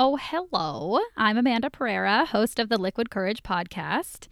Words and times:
Oh, 0.00 0.14
hello. 0.14 1.00
I'm 1.16 1.36
Amanda 1.36 1.70
Pereira, 1.70 2.24
host 2.24 2.60
of 2.60 2.68
the 2.68 2.78
Liquid 2.78 3.10
Courage 3.10 3.42
podcast. 3.42 4.28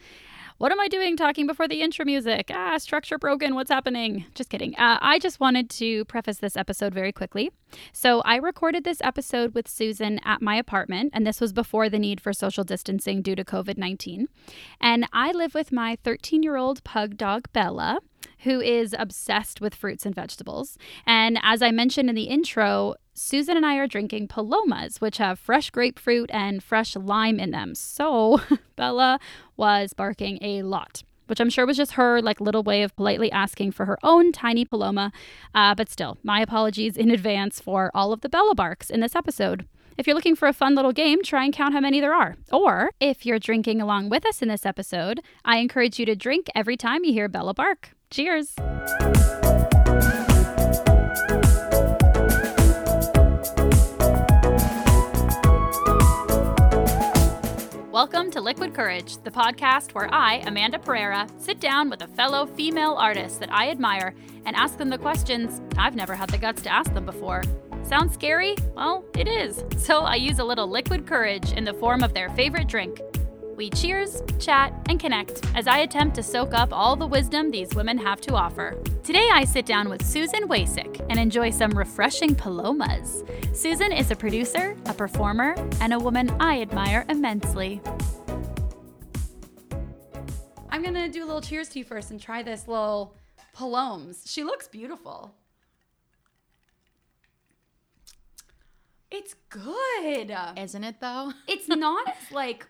What 0.59 0.71
am 0.71 0.79
I 0.79 0.87
doing 0.87 1.17
talking 1.17 1.45
before 1.49 1.67
the 1.67 1.83
intro 1.83 2.05
music? 2.05 2.53
Ah, 2.55 2.79
structure 2.79 3.19
broken. 3.19 3.57
What's 3.57 3.73
happening? 3.73 4.27
Just 4.37 4.49
kidding. 4.49 4.77
Uh, 4.77 4.99
I 5.03 5.19
just 5.19 5.41
wanted 5.41 5.69
to 5.71 6.05
preface 6.05 6.39
this 6.39 6.57
episode 6.57 6.95
very 6.95 7.11
quickly. 7.11 7.51
So, 7.93 8.21
I 8.21 8.37
recorded 8.37 8.85
this 8.85 9.01
episode 9.01 9.57
with 9.57 9.67
Susan 9.67 10.21
at 10.25 10.41
my 10.41 10.55
apartment, 10.55 11.11
and 11.13 11.27
this 11.27 11.41
was 11.41 11.53
before 11.53 11.89
the 11.89 11.99
need 11.99 12.21
for 12.21 12.33
social 12.33 12.63
distancing 12.63 13.21
due 13.21 13.35
to 13.35 13.45
COVID 13.45 13.77
19. 13.77 14.29
And 14.81 15.09
I 15.13 15.33
live 15.33 15.53
with 15.53 15.73
my 15.73 15.99
13 16.05 16.45
year 16.45 16.55
old 16.55 16.85
pug 16.85 17.17
dog, 17.17 17.49
Bella 17.53 17.99
who 18.41 18.61
is 18.61 18.95
obsessed 18.99 19.61
with 19.61 19.75
fruits 19.75 20.05
and 20.05 20.15
vegetables. 20.15 20.77
And 21.07 21.39
as 21.43 21.63
I 21.63 21.71
mentioned 21.71 22.09
in 22.09 22.15
the 22.15 22.25
intro, 22.25 22.95
Susan 23.19 23.57
and 23.57 23.65
I 23.65 23.77
are 23.77 23.87
drinking 23.87 24.29
Palomas, 24.29 25.01
which 25.01 25.17
have 25.17 25.39
fresh 25.39 25.71
grapefruit 25.71 26.31
and 26.35 26.63
fresh 26.63 26.95
lime 26.95 27.41
in 27.41 27.51
them. 27.51 27.75
So 27.75 28.43
Bella 28.77 29.19
was 29.57 29.95
barking 29.95 30.39
a 30.43 30.63
lot. 30.63 31.03
Which 31.27 31.41
I'm 31.41 31.51
sure 31.51 31.67
was 31.67 31.79
just 31.79 31.93
her 31.93 32.21
like 32.21 32.41
little 32.43 32.63
way 32.63 32.83
of 32.83 32.95
politely 32.95 33.33
asking 33.33 33.73
for 33.73 33.87
her 33.87 33.99
own 34.03 34.33
tiny 34.33 34.65
Paloma. 34.65 35.11
Uh, 35.55 35.75
but 35.75 35.89
still, 35.89 36.19
my 36.23 36.41
apologies 36.41 36.97
in 36.97 37.11
advance 37.11 37.59
for 37.59 37.91
all 37.95 38.13
of 38.13 38.21
the 38.21 38.29
Bella 38.29 38.55
barks 38.55 38.91
in 38.91 39.01
this 39.01 39.17
episode. 39.17 39.67
If 39.97 40.07
you're 40.07 40.15
looking 40.15 40.37
for 40.37 40.47
a 40.47 40.53
fun 40.53 40.75
little 40.75 40.93
game, 40.93 41.23
try 41.23 41.45
and 41.45 41.55
count 41.55 41.73
how 41.73 41.81
many 41.81 42.01
there 42.01 42.15
are. 42.15 42.37
Or 42.53 42.91
if 43.01 43.25
you're 43.25 43.39
drinking 43.39 43.81
along 43.81 44.11
with 44.11 44.27
us 44.27 44.43
in 44.43 44.49
this 44.49 44.67
episode, 44.67 45.21
I 45.43 45.57
encourage 45.57 45.99
you 45.99 46.05
to 46.05 46.15
drink 46.15 46.49
every 46.55 46.77
time 46.77 47.03
you 47.03 47.15
hear 47.15 47.29
Bella 47.29 47.55
bark. 47.55 47.93
Cheers! 48.11 48.55
Welcome 57.97 58.31
to 58.33 58.43
Liquid 58.43 58.75
Courage, 58.75 59.17
the 59.23 59.31
podcast 59.31 59.95
where 59.95 60.13
I, 60.13 60.43
Amanda 60.45 60.79
Pereira, 60.79 61.27
sit 61.39 61.61
down 61.61 61.89
with 61.89 62.03
a 62.03 62.07
fellow 62.07 62.45
female 62.45 62.93
artist 62.93 63.41
that 63.41 63.51
I 63.51 63.71
admire 63.71 64.15
and 64.45 64.55
ask 64.55 64.77
them 64.77 64.91
the 64.91 64.99
questions 64.99 65.63
I've 65.79 65.97
never 65.97 66.15
had 66.15 66.29
the 66.29 66.37
guts 66.37 66.61
to 66.65 66.69
ask 66.69 66.93
them 66.93 67.07
before. 67.07 67.43
Sounds 67.85 68.13
scary? 68.13 68.55
Well, 68.75 69.03
it 69.17 69.27
is. 69.27 69.65
So 69.79 70.01
I 70.01 70.17
use 70.17 70.41
a 70.41 70.45
little 70.45 70.67
liquid 70.67 71.07
courage 71.07 71.53
in 71.53 71.65
the 71.65 71.73
form 71.73 72.03
of 72.03 72.13
their 72.13 72.29
favorite 72.29 72.69
drink, 72.69 73.01
we 73.57 73.71
cheers, 73.71 74.23
chat, 74.39 74.73
and 74.89 75.01
connect 75.01 75.43
as 75.55 75.67
I 75.67 75.79
attempt 75.79 76.15
to 76.17 76.23
soak 76.23 76.53
up 76.53 76.69
all 76.73 76.95
the 76.95 77.07
wisdom 77.07 77.51
these 77.51 77.75
women 77.75 77.97
have 77.99 78.21
to 78.23 78.35
offer. 78.35 78.77
Today, 79.03 79.29
I 79.33 79.45
sit 79.45 79.65
down 79.65 79.89
with 79.89 80.05
Susan 80.05 80.47
Waycik 80.47 81.05
and 81.09 81.19
enjoy 81.19 81.51
some 81.51 81.71
refreshing 81.71 82.35
palomas. 82.35 83.25
Susan 83.55 83.93
is 83.93 84.11
a 84.11 84.17
producer, 84.17 84.77
a 84.87 84.93
performer, 84.93 85.55
and 85.81 85.95
a 85.95 85.99
woman 85.99 86.31
I 86.39 86.61
admire 86.61 87.07
immensely. 87.09 87.81
I'm 90.69 90.83
gonna 90.83 91.09
do 91.09 91.25
a 91.25 91.27
little 91.27 91.41
cheers 91.41 91.71
to 91.71 91.79
you 91.79 91.85
first 91.85 92.11
and 92.11 92.21
try 92.21 92.43
this 92.43 92.69
little 92.69 93.17
paloms. 93.55 94.25
She 94.27 94.45
looks 94.45 94.69
beautiful. 94.69 95.35
It's 99.11 99.35
good. 99.49 100.37
Isn't 100.57 100.85
it 100.85 101.01
though? 101.01 101.33
It's 101.49 101.69
not 101.69 102.09
as 102.09 102.33
like 102.33 102.65
t- 102.65 102.69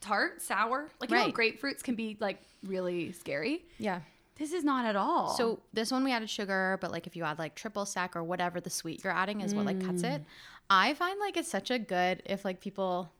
tart, 0.00 0.40
sour. 0.42 0.88
Like 1.00 1.10
you 1.10 1.16
know, 1.16 1.30
grapefruits 1.32 1.82
can 1.82 1.94
be 1.94 2.16
like 2.20 2.38
really 2.64 3.12
scary. 3.12 3.64
Yeah. 3.78 4.00
This 4.36 4.52
is 4.52 4.64
not 4.64 4.86
at 4.86 4.96
all. 4.96 5.34
So 5.36 5.60
this 5.74 5.90
one 5.92 6.02
we 6.02 6.12
added 6.12 6.30
sugar, 6.30 6.78
but 6.80 6.90
like 6.90 7.06
if 7.06 7.14
you 7.14 7.24
add 7.24 7.38
like 7.38 7.54
triple 7.54 7.84
sec 7.84 8.16
or 8.16 8.24
whatever 8.24 8.58
the 8.60 8.70
sweet 8.70 9.04
you're 9.04 9.12
adding 9.12 9.42
is 9.42 9.54
what 9.54 9.66
like 9.66 9.84
cuts 9.84 10.02
Mm. 10.02 10.16
it. 10.16 10.24
I 10.70 10.94
find 10.94 11.18
like 11.20 11.36
it's 11.36 11.50
such 11.50 11.70
a 11.70 11.78
good 11.78 12.22
if 12.24 12.44
like 12.44 12.60
people 12.60 13.10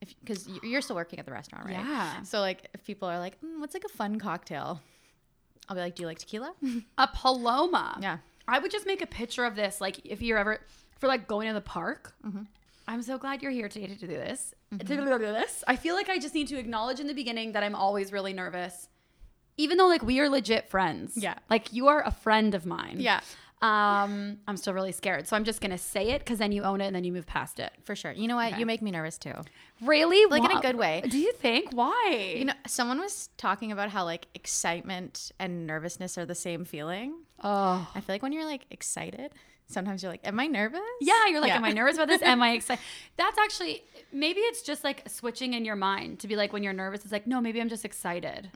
if 0.00 0.14
because 0.20 0.48
you're 0.62 0.80
still 0.80 0.94
working 0.94 1.18
at 1.18 1.26
the 1.26 1.32
restaurant, 1.32 1.64
right? 1.66 1.74
Yeah. 1.74 2.22
So 2.22 2.38
like 2.40 2.68
if 2.74 2.84
people 2.84 3.08
are 3.08 3.18
like, 3.18 3.40
mm, 3.40 3.58
what's 3.58 3.74
like 3.74 3.84
a 3.84 3.88
fun 3.88 4.20
cocktail? 4.20 4.80
I'll 5.68 5.74
be 5.74 5.82
like, 5.82 5.96
do 5.96 6.02
you 6.02 6.06
like 6.06 6.18
tequila? 6.18 6.54
a 6.98 7.08
paloma. 7.12 7.98
yeah. 8.00 8.18
I 8.46 8.58
would 8.60 8.70
just 8.70 8.86
make 8.86 9.02
a 9.02 9.06
picture 9.06 9.44
of 9.44 9.56
this, 9.56 9.80
like 9.80 10.00
if 10.06 10.22
you're 10.22 10.38
ever 10.38 10.60
for 10.98 11.06
like 11.08 11.26
going 11.26 11.48
to 11.48 11.54
the 11.54 11.60
park. 11.60 12.14
Mm-hmm. 12.24 12.42
I'm 12.88 13.02
so 13.02 13.18
glad 13.18 13.42
you're 13.42 13.52
here 13.52 13.68
today 13.68 13.86
to 13.86 13.94
do 13.94 14.06
this. 14.06 14.54
To 14.78 14.78
do 14.84 15.04
this. 15.18 15.62
I 15.68 15.76
feel 15.76 15.94
like 15.94 16.08
I 16.08 16.18
just 16.18 16.34
need 16.34 16.48
to 16.48 16.58
acknowledge 16.58 17.00
in 17.00 17.06
the 17.06 17.14
beginning 17.14 17.52
that 17.52 17.62
I'm 17.62 17.74
always 17.74 18.12
really 18.12 18.32
nervous, 18.32 18.88
even 19.58 19.76
though 19.78 19.86
like 19.88 20.02
we 20.02 20.18
are 20.20 20.28
legit 20.28 20.68
friends. 20.70 21.12
Yeah. 21.16 21.34
like 21.50 21.72
you 21.72 21.88
are 21.88 22.02
a 22.02 22.10
friend 22.10 22.54
of 22.54 22.64
mine. 22.66 22.96
Yeah. 22.98 23.20
Um, 23.60 24.38
I'm 24.46 24.56
still 24.56 24.72
really 24.72 24.92
scared, 24.92 25.26
so 25.26 25.34
I'm 25.34 25.42
just 25.44 25.60
gonna 25.60 25.78
say 25.78 26.10
it 26.10 26.20
because 26.20 26.38
then 26.38 26.52
you 26.52 26.62
own 26.62 26.80
it 26.80 26.86
and 26.86 26.94
then 26.94 27.02
you 27.04 27.12
move 27.12 27.26
past 27.26 27.58
it. 27.58 27.72
For 27.82 27.96
sure. 27.96 28.12
You 28.12 28.28
know 28.28 28.36
what? 28.36 28.52
Okay. 28.52 28.60
You 28.60 28.66
make 28.66 28.80
me 28.82 28.90
nervous 28.92 29.18
too. 29.18 29.34
Really, 29.82 30.24
Like 30.26 30.48
in 30.48 30.56
a 30.56 30.60
good 30.60 30.76
way. 30.76 31.02
Do 31.08 31.18
you 31.18 31.32
think? 31.32 31.72
Why? 31.72 32.34
You 32.38 32.44
know, 32.46 32.52
someone 32.68 33.00
was 33.00 33.28
talking 33.36 33.72
about 33.72 33.90
how 33.90 34.04
like 34.04 34.28
excitement 34.34 35.32
and 35.40 35.66
nervousness 35.66 36.16
are 36.16 36.24
the 36.24 36.36
same 36.36 36.64
feeling. 36.64 37.14
oh. 37.42 37.90
I 37.94 38.00
feel 38.00 38.14
like 38.14 38.22
when 38.22 38.32
you're 38.32 38.46
like 38.46 38.64
excited, 38.70 39.32
sometimes 39.68 40.02
you're 40.02 40.10
like, 40.12 40.26
am 40.26 40.38
I 40.40 40.46
nervous? 40.46 40.80
Yeah, 41.00 41.26
you're 41.28 41.40
like, 41.40 41.48
Yeah. 41.48 41.56
am 41.56 41.64
I 41.64 41.72
nervous 41.72 41.96
about 41.96 42.08
this? 42.08 42.22
Am 42.22 42.42
I 42.42 42.52
excited? 42.58 42.82
That's 43.16 43.38
actually 43.38 43.82
maybe 44.12 44.40
it's 44.40 44.62
just 44.62 44.82
like 44.84 45.08
switching 45.08 45.54
in 45.54 45.64
your 45.64 45.76
mind 45.76 46.20
to 46.20 46.28
be 46.28 46.36
like 46.36 46.52
when 46.52 46.62
you're 46.62 46.72
nervous, 46.72 47.02
it's 47.04 47.12
like 47.12 47.26
no, 47.26 47.40
maybe 47.40 47.60
I'm 47.60 47.68
just 47.68 47.84
excited. 47.84 48.50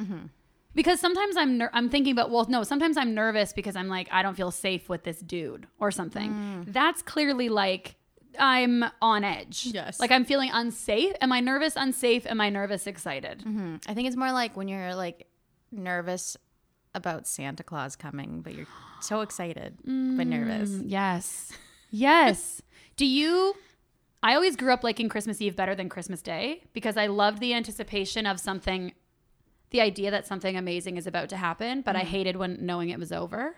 Because 0.75 1.01
sometimes 1.01 1.37
I'm 1.37 1.59
ner- 1.59 1.71
I'm 1.75 1.91
thinking 1.91 2.13
about 2.13 2.31
well, 2.31 2.47
no, 2.49 2.63
sometimes 2.63 2.97
I'm 2.97 3.15
nervous 3.15 3.53
because 3.53 3.77
I'm 3.77 3.89
like 3.89 4.09
I 4.11 4.23
don't 4.23 4.35
feel 4.37 4.51
safe 4.51 4.89
with 4.89 5.05
this 5.05 5.19
dude 5.21 5.67
or 5.79 5.91
something. 5.91 6.65
That's 6.69 7.03
clearly 7.03 7.49
like 7.51 7.97
I'm 8.39 8.83
on 9.03 9.23
edge. 9.25 9.67
Yes. 9.67 10.01
like 10.01 10.11
I'm 10.11 10.25
feeling 10.25 10.49
unsafe. 10.51 11.13
Am 11.21 11.31
I 11.33 11.41
nervous? 11.41 11.77
Unsafe? 11.77 12.25
Am 12.27 12.41
I 12.41 12.49
nervous? 12.49 12.87
Excited? 12.87 13.45
Mhm. 13.47 13.83
I 13.87 13.93
think 13.93 14.09
it's 14.09 14.17
more 14.17 14.33
like 14.33 14.57
when 14.57 14.69
you're 14.69 14.95
like 14.95 15.27
nervous 15.71 16.39
about 16.95 17.27
Santa 17.27 17.63
Claus 17.63 17.97
coming, 17.97 18.41
but 18.43 18.55
you're 18.55 18.67
so 19.01 19.21
excited 19.23 19.79
but 19.85 20.27
nervous. 20.27 20.71
Mm, 20.71 20.83
Yes. 20.87 21.53
Yes. 21.91 22.63
Do 22.97 23.07
you? 23.07 23.55
I 24.23 24.35
always 24.35 24.55
grew 24.57 24.73
up 24.73 24.85
liking 24.85 25.09
Christmas 25.09 25.41
Eve 25.41 25.57
better 25.57 25.75
than 25.75 25.89
Christmas 25.89 26.23
Day 26.23 26.63
because 26.73 26.97
I 26.97 27.07
loved 27.07 27.41
the 27.41 27.55
anticipation 27.55 28.25
of 28.27 28.39
something, 28.39 28.93
the 29.71 29.81
idea 29.81 30.11
that 30.13 30.27
something 30.27 30.57
amazing 30.57 30.97
is 30.97 31.07
about 31.07 31.29
to 31.31 31.37
happen, 31.37 31.81
but 31.83 31.97
I 31.97 32.01
hated 32.01 32.37
when 32.37 32.65
knowing 32.65 32.91
it 32.91 32.99
was 33.01 33.11
over. 33.11 33.57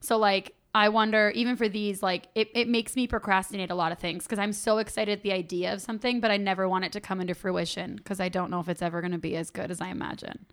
So, 0.00 0.18
like, 0.18 0.54
I 0.74 0.88
wonder, 0.88 1.30
even 1.34 1.56
for 1.56 1.68
these, 1.68 2.02
like, 2.02 2.28
it, 2.34 2.48
it 2.54 2.66
makes 2.68 2.96
me 2.96 3.06
procrastinate 3.06 3.70
a 3.70 3.74
lot 3.74 3.92
of 3.92 3.98
things 3.98 4.24
because 4.24 4.38
I'm 4.38 4.52
so 4.52 4.78
excited 4.78 5.12
at 5.18 5.22
the 5.22 5.32
idea 5.32 5.72
of 5.72 5.80
something, 5.80 6.18
but 6.20 6.30
I 6.30 6.38
never 6.38 6.68
want 6.68 6.84
it 6.86 6.92
to 6.92 7.00
come 7.00 7.20
into 7.20 7.34
fruition 7.34 7.96
because 7.96 8.20
I 8.20 8.28
don't 8.28 8.50
know 8.50 8.58
if 8.60 8.68
it's 8.68 8.82
ever 8.82 9.00
going 9.00 9.12
to 9.12 9.18
be 9.18 9.36
as 9.36 9.50
good 9.50 9.70
as 9.70 9.80
I 9.80 9.88
imagine. 9.88 10.46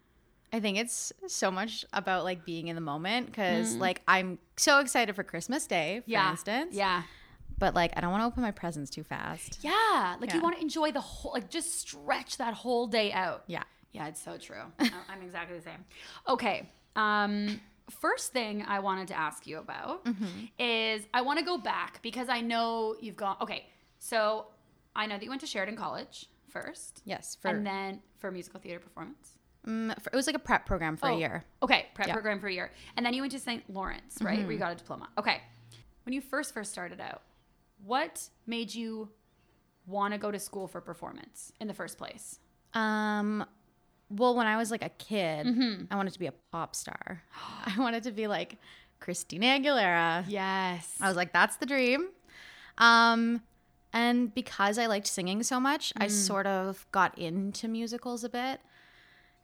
I 0.52 0.60
think 0.60 0.78
it's 0.78 1.14
so 1.28 1.52
much 1.52 1.86
about 1.94 2.24
like 2.24 2.46
being 2.46 2.68
in 2.68 2.76
the 2.76 2.82
moment 2.82 3.28
because 3.28 3.76
like 3.76 4.02
I'm 4.08 4.40
so 4.58 4.80
excited 4.80 5.16
for 5.16 5.24
Christmas 5.24 5.68
Day, 5.68 6.02
for 6.06 6.12
instance. 6.32 6.76
Yeah. 6.76 7.04
But 7.58 7.76
like 7.76 7.92
I 7.96 8.02
don't 8.02 8.12
want 8.12 8.22
to 8.22 8.28
open 8.28 8.42
my 8.42 8.52
presents 8.52 8.90
too 8.90 9.04
fast. 9.04 9.60
Yeah, 9.62 10.16
like 10.20 10.34
you 10.34 10.42
want 10.42 10.56
to 10.56 10.62
enjoy 10.62 10.92
the 10.92 11.02
whole, 11.02 11.34
like 11.34 11.50
just 11.50 11.80
stretch 11.80 12.38
that 12.38 12.54
whole 12.54 12.88
day 12.88 13.12
out. 13.12 13.44
Yeah. 13.48 13.64
Yeah, 13.92 14.08
it's 14.08 14.22
so 14.24 14.38
true. 14.38 14.62
I'm 14.80 15.22
exactly 15.24 15.58
the 15.58 15.64
same. 15.64 15.84
Okay. 16.28 16.70
Um, 16.96 17.60
first 17.90 18.32
thing 18.32 18.64
I 18.68 18.80
wanted 18.80 19.08
to 19.10 19.18
ask 19.18 19.48
you 19.48 19.58
about 19.58 20.08
is 20.60 21.06
I 21.14 21.22
want 21.22 21.40
to 21.40 21.46
go 21.46 21.58
back 21.58 22.02
because 22.02 22.30
I 22.30 22.42
know 22.42 22.96
you've 23.02 23.16
gone. 23.18 23.38
Okay, 23.42 23.66
so 23.98 24.48
I 24.96 25.06
know 25.06 25.16
that 25.16 25.24
you 25.24 25.30
went 25.30 25.42
to 25.42 25.48
Sheridan 25.48 25.76
College 25.76 26.28
first, 26.50 27.02
Yes. 27.06 27.38
For, 27.42 27.50
and 27.50 27.66
then 27.66 28.02
for 28.18 28.32
musical 28.32 28.60
theater 28.60 28.80
performance. 28.80 29.39
Mm, 29.68 29.92
it 29.92 30.16
was 30.16 30.28
like 30.28 30.36
a 30.36 30.40
prep 30.40 30.66
program 30.66 30.98
for 30.98 31.10
Oh, 31.10 31.16
a 31.16 31.20
year. 31.20 31.44
Okay, 31.64 31.88
prep 31.94 32.08
Yeah. 32.08 32.14
program 32.14 32.40
for 32.40 32.48
a 32.48 32.54
year, 32.54 32.72
and 32.96 33.06
then 33.06 33.14
you 33.14 33.22
went 33.22 33.32
to 33.34 33.40
St. 33.40 33.64
Lawrence, 33.74 34.18
right? 34.22 34.40
Where 34.44 34.52
you 34.52 34.58
got 34.60 34.72
a 34.72 34.76
diploma. 34.76 35.10
Okay, 35.18 35.42
when 36.04 36.14
you 36.14 36.22
first 36.22 36.54
first 36.54 36.72
started 36.72 37.00
out, 37.00 37.22
what 37.84 38.30
made 38.48 38.74
you 38.74 39.10
want 39.86 40.14
to 40.14 40.18
go 40.20 40.32
to 40.32 40.40
school 40.40 40.68
for 40.68 40.82
performance 40.82 41.52
in 41.60 41.68
the 41.68 41.74
first 41.74 41.98
place? 41.98 42.40
Um, 42.74 43.46
well, 44.10 44.36
when 44.36 44.48
I 44.48 44.58
was 44.58 44.72
like 44.72 44.84
a 44.84 44.90
kid, 44.90 45.48
I 45.92 45.96
wanted 45.96 46.14
to 46.14 46.20
be 46.20 46.28
a 46.28 46.34
pop 46.52 46.76
star. 46.76 47.22
I 47.66 47.74
wanted 47.78 48.04
to 48.04 48.12
be 48.12 48.28
like 48.28 48.58
Christina 49.00 49.46
Aguilera. 49.60 50.26
Yes. 50.28 50.98
I 51.02 51.08
was 51.08 51.16
like, 51.18 51.32
that's 51.34 51.56
the 51.58 51.66
dream. 51.66 52.10
Um, 52.78 53.42
and 53.94 54.34
because 54.34 54.78
I 54.78 54.86
liked 54.86 55.08
singing 55.08 55.42
so 55.44 55.60
much, 55.60 55.92
I 55.98 56.08
sort 56.08 56.46
of 56.48 56.86
got 56.92 57.18
into 57.18 57.68
musicals 57.68 58.24
a 58.24 58.30
bit. 58.30 58.60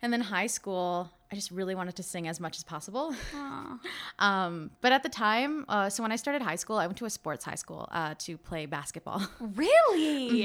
And 0.05 0.13
then 0.13 0.21
high 0.21 0.45
school, 0.45 1.09
I 1.31 1.35
just 1.35 1.49
really 1.49 1.73
wanted 1.73 1.95
to 1.95 2.03
sing 2.03 2.27
as 2.27 2.39
much 2.39 2.57
as 2.57 2.63
possible. 2.63 3.15
um, 4.19 4.69
but 4.81 4.91
at 4.91 5.01
the 5.01 5.09
time, 5.09 5.65
uh, 5.67 5.89
so 5.89 6.03
when 6.03 6.11
I 6.11 6.15
started 6.15 6.43
high 6.43 6.57
school, 6.57 6.77
I 6.77 6.85
went 6.85 6.99
to 6.99 7.05
a 7.05 7.09
sports 7.09 7.43
high 7.43 7.55
school 7.55 7.89
uh, 7.91 8.13
to 8.19 8.37
play 8.37 8.67
basketball. 8.67 9.23
Really? 9.39 10.43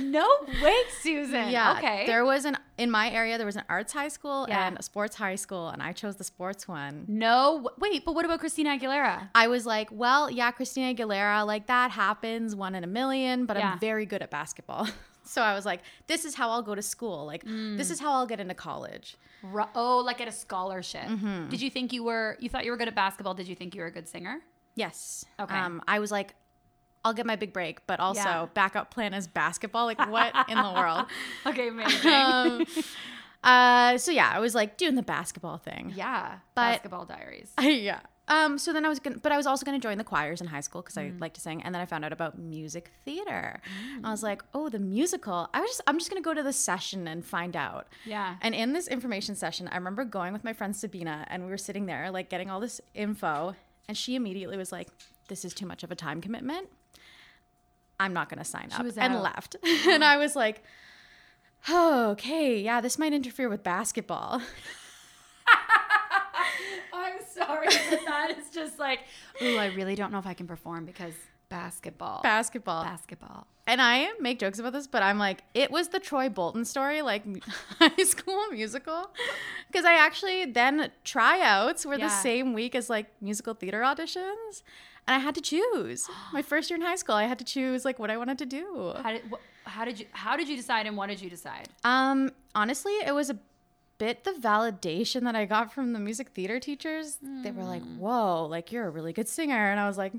No 0.00 0.26
way, 0.60 0.74
Susan. 1.02 1.50
yeah. 1.50 1.76
Okay. 1.78 2.04
There 2.06 2.24
was 2.24 2.44
an 2.46 2.56
in 2.78 2.90
my 2.90 3.10
area 3.10 3.38
there 3.38 3.46
was 3.46 3.54
an 3.56 3.62
arts 3.68 3.92
high 3.92 4.08
school 4.08 4.44
Yeah. 4.48 4.66
and 4.66 4.76
a 4.76 4.82
sports 4.82 5.14
high 5.14 5.36
school, 5.36 5.68
and 5.68 5.80
I 5.80 5.92
chose 5.92 6.16
the 6.16 6.24
sports 6.24 6.66
one. 6.66 7.04
No, 7.06 7.70
wait, 7.78 8.04
but 8.04 8.16
what 8.16 8.24
about 8.24 8.40
Christina 8.40 8.76
Aguilera? 8.76 9.28
I 9.36 9.46
was 9.46 9.64
like, 9.66 9.88
well, 9.92 10.28
yeah, 10.30 10.50
Christina 10.50 10.92
Aguilera, 10.94 11.46
like 11.46 11.68
that 11.68 11.92
happens 11.92 12.56
one 12.56 12.74
in 12.74 12.82
a 12.82 12.88
million, 12.88 13.46
but 13.46 13.56
Yeah. 13.56 13.74
I'm 13.74 13.78
very 13.78 14.04
good 14.04 14.20
at 14.22 14.30
basketball. 14.32 14.88
so 15.26 15.42
I 15.42 15.54
was 15.54 15.66
like, 15.66 15.80
this 16.06 16.24
is 16.24 16.34
how 16.34 16.50
I'll 16.50 16.62
go 16.62 16.74
to 16.74 16.82
school. 16.82 17.26
Like, 17.26 17.44
Mm. 17.44 17.76
this 17.76 17.90
is 17.90 18.00
how 18.00 18.12
I'll 18.12 18.26
get 18.26 18.40
into 18.40 18.54
college. 18.54 19.16
Oh, 19.74 19.98
like 20.04 20.20
at 20.20 20.28
a 20.28 20.32
scholarship. 20.32 21.02
Mm-hmm. 21.02 21.48
Did 21.50 21.60
you 21.60 21.70
think 21.70 21.92
you 21.92 22.02
were? 22.04 22.36
You 22.40 22.48
thought 22.48 22.64
you 22.64 22.70
were 22.70 22.76
good 22.76 22.88
at 22.88 22.94
basketball? 22.94 23.34
Did 23.34 23.46
you 23.46 23.54
think 23.54 23.74
you 23.74 23.80
were 23.82 23.86
a 23.88 23.92
good 23.92 24.08
singer? 24.08 24.40
Yes. 24.74 25.24
Okay. 25.38 25.54
Um, 25.54 25.82
I 25.86 25.98
was 26.00 26.10
like, 26.10 26.34
I'll 27.04 27.12
get 27.12 27.26
my 27.26 27.36
big 27.36 27.52
break, 27.52 27.86
but 27.86 28.00
also 28.00 28.20
Yeah. 28.22 28.46
backup 28.54 28.90
plan 28.90 29.14
is 29.14 29.28
basketball. 29.28 29.84
Like, 29.86 29.98
what 30.10 30.34
in 30.48 30.56
the 30.58 30.72
world? 30.72 31.06
Okay, 31.46 31.68
amazing. 31.74 32.10
Um, 32.10 32.66
uh, 33.44 33.96
so 33.98 34.10
yeah, 34.10 34.30
I 34.34 34.40
was 34.40 34.54
like 34.54 34.76
doing 34.76 34.96
the 34.96 35.02
basketball 35.02 35.58
thing. 35.58 35.92
yeah, 35.94 36.38
but- 36.54 36.62
basketball 36.72 37.04
diaries. 37.04 37.52
yeah. 37.60 38.00
Um, 38.28 38.58
so 38.58 38.72
then 38.72 38.84
I 38.84 38.88
was 38.88 38.98
gonna, 38.98 39.18
but 39.18 39.30
I 39.30 39.36
was 39.36 39.46
also 39.46 39.64
gonna 39.64 39.78
join 39.78 39.98
the 39.98 40.04
choirs 40.04 40.40
in 40.40 40.48
high 40.48 40.60
school 40.60 40.82
because 40.82 40.96
Mm. 40.96 41.16
I 41.16 41.18
like 41.20 41.34
to 41.34 41.40
sing. 41.40 41.62
And 41.62 41.72
then 41.74 41.80
I 41.80 41.86
found 41.86 42.04
out 42.04 42.12
about 42.12 42.36
music 42.38 42.90
theater. 43.04 43.60
I 44.02 44.10
was 44.10 44.22
like, 44.22 44.42
oh, 44.52 44.68
the 44.68 44.80
musical. 44.80 45.48
I 45.54 45.60
was 45.60 45.70
just, 45.70 45.80
I'm 45.86 45.98
just 45.98 46.10
gonna 46.10 46.22
go 46.22 46.34
to 46.34 46.42
the 46.42 46.52
session 46.52 47.06
and 47.06 47.24
find 47.24 47.54
out. 47.54 47.86
Yeah. 48.04 48.34
And 48.42 48.54
in 48.54 48.72
this 48.72 48.88
information 48.88 49.36
session, 49.36 49.68
I 49.70 49.76
remember 49.76 50.04
going 50.04 50.32
with 50.32 50.42
my 50.42 50.52
friend 50.52 50.74
Sabina, 50.74 51.24
and 51.30 51.44
we 51.44 51.50
were 51.50 51.58
sitting 51.58 51.86
there 51.86 52.10
like 52.10 52.28
getting 52.28 52.50
all 52.50 52.58
this 52.58 52.80
info, 52.94 53.54
and 53.88 53.96
she 53.96 54.16
immediately 54.16 54.56
was 54.56 54.72
like, 54.72 54.88
"This 55.28 55.44
is 55.44 55.54
too 55.54 55.66
much 55.66 55.84
of 55.84 55.92
a 55.92 55.94
time 55.96 56.20
commitment. 56.20 56.68
I'm 58.00 58.12
not 58.12 58.28
gonna 58.28 58.44
sign 58.44 58.70
up," 58.72 58.82
was 58.84 58.98
and 58.98 59.22
left. 59.22 59.54
and 59.88 60.02
I 60.04 60.16
was 60.16 60.34
like, 60.34 60.62
"Oh, 61.68 62.10
okay, 62.10 62.58
yeah, 62.60 62.80
this 62.80 62.98
might 62.98 63.12
interfere 63.12 63.48
with 63.48 63.62
basketball." 63.62 64.42
Sorry, 67.46 67.66
but 67.90 68.00
that 68.06 68.36
is 68.38 68.50
just 68.50 68.78
like, 68.78 69.00
ooh, 69.42 69.56
I 69.56 69.66
really 69.66 69.94
don't 69.94 70.12
know 70.12 70.18
if 70.18 70.26
I 70.26 70.34
can 70.34 70.46
perform 70.46 70.84
because 70.84 71.14
basketball. 71.48 72.22
basketball. 72.22 72.82
basketball. 72.84 73.46
and 73.68 73.80
I 73.80 74.10
make 74.20 74.38
jokes 74.38 74.58
about 74.58 74.72
this, 74.72 74.86
but 74.86 75.02
I'm 75.02 75.18
like, 75.18 75.42
it 75.54 75.70
was 75.70 75.88
the 75.88 76.00
Troy 76.00 76.28
Bolton 76.28 76.64
story, 76.64 77.02
like 77.02 77.22
high 77.78 78.02
school 78.04 78.46
musical. 78.52 79.10
Because 79.68 79.84
I 79.84 79.94
actually 79.94 80.44
then 80.46 80.90
tryouts 81.04 81.86
were 81.86 81.94
Yeah. 81.96 82.06
the 82.08 82.12
same 82.12 82.52
week 82.52 82.74
as 82.74 82.90
like 82.90 83.06
musical 83.20 83.54
theater 83.54 83.80
auditions. 83.82 84.62
And 85.08 85.14
I 85.14 85.18
had 85.20 85.34
to 85.36 85.40
choose. 85.40 86.08
My 86.32 86.42
first 86.52 86.68
year 86.68 86.76
in 86.76 86.82
high 86.84 86.96
school, 86.96 87.14
I 87.14 87.24
had 87.24 87.38
to 87.38 87.44
choose 87.44 87.84
like 87.84 87.98
what 88.00 88.10
I 88.10 88.16
wanted 88.16 88.38
to 88.38 88.46
do. 88.46 88.92
How 89.02 89.12
did 89.12 89.22
wh- 89.32 89.68
how 89.68 89.84
did 89.84 89.98
you 90.00 90.06
how 90.12 90.36
did 90.36 90.48
you 90.48 90.56
decide 90.56 90.86
and 90.86 90.96
what 90.96 91.08
did 91.08 91.20
you 91.20 91.30
decide? 91.30 91.68
Um, 91.84 92.30
honestly, 92.56 92.92
it 93.04 93.14
was 93.14 93.30
a 93.30 93.38
bit 93.98 94.24
the 94.24 94.32
validation 94.32 95.22
that 95.22 95.34
I 95.34 95.44
got 95.44 95.72
from 95.72 95.92
the 95.92 95.98
music 95.98 96.30
theater 96.30 96.60
teachers. 96.60 97.18
They 97.42 97.50
were 97.50 97.64
like, 97.64 97.82
hmm. 97.82 97.98
"Whoa, 97.98 98.46
like 98.46 98.72
you're 98.72 98.86
a 98.86 98.90
really 98.90 99.12
good 99.12 99.28
singer," 99.28 99.70
and 99.70 99.80
I 99.80 99.86
was 99.86 99.98
like, 99.98 100.12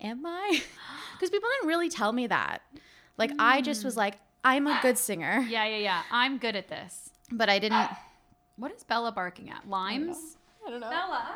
"Am 0.00 0.24
I?" 0.24 0.62
Because 1.14 1.30
people 1.30 1.48
didn't 1.48 1.68
really 1.68 1.88
tell 1.88 2.12
me 2.12 2.26
that. 2.26 2.60
Like 3.16 3.32
I 3.38 3.62
just 3.62 3.84
was 3.84 3.94
hmm. 3.94 4.00
like, 4.00 4.16
"I'm 4.44 4.66
a 4.66 4.78
good 4.82 4.98
singer," 4.98 5.40
Yeah, 5.48 5.64
yeah, 5.64 5.78
yeah. 5.78 6.02
I'm 6.10 6.38
good 6.38 6.56
at 6.56 6.68
this. 6.68 7.10
but 7.30 7.48
I 7.48 7.58
didn't. 7.58 7.88
What 8.58 8.72
is 8.72 8.82
Bella 8.84 9.12
barking 9.12 9.50
at? 9.50 9.68
Limes? 9.68 10.38
I 10.66 10.70
don't 10.70 10.80
know. 10.80 10.88
Bella. 10.88 11.34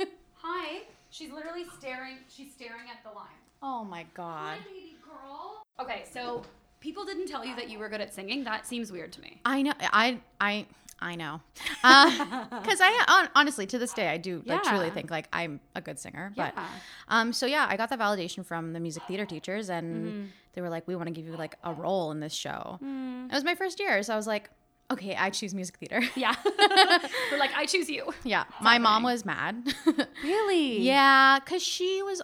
Hi. 0.36 0.84
She's 1.10 1.30
literally 1.30 1.66
staring. 1.78 2.16
She's 2.34 2.50
staring 2.50 2.88
at 2.90 3.02
the 3.04 3.14
lime. 3.14 3.26
Oh 3.62 3.84
my 3.84 4.06
god. 4.14 4.56
Hi, 4.56 4.64
baby 4.64 4.96
girl. 5.04 5.62
Okay, 5.78 6.04
so 6.10 6.42
people 6.80 7.04
didn't 7.04 7.26
tell 7.26 7.44
you 7.44 7.54
that 7.56 7.68
you 7.68 7.78
were 7.78 7.88
good 7.88 8.00
at 8.00 8.14
singing. 8.14 8.44
That 8.44 8.66
seems 8.66 8.90
weird 8.90 9.12
to 9.12 9.20
me. 9.20 9.40
I 9.44 9.62
know. 9.62 9.72
I 9.80 10.18
I 10.40 10.66
I 11.02 11.16
know. 11.16 11.40
Because 12.62 12.78
I 12.80 13.28
honestly, 13.34 13.66
to 13.66 13.78
this 13.78 13.92
day, 13.92 14.08
I 14.08 14.16
do 14.16 14.42
like 14.46 14.62
truly 14.62 14.90
think 14.90 15.10
like 15.10 15.28
I'm 15.32 15.60
a 15.74 15.80
good 15.80 15.98
singer. 15.98 16.32
But 16.36 16.54
Yeah. 16.54 16.66
um, 17.08 17.32
so 17.32 17.44
yeah, 17.46 17.66
I 17.68 17.76
got 17.76 17.90
that 17.90 17.98
validation 17.98 18.46
from 18.46 18.72
the 18.72 18.80
music 18.80 19.02
theater 19.08 19.26
teachers, 19.26 19.68
and 19.68 20.06
Mm-hmm. 20.06 20.24
they 20.54 20.60
were 20.62 20.68
like, 20.70 20.86
"We 20.86 20.94
want 20.96 21.08
to 21.08 21.12
give 21.12 21.26
you 21.26 21.36
like 21.36 21.56
a 21.64 21.72
role 21.72 22.12
in 22.12 22.20
this 22.20 22.32
show." 22.34 22.78
Mm. 22.82 23.26
It 23.30 23.34
was 23.34 23.44
my 23.44 23.54
first 23.56 23.80
year, 23.80 24.02
so 24.02 24.14
I 24.14 24.16
was 24.16 24.26
like, 24.28 24.48
"Okay, 24.90 25.14
I 25.16 25.30
choose 25.30 25.54
music 25.54 25.76
theater." 25.78 26.00
Yeah. 26.16 26.34
We're 27.30 27.38
like, 27.38 27.54
I 27.56 27.66
choose 27.66 27.88
you. 27.90 28.12
yeah, 28.24 28.44
my 28.60 28.78
mom 28.78 29.02
was 29.02 29.24
mad. 29.24 29.54
Really? 30.22 30.80
yeah, 30.80 31.38
because 31.40 31.62
she 31.62 32.02
was 32.02 32.22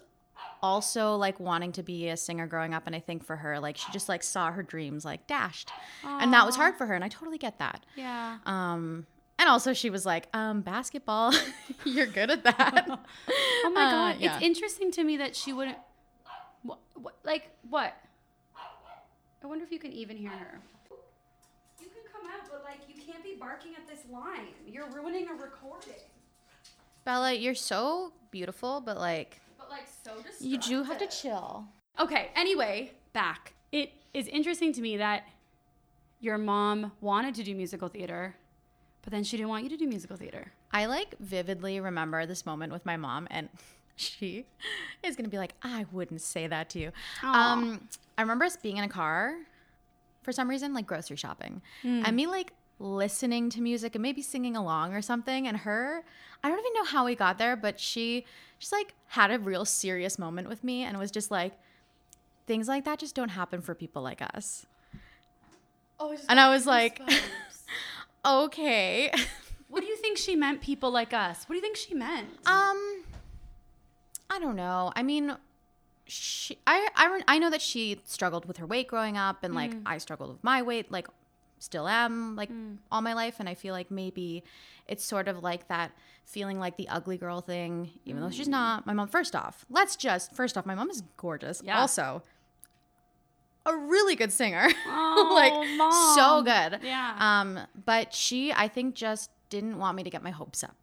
also 0.63 1.17
like 1.17 1.39
wanting 1.41 1.73
to 1.73 1.83
be 1.83 2.09
a 2.09 2.17
singer 2.17 2.47
growing 2.47 2.75
up, 2.75 2.85
and 2.87 2.95
I 2.97 3.01
think 3.01 3.25
for 3.25 3.37
her, 3.37 3.59
like 3.61 3.77
she 3.77 3.91
just 3.93 4.09
like 4.09 4.23
saw 4.23 4.51
her 4.51 4.63
dreams 4.63 5.05
like 5.05 5.27
dashed, 5.27 5.71
and 6.05 6.33
that 6.33 6.45
was 6.47 6.57
hard 6.57 6.77
for 6.77 6.87
her, 6.87 6.95
and 6.95 7.05
I 7.05 7.09
totally 7.09 7.39
get 7.39 7.59
that. 7.59 7.85
Yeah. 7.97 8.39
Um, 8.47 9.07
and 9.39 9.49
also 9.49 9.73
she 9.73 9.89
was 9.91 10.05
like, 10.05 10.27
um, 10.35 10.63
basketball, 10.63 11.33
you're 11.85 12.07
good 12.07 12.31
at 12.31 12.45
that. 12.45 12.87
Oh 13.65 13.71
my 13.71 13.83
Uh, 13.85 13.91
god, 13.91 14.17
yeah. 14.21 14.35
it's 14.37 14.43
interesting 14.45 14.91
to 14.93 15.05
me 15.05 15.17
that 15.19 15.37
she 15.37 15.53
wouldn't. 15.53 15.79
What, 16.63 16.79
what? 16.95 17.15
Like 17.25 17.51
what? 17.69 17.95
I 19.43 19.47
wonder 19.47 19.65
if 19.65 19.71
you 19.71 19.79
can 19.79 19.93
even 19.93 20.17
hear 20.17 20.31
her. 20.31 20.61
You 21.81 21.87
can 21.87 22.03
come 22.13 22.29
out, 22.31 22.49
but 22.51 22.65
like 22.65 22.81
you 22.89 23.01
can't 23.01 23.23
be 23.23 23.35
barking 23.39 23.73
at 23.77 23.87
this 23.89 24.05
line. 24.11 24.49
You're 24.67 24.89
ruining 24.91 25.29
a 25.29 25.33
recording. 25.35 25.93
Bella, 27.05 27.33
you're 27.33 27.55
so 27.55 28.13
beautiful, 28.31 28.81
but 28.85 28.99
like, 28.99 29.41
But 29.47 29.48
like 29.69 29.87
so 30.05 30.13
you 30.41 30.59
do 30.59 30.83
have 30.83 30.99
to 30.99 31.07
chill. 31.07 31.67
Okay, 31.99 32.31
anyway, 32.37 32.93
back. 33.13 33.55
It 33.73 33.93
is 34.15 34.27
interesting 34.29 34.73
to 34.75 34.81
me 34.81 34.97
that 34.97 35.25
your 36.21 36.39
mom 36.39 36.93
wanted 37.01 37.35
to 37.37 37.43
do 37.43 37.55
musical 37.55 37.89
theater, 37.89 38.37
but 39.03 39.13
then 39.13 39.25
she 39.25 39.37
didn't 39.37 39.49
want 39.51 39.65
you 39.65 39.71
to 39.71 39.77
do 39.77 39.87
musical 39.87 40.17
theater. 40.17 40.53
I 40.73 40.87
like 40.87 41.15
vividly 41.19 41.81
remember 41.81 42.27
this 42.27 42.45
moment 42.47 42.73
with 42.73 42.85
my 42.87 42.97
mom, 42.97 43.29
and 43.31 43.49
she 43.97 44.47
is 45.03 45.17
gonna 45.17 45.29
be 45.29 45.39
like, 45.39 45.55
I 45.63 45.87
wouldn't 45.93 46.21
say 46.21 46.47
that 46.47 46.71
to 46.71 46.79
you. 46.79 46.93
Aw. 47.23 47.53
Um, 47.53 47.89
I 48.17 48.23
remember 48.23 48.45
us 48.45 48.57
being 48.57 48.77
in 48.77 48.85
a 48.85 48.89
car 48.89 49.35
for 50.23 50.33
some 50.33 50.49
reason, 50.49 50.75
like 50.75 50.87
grocery 50.87 51.17
shopping, 51.17 51.63
and 51.83 52.15
me 52.17 52.27
like 52.27 52.53
listening 52.81 53.51
to 53.51 53.61
music 53.61 53.95
and 53.97 54.03
maybe 54.03 54.23
singing 54.23 54.57
along 54.57 54.95
or 54.95 55.03
something. 55.03 55.49
And 55.49 55.57
her, 55.59 56.05
I 56.45 56.49
don't 56.49 56.59
even 56.59 56.73
know 56.75 56.85
how 56.85 57.05
we 57.05 57.15
got 57.17 57.39
there, 57.39 57.57
but 57.57 57.81
she 57.81 58.25
just 58.59 58.73
like 58.73 58.95
had 59.09 59.31
a 59.31 59.39
real 59.39 59.65
serious 59.65 60.19
moment 60.19 60.49
with 60.49 60.63
me 60.65 60.83
and 60.83 60.99
was 60.99 61.11
just 61.11 61.31
like, 61.31 61.53
things 62.47 62.69
like 62.69 62.85
that 62.85 62.99
just 62.99 63.15
don't 63.15 63.31
happen 63.31 63.61
for 63.61 63.75
people 63.75 64.03
like 64.03 64.23
us. 64.35 64.67
Oh, 66.01 66.17
And 66.29 66.39
I 66.39 66.49
was 66.51 66.67
like, 66.67 67.01
okay. 68.25 69.13
what 69.69 69.81
do 69.81 69.87
you 69.87 69.97
think 69.97 70.17
she 70.19 70.37
meant? 70.37 70.61
People 70.61 70.91
like 70.91 71.13
us. 71.13 71.45
What 71.45 71.55
do 71.55 71.57
you 71.57 71.63
think 71.63 71.77
she 71.77 71.95
meant? 71.95 72.29
Um, 72.47 73.05
I 74.31 74.39
don't 74.41 74.57
know. 74.57 74.93
I 74.95 75.03
mean, 75.03 75.37
she, 76.07 76.57
I, 76.67 76.89
I, 76.95 77.21
I 77.29 77.39
know 77.39 77.51
that 77.51 77.61
she 77.61 78.01
struggled 78.05 78.47
with 78.47 78.59
her 78.59 78.67
weight 78.67 78.89
growing 78.89 79.17
up, 79.17 79.43
and 79.45 79.55
like 79.55 79.75
I 79.85 79.99
struggled 79.99 80.31
with 80.31 80.45
my 80.45 80.63
weight, 80.63 80.91
like 80.91 81.09
still 81.59 81.87
am, 81.89 82.37
like 82.37 82.51
all 82.91 83.01
my 83.03 83.13
life. 83.15 83.37
And 83.41 83.49
I 83.49 83.55
feel 83.55 83.75
like 83.75 83.91
maybe 83.91 84.45
it's 84.87 85.05
sort 85.05 85.29
of 85.29 85.43
like 85.43 85.69
that 85.69 85.93
feeling 86.25 86.59
like 86.59 86.77
the 86.77 86.89
ugly 86.89 87.17
girl 87.17 87.41
thing, 87.41 87.91
even 88.05 88.21
though 88.23 88.31
she's 88.31 88.49
not. 88.49 88.87
My 88.87 88.93
mom, 88.93 89.09
first 89.09 89.35
off, 89.35 89.65
let's 89.71 89.97
just 89.97 90.35
first 90.35 90.57
off, 90.59 90.67
my 90.67 90.75
mom 90.75 90.91
is 90.91 91.03
gorgeous. 91.17 91.63
Yeah. 91.65 91.81
Also, 91.81 92.23
a 93.67 93.77
really 93.77 94.15
good 94.17 94.33
singer. 94.33 94.69
Oh, 94.91 95.33
like 95.35 95.53
so 96.17 96.43
good. 96.43 96.81
Yeah. 96.85 97.15
Um, 97.19 97.59
but 97.87 98.15
she, 98.15 98.53
I 98.53 98.69
think, 98.69 98.95
just 98.95 99.31
didn't 99.51 99.79
want 99.79 99.97
me 99.97 100.03
to 100.05 100.11
get 100.11 100.23
my 100.23 100.31
hopes 100.31 100.63
up. 100.63 100.77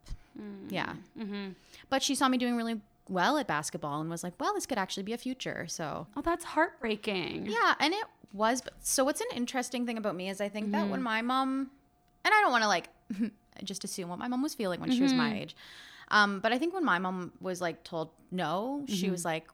Yeah. 0.70 0.94
mm-hmm. 1.18 1.50
But 1.90 2.04
she 2.04 2.16
saw 2.16 2.28
me 2.28 2.38
doing 2.38 2.58
really 2.58 2.82
well 3.08 3.38
at 3.38 3.48
basketball 3.48 4.02
and 4.02 4.10
was 4.10 4.24
like, 4.24 4.34
well, 4.40 4.54
this 4.54 4.66
could 4.66 4.78
actually 4.78 5.04
be 5.04 5.14
a 5.14 5.18
future. 5.18 5.66
So, 5.70 6.08
Oh, 6.18 6.22
that's 6.22 6.44
heartbreaking. 6.44 7.46
yeah. 7.46 7.76
And 7.80 7.94
it 7.94 8.04
was. 8.34 8.62
But, 8.62 8.74
so, 8.82 9.04
what's 9.04 9.22
an 9.22 9.28
interesting 9.36 9.86
thing 9.86 9.98
about 9.98 10.16
me 10.16 10.30
is 10.30 10.42
I 10.42 10.50
think 10.50 10.72
that 10.72 10.82
Mm-hmm. 10.84 10.92
when 10.92 11.02
my 11.04 11.22
mom, 11.22 11.72
and 12.24 12.34
I 12.34 12.42
don't 12.42 12.52
want 12.52 12.64
to 12.64 12.68
like 12.68 12.90
just 13.64 13.84
assume 13.84 14.10
what 14.10 14.20
my 14.20 14.28
mom 14.28 14.42
was 14.42 14.54
feeling 14.54 14.80
when 14.82 14.92
she 14.92 15.02
was 15.02 15.14
my 15.14 15.30
Mm-hmm. 15.30 15.38
age. 15.38 15.56
Um, 16.10 16.40
but 16.40 16.52
I 16.54 16.58
think 16.60 16.74
when 16.74 16.86
my 16.86 17.00
mom 17.00 17.32
was 17.42 17.62
like 17.62 17.84
told 17.84 18.10
no, 18.32 18.82
Mm-hmm. 18.84 18.94
she 18.94 19.10
was 19.10 19.26
like 19.26 19.48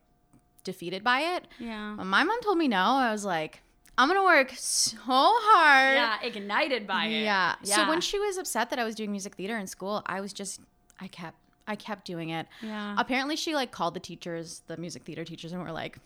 defeated 0.63 1.03
by 1.03 1.21
it. 1.21 1.47
Yeah. 1.59 1.95
When 1.95 2.07
my 2.07 2.23
mom 2.23 2.41
told 2.41 2.57
me 2.57 2.67
no, 2.67 2.77
I 2.83 3.11
was 3.11 3.25
like, 3.25 3.61
I'm 3.97 4.09
to 4.09 4.23
work 4.23 4.51
so 4.55 4.97
hard. 5.05 5.95
Yeah, 5.95 6.17
ignited 6.23 6.87
by 6.87 7.05
it. 7.05 7.23
Yeah. 7.23 7.55
Yeah. 7.63 7.75
So 7.75 7.89
when 7.89 8.01
she 8.01 8.19
was 8.19 8.37
upset 8.37 8.69
that 8.69 8.79
I 8.79 8.83
was 8.83 8.95
doing 8.95 9.11
music 9.11 9.35
theater 9.35 9.57
in 9.57 9.67
school, 9.67 10.01
I 10.05 10.21
was 10.21 10.33
just 10.33 10.59
I 10.99 11.07
kept 11.07 11.37
I 11.67 11.75
kept 11.75 12.05
doing 12.05 12.29
it. 12.29 12.47
Yeah. 12.61 12.95
Apparently 12.97 13.35
she 13.35 13.53
like 13.55 13.71
called 13.71 13.93
the 13.93 13.99
teachers, 13.99 14.61
the 14.67 14.77
music 14.77 15.03
theater 15.03 15.23
teachers 15.23 15.51
and 15.51 15.61
were 15.61 15.71
like 15.71 15.97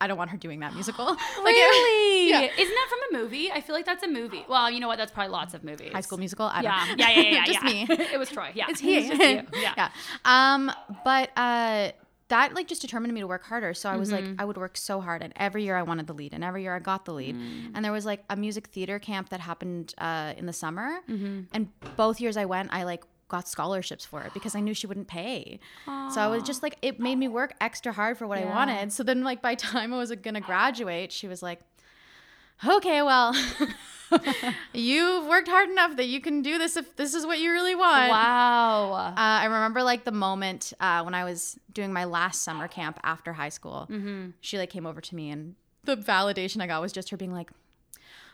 I 0.00 0.06
don't 0.06 0.18
want 0.18 0.30
her 0.30 0.36
doing 0.36 0.60
that 0.60 0.74
musical. 0.74 1.04
like 1.06 1.18
Really? 1.44 2.30
yeah. 2.30 2.40
Isn't 2.42 2.74
that 2.74 2.86
from 2.90 3.16
a 3.16 3.22
movie? 3.22 3.50
I 3.50 3.60
feel 3.60 3.74
like 3.74 3.86
that's 3.86 4.02
a 4.04 4.08
movie. 4.08 4.44
Well, 4.48 4.70
you 4.70 4.80
know 4.80 4.88
what? 4.88 4.98
That's 4.98 5.12
probably 5.12 5.32
lots 5.32 5.54
of 5.54 5.64
movies. 5.64 5.92
High 5.92 6.00
School 6.02 6.18
Musical. 6.18 6.46
I 6.46 6.62
don't 6.62 6.64
Yeah. 6.64 6.84
know. 6.86 6.94
Yeah, 6.98 7.10
yeah, 7.10 7.20
yeah, 7.20 7.30
yeah. 7.30 7.44
just 7.46 7.62
me. 7.64 7.86
it 8.12 8.18
was 8.18 8.28
Troy. 8.30 8.50
Yeah. 8.54 8.66
It's 8.68 8.80
he. 8.80 8.98
It 8.98 9.08
just 9.08 9.22
you. 9.54 9.60
Yeah. 9.60 9.74
yeah. 9.76 9.90
Um, 10.24 10.70
but 11.04 11.30
uh, 11.36 11.92
that 12.28 12.54
like 12.54 12.66
just 12.66 12.82
determined 12.82 13.14
me 13.14 13.20
to 13.20 13.26
work 13.26 13.44
harder. 13.44 13.72
So 13.72 13.88
I 13.88 13.96
was 13.96 14.10
like, 14.12 14.24
I 14.38 14.44
would 14.44 14.56
work 14.56 14.76
so 14.76 15.00
hard, 15.00 15.22
and 15.22 15.32
every 15.36 15.62
year 15.64 15.76
I 15.76 15.82
wanted 15.82 16.08
the 16.08 16.12
lead, 16.12 16.34
and 16.34 16.42
every 16.42 16.62
year 16.62 16.74
I 16.74 16.80
got 16.80 17.04
the 17.04 17.12
lead. 17.14 17.36
And 17.74 17.84
there 17.84 17.92
was 17.92 18.04
like 18.04 18.24
a 18.28 18.36
music 18.36 18.66
theater 18.66 18.98
camp 18.98 19.28
that 19.30 19.40
happened 19.40 19.94
uh, 19.98 20.34
in 20.36 20.46
the 20.46 20.52
summer, 20.52 20.98
and 21.08 21.68
both 21.96 22.20
years 22.20 22.36
I 22.36 22.44
went, 22.44 22.70
I 22.72 22.82
like 22.82 23.04
got 23.28 23.48
scholarships 23.48 24.04
for 24.04 24.22
it 24.22 24.32
because 24.34 24.54
I 24.54 24.60
knew 24.60 24.74
she 24.74 24.86
wouldn't 24.86 25.08
pay. 25.08 25.58
So 25.86 26.20
I 26.20 26.28
was 26.28 26.42
just 26.42 26.62
like, 26.62 26.76
it 26.82 27.00
made 27.00 27.16
me 27.16 27.28
work 27.28 27.54
extra 27.60 27.92
hard 27.92 28.18
for 28.18 28.26
what 28.26 28.38
I 28.38 28.44
wanted. 28.44 28.92
So 28.92 29.02
then, 29.02 29.24
like 29.24 29.42
by 29.42 29.54
time 29.54 29.92
I 29.92 29.96
was 29.96 30.10
gonna 30.12 30.40
graduate, 30.40 31.12
she 31.12 31.28
was 31.28 31.42
like, 31.42 31.60
okay, 32.64 33.02
well. 33.02 33.34
You've 34.72 35.26
worked 35.26 35.48
hard 35.48 35.68
enough 35.68 35.96
that 35.96 36.06
you 36.06 36.20
can 36.20 36.40
do 36.42 36.58
this 36.58 36.76
if 36.76 36.94
this 36.94 37.12
is 37.12 37.26
what 37.26 37.40
you 37.40 37.50
really 37.50 37.74
want. 37.74 38.08
Wow. 38.10 38.92
Uh, 38.92 39.12
I 39.16 39.46
remember 39.46 39.82
like 39.82 40.04
the 40.04 40.12
moment 40.12 40.72
uh, 40.78 41.02
when 41.02 41.14
I 41.14 41.24
was 41.24 41.58
doing 41.72 41.92
my 41.92 42.04
last 42.04 42.42
summer 42.42 42.68
camp 42.68 43.00
after 43.02 43.32
high 43.32 43.48
school. 43.48 43.88
Mm-hmm. 43.90 44.30
She 44.40 44.58
like 44.58 44.70
came 44.70 44.86
over 44.86 45.00
to 45.00 45.14
me, 45.16 45.30
and 45.30 45.56
the 45.84 45.96
validation 45.96 46.62
I 46.62 46.68
got 46.68 46.80
was 46.80 46.92
just 46.92 47.10
her 47.10 47.16
being 47.16 47.32
like, 47.32 47.50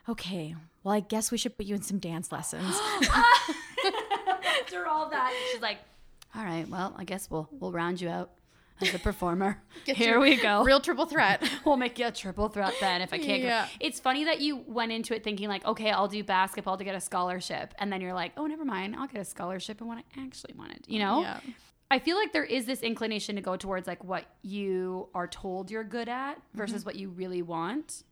"Okay, 0.08 0.54
well, 0.84 0.94
I 0.94 1.00
guess 1.00 1.30
we 1.30 1.38
should 1.38 1.56
put 1.56 1.64
you 1.64 1.75
in 1.75 1.82
some 1.82 1.99
dance 1.99 2.30
lessons." 2.30 2.78
After 4.62 4.87
all 4.87 5.11
that, 5.11 5.33
she's 5.52 5.61
like, 5.62 5.78
"All 6.35 6.45
right, 6.45 6.69
well, 6.69 6.95
I 6.97 7.04
guess 7.04 7.31
we'll 7.31 7.49
we'll 7.52 7.73
round 7.73 8.00
you 8.00 8.09
out 8.09 8.31
as 8.81 8.95
a 8.95 8.99
performer. 8.99 9.62
Here 9.85 10.19
we 10.19 10.37
go. 10.37 10.64
Real 10.64 10.81
triple 10.81 11.07
threat. 11.07 11.42
we'll 11.64 11.76
make 11.76 11.99
you 11.99 12.07
a 12.07 12.11
triple 12.12 12.49
threat 12.49 12.75
then 12.81 13.00
if 13.02 13.12
I 13.12 13.19
can't. 13.19 13.42
Yeah. 13.42 13.66
Go. 13.66 13.71
It's 13.81 14.00
funny 14.00 14.25
that 14.25 14.40
you 14.40 14.57
went 14.66 14.90
into 14.92 15.14
it 15.14 15.23
thinking 15.23 15.49
like, 15.49 15.64
okay, 15.64 15.90
I'll 15.90 16.09
do 16.09 16.25
basketball 16.25 16.76
to 16.78 16.85
get 16.85 16.95
a 16.95 17.00
scholarship, 17.00 17.75
and 17.78 17.92
then 17.92 18.00
you're 18.00 18.14
like, 18.14 18.33
oh, 18.37 18.47
never 18.47 18.64
mind, 18.64 18.97
I'll 18.97 19.07
get 19.09 19.21
a 19.21 19.25
scholarship 19.25 19.81
in 19.81 19.87
what 19.87 19.99
I 19.99 20.04
actually 20.21 20.54
wanted. 20.57 20.85
You 20.88 20.99
know? 21.00 21.21
Yeah. 21.23 21.40
I 21.90 21.99
feel 21.99 22.16
like 22.16 22.33
there 22.33 22.45
is 22.45 22.64
this 22.64 22.81
inclination 22.83 23.37
to 23.37 23.42
go 23.42 23.54
towards 23.57 23.87
like 23.87 24.02
what 24.02 24.25
you 24.40 25.11
are 25.14 25.28
told 25.28 25.71
you're 25.71 25.85
good 25.85 26.09
at 26.09 26.40
versus 26.54 26.81
Mm-hmm. 26.81 26.87
what 26.87 26.97
you 26.97 27.11
really 27.11 27.42
want. 27.42 28.04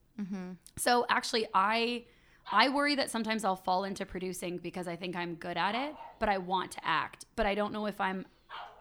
So 0.77 1.07
actually, 1.09 1.47
I 1.55 2.05
I 2.53 2.69
worry 2.69 2.95
that 2.97 3.11
sometimes 3.11 3.45
I'll 3.45 3.57
fall 3.57 3.85
into 3.85 4.05
producing 4.05 4.59
because 4.59 4.89
I 4.89 4.97
think 4.97 5.15
I'm 5.17 5.35
good 5.35 5.57
at 5.57 5.75
it, 5.75 5.95
but 6.19 6.29
I 6.29 6.39
want 6.39 6.73
to 6.73 6.81
act, 6.85 7.25
but 7.37 7.47
I 7.47 7.55
don't 7.55 7.73
know 7.73 7.87
if 7.87 8.01
I'm 8.01 8.27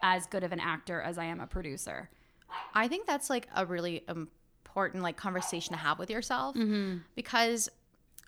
as 0.02 0.26
good 0.26 0.42
of 0.44 0.52
an 0.52 0.60
actor 0.60 1.00
as 1.00 1.18
I 1.18 1.24
am 1.26 1.40
a 1.40 1.46
producer. 1.46 2.10
I 2.74 2.88
think 2.88 3.06
that's 3.06 3.30
like 3.30 3.46
a 3.54 3.64
really 3.64 4.02
important 4.08 5.02
like 5.04 5.16
conversation 5.16 5.72
to 5.74 5.78
have 5.78 5.98
with 5.98 6.10
yourself 6.10 6.56
Mm-hmm. 6.56 6.98
because 7.14 7.68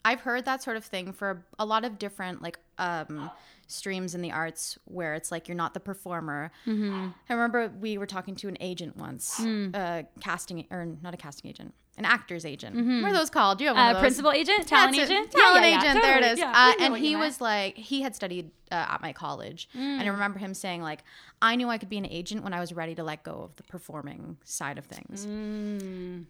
I've 0.04 0.20
heard 0.20 0.44
that 0.46 0.62
sort 0.62 0.76
of 0.76 0.84
thing 0.84 1.12
for 1.12 1.44
a 1.58 1.64
lot 1.64 1.84
of 1.84 1.99
different 1.99 2.42
like 2.42 2.58
um 2.78 3.30
streams 3.68 4.14
in 4.14 4.20
the 4.20 4.32
arts 4.32 4.76
where 4.84 5.14
it's 5.14 5.30
like 5.32 5.49
you're 5.49 5.56
not 5.56 5.72
the 5.75 5.80
performer. 5.80 6.50
Mm-hmm. 6.66 7.08
I 7.28 7.32
remember 7.32 7.72
we 7.80 7.96
were 7.99 8.06
talking 8.06 8.34
to 8.37 8.49
an 8.49 8.58
agent 8.61 8.96
once, 8.96 9.38
Mm. 9.40 9.75
a 9.75 10.06
casting 10.20 10.66
or 10.70 10.87
not 11.02 11.14
a 11.14 11.16
casting 11.16 11.49
agent, 11.50 11.72
an 11.99 12.04
actor's 12.06 12.44
agent. 12.46 12.75
What 13.02 13.11
are 13.11 13.14
those 13.14 13.28
called? 13.30 13.58
Do 13.58 13.64
you 13.64 13.68
have 13.68 13.76
one 13.76 13.87
Uh, 13.87 13.90
of 13.90 13.94
those? 13.96 14.00
principal 14.02 14.32
agent, 14.32 14.66
talent 14.66 14.96
That's 14.96 15.11
it. 15.11 15.12
agent, 15.12 15.30
talent 15.30 15.62
Yeah, 15.64 15.68
yeah, 15.70 15.75
yeah, 15.82 15.90
agent. 15.90 16.02
There 16.02 16.18
it 16.18 16.25
is. 16.25 16.38
Yeah, 16.38 16.52
uh, 16.54 16.72
and 16.84 16.96
he 16.96 17.16
was 17.16 17.40
like, 17.40 17.76
he 17.76 18.00
had 18.02 18.16
studied 18.16 18.50
uh, 18.70 18.87
at 18.94 19.02
my 19.02 19.12
college, 19.12 19.68
Mm. 19.75 19.78
and 19.99 20.02
I 20.02 20.06
remember 20.06 20.38
him 20.38 20.54
saying 20.54 20.80
like, 20.82 21.04
I 21.42 21.56
knew 21.56 21.68
I 21.68 21.76
could 21.76 21.90
be 21.90 21.99
an 21.99 22.06
agent 22.06 22.42
when 22.44 22.54
I 22.54 22.61
was 22.61 22.72
ready 22.72 22.94
to 22.94 23.02
let 23.04 23.22
go 23.25 23.42
of 23.42 23.56
the 23.56 23.62
performing 23.64 24.38
side 24.44 24.78
of 24.78 24.87
things. 24.87 25.26
Mm. 25.26 26.25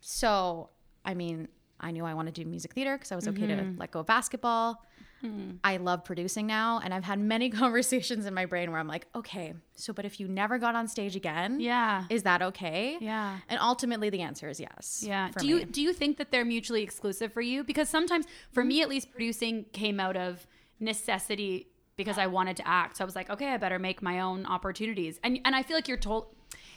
So, 0.00 0.70
I 1.04 1.14
mean, 1.14 1.48
I 1.80 1.90
knew 1.90 2.04
I 2.04 2.14
wanted 2.14 2.34
to 2.36 2.44
do 2.44 2.48
music 2.48 2.72
theater 2.72 2.96
because 2.96 3.12
I 3.12 3.16
was 3.16 3.28
okay 3.28 3.42
Mm-hmm. 3.42 3.74
to 3.74 3.80
let 3.80 3.90
go 3.90 4.00
of 4.00 4.06
basketball. 4.06 4.82
Mm. 5.24 5.58
I 5.64 5.78
love 5.78 6.04
producing 6.04 6.46
now, 6.46 6.80
and 6.84 6.92
I've 6.92 7.04
had 7.04 7.18
many 7.18 7.50
conversations 7.62 8.26
in 8.26 8.34
my 8.34 8.46
brain 8.46 8.70
where 8.70 8.80
I'm 8.80 8.88
like, 8.88 9.06
okay, 9.14 9.54
so 9.74 9.92
but 9.92 10.04
if 10.04 10.20
you 10.20 10.28
never 10.28 10.58
got 10.58 10.74
on 10.74 10.86
stage 10.88 11.16
again, 11.16 11.60
Yeah. 11.60 12.04
is 12.10 12.22
that 12.24 12.42
okay? 12.42 12.98
Yeah. 13.00 13.38
And 13.48 13.58
ultimately, 13.60 14.10
the 14.10 14.20
answer 14.20 14.48
is 14.48 14.60
yes. 14.60 15.02
Yeah. 15.06 15.30
Do 15.36 15.46
you 15.46 15.56
me. 15.56 15.64
do 15.64 15.82
you 15.82 15.92
think 15.92 16.18
that 16.18 16.30
they're 16.30 16.44
mutually 16.44 16.82
exclusive 16.82 17.32
for 17.32 17.40
you? 17.40 17.64
Because 17.64 17.88
sometimes, 17.88 18.26
for 18.52 18.62
mm-hmm. 18.62 18.68
me 18.68 18.82
at 18.82 18.88
least, 18.88 19.10
producing 19.10 19.64
came 19.72 19.98
out 19.98 20.16
of 20.16 20.46
necessity 20.80 21.68
because 21.96 22.18
I 22.18 22.26
wanted 22.26 22.56
to 22.56 22.66
act. 22.68 22.96
So 22.96 23.04
I 23.04 23.06
was 23.06 23.16
like, 23.16 23.30
okay, 23.30 23.48
I 23.48 23.56
better 23.56 23.78
make 23.78 24.02
my 24.02 24.20
own 24.20 24.46
opportunities. 24.46 25.18
And 25.22 25.40
and 25.44 25.54
I 25.54 25.62
feel 25.62 25.76
like 25.76 25.88
you're 25.88 25.96
told. 25.96 26.26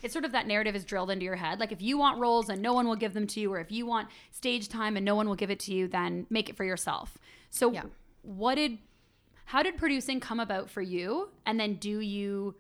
It's 0.04 0.14
sort 0.14 0.26
of 0.26 0.32
that 0.32 0.46
narrative 0.48 0.76
is 0.76 0.86
drilled 0.86 1.10
into 1.10 1.26
your 1.26 1.36
head. 1.36 1.60
Like 1.60 1.72
if 1.72 1.82
you 1.82 1.98
want 1.98 2.20
roles 2.20 2.50
and 2.50 2.62
no 2.62 2.74
one 2.74 2.88
will 2.88 2.96
give 2.96 3.14
them 3.14 3.26
to 3.28 3.40
you, 3.40 3.52
or 3.52 3.60
if 3.60 3.72
you 3.72 3.86
want 3.86 4.10
stage 4.32 4.70
time 4.70 4.96
and 4.96 5.04
no 5.04 5.16
one 5.16 5.28
will 5.28 5.36
give 5.36 5.50
it 5.50 5.60
to 5.62 5.74
you, 5.74 5.88
then 5.88 6.28
make 6.30 6.50
it 6.50 6.56
for 6.56 6.64
yourself. 6.64 7.18
So 7.50 7.72
Yeah. 7.72 7.84
What 8.28 8.56
did 8.56 8.78
how 9.46 9.64
did 9.64 9.78
producing 9.78 10.20
come 10.20 10.42
about 10.42 10.70
for 10.70 10.82
you? 10.82 11.30
And 11.46 11.58
then 11.58 11.76
do 11.76 12.02
you 12.02 12.56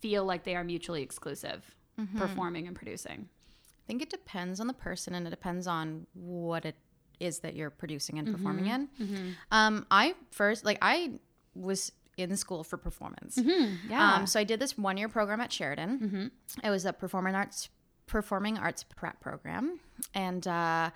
feel 0.00 0.24
like 0.24 0.42
they 0.44 0.56
are 0.56 0.64
mutually 0.64 1.02
exclusive, 1.02 1.64
Mm-hmm. 2.00 2.18
performing 2.18 2.66
and 2.66 2.76
producing? 2.76 3.28
I 3.28 3.82
think 3.86 4.02
it 4.02 4.10
depends 4.10 4.58
on 4.60 4.66
the 4.66 4.72
person 4.74 5.14
and 5.14 5.26
it 5.26 5.30
depends 5.30 5.66
on 5.66 6.06
what 6.14 6.64
it 6.64 6.74
is 7.20 7.38
that 7.40 7.54
you're 7.56 7.70
producing 7.70 8.18
and 8.18 8.32
performing 8.32 8.64
Mm-hmm. 8.66 9.04
in. 9.04 9.34
Um, 9.52 9.86
I 9.90 10.14
first, 10.30 10.64
like, 10.64 10.78
I 10.82 11.12
was 11.54 11.92
in 12.16 12.36
school 12.36 12.64
for 12.64 12.76
performance. 12.76 13.36
Mm-hmm. 13.38 13.90
Yeah. 13.90 14.14
Um, 14.14 14.26
so 14.26 14.38
I 14.40 14.44
did 14.44 14.58
this 14.60 14.76
one 14.76 14.96
year 14.96 15.08
program 15.08 15.40
at 15.40 15.52
Sheridan. 15.52 15.98
Mm-hmm. 16.00 16.66
It 16.66 16.70
was 16.70 16.84
a 16.84 16.92
performing 16.92 17.34
arts 17.36 17.68
performing 18.06 18.56
arts 18.58 18.84
prep 18.96 19.20
program, 19.20 19.78
and 20.14 20.46
uh, 20.48 20.90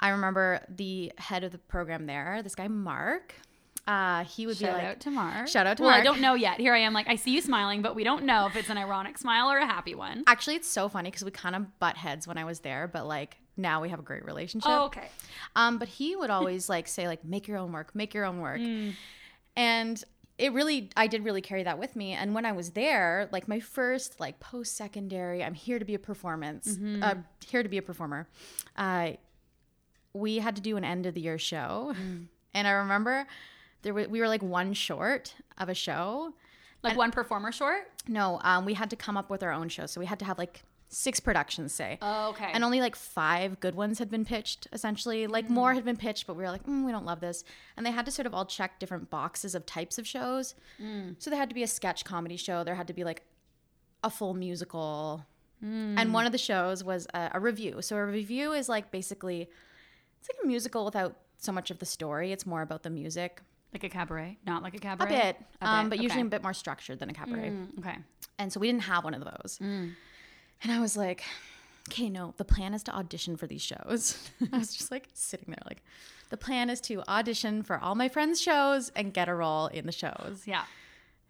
I 0.00 0.08
remember 0.10 0.60
the 0.68 1.12
head 1.18 1.44
of 1.44 1.52
the 1.52 1.58
program 1.58 2.06
there, 2.06 2.40
this 2.42 2.54
guy 2.54 2.68
Mark. 2.68 3.34
Uh, 3.86 4.24
he 4.24 4.46
would 4.46 4.56
Shout 4.56 4.70
be 4.70 4.74
like, 4.74 4.84
out 4.84 5.00
to 5.00 5.10
Mark. 5.10 5.48
Shout 5.48 5.66
out 5.66 5.76
to 5.78 5.82
Mark 5.82 5.92
well, 5.92 6.00
I 6.00 6.04
don't 6.04 6.20
know 6.20 6.34
yet. 6.34 6.60
Here 6.60 6.74
I 6.74 6.78
am, 6.78 6.92
like 6.92 7.08
I 7.08 7.16
see 7.16 7.32
you 7.32 7.40
smiling, 7.40 7.82
but 7.82 7.94
we 7.94 8.04
don't 8.04 8.24
know 8.24 8.46
if 8.46 8.54
it's 8.56 8.68
an 8.70 8.78
ironic 8.78 9.18
smile 9.18 9.50
or 9.50 9.58
a 9.58 9.66
happy 9.66 9.94
one. 9.94 10.22
Actually, 10.26 10.56
it's 10.56 10.68
so 10.68 10.88
funny 10.88 11.10
because 11.10 11.24
we 11.24 11.30
kind 11.30 11.56
of 11.56 11.78
butt 11.78 11.96
heads 11.96 12.26
when 12.26 12.38
I 12.38 12.44
was 12.44 12.60
there, 12.60 12.88
but 12.88 13.06
like 13.06 13.38
now 13.56 13.80
we 13.82 13.88
have 13.88 13.98
a 13.98 14.02
great 14.02 14.24
relationship. 14.24 14.70
Oh, 14.70 14.84
okay. 14.86 15.08
Um, 15.56 15.78
but 15.78 15.88
he 15.88 16.14
would 16.14 16.30
always 16.30 16.68
like 16.68 16.88
say 16.88 17.08
like 17.08 17.24
make 17.24 17.48
your 17.48 17.58
own 17.58 17.72
work, 17.72 17.94
make 17.94 18.14
your 18.14 18.24
own 18.26 18.40
work. 18.40 18.60
Mm. 18.60 18.92
And 19.56 20.04
it 20.38 20.52
really 20.52 20.90
I 20.96 21.06
did 21.06 21.24
really 21.24 21.42
carry 21.42 21.64
that 21.64 21.78
with 21.78 21.96
me. 21.96 22.12
And 22.12 22.34
when 22.34 22.44
I 22.46 22.52
was 22.52 22.70
there, 22.70 23.28
like 23.32 23.48
my 23.48 23.60
first 23.60 24.20
like 24.20 24.40
post 24.40 24.76
secondary, 24.76 25.42
I'm 25.42 25.54
here 25.54 25.78
to 25.78 25.84
be 25.84 25.94
a 25.94 25.98
performance, 25.98 26.76
Mm-hmm. 26.76 27.02
uh, 27.02 27.14
here 27.46 27.62
to 27.62 27.68
be 27.68 27.78
a 27.78 27.82
performer. 27.82 28.28
Uh, 28.76 29.12
we 30.12 30.38
had 30.38 30.56
to 30.56 30.62
do 30.62 30.76
an 30.76 30.84
end 30.84 31.06
of 31.06 31.14
the 31.14 31.20
year 31.20 31.38
show, 31.38 31.94
Mm. 31.96 32.26
and 32.54 32.66
I 32.68 32.72
remember 32.72 33.26
there 33.82 33.94
were, 33.94 34.06
we 34.08 34.20
were 34.20 34.28
like 34.28 34.42
one 34.42 34.72
short 34.74 35.34
of 35.58 35.68
a 35.68 35.74
show. 35.74 36.34
Like 36.82 36.96
one 36.96 37.10
performer 37.10 37.52
short. 37.52 37.90
No, 38.08 38.40
um, 38.42 38.64
we 38.64 38.72
had 38.74 38.88
to 38.90 38.96
come 38.96 39.16
up 39.18 39.28
with 39.28 39.42
our 39.42 39.52
own 39.52 39.68
show, 39.68 39.84
so 39.86 40.00
we 40.00 40.06
had 40.06 40.18
to 40.20 40.24
have 40.24 40.38
like 40.38 40.62
six 40.88 41.20
productions, 41.20 41.72
say. 41.74 41.98
Oh, 42.02 42.30
okay. 42.30 42.50
And 42.52 42.64
only 42.64 42.80
like 42.80 42.96
five 42.96 43.60
good 43.60 43.74
ones 43.74 43.98
had 43.98 44.10
been 44.10 44.24
pitched, 44.24 44.66
essentially. 44.72 45.26
Like 45.26 45.44
Mm-hmm. 45.44 45.54
more 45.54 45.74
had 45.74 45.84
been 45.84 45.96
pitched, 45.98 46.26
but 46.26 46.34
we 46.36 46.42
were 46.42 46.48
like, 46.50 46.64
mm, 46.64 46.84
we 46.86 46.90
don't 46.90 47.04
love 47.04 47.20
this. 47.20 47.44
And 47.76 47.84
they 47.84 47.90
had 47.90 48.06
to 48.06 48.10
sort 48.10 48.26
of 48.26 48.34
all 48.34 48.46
check 48.46 48.78
different 48.80 49.10
boxes 49.10 49.54
of 49.54 49.66
types 49.66 49.98
of 49.98 50.06
shows. 50.06 50.54
Mm. 50.82 51.16
So 51.18 51.28
there 51.30 51.38
had 51.38 51.50
to 51.50 51.54
be 51.54 51.62
a 51.62 51.66
sketch 51.68 52.04
comedy 52.04 52.36
show, 52.38 52.64
there 52.64 52.74
had 52.74 52.86
to 52.88 52.94
be 52.94 53.04
like 53.04 53.22
a 54.02 54.08
full 54.10 54.32
musical. 54.34 55.24
Mm. 55.62 55.94
And 55.98 56.14
one 56.14 56.24
of 56.24 56.32
the 56.32 56.38
shows 56.38 56.82
was 56.82 57.06
a, 57.12 57.30
a 57.34 57.40
revue. 57.40 57.82
So 57.82 57.96
a 57.96 58.04
revue 58.06 58.52
is 58.52 58.68
like 58.70 58.90
basically, 58.90 59.50
it's 60.20 60.28
like 60.28 60.44
a 60.44 60.46
musical 60.46 60.84
without 60.84 61.16
so 61.38 61.52
much 61.52 61.70
of 61.70 61.78
the 61.78 61.86
story. 61.86 62.32
It's 62.32 62.46
more 62.46 62.62
about 62.62 62.82
the 62.82 62.90
music. 62.90 63.40
like 63.72 63.84
a 63.84 63.88
cabaret, 63.88 64.38
not 64.46 64.62
like 64.62 64.74
a 64.74 64.78
cabaret. 64.78 65.14
A 65.14 65.22
bit, 65.22 65.36
A 65.62 65.66
um, 65.66 65.88
bit, 65.88 65.96
but 65.96 66.02
usually 66.02 66.22
a 66.22 66.26
bit 66.26 66.42
more 66.42 66.52
structured 66.54 66.98
than 66.98 67.08
a 67.10 67.14
cabaret. 67.14 67.50
Mm, 67.50 67.78
okay. 67.78 67.96
And 68.38 68.52
so 68.52 68.60
we 68.60 68.66
didn't 68.66 68.82
have 68.82 69.04
one 69.04 69.14
of 69.14 69.24
those. 69.24 69.58
Mm. 69.62 69.94
And 70.62 70.72
I 70.72 70.80
was 70.80 70.96
like, 70.96 71.22
okay, 71.88 72.10
no, 72.10 72.34
the 72.36 72.44
plan 72.44 72.74
is 72.74 72.82
to 72.84 72.94
audition 72.94 73.36
for 73.36 73.46
these 73.46 73.62
shows. 73.62 74.30
I 74.52 74.58
was 74.58 74.74
just 74.76 74.90
like 74.90 75.08
sitting 75.14 75.46
there, 75.48 75.62
like, 75.66 75.82
the 76.30 76.36
plan 76.36 76.70
is 76.70 76.80
to 76.82 77.02
audition 77.08 77.62
for 77.62 77.78
all 77.78 77.94
my 77.94 78.08
friends' 78.08 78.40
shows 78.40 78.90
and 78.94 79.12
get 79.12 79.28
a 79.28 79.34
role 79.34 79.66
in 79.68 79.86
the 79.86 79.92
shows. 79.92 80.42
Yeah. 80.46 80.64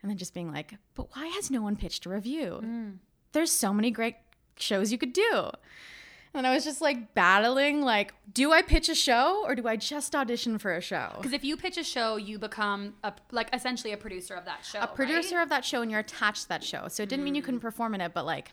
And 0.03 0.11
then 0.11 0.19
just 0.19 0.35
being 0.35 0.53
like, 0.53 0.75
but 0.95 1.15
why 1.15 1.27
has 1.27 1.51
no 1.51 1.63
one 1.63 1.77
pitched 1.77 2.07
a 2.07 2.09
revue? 2.09 2.61
Mm. 2.63 2.99
There's 3.33 3.53
so 3.53 3.73
many 3.73 3.91
great 3.91 4.17
shows 4.57 4.91
you 4.93 4.99
could 4.99 5.13
do. 5.13 5.51
And 6.33 6.47
I 6.47 6.55
was 6.55 6.63
just 6.65 6.81
like 6.81 7.13
battling, 7.15 7.83
like, 7.83 8.15
do 8.33 8.53
I 8.53 8.63
pitch 8.63 8.89
a 8.89 8.95
show 8.95 9.43
or 9.45 9.55
do 9.57 9.67
I 9.67 9.75
just 9.77 10.15
audition 10.15 10.59
for 10.59 10.73
a 10.75 10.81
show? 10.81 11.11
Because 11.17 11.33
if 11.33 11.43
you 11.43 11.57
pitch 11.57 11.77
a 11.77 11.83
show, 11.83 12.17
you 12.17 12.39
become 12.39 12.95
a 13.03 13.13
like 13.33 13.49
essentially 13.53 13.93
a 13.93 13.97
producer 13.97 14.35
of 14.35 14.45
that 14.45 14.65
show. 14.65 14.79
A 14.81 14.87
producer 14.87 15.41
of 15.41 15.49
that 15.49 15.65
show 15.65 15.83
and 15.83 15.91
you're 15.91 16.01
attached 16.01 16.43
to 16.45 16.49
that 16.51 16.63
show. 16.63 16.87
So 16.89 17.03
it 17.03 17.09
didn't 17.09 17.25
mean 17.25 17.35
you 17.35 17.43
couldn't 17.43 17.61
perform 17.61 17.95
in 17.95 18.01
it, 18.01 18.15
but 18.15 18.25
like, 18.27 18.53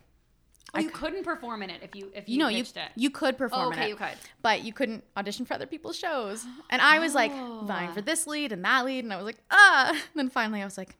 Oh, 0.74 0.79
you 0.79 0.89
couldn't 0.89 1.24
perform 1.24 1.63
in 1.63 1.69
it 1.69 1.79
if 1.81 1.96
you 1.96 2.12
if 2.13 2.27
you, 2.27 2.34
you 2.34 2.39
know, 2.39 2.50
you 2.50 2.63
pitched 2.63 2.75
it. 2.77 2.89
you 2.98 3.10
could 3.10 3.38
perform 3.38 3.67
Oh, 3.67 3.72
in 3.72 3.74
okay, 3.74 3.86
it, 3.86 3.89
you 3.89 3.96
could. 3.96 4.10
but 4.41 4.63
you 4.63 4.74
couldn't 4.74 5.03
audition 5.15 5.46
for 5.46 5.53
other 5.53 5.65
people's 5.67 5.98
shows. 5.98 6.46
And 6.69 6.81
I 6.81 7.00
was 7.00 7.13
like 7.15 7.31
Oh. 7.34 7.62
vying 7.65 7.93
for 7.93 8.01
this 8.01 8.27
lead 8.27 8.51
and 8.51 8.65
that 8.65 8.86
lead, 8.86 9.03
and 9.05 9.13
I 9.13 9.17
was 9.17 9.25
like, 9.25 9.38
ah. 9.51 9.89
And 9.91 10.00
then 10.15 10.29
finally, 10.29 10.62
I 10.62 10.65
was 10.65 10.77
like, 10.77 10.98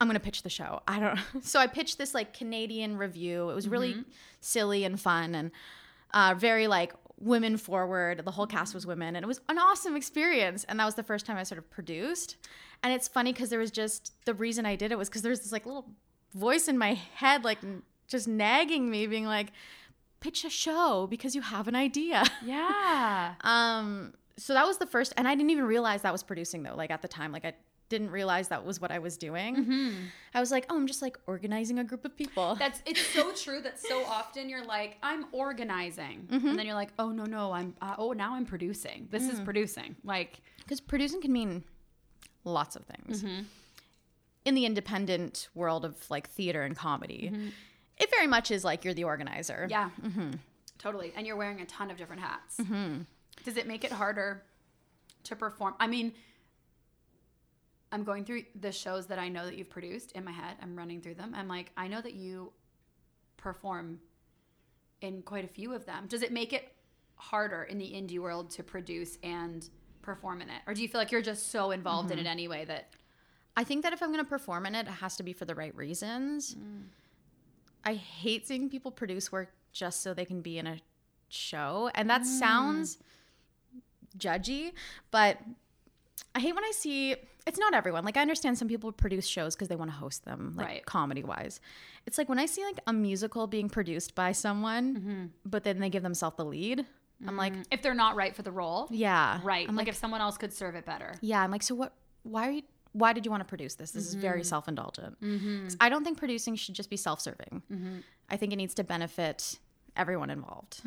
I'm 0.00 0.06
gonna 0.08 0.20
pitch 0.20 0.42
the 0.42 0.48
show. 0.48 0.80
I 0.88 1.00
don't. 1.00 1.18
So 1.44 1.58
I 1.60 1.66
pitched 1.66 1.98
this 1.98 2.14
like 2.14 2.32
Canadian 2.32 2.96
revue. 2.96 3.50
It 3.50 3.54
was 3.54 3.68
really 3.68 3.92
Mm-hmm. 3.94 4.10
silly 4.40 4.84
and 4.84 4.98
fun 4.98 5.34
and 5.34 5.50
uh, 6.12 6.34
very 6.36 6.66
like 6.66 6.92
women 7.20 7.56
forward. 7.56 8.24
The 8.24 8.30
whole 8.30 8.46
cast 8.46 8.74
was 8.74 8.86
women, 8.86 9.16
and 9.16 9.24
it 9.24 9.26
was 9.26 9.40
an 9.48 9.58
awesome 9.58 9.96
experience. 9.96 10.64
And 10.64 10.78
that 10.80 10.84
was 10.84 10.94
the 10.94 11.02
first 11.02 11.26
time 11.26 11.36
I 11.36 11.42
sort 11.42 11.58
of 11.58 11.70
produced. 11.70 12.36
And 12.82 12.92
it's 12.92 13.08
funny 13.08 13.32
because 13.32 13.50
there 13.50 13.58
was 13.58 13.70
just 13.70 14.12
the 14.24 14.34
reason 14.34 14.66
I 14.66 14.76
did 14.76 14.92
it 14.92 14.98
was 14.98 15.08
because 15.08 15.22
there 15.22 15.30
was 15.30 15.40
this 15.40 15.52
like 15.52 15.66
little 15.66 15.90
voice 16.34 16.68
in 16.68 16.78
my 16.78 16.94
head 17.14 17.44
like 17.44 17.58
just 18.06 18.28
nagging 18.28 18.90
me, 18.90 19.06
being 19.06 19.26
like, 19.26 19.48
pitch 20.20 20.44
a 20.44 20.50
show 20.50 21.06
because 21.08 21.34
you 21.34 21.42
have 21.42 21.68
an 21.68 21.74
idea. 21.74 22.24
Yeah. 22.44 23.34
Um, 23.42 24.14
so 24.36 24.54
that 24.54 24.66
was 24.66 24.78
the 24.78 24.86
first, 24.86 25.12
and 25.16 25.26
I 25.26 25.34
didn't 25.34 25.50
even 25.50 25.64
realize 25.64 26.02
that 26.02 26.12
was 26.12 26.22
producing 26.22 26.62
though. 26.62 26.76
Like 26.76 26.90
at 26.90 27.02
the 27.02 27.08
time, 27.08 27.32
like 27.32 27.44
I 27.44 27.54
didn't 27.88 28.10
realize 28.10 28.48
that 28.48 28.64
was 28.64 28.80
what 28.80 28.90
I 28.90 28.98
was 28.98 29.16
doing. 29.16 29.56
Mm-hmm. 29.56 29.90
I 30.34 30.40
was 30.40 30.50
like, 30.50 30.66
oh, 30.68 30.76
I'm 30.76 30.86
just 30.86 31.00
like 31.00 31.18
organizing 31.26 31.78
a 31.78 31.84
group 31.84 32.04
of 32.04 32.14
people. 32.16 32.54
That's 32.56 32.82
it's 32.86 33.00
so 33.14 33.32
true 33.32 33.60
that 33.62 33.78
so 33.80 34.04
often 34.04 34.48
you're 34.48 34.64
like 34.64 34.98
I'm 35.02 35.26
organizing, 35.32 36.28
Mm-hmm. 36.30 36.48
and 36.48 36.58
then 36.58 36.66
you're 36.66 36.74
like, 36.74 36.92
oh 36.98 37.10
no 37.10 37.24
no 37.24 37.52
I'm 37.52 37.74
uh, 37.80 37.94
oh 37.98 38.12
now 38.12 38.34
I'm 38.34 38.44
producing. 38.44 39.08
This 39.10 39.24
Mm. 39.24 39.32
is 39.32 39.40
producing. 39.40 39.96
Like 40.04 40.40
Because 40.58 40.80
producing 40.80 41.20
can 41.22 41.32
mean 41.32 41.64
lots 42.44 42.76
of 42.76 42.84
things. 42.84 43.22
Mm-hmm. 43.22 43.42
In 44.44 44.54
the 44.54 44.64
independent 44.66 45.48
world 45.54 45.84
of 45.84 45.94
like 46.10 46.28
theater 46.30 46.62
and 46.62 46.76
comedy, 46.76 47.32
it 47.98 48.10
very 48.10 48.26
much 48.26 48.50
is 48.50 48.64
like 48.64 48.84
you're 48.84 48.94
the 48.94 49.04
organizer. 49.04 49.68
Mm-hmm. 49.70 50.20
yeah, 50.20 50.36
totally. 50.78 51.12
And 51.16 51.26
you're 51.26 51.36
wearing 51.36 51.60
a 51.60 51.66
ton 51.66 51.90
of 51.90 51.96
different 51.96 52.22
hats. 52.22 52.58
Does 53.44 53.56
it 53.56 53.66
make 53.66 53.84
it 53.84 53.92
harder 53.92 54.42
to 55.24 55.36
perform? 55.36 55.74
I 55.80 55.86
mean. 55.86 56.12
I'm 57.90 58.04
going 58.04 58.24
through 58.24 58.44
the 58.60 58.72
shows 58.72 59.06
that 59.06 59.18
I 59.18 59.28
know 59.28 59.46
that 59.46 59.56
you've 59.56 59.70
produced 59.70 60.12
in 60.12 60.24
my 60.24 60.30
head. 60.30 60.56
I'm 60.62 60.76
running 60.76 61.00
through 61.00 61.14
them. 61.14 61.34
I'm 61.34 61.48
like, 61.48 61.72
I 61.76 61.88
know 61.88 62.00
that 62.00 62.14
you 62.14 62.52
perform 63.36 64.00
in 65.00 65.22
quite 65.22 65.44
a 65.44 65.48
few 65.48 65.72
of 65.74 65.86
them. 65.86 66.06
Does 66.08 66.22
it 66.22 66.32
make 66.32 66.52
it 66.52 66.72
harder 67.16 67.64
in 67.64 67.78
the 67.78 67.86
indie 67.86 68.18
world 68.18 68.50
to 68.50 68.62
produce 68.62 69.18
and 69.22 69.68
perform 70.02 70.42
in 70.42 70.48
it? 70.48 70.60
Or 70.66 70.74
do 70.74 70.82
you 70.82 70.88
feel 70.88 71.00
like 71.00 71.12
you're 71.12 71.22
just 71.22 71.50
so 71.50 71.70
involved 71.70 72.10
in 72.10 72.18
it 72.18 72.22
mm-hmm. 72.22 72.30
anyway 72.30 72.64
that 72.66 72.90
I 73.56 73.64
think 73.64 73.82
that 73.82 73.92
if 73.92 74.02
I'm 74.02 74.12
going 74.12 74.24
to 74.24 74.28
perform 74.28 74.66
in 74.66 74.74
it, 74.74 74.86
it 74.86 74.90
has 74.90 75.16
to 75.16 75.22
be 75.22 75.32
for 75.32 75.44
the 75.44 75.54
right 75.54 75.74
reasons. 75.74 76.54
Mm. 76.54 76.84
I 77.84 77.94
hate 77.94 78.46
seeing 78.46 78.68
people 78.68 78.90
produce 78.90 79.32
work 79.32 79.52
just 79.72 80.02
so 80.02 80.14
they 80.14 80.24
can 80.24 80.42
be 80.42 80.58
in 80.58 80.66
a 80.66 80.78
show. 81.28 81.90
And 81.94 82.08
that 82.08 82.22
mm. 82.22 82.26
sounds 82.26 82.98
judgy, 84.16 84.72
but 85.10 85.38
I 86.34 86.40
hate 86.40 86.54
when 86.54 86.64
I 86.64 86.72
see 86.72 87.16
it's 87.48 87.58
not 87.58 87.74
everyone. 87.74 88.04
Like 88.04 88.16
I 88.16 88.20
understand 88.20 88.58
some 88.58 88.68
people 88.68 88.92
produce 88.92 89.26
shows 89.26 89.54
because 89.54 89.68
they 89.68 89.76
want 89.76 89.90
to 89.90 89.96
host 89.96 90.24
them, 90.24 90.54
like 90.56 90.66
Right. 90.66 90.86
comedy 90.86 91.22
wise. 91.24 91.60
It's 92.06 92.18
like 92.18 92.28
when 92.28 92.38
I 92.38 92.46
see 92.46 92.64
like 92.64 92.78
a 92.86 92.92
musical 92.92 93.46
being 93.46 93.68
produced 93.68 94.14
by 94.14 94.32
someone, 94.32 94.94
mm-hmm. 94.96 95.24
but 95.44 95.64
then 95.64 95.80
they 95.80 95.90
give 95.90 96.02
themselves 96.02 96.36
the 96.36 96.44
lead. 96.44 96.86
I'm 97.26 97.36
like, 97.36 97.52
mm. 97.52 97.64
if 97.72 97.82
they're 97.82 97.94
not 97.94 98.14
right 98.14 98.36
for 98.36 98.42
the 98.42 98.52
role? 98.52 98.86
yeah, 98.92 99.40
Right. 99.42 99.68
I'm 99.68 99.74
like, 99.74 99.88
if 99.88 99.96
someone 99.96 100.20
else 100.20 100.38
could 100.38 100.52
serve 100.52 100.76
it 100.76 100.86
better. 100.86 101.14
yeah, 101.20 101.42
I'm 101.42 101.50
like, 101.50 101.64
so 101.64 101.74
what? 101.74 101.92
Why 102.22 102.46
are 102.48 102.52
you? 102.52 102.62
Why 102.92 103.12
did 103.12 103.24
you 103.24 103.30
want 103.30 103.40
to 103.40 103.44
produce 103.44 103.74
this? 103.74 103.90
This 103.90 104.06
is 104.06 104.14
very 104.14 104.40
mm-hmm. 104.40 104.46
self 104.46 104.68
indulgent. 104.68 105.20
Mm-hmm. 105.20 105.68
I 105.80 105.88
don't 105.88 106.04
think 106.04 106.16
producing 106.18 106.54
should 106.54 106.74
just 106.76 106.90
be 106.90 106.96
self 106.96 107.20
serving. 107.20 107.62
I 108.30 108.36
think 108.36 108.52
it 108.52 108.56
needs 108.56 108.74
to 108.74 108.84
benefit 108.84 109.58
everyone 109.96 110.30
involved, 110.30 110.80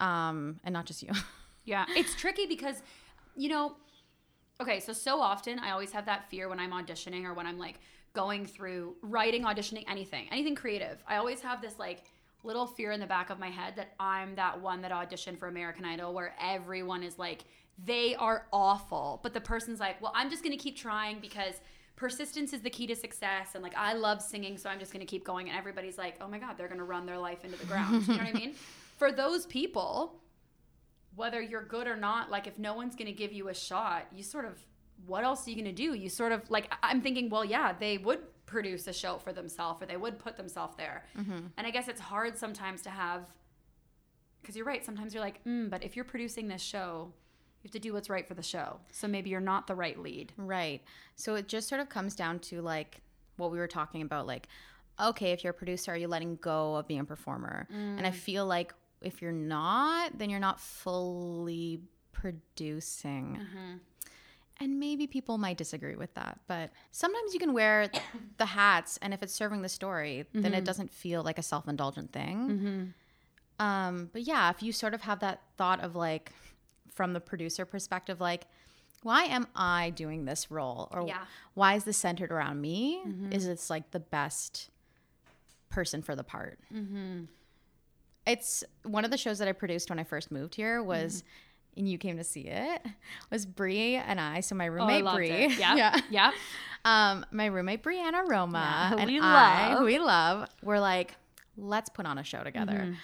um, 0.00 0.60
and 0.64 0.72
not 0.72 0.86
just 0.86 1.02
you. 1.02 1.10
Yeah. 1.64 1.86
It's 1.96 2.14
tricky 2.14 2.46
because, 2.46 2.82
you 3.36 3.48
know, 3.48 3.76
okay, 4.60 4.80
so 4.80 4.92
so 4.92 5.20
often 5.20 5.58
I 5.58 5.70
always 5.70 5.92
have 5.92 6.06
that 6.06 6.28
fear 6.30 6.48
when 6.48 6.60
I'm 6.60 6.72
auditioning 6.72 7.24
or 7.24 7.34
when 7.34 7.46
I'm 7.46 7.58
like 7.58 7.80
going 8.12 8.46
through 8.46 8.96
writing, 9.02 9.42
auditioning, 9.42 9.84
anything, 9.88 10.28
anything 10.30 10.54
creative. 10.54 11.02
I 11.06 11.16
always 11.16 11.40
have 11.40 11.60
this 11.60 11.78
like 11.78 12.04
little 12.44 12.66
fear 12.66 12.92
in 12.92 13.00
the 13.00 13.06
back 13.06 13.30
of 13.30 13.38
my 13.38 13.48
head 13.48 13.74
that 13.76 13.94
I'm 13.98 14.34
that 14.36 14.60
one 14.60 14.82
that 14.82 14.92
auditioned 14.92 15.38
for 15.38 15.48
American 15.48 15.84
Idol 15.84 16.14
where 16.14 16.34
everyone 16.40 17.02
is 17.02 17.18
like, 17.18 17.44
they 17.84 18.14
are 18.16 18.46
awful. 18.52 19.18
But 19.22 19.34
the 19.34 19.40
person's 19.40 19.80
like, 19.80 20.00
well, 20.00 20.12
I'm 20.14 20.30
just 20.30 20.44
going 20.44 20.56
to 20.56 20.62
keep 20.62 20.76
trying 20.76 21.18
because 21.20 21.54
persistence 21.96 22.52
is 22.52 22.60
the 22.60 22.70
key 22.70 22.86
to 22.86 22.94
success. 22.94 23.54
And 23.54 23.62
like, 23.62 23.76
I 23.76 23.94
love 23.94 24.22
singing, 24.22 24.58
so 24.58 24.70
I'm 24.70 24.78
just 24.78 24.92
going 24.92 25.04
to 25.04 25.10
keep 25.10 25.24
going. 25.24 25.48
And 25.48 25.58
everybody's 25.58 25.98
like, 25.98 26.16
oh 26.20 26.28
my 26.28 26.38
God, 26.38 26.56
they're 26.56 26.68
going 26.68 26.78
to 26.78 26.84
run 26.84 27.06
their 27.06 27.18
life 27.18 27.44
into 27.44 27.58
the 27.58 27.66
ground. 27.66 28.06
you 28.06 28.14
know 28.14 28.24
what 28.24 28.28
I 28.28 28.38
mean? 28.38 28.54
For 28.98 29.10
those 29.10 29.46
people, 29.46 30.20
whether 31.16 31.40
you're 31.40 31.64
good 31.64 31.86
or 31.86 31.96
not, 31.96 32.30
like 32.30 32.46
if 32.46 32.58
no 32.58 32.74
one's 32.74 32.94
going 32.96 33.06
to 33.06 33.12
give 33.12 33.32
you 33.32 33.48
a 33.48 33.54
shot, 33.54 34.06
you 34.14 34.22
sort 34.22 34.44
of, 34.44 34.58
what 35.06 35.24
else 35.24 35.46
are 35.46 35.50
you 35.50 35.56
going 35.56 35.66
to 35.66 35.72
do? 35.72 35.94
You 35.94 36.08
sort 36.08 36.32
of 36.32 36.48
like, 36.50 36.72
I'm 36.82 37.00
thinking, 37.00 37.28
well, 37.28 37.44
yeah, 37.44 37.72
they 37.78 37.98
would 37.98 38.20
produce 38.46 38.86
a 38.86 38.92
show 38.92 39.18
for 39.18 39.32
themselves 39.32 39.82
or 39.82 39.86
they 39.86 39.96
would 39.96 40.18
put 40.18 40.36
themselves 40.36 40.76
there. 40.76 41.04
And 41.56 41.66
I 41.66 41.70
guess 41.70 41.88
it's 41.88 42.00
hard 42.00 42.36
sometimes 42.38 42.82
to 42.82 42.90
have, 42.90 43.28
because 44.40 44.56
you're 44.56 44.66
right. 44.66 44.84
Sometimes 44.84 45.14
you're 45.14 45.22
like, 45.22 45.44
mm, 45.44 45.70
but 45.70 45.82
if 45.82 45.96
you're 45.96 46.04
producing 46.04 46.48
this 46.48 46.62
show, 46.62 47.12
you 47.62 47.68
have 47.68 47.72
to 47.72 47.78
do 47.78 47.92
what's 47.94 48.10
right 48.10 48.26
for 48.26 48.34
the 48.34 48.42
show. 48.42 48.78
So 48.92 49.08
maybe 49.08 49.30
you're 49.30 49.40
not 49.40 49.66
the 49.66 49.74
right 49.74 49.98
lead. 49.98 50.32
right. 50.36 50.82
So 51.16 51.34
it 51.34 51.48
just 51.48 51.68
sort 51.68 51.80
of 51.80 51.88
comes 51.88 52.14
down 52.14 52.38
to 52.40 52.60
like 52.60 53.00
what 53.36 53.50
we 53.50 53.58
were 53.58 53.66
talking 53.68 54.02
about, 54.02 54.26
like, 54.26 54.48
okay, 55.02 55.32
if 55.32 55.42
you're 55.42 55.52
a 55.52 55.54
producer, 55.54 55.92
are 55.92 55.96
you 55.96 56.08
letting 56.08 56.36
go 56.36 56.76
of 56.76 56.86
being 56.86 57.00
a 57.00 57.04
performer? 57.04 57.66
And 57.70 58.06
I 58.06 58.10
feel 58.10 58.46
like 58.46 58.74
if 59.04 59.22
you're 59.22 59.32
not, 59.32 60.18
then 60.18 60.30
you're 60.30 60.40
not 60.40 60.60
fully 60.60 61.80
producing. 62.12 63.38
Mm-hmm. 63.40 63.76
And 64.60 64.78
maybe 64.78 65.06
people 65.06 65.36
might 65.36 65.56
disagree 65.56 65.96
with 65.96 66.14
that, 66.14 66.38
but 66.46 66.70
sometimes 66.92 67.34
you 67.34 67.40
can 67.40 67.52
wear 67.52 67.88
the 68.38 68.46
hats, 68.46 68.98
and 69.02 69.12
if 69.12 69.22
it's 69.22 69.32
serving 69.32 69.62
the 69.62 69.68
story, 69.68 70.26
then 70.32 70.52
it 70.52 70.58
mm-hmm. 70.58 70.64
doesn't 70.64 70.92
feel 70.92 71.22
like 71.22 71.38
a 71.38 71.42
self 71.42 71.68
indulgent 71.68 72.12
thing. 72.12 72.94
Mm-hmm. 73.58 73.64
Um, 73.64 74.10
but 74.12 74.22
yeah, 74.22 74.50
if 74.50 74.62
you 74.62 74.72
sort 74.72 74.94
of 74.94 75.02
have 75.02 75.20
that 75.20 75.40
thought 75.56 75.80
of 75.80 75.94
like, 75.94 76.32
from 76.94 77.12
the 77.12 77.20
producer 77.20 77.64
perspective, 77.64 78.20
like, 78.20 78.46
why 79.02 79.24
am 79.24 79.46
I 79.54 79.90
doing 79.90 80.24
this 80.24 80.50
role? 80.50 80.88
Or 80.90 81.06
Yeah. 81.06 81.24
why 81.54 81.74
is 81.74 81.84
this 81.84 81.98
centered 81.98 82.32
around 82.32 82.60
me? 82.60 83.02
Is 83.32 83.46
it's 83.46 83.68
like 83.68 83.90
the 83.90 84.00
best 84.00 84.70
person 85.68 86.00
for 86.00 86.16
the 86.16 86.24
part? 86.24 86.58
It's 88.26 88.64
one 88.84 89.04
of 89.04 89.10
the 89.10 89.16
shows 89.18 89.38
that 89.38 89.48
I 89.48 89.52
produced 89.52 89.90
when 89.90 89.98
I 89.98 90.04
first 90.04 90.30
moved 90.30 90.54
here 90.54 90.82
was, 90.82 91.24
and 91.76 91.88
you 91.88 91.98
came 91.98 92.16
to 92.16 92.24
see 92.24 92.42
it, 92.48 92.82
was 93.30 93.44
Brie 93.46 93.96
and 93.96 94.20
I. 94.20 94.40
So 94.40 94.54
my 94.54 94.68
Oh, 94.68 94.72
roommate 94.72 95.04
loved 95.04 95.16
Brie. 95.16 95.46
Yeah. 95.58 95.74
yeah, 95.76 96.00
Yeah. 96.10 96.30
um, 96.84 97.26
my 97.30 97.46
roommate 97.46 97.82
Brianna 97.82 98.26
Roma 98.28 98.58
Yeah, 98.58 98.88
who 98.90 98.96
and 98.98 99.10
we 99.10 99.20
I, 99.20 99.68
love. 99.70 99.78
who 99.78 99.84
we 99.84 99.98
love, 99.98 100.48
were 100.62 100.80
like, 100.80 101.16
let's 101.56 101.90
put 101.90 102.06
on 102.06 102.18
a 102.18 102.24
show 102.24 102.42
together. 102.42 102.72
Mm-hmm. 102.72 102.94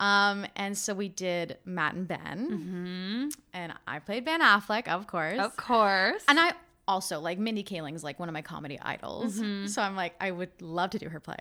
Um, 0.00 0.46
and 0.54 0.78
so 0.78 0.94
we 0.94 1.08
did 1.08 1.58
Matt 1.64 1.94
and 1.94 2.06
Ben, 2.06 3.30
and 3.52 3.72
I 3.86 3.98
played 3.98 4.24
Ben 4.24 4.40
Affleck, 4.40 4.86
of 4.86 5.08
course. 5.08 5.40
Of 5.40 5.56
course. 5.56 6.22
And 6.28 6.38
I 6.38 6.52
also 6.88 7.20
like 7.20 7.38
Mindy 7.38 7.62
Kaling's 7.62 8.02
like 8.02 8.18
one 8.18 8.28
of 8.28 8.32
my 8.32 8.42
comedy 8.42 8.78
idols. 8.80 9.38
Mm-hmm. 9.38 9.66
So 9.66 9.82
I'm 9.82 9.94
like, 9.94 10.14
I 10.20 10.30
would 10.30 10.50
love 10.60 10.90
to 10.90 10.98
do 10.98 11.08
her 11.10 11.20
play. 11.20 11.36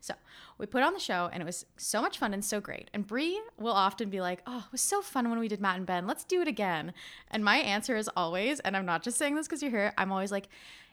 So 0.00 0.14
we 0.58 0.66
put 0.66 0.82
on 0.82 0.94
the 0.94 1.00
show 1.00 1.28
and 1.32 1.42
it 1.42 1.46
was 1.46 1.66
so 1.76 2.00
much 2.00 2.18
fun 2.18 2.32
and 2.32 2.44
so 2.44 2.60
great. 2.60 2.88
And 2.94 3.06
Brie 3.06 3.40
will 3.58 3.72
often 3.72 4.08
be 4.08 4.20
like, 4.20 4.40
Oh, 4.46 4.64
it 4.66 4.72
was 4.72 4.80
so 4.80 5.02
fun 5.02 5.28
when 5.28 5.40
we 5.40 5.48
did 5.48 5.60
Matt 5.60 5.76
and 5.76 5.86
Ben. 5.86 6.06
Let's 6.06 6.24
do 6.24 6.40
it 6.40 6.48
again. 6.48 6.94
And 7.30 7.44
my 7.44 7.56
answer 7.56 7.96
is 7.96 8.08
always, 8.16 8.60
and 8.60 8.76
I'm 8.76 8.86
not 8.86 9.02
just 9.02 9.18
saying 9.18 9.34
this 9.34 9.46
because 9.46 9.60
you're 9.60 9.72
here, 9.72 9.92
I'm 9.98 10.12
always 10.12 10.30
like, 10.30 10.48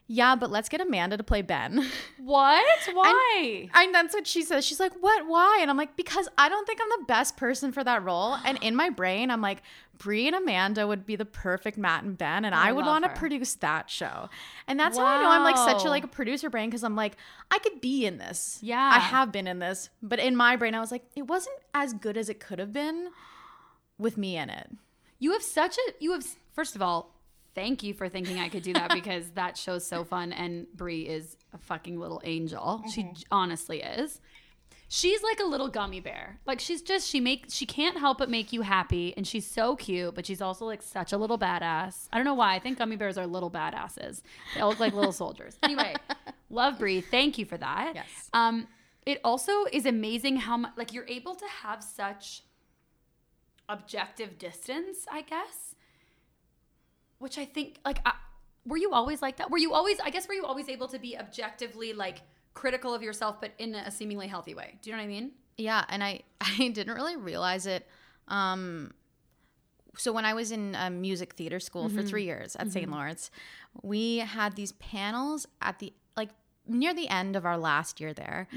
Yeah, 0.08 0.36
but 0.36 0.50
let's 0.50 0.70
get 0.70 0.82
Amanda 0.82 1.16
to 1.16 1.24
play 1.24 1.44
Ben. 1.44 1.86
what? 2.18 2.80
Why? 2.94 3.70
And 3.76 3.94
that's 3.94 4.16
what 4.16 4.26
she 4.26 4.42
says. 4.42 4.66
She's 4.66 4.80
like, 4.80 4.94
What? 5.00 5.28
Why? 5.28 5.60
And 5.62 5.70
I'm 5.70 5.78
like, 5.78 5.96
Because 5.96 6.28
I 6.38 6.50
don't 6.50 6.66
think 6.66 6.80
I'm 6.82 7.02
the 7.02 7.06
best 7.06 7.38
person 7.38 7.72
for 7.72 7.84
that 7.84 8.04
role. 8.04 8.36
And 8.44 8.58
in 8.64 8.76
my 8.76 8.90
brain, 8.90 9.30
I'm 9.30 9.42
like, 9.42 9.62
Brie 9.98 10.28
and 10.28 10.36
Amanda 10.36 10.88
would 10.88 11.06
be 11.06 11.16
the 11.16 11.26
perfect 11.26 11.78
Matt 11.78 12.04
and 12.04 12.18
Ben, 12.18 12.46
and 12.46 12.54
I, 12.54 12.70
I 12.70 12.72
would 12.72 12.86
want 12.86 13.06
to 13.06 13.10
produce 13.12 13.56
that 13.56 13.90
show. 13.90 14.30
And 14.68 14.80
that's 14.80 14.98
how 14.98 15.06
I 15.06 15.22
know 15.22 15.30
I'm 15.30 15.44
like 15.44 15.58
such 15.58 15.86
a 15.86 15.90
like 15.90 16.04
a 16.04 16.08
producer 16.08 16.50
brain 16.50 16.70
because 16.70 16.84
I'm 16.84 16.96
like, 16.96 17.16
I 17.52 17.60
could 17.60 17.80
be 17.80 18.06
in 18.06 18.18
this. 18.18 18.60
Yeah. 18.62 18.92
I 18.94 19.00
have 19.00 19.32
been 19.32 19.48
in 19.48 19.60
this. 19.60 19.90
But 20.02 20.20
in 20.20 20.36
my 20.36 20.56
brain, 20.56 20.76
I 20.76 20.80
was 20.80 20.92
like, 20.92 21.04
it 21.16 21.28
wasn't 21.28 21.56
as 21.74 21.94
good 21.94 22.18
as 22.18 22.30
it 22.30 22.40
could 22.40 22.60
have 22.60 22.74
been 22.74 23.10
with 23.98 24.18
me 24.18 24.38
in 24.38 24.50
it. 24.50 24.70
You 25.20 25.32
have 25.32 25.44
such 25.44 25.78
a 25.78 25.94
you 26.00 26.12
have 26.12 26.26
first 26.54 26.76
of 26.76 26.82
all, 26.82 27.14
thank 27.56 27.84
you 27.84 27.94
for 27.94 28.10
thinking 28.10 28.40
I 28.40 28.50
could 28.50 28.64
do 28.64 28.74
that 28.74 28.92
because 28.94 29.30
that 29.32 29.58
show's 29.58 29.86
so 29.86 30.04
fun 30.04 30.34
and 30.34 30.68
Brie 30.74 31.08
is 31.08 31.38
a 31.54 31.58
fucking 31.58 32.00
little 32.00 32.22
angel. 32.24 32.84
She 32.94 33.04
mm-hmm. 33.04 33.22
honestly 33.32 33.82
is. 33.82 34.20
She's 34.96 35.24
like 35.24 35.40
a 35.40 35.46
little 35.46 35.70
gummy 35.70 36.02
bear. 36.02 36.38
Like 36.46 36.60
she's 36.60 36.84
just 36.84 37.10
she 37.10 37.20
make 37.20 37.46
she 37.50 37.66
can't 37.66 37.98
help 37.98 38.20
but 38.20 38.30
make 38.30 38.54
you 38.54 38.62
happy 38.62 39.12
and 39.18 39.26
she's 39.26 39.48
so 39.50 39.76
cute, 39.76 40.14
but 40.14 40.28
she's 40.28 40.40
also 40.40 40.66
like 40.66 40.84
such 40.84 41.12
a 41.12 41.18
little 41.18 41.40
badass. 41.40 42.08
I 42.14 42.18
don't 42.18 42.26
know 42.26 42.36
why. 42.36 42.54
I 42.54 42.60
think 42.60 42.78
gummy 42.78 42.96
bears 42.96 43.18
are 43.18 43.26
little 43.26 43.50
badasses. 43.50 44.22
They 44.54 44.62
all 44.62 44.70
look 44.70 44.80
like 44.80 44.94
little 44.94 45.12
soldiers. 45.12 45.58
Anyway, 45.64 45.96
love 46.52 46.78
Brie. 46.78 47.02
Thank 47.02 47.40
you 47.40 47.46
for 47.46 47.58
that. 47.58 47.94
Yes. 47.96 48.30
Um 48.34 48.68
it 49.04 49.20
also 49.24 49.66
is 49.72 49.88
amazing 49.88 50.38
how 50.38 50.58
much 50.58 50.74
like 50.78 50.94
you're 50.94 51.08
able 51.08 51.34
to 51.34 51.46
have 51.64 51.82
such 51.82 52.44
objective 53.68 54.38
distance, 54.38 55.08
I 55.12 55.24
guess. 55.24 55.74
Which 57.18 57.40
I 57.40 57.46
think, 57.46 57.80
like, 57.84 58.00
I, 58.06 58.14
were 58.66 58.78
you 58.78 58.92
always 58.92 59.22
like 59.22 59.38
that? 59.38 59.50
Were 59.50 59.58
you 59.58 59.74
always, 59.74 60.00
I 60.00 60.10
guess, 60.10 60.28
were 60.28 60.34
you 60.34 60.46
always 60.46 60.70
able 60.70 60.88
to 60.90 61.00
be 61.00 61.18
objectively, 61.18 61.94
like, 61.94 62.22
critical 62.54 62.94
of 62.94 63.02
yourself, 63.02 63.40
but 63.42 63.52
in 63.58 63.76
a 63.76 63.92
seemingly 63.92 64.28
healthy 64.28 64.54
way? 64.54 64.78
Do 64.82 64.90
you 64.90 64.96
know 64.96 65.02
what 65.02 65.06
I 65.06 65.08
mean? 65.08 65.32
Yeah, 65.58 65.84
and 65.90 66.04
I 66.04 66.22
I 66.42 66.70
didn't 66.70 66.94
really 66.96 67.16
realize 67.16 67.66
it. 67.66 67.88
Um, 68.28 68.94
so 69.96 70.12
when 70.12 70.26
I 70.26 70.34
was 70.34 70.52
in 70.52 70.76
um, 70.76 71.02
music 71.02 71.34
theater 71.34 71.60
school 71.60 71.88
for 71.90 72.02
three 72.02 72.24
years 72.24 72.56
at 72.56 72.72
St. 72.72 72.90
Lawrence, 72.90 73.30
we 73.84 74.18
had 74.18 74.56
these 74.56 74.72
panels 74.74 75.46
at 75.62 75.78
the 75.78 75.94
like 76.18 76.30
near 76.68 76.96
the 76.96 77.08
end 77.10 77.36
of 77.36 77.46
our 77.46 77.58
last 77.60 78.02
year 78.02 78.12
there. 78.12 78.48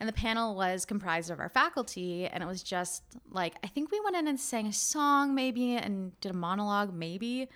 And 0.00 0.06
the 0.08 0.12
panel 0.12 0.54
was 0.54 0.84
comprised 0.84 1.30
of 1.30 1.40
our 1.40 1.48
faculty. 1.48 2.26
And 2.26 2.42
it 2.42 2.46
was 2.46 2.62
just 2.62 3.04
like, 3.30 3.54
I 3.64 3.68
think 3.68 3.90
we 3.90 4.00
went 4.00 4.16
in 4.16 4.28
and 4.28 4.38
sang 4.38 4.66
a 4.66 4.72
song 4.72 5.34
maybe 5.34 5.76
and 5.76 6.18
did 6.20 6.32
a 6.32 6.36
monologue 6.36 6.92
maybe. 6.92 7.48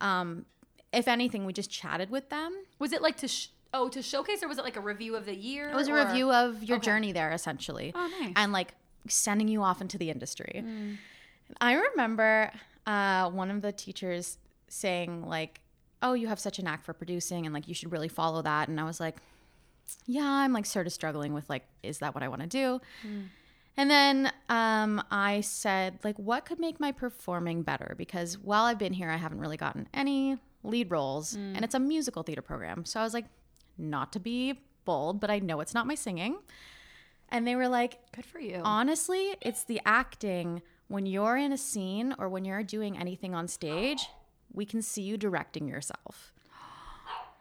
Um, 0.00 0.46
if 0.92 1.06
anything, 1.06 1.44
we 1.44 1.52
just 1.52 1.70
chatted 1.70 2.08
with 2.08 2.30
them. 2.30 2.54
Was 2.78 2.92
it 2.94 3.02
like 3.02 3.16
to 3.18 3.28
sh- 3.28 3.48
oh 3.72 3.88
to 3.88 4.02
showcase 4.02 4.42
or 4.42 4.48
was 4.48 4.58
it 4.58 4.64
like 4.64 4.76
a 4.76 4.80
review 4.80 5.16
of 5.16 5.26
the 5.26 5.34
year? 5.34 5.70
It 5.70 5.74
was 5.74 5.88
a 5.88 5.94
review 5.94 6.30
of 6.32 6.62
your 6.62 6.78
Okay. 6.78 6.84
journey 6.86 7.12
there, 7.12 7.30
essentially. 7.32 7.92
Oh, 7.94 8.10
nice. 8.20 8.32
And 8.36 8.52
like 8.52 8.74
sending 9.08 9.48
you 9.48 9.62
off 9.62 9.80
into 9.80 9.96
the 9.98 10.10
industry. 10.10 10.64
I 11.60 11.74
remember 11.74 12.50
uh, 12.86 13.30
one 13.30 13.50
of 13.50 13.62
the 13.62 13.72
teachers 13.72 14.38
saying, 14.68 15.24
like, 15.26 15.60
oh, 16.02 16.12
you 16.14 16.28
have 16.28 16.38
such 16.40 16.58
a 16.58 16.62
knack 16.62 16.82
for 16.84 16.92
producing 16.92 17.44
and 17.46 17.54
like 17.54 17.68
you 17.68 17.74
should 17.74 17.92
really 17.92 18.08
follow 18.08 18.42
that. 18.42 18.68
And 18.68 18.80
I 18.80 18.84
was 18.84 19.00
like, 19.00 19.16
yeah, 20.06 20.24
I'm 20.24 20.52
like 20.52 20.66
sort 20.66 20.86
of 20.86 20.92
struggling 20.92 21.32
with 21.34 21.48
like, 21.50 21.64
is 21.82 21.98
that 21.98 22.14
what 22.14 22.22
I 22.22 22.28
want 22.28 22.42
to 22.42 22.46
do? 22.46 22.80
And 23.76 23.90
then 23.90 24.32
um, 24.48 25.02
I 25.10 25.40
said, 25.40 25.98
like, 26.04 26.18
what 26.18 26.44
could 26.44 26.58
make 26.60 26.78
my 26.80 26.92
performing 26.92 27.62
better? 27.62 27.94
Because 27.96 28.36
while 28.38 28.64
I've 28.64 28.78
been 28.78 28.92
here, 28.92 29.08
I 29.10 29.16
haven't 29.16 29.40
really 29.40 29.56
gotten 29.56 29.88
any 29.94 30.36
lead 30.62 30.90
roles, 30.90 31.34
and 31.34 31.64
it's 31.64 31.74
a 31.74 31.78
musical 31.80 32.22
theater 32.22 32.42
program. 32.42 32.84
So 32.84 33.00
I 33.00 33.02
was 33.04 33.14
like, 33.14 33.24
not 33.80 34.12
to 34.12 34.20
be 34.20 34.60
bold, 34.84 35.20
but 35.20 35.30
I 35.30 35.38
know 35.38 35.60
it's 35.60 35.74
not 35.74 35.86
my 35.86 35.94
singing. 35.94 36.38
And 37.28 37.46
they 37.46 37.56
were 37.56 37.68
like, 37.68 37.98
Good 38.12 38.26
for 38.26 38.40
you. 38.40 38.60
honestly, 38.64 39.36
it's 39.40 39.64
the 39.64 39.80
acting. 39.84 40.62
When 40.88 41.06
you're 41.06 41.36
in 41.36 41.52
a 41.52 41.58
scene 41.58 42.14
or 42.18 42.28
when 42.28 42.44
you're 42.44 42.64
doing 42.64 42.98
anything 42.98 43.34
on 43.34 43.46
stage, 43.46 44.08
we 44.52 44.64
can 44.64 44.82
see 44.82 45.02
you 45.02 45.16
directing 45.16 45.68
yourself 45.68 46.32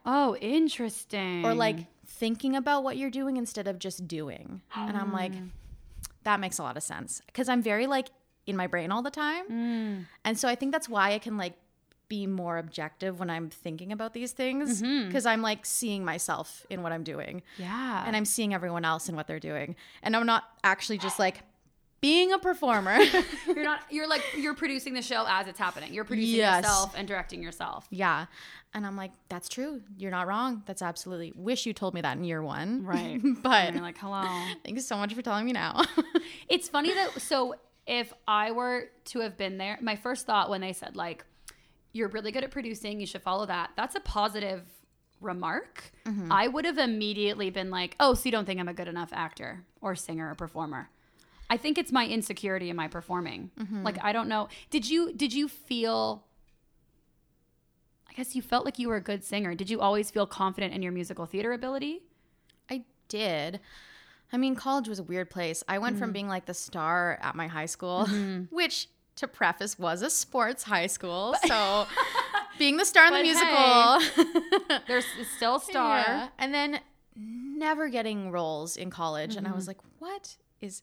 oh, 0.06 0.36
interesting. 0.38 1.45
or 1.45 1.54
like 1.54 1.78
thinking 2.06 2.56
about 2.56 2.84
what 2.84 2.97
you're 2.97 3.10
doing 3.10 3.38
instead 3.38 3.67
of 3.67 3.80
just 3.80 4.08
doing. 4.08 4.62
And 4.75 4.97
I'm 4.97 5.13
like, 5.13 5.36
hmm. 5.36 5.47
that 6.23 6.39
makes 6.39 6.58
a 6.58 6.63
lot 6.63 6.78
of 6.78 6.84
sense 6.84 7.21
because 7.28 7.49
I'm 7.49 7.62
very 7.62 7.88
like 7.88 8.10
in 8.45 8.56
my 8.56 8.67
brain 8.67 8.91
all 8.91 9.02
the 9.02 9.12
time. 9.12 9.45
Hmm. 9.45 9.97
And 10.25 10.38
so 10.38 10.47
I 10.47 10.56
think 10.56 10.71
that's 10.71 10.89
why 10.89 11.13
I 11.13 11.19
can 11.19 11.38
like 11.38 11.54
be 12.09 12.27
more 12.27 12.57
objective 12.57 13.19
when 13.19 13.29
I'm 13.29 13.49
thinking 13.49 13.91
about 13.91 14.13
these 14.13 14.31
things 14.31 14.81
mm-hmm. 14.81 15.07
because 15.07 15.25
I'm 15.25 15.41
like 15.41 15.65
seeing 15.65 16.03
myself 16.03 16.65
in 16.69 16.81
what 16.81 16.91
I'm 16.91 17.03
doing 17.03 17.43
yeah. 17.57 18.03
and 18.05 18.15
I'm 18.15 18.25
seeing 18.25 18.53
everyone 18.53 18.83
else 18.83 19.07
in 19.07 19.15
what 19.15 19.27
they're 19.27 19.39
doing. 19.39 19.75
And 20.03 20.15
I'm 20.15 20.25
not 20.25 20.43
actually 20.63 20.97
just 20.97 21.19
like 21.19 21.43
being 22.01 22.31
a 22.33 22.39
performer. 22.39 22.97
you're 23.47 23.63
not 23.63 23.81
you're 23.89 24.07
like 24.07 24.23
you're 24.37 24.55
producing 24.55 24.93
the 24.93 25.01
show 25.01 25.25
as 25.27 25.47
it's 25.47 25.59
happening. 25.59 25.93
You're 25.93 26.03
producing 26.03 26.37
Yes. 26.37 26.63
yourself 26.63 26.93
and 26.97 27.07
directing 27.07 27.41
yourself. 27.43 27.87
yeah. 27.89 28.25
And 28.71 28.85
I'm 28.85 28.95
like, 28.95 29.11
that's 29.29 29.49
true. 29.49 29.81
You're 29.97 30.11
not 30.11 30.27
wrong. 30.27 30.61
That's 30.67 30.83
absolutely. 30.83 31.33
Wish 31.35 31.65
you 31.65 31.73
told 31.73 31.95
me 31.95 32.01
that 32.01 32.17
in 32.17 32.23
year 32.23 32.43
one. 32.43 32.83
Right. 32.83 33.19
but 33.41 33.73
like, 33.75 33.97
hello. 33.97 34.21
thank 34.63 34.75
you 34.75 34.81
so 34.81 34.95
much 34.95 35.13
for 35.13 35.23
telling 35.23 35.45
me 35.45 35.53
now. 35.53 35.83
It's 36.47 36.69
funny 36.69 36.93
that 36.93 37.19
so 37.19 37.55
if 37.87 38.13
I 38.27 38.51
were 38.51 38.89
to 39.05 39.19
have 39.21 39.37
been 39.37 39.57
there, 39.57 39.79
my 39.81 39.95
first 39.95 40.27
thought 40.27 40.49
when 40.49 40.61
they 40.61 40.73
said 40.73 40.95
like 40.95 41.25
you're 41.93 42.10
really 42.10 42.32
good 42.32 42.43
at 42.43 42.52
producing, 42.52 42.99
you 42.99 43.06
should 43.06 43.21
follow 43.21 43.45
that. 43.45 43.71
That's 43.75 43.95
a 43.95 43.99
positive 43.99 44.63
remark. 45.21 45.91
Mm-hmm. 46.06 46.32
I 46.32 46.47
would 46.47 46.65
have 46.65 46.78
immediately 46.78 47.49
been 47.49 47.69
like, 47.69 47.95
"Oh, 47.99 48.13
so 48.13 48.25
you 48.25 48.32
don't 48.32 48.45
think 48.45 48.60
I'm 48.60 48.67
a 48.67 48.73
good 48.73 48.88
enough 48.88 49.10
actor 49.12 49.63
or 49.82 49.95
singer 49.95 50.32
or 50.32 50.36
performer?" 50.36 50.89
I 51.49 51.58
think 51.58 51.78
it's 51.78 51.91
my 51.91 52.06
insecurity 52.06 52.69
in 52.69 52.75
my 52.75 52.88
performing. 52.88 53.52
Mm-hmm. 53.60 53.84
Like 53.84 53.97
I 54.04 54.13
don't 54.13 54.30
know. 54.30 54.49
Did 54.69 54.89
you 54.89 55.13
did 55.13 55.34
you 55.34 55.47
feel 55.47 56.23
I 58.10 58.13
guess 58.13 58.36
you 58.36 58.41
felt 58.41 58.65
like 58.65 58.80
you 58.80 58.88
were 58.89 58.95
a 58.97 59.02
good 59.02 59.23
singer. 59.23 59.56
Did 59.56 59.69
you 59.69 59.82
always 59.82 60.12
feel 60.12 60.25
confident 60.28 60.73
in 60.73 60.82
your 60.82 60.91
musical 60.91 61.25
theater 61.25 61.54
ability? 61.54 62.02
I 62.69 62.84
did. 63.08 63.60
I 64.32 64.38
mean, 64.38 64.56
college 64.56 64.88
was 64.88 64.99
a 64.99 65.04
weird 65.04 65.30
place. 65.30 65.63
I 65.67 65.80
went 65.80 65.95
Mm-hmm. 65.95 66.02
from 66.04 66.10
mm. 66.12 66.13
being 66.13 66.28
like 66.28 66.45
the 66.45 66.54
star 66.54 67.17
at 67.21 67.36
my 67.36 67.47
high 67.47 67.65
school, 67.65 68.06
mm-hmm. 68.08 68.43
which 68.56 68.88
to 69.19 69.27
preface 69.27 69.77
was 69.77 70.01
a 70.01 70.10
sports 70.10 70.63
high 70.63 70.88
school. 70.88 71.36
So 71.45 71.88
being 72.58 72.77
the 72.77 72.86
star 72.86 73.08
in 73.08 73.13
the 73.13 73.21
musical. 73.21 74.79
There's 74.88 75.05
still 75.36 75.55
a 75.55 75.60
star. 75.71 75.97
Yeah. 75.99 76.27
And 76.38 76.53
then 76.53 76.79
never 77.15 77.89
getting 77.89 78.32
roles 78.32 78.77
in 78.77 78.89
college. 78.89 79.36
And 79.36 79.47
I 79.47 79.51
was 79.53 79.67
like, 79.67 79.77
what 79.99 80.38
is 80.62 80.82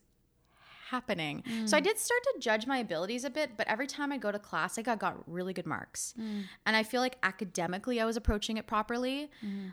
happening? 0.91 1.43
So 1.65 1.77
I 1.77 1.81
did 1.81 1.99
start 1.99 2.23
to 2.23 2.41
judge 2.41 2.67
my 2.67 2.79
abilities 2.79 3.25
a 3.25 3.31
bit, 3.31 3.57
but 3.57 3.67
every 3.69 3.87
time 3.87 4.13
I 4.13 4.19
go 4.19 4.31
to 4.31 4.39
class, 4.39 4.77
like 4.77 4.87
I 4.87 4.93
got, 4.93 5.17
got 5.17 5.31
really 5.31 5.53
good 5.53 5.67
marks. 5.67 6.15
And 6.17 6.77
I 6.77 6.83
feel 6.83 7.01
like 7.01 7.17
academically, 7.23 8.01
I 8.01 8.05
was 8.05 8.17
approaching 8.17 8.57
it 8.59 8.67
properly. 8.67 9.31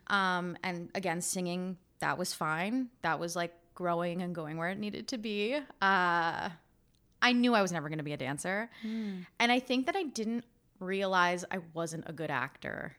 Um, 0.07 0.57
and 0.63 0.89
again, 0.95 1.21
singing, 1.21 1.77
that 1.99 2.17
was 2.17 2.33
fine. 2.33 2.89
That 3.01 3.19
was 3.19 3.35
like 3.35 3.53
growing 3.75 4.21
and 4.21 4.33
going 4.33 4.57
where 4.57 4.69
it 4.69 4.77
needed 4.79 5.07
to 5.09 5.17
be. 5.17 5.59
Uh, 5.81 6.49
I 7.23 7.31
knew 7.31 7.55
I 7.55 7.61
was 7.63 7.71
never 7.71 7.87
going 7.89 7.97
to 7.97 8.03
be 8.03 8.13
a 8.13 8.17
dancer. 8.17 8.69
And 8.83 9.25
I 9.51 9.59
think 9.59 9.87
that 9.87 9.95
I 9.95 10.03
didn't 10.03 10.45
realize 10.79 11.43
I 11.49 11.59
wasn't 11.73 12.03
a 12.07 12.13
good 12.13 12.29
actor 12.29 12.97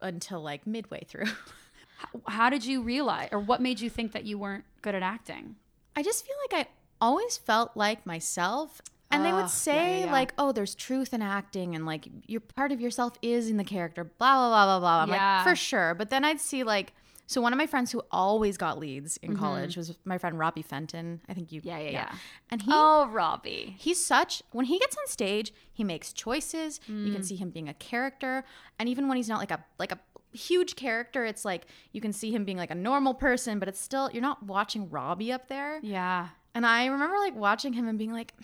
until 0.00 0.40
like 0.42 0.66
midway 0.66 1.04
through. 1.06 1.26
How 2.28 2.48
did 2.48 2.64
you 2.64 2.82
realize, 2.82 3.28
or 3.30 3.38
what 3.38 3.60
made 3.60 3.78
you 3.80 3.90
think 3.90 4.12
that 4.12 4.24
you 4.24 4.38
weren't 4.38 4.64
good 4.80 4.94
at 4.94 5.02
acting? 5.02 5.56
I 5.94 6.02
just 6.02 6.24
feel 6.26 6.34
like 6.50 6.66
I 6.66 6.70
always 7.00 7.36
felt 7.36 7.76
like 7.76 8.06
myself. 8.06 8.80
And 9.12 9.24
they 9.24 9.32
Ah, 9.32 9.36
would 9.42 9.50
say, 9.50 10.00
yeah, 10.00 10.06
yeah. 10.06 10.12
like, 10.12 10.32
oh, 10.38 10.52
there's 10.52 10.74
truth 10.74 11.12
in 11.12 11.20
acting 11.20 11.74
and 11.74 11.84
like 11.84 12.08
your 12.26 12.40
part 12.40 12.70
of 12.72 12.80
yourself 12.80 13.14
is 13.22 13.50
in 13.50 13.56
the 13.58 13.64
character, 13.64 14.04
blah, 14.04 14.36
blah, 14.36 14.48
blah, 14.48 14.64
blah, 14.64 14.80
blah. 14.80 15.02
I'm 15.02 15.08
Yeah. 15.08 15.38
like, 15.38 15.48
for 15.48 15.56
sure. 15.56 15.94
But 15.94 16.10
then 16.10 16.24
I'd 16.24 16.40
see 16.40 16.62
like, 16.62 16.92
so 17.30 17.40
one 17.40 17.52
of 17.52 17.58
my 17.58 17.66
friends 17.66 17.92
who 17.92 18.02
always 18.10 18.56
got 18.56 18.78
leads 18.78 19.16
in 19.18 19.30
Mm-hmm. 19.30 19.38
college 19.38 19.76
was 19.76 19.96
my 20.04 20.18
friend 20.18 20.36
Robbie 20.36 20.62
Fenton. 20.62 21.20
I 21.28 21.34
think 21.34 21.52
you, 21.52 21.60
Yeah, 21.62 21.78
yeah, 21.78 21.90
yeah. 21.90 22.12
And 22.50 22.60
he, 22.62 22.70
Oh, 22.74 23.08
Robbie. 23.12 23.76
he's 23.78 24.04
such 24.04 24.42
when 24.50 24.66
he 24.66 24.78
gets 24.80 24.96
on 24.96 25.06
stage 25.06 25.52
he 25.72 25.84
makes 25.84 26.12
choices 26.12 26.80
you 26.88 26.94
Mm. 26.94 27.12
can 27.14 27.22
see 27.22 27.36
him 27.36 27.50
being 27.50 27.68
a 27.68 27.74
character 27.74 28.44
and 28.78 28.88
even 28.88 29.06
when 29.08 29.16
he's 29.16 29.28
not 29.28 29.38
like 29.38 29.52
a 29.52 29.64
like 29.78 29.92
a 29.92 29.98
huge 30.32 30.74
character 30.76 31.24
it's 31.24 31.44
like 31.44 31.66
you 31.92 32.00
can 32.00 32.12
see 32.12 32.30
him 32.32 32.44
being 32.44 32.56
like 32.58 32.70
a 32.70 32.74
normal 32.74 33.14
person 33.14 33.58
but 33.60 33.68
it's 33.68 33.80
still 33.80 34.10
you're 34.12 34.22
not 34.30 34.42
watching 34.44 34.88
robbie 34.90 35.32
up 35.32 35.48
there 35.48 35.78
Yeah. 35.82 36.28
and 36.54 36.64
i 36.66 36.86
remember 36.86 37.16
like 37.18 37.34
watching 37.36 37.72
him 37.72 37.88
and 37.88 37.98
being 37.98 38.12
like 38.12 38.34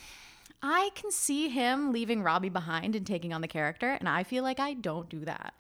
i 0.63 0.91
can 0.97 1.11
see 1.13 1.49
him 1.49 1.93
leaving 1.93 2.23
robbie 2.25 2.49
behind 2.49 2.97
and 2.97 3.07
taking 3.07 3.33
on 3.33 3.41
the 3.41 3.47
character 3.49 3.91
and 3.91 4.09
i 4.09 4.23
feel 4.25 4.43
like 4.43 4.59
i 4.59 4.75
don't 4.75 5.09
do 5.09 5.21
that 5.27 5.55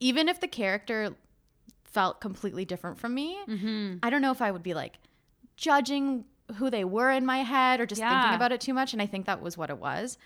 even 0.00 0.28
if 0.28 0.40
the 0.40 0.48
character 0.48 1.14
felt 1.92 2.20
completely 2.20 2.64
different 2.64 2.98
from 2.98 3.14
me 3.14 3.36
Mm-hmm. 3.48 3.96
I 4.02 4.10
don't 4.10 4.22
know 4.22 4.30
if 4.32 4.40
I 4.42 4.50
would 4.50 4.62
be 4.62 4.74
like 4.74 4.98
judging 5.56 6.24
who 6.56 6.70
they 6.70 6.84
were 6.84 7.10
in 7.10 7.24
my 7.26 7.38
head 7.38 7.80
or 7.80 7.86
just 7.86 8.00
Yeah. 8.00 8.08
thinking 8.08 8.34
about 8.34 8.52
it 8.52 8.60
too 8.60 8.74
much. 8.74 8.92
And 8.92 9.00
I 9.00 9.06
think 9.06 9.26
that 9.26 9.40
was 9.40 9.56
what 9.56 9.70
it 9.70 9.78
was. 9.78 10.18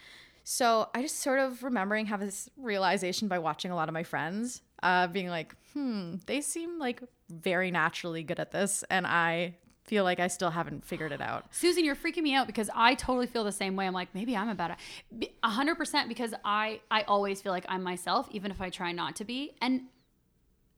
So 0.45 0.89
I 0.95 1.03
just 1.03 1.21
sort 1.21 1.39
of 1.41 1.63
remembering 1.63 2.07
have 2.07 2.21
this 2.21 2.49
realization 2.57 3.29
by 3.29 3.39
watching 3.39 3.71
a 3.71 3.77
lot 3.77 3.89
of 3.89 3.93
my 3.93 4.03
friends, 4.05 4.63
uh, 4.83 5.09
being 5.09 5.29
like, 5.29 5.55
hmm, 5.73 6.15
they 6.27 6.41
seem 6.41 6.79
like 6.79 7.03
very 7.29 7.71
naturally 7.71 8.23
good 8.23 8.39
at 8.41 8.53
this. 8.53 8.85
And 8.89 9.07
I 9.07 9.57
feel 9.85 10.05
like 10.05 10.19
I 10.21 10.29
still 10.29 10.51
haven't 10.51 10.85
figured 10.85 11.13
it 11.13 11.21
out. 11.21 11.47
Susan, 11.53 11.85
you're 11.85 11.97
freaking 11.97 12.23
me 12.23 12.35
out 12.35 12.47
because 12.47 12.71
I 12.75 12.95
totally 12.95 13.27
feel 13.27 13.45
the 13.45 13.53
same 13.53 13.77
way. 13.77 13.87
I'm 13.87 13.93
like, 13.95 14.15
maybe 14.15 14.37
I'm 14.37 14.49
about 14.49 14.73
it. 14.73 15.33
A 15.43 15.49
hundred 15.49 15.77
percent 15.77 16.09
because 16.09 16.33
I 16.45 16.81
I 16.91 17.03
always 17.03 17.41
feel 17.43 17.53
like 17.53 17.67
I'm 17.69 17.83
myself, 17.83 18.29
even 18.31 18.51
if 18.51 18.61
I 18.61 18.71
try 18.71 18.93
not 18.93 19.17
to 19.17 19.25
be. 19.25 19.53
And 19.61 19.83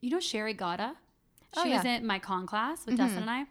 you 0.01 0.11
know 0.11 0.21
Sherry 0.21 0.55
Gata? 0.55 0.95
Oh, 1.57 1.63
She 1.63 1.71
was 1.71 1.85
yeah. 1.85 1.97
in 1.97 2.07
my 2.07 2.19
con 2.19 2.47
class 2.47 2.85
with 2.85 2.97
mm-hmm. 2.97 3.05
Dustin 3.05 3.23
and 3.23 3.31
I. 3.31 3.45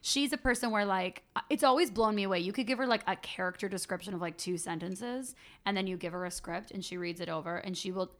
She's 0.00 0.32
a 0.32 0.38
person 0.38 0.70
where 0.70 0.84
like 0.84 1.22
it's 1.48 1.62
always 1.62 1.90
blown 1.90 2.14
me 2.14 2.24
away. 2.24 2.40
You 2.40 2.52
could 2.52 2.66
give 2.66 2.78
her 2.78 2.86
like 2.86 3.04
a 3.06 3.14
character 3.16 3.68
description 3.68 4.14
of 4.14 4.20
like 4.20 4.36
two 4.36 4.58
sentences, 4.58 5.36
and 5.64 5.76
then 5.76 5.86
you 5.86 5.96
give 5.96 6.12
her 6.12 6.24
a 6.24 6.30
script 6.30 6.72
and 6.72 6.84
she 6.84 6.96
reads 6.96 7.20
it 7.20 7.28
over 7.28 7.56
and 7.58 7.76
she 7.76 7.92
will 7.92 8.10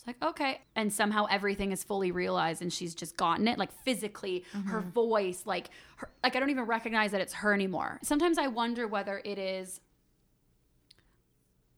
She's 0.00 0.06
like, 0.06 0.22
okay. 0.22 0.62
And 0.76 0.90
somehow 0.90 1.26
everything 1.30 1.72
is 1.72 1.84
fully 1.84 2.10
realized 2.10 2.62
and 2.62 2.72
she's 2.72 2.94
just 2.94 3.18
gotten 3.18 3.46
it, 3.46 3.58
like 3.58 3.70
physically, 3.84 4.44
her 4.52 4.80
mm-hmm. 4.80 4.90
voice, 4.90 5.42
like, 5.44 5.68
her, 5.96 6.08
like 6.22 6.36
I 6.36 6.40
don't 6.40 6.48
even 6.48 6.64
recognize 6.64 7.12
that 7.12 7.20
it's 7.20 7.34
her 7.34 7.52
anymore. 7.52 7.98
Sometimes 8.02 8.38
I 8.38 8.46
wonder 8.46 8.88
whether 8.88 9.20
it 9.24 9.38
is 9.38 9.80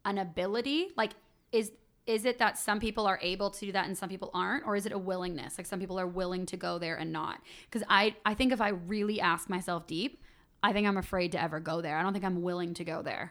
an 0.05 0.19
ability, 0.19 0.91
like, 0.97 1.13
is 1.51 1.73
is 2.07 2.25
it 2.25 2.39
that 2.39 2.59
some 2.59 2.81
people 2.81 3.07
are 3.07 3.19
able 3.23 3.49
to 3.51 3.67
do 3.67 3.73
that 3.73 3.87
and 3.87 3.97
some 3.97 4.09
people 4.09 4.31
aren't 4.35 4.67
or 4.67 4.75
is 4.75 4.87
it 4.87 4.93
a 4.93 4.99
willingness 4.99 5.57
like 5.57 5.67
some 5.67 5.79
people 5.79 5.99
are 5.99 6.07
willing 6.07 6.45
to 6.45 6.57
go 6.57 6.79
there 6.79 6.97
and 6.97 7.13
not 7.13 7.41
because 7.65 7.87
i 7.89 8.15
i 8.27 8.35
think 8.35 8.53
if 8.53 8.61
i 8.61 8.69
really 8.69 9.21
ask 9.21 9.49
myself 9.49 9.87
deep 9.87 10.21
i 10.63 10.73
think 10.73 10.87
i'm 10.87 10.97
afraid 10.97 11.31
to 11.31 11.41
ever 11.41 11.61
go 11.61 11.81
there 11.81 11.97
i 11.97 12.03
don't 12.03 12.13
think 12.13 12.25
i'm 12.25 12.43
willing 12.43 12.75
to 12.75 12.83
go 12.85 13.03
there 13.03 13.31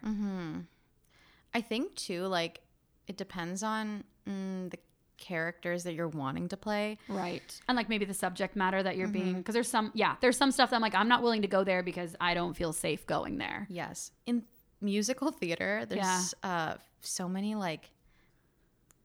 I 1.54 1.62
think 1.62 1.96
too, 1.96 2.26
like, 2.28 2.62
it 3.08 3.18
depends 3.18 3.64
on 3.64 4.04
mm, 4.28 4.70
the 4.70 4.78
characters 5.18 5.84
that 5.84 5.94
you're 5.94 6.08
wanting 6.08 6.48
to 6.50 6.58
play. 6.58 6.98
Right. 7.08 7.60
And 7.68 7.76
like 7.76 7.90
maybe 7.90 8.06
the 8.06 8.14
subject 8.14 8.56
matter 8.56 8.82
that 8.82 8.98
you're 8.98 9.08
being 9.08 9.36
because 9.36 9.54
there's 9.54 9.70
some 9.70 9.92
yeah, 9.94 10.16
there's 10.20 10.38
some 10.38 10.52
stuff 10.52 10.72
that 10.72 10.76
I'm 10.76 10.82
like 10.82 10.96
I'm 10.96 11.08
not 11.08 11.22
willing 11.22 11.44
to 11.44 11.48
go 11.48 11.64
there 11.64 11.84
because 11.84 12.16
I 12.20 12.34
don't 12.34 12.56
feel 12.56 12.74
safe 12.74 13.06
going 13.06 13.38
there. 13.38 13.68
Yes. 13.70 14.12
In 14.26 14.44
musical 14.80 15.32
theater, 15.32 15.86
there's 15.88 16.34
uh, 16.42 16.76
so 17.02 17.30
many 17.30 17.54
like 17.54 17.92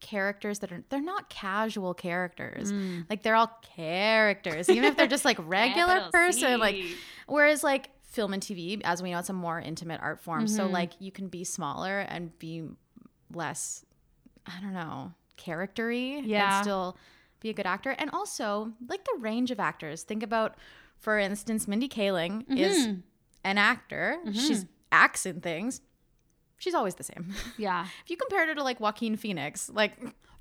characters 0.00 0.58
that 0.60 0.72
are 0.72 0.82
they're 0.88 1.00
not 1.00 1.28
casual 1.30 1.94
characters. 1.94 2.72
Mm. 2.72 3.06
Like 3.08 3.22
they're 3.22 3.34
all 3.36 3.50
characters, 3.74 4.68
even 4.68 4.84
if 4.84 4.96
they're 4.96 5.06
just 5.06 5.24
like 5.24 5.38
regular 5.46 6.08
person. 6.12 6.58
Like 6.60 6.76
whereas 7.26 7.62
like 7.64 7.90
film 8.02 8.32
and 8.32 8.42
TV, 8.42 8.80
as 8.84 9.02
we 9.02 9.10
know, 9.10 9.18
it's 9.18 9.28
a 9.30 9.32
more 9.34 9.60
intimate 9.60 10.00
art 10.02 10.20
form. 10.20 10.46
So 10.46 10.66
Mhm. 10.68 10.72
like 10.72 10.92
you 11.00 11.10
can 11.12 11.28
be 11.28 11.44
smaller 11.44 12.00
and 12.00 12.36
be 12.38 12.64
less, 13.32 13.84
I 14.46 14.60
don't 14.60 14.72
know, 14.74 15.12
charactery 15.36 16.20
Yeah. 16.24 16.56
and 16.58 16.64
still 16.64 16.96
be 17.40 17.50
a 17.50 17.52
good 17.52 17.66
actor. 17.66 17.90
And 17.98 18.10
also 18.10 18.72
like 18.88 19.04
the 19.04 19.16
range 19.18 19.50
of 19.50 19.60
actors. 19.60 20.02
Think 20.02 20.22
about, 20.22 20.56
for 20.98 21.18
instance, 21.18 21.68
Mindy 21.68 21.88
Kaling 21.88 22.44
is 22.56 22.86
Mhm. 22.86 23.02
an 23.44 23.58
actor. 23.58 24.18
She's 24.32 24.64
acts 24.92 25.26
in 25.26 25.40
things. 25.40 25.80
She's 26.58 26.74
always 26.74 26.94
the 26.94 27.04
same. 27.04 27.34
Yeah. 27.58 27.86
if 28.04 28.10
you 28.10 28.16
compared 28.16 28.48
her 28.48 28.54
to 28.54 28.62
like 28.62 28.80
Joaquin 28.80 29.16
Phoenix, 29.16 29.70
like 29.72 29.92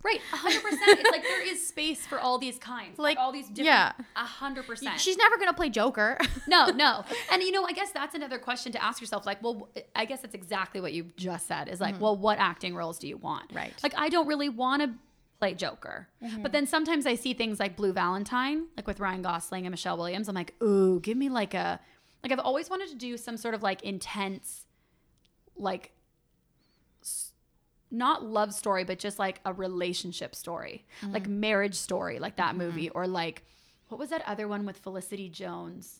Right, 0.05 0.21
hundred 0.29 0.61
percent. 0.61 0.99
It's 0.99 1.09
like 1.09 1.23
there 1.23 1.41
is 1.41 1.67
space 1.67 2.05
for 2.05 2.19
all 2.19 2.37
these 2.37 2.59
kinds, 2.59 2.99
like 2.99 3.17
Like, 3.17 3.23
all 3.25 3.31
these 3.31 3.47
different. 3.47 3.65
yeah. 3.65 3.93
hundred 4.15 4.67
percent. 4.67 4.99
she's 4.99 5.17
never 5.17 5.35
gonna 5.37 5.53
play 5.53 5.69
Joker. 5.69 6.19
no, 6.47 6.67
no, 6.67 7.03
and 7.31 7.41
you 7.41 7.51
know, 7.51 7.65
I 7.65 7.71
guess 7.71 7.89
that's 7.89 8.13
another 8.13 8.37
question 8.37 8.71
to 8.73 8.83
ask 8.83 9.01
yourself. 9.01 9.25
Like, 9.25 9.41
well, 9.41 9.67
I 9.95 10.05
guess 10.05 10.21
that's 10.21 10.35
exactly 10.35 10.79
what 10.79 10.93
you 10.93 11.05
just 11.17 11.47
said. 11.47 11.69
Is 11.69 11.81
like, 11.81 11.95
mm-hmm. 11.95 12.03
well, 12.03 12.17
what 12.17 12.37
acting 12.37 12.75
roles 12.75 12.99
do 12.99 13.07
you 13.07 13.17
want? 13.17 13.51
Right. 13.51 13.73
Like, 13.81 13.95
I 13.97 14.09
don't 14.09 14.27
really 14.27 14.47
want 14.47 14.83
to 14.83 14.91
play 15.39 15.55
Joker, 15.55 16.07
mm-hmm. 16.23 16.43
but 16.43 16.51
then 16.51 16.67
sometimes 16.67 17.07
I 17.07 17.15
see 17.15 17.33
things 17.33 17.59
like 17.59 17.75
Blue 17.75 17.91
Valentine, 17.91 18.67
like 18.77 18.85
with 18.85 18.99
Ryan 18.99 19.23
Gosling 19.23 19.65
and 19.65 19.71
Michelle 19.71 19.97
Williams. 19.97 20.29
I'm 20.29 20.35
like, 20.35 20.53
ooh, 20.61 20.99
give 20.99 21.17
me 21.17 21.29
like 21.29 21.55
a, 21.55 21.79
like 22.21 22.31
I've 22.31 22.37
always 22.37 22.69
wanted 22.69 22.89
to 22.89 22.95
do 22.95 23.17
some 23.17 23.37
sort 23.37 23.55
of 23.55 23.63
like 23.63 23.81
intense, 23.81 24.65
like 25.57 25.93
not 27.97 28.23
love 28.23 28.53
story, 28.53 28.83
but 28.83 28.99
just 28.99 29.17
like 29.19 29.39
a 29.45 29.53
relationship 29.53 30.35
story, 30.35 30.85
like 31.03 31.27
marriage 31.27 31.75
story, 31.75 32.19
like 32.19 32.35
that 32.37 32.55
movie, 32.55 32.89
or 32.89 33.07
like 33.07 33.43
what 33.89 33.99
was 33.99 34.09
that 34.09 34.21
other 34.27 34.47
one 34.47 34.65
with 34.65 34.77
Felicity 34.77 35.29
Jones? 35.29 35.99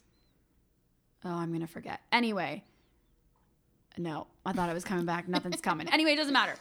Oh, 1.24 1.30
I'm 1.34 1.52
gonna 1.54 1.68
forget. 1.68 2.02
Anyway, 2.12 2.64
no, 3.98 4.28
I 4.46 4.52
thought 4.52 4.70
it 4.70 4.74
was 4.74 4.84
coming 4.84 5.06
back. 5.06 5.28
Nothing's 5.28 5.62
coming. 5.62 5.88
Anyway, 5.90 6.12
it 6.12 6.18
doesn't 6.18 6.34
matter. 6.34 6.56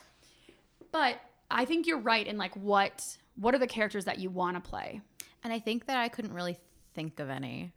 But 0.93 1.21
I 1.51 1.65
think 1.65 1.87
you're 1.87 1.99
right 1.99 2.27
in 2.27 2.39
like 2.39 2.55
what 2.57 3.17
what 3.37 3.55
are 3.55 3.59
the 3.59 3.67
characters 3.67 4.05
that 4.05 4.19
you 4.19 4.31
want 4.31 4.57
to 4.63 4.69
play? 4.69 5.01
and 5.43 5.53
I 5.53 5.59
think 5.59 5.85
that 5.87 5.99
I 5.99 6.09
couldn't 6.09 6.33
really 6.33 6.57
think 6.95 7.21
of 7.21 7.29
any. 7.29 7.73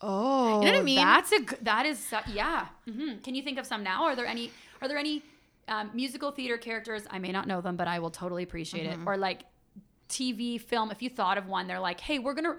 Oh, 0.00 0.60
You 0.62 0.66
know 0.68 0.72
what 0.72 0.80
I 0.80 0.84
mean? 0.84 0.96
That's 0.96 1.32
a 1.32 1.38
that 1.62 1.86
is 1.86 2.12
yeah. 2.32 2.66
hmm 2.88 3.18
Can 3.22 3.34
you 3.34 3.42
think 3.42 3.58
of 3.58 3.66
some 3.66 3.82
now? 3.82 4.04
Are 4.04 4.16
there 4.16 4.26
any 4.26 4.50
are 4.80 4.88
there 4.88 4.98
any 4.98 5.22
um, 5.68 5.90
musical 5.94 6.30
theater 6.30 6.58
characters? 6.58 7.02
I 7.10 7.18
may 7.18 7.32
not 7.32 7.46
know 7.46 7.60
them, 7.60 7.76
but 7.76 7.88
I 7.88 7.98
will 7.98 8.10
totally 8.10 8.42
appreciate 8.42 8.88
Mm-hmm. 8.90 9.02
it. 9.02 9.06
Or 9.06 9.16
like 9.16 9.42
TV 10.08 10.60
film. 10.60 10.90
If 10.90 11.02
you 11.02 11.08
thought 11.10 11.38
of 11.38 11.46
one, 11.48 11.66
they're 11.66 11.80
like, 11.80 12.00
hey, 12.00 12.18
we're 12.18 12.34
gonna 12.34 12.56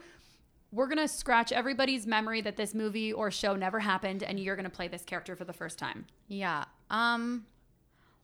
we're 0.71 0.87
gonna 0.87 1.07
scratch 1.07 1.51
everybody's 1.51 2.05
memory 2.07 2.41
that 2.41 2.57
this 2.57 2.73
movie 2.73 3.13
or 3.13 3.31
show 3.31 3.55
never 3.55 3.79
happened, 3.79 4.23
and 4.23 4.39
you're 4.39 4.55
gonna 4.55 4.69
play 4.69 4.87
this 4.87 5.03
character 5.03 5.35
for 5.35 5.45
the 5.45 5.53
first 5.53 5.77
time. 5.77 6.05
Yeah. 6.27 6.65
Um. 6.89 7.45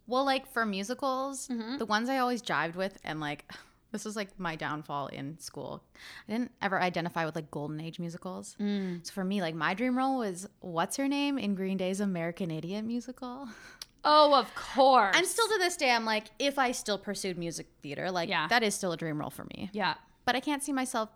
Well, 0.08 0.26
like 0.26 0.52
for 0.52 0.65
musicals, 0.65 1.48
Mm-hmm. 1.48 1.78
the 1.78 1.86
ones 1.86 2.10
I 2.10 2.17
always 2.17 2.41
jived 2.41 2.76
with, 2.76 2.98
and 3.04 3.20
like 3.22 3.50
this 3.91 4.04
was 4.04 4.15
like 4.15 4.38
my 4.39 4.56
downfall 4.56 5.08
in 5.08 5.38
school. 5.38 5.84
I 6.28 6.32
didn't 6.32 6.52
ever 6.62 6.82
identify 6.82 7.26
with 7.26 7.36
like 7.36 7.52
golden 7.52 7.80
age 7.80 8.00
musicals. 8.00 8.56
Mm. 8.60 9.06
So 9.06 9.13
for 9.13 9.24
me, 9.24 9.41
like 9.41 9.54
my 9.56 9.74
dream 9.74 9.98
role 9.98 10.17
was 10.17 10.48
what's 10.62 10.98
her 10.98 11.08
name 11.08 11.38
in 11.38 11.56
Green 11.56 11.78
Day's 11.78 12.00
American 12.00 12.50
Idiot 12.52 12.84
musical. 12.86 13.48
Oh, 14.04 14.34
of 14.34 14.54
course. 14.56 15.16
And 15.16 15.26
still 15.28 15.48
to 15.48 15.58
this 15.60 15.76
day, 15.78 15.92
I'm 15.92 16.06
like, 16.06 16.26
if 16.40 16.58
I 16.58 16.72
still 16.72 16.98
pursued 16.98 17.38
music 17.38 17.68
theater, 17.84 18.10
like 18.12 18.30
Yeah. 18.30 18.48
that 18.48 18.64
is 18.64 18.74
still 18.76 18.92
a 18.92 18.98
dream 18.98 19.20
role 19.20 19.30
for 19.30 19.44
me. 19.46 19.70
yeah. 19.74 19.96
But 20.26 20.36
I 20.36 20.40
can't 20.40 20.64
see 20.64 20.72
myself 20.74 21.10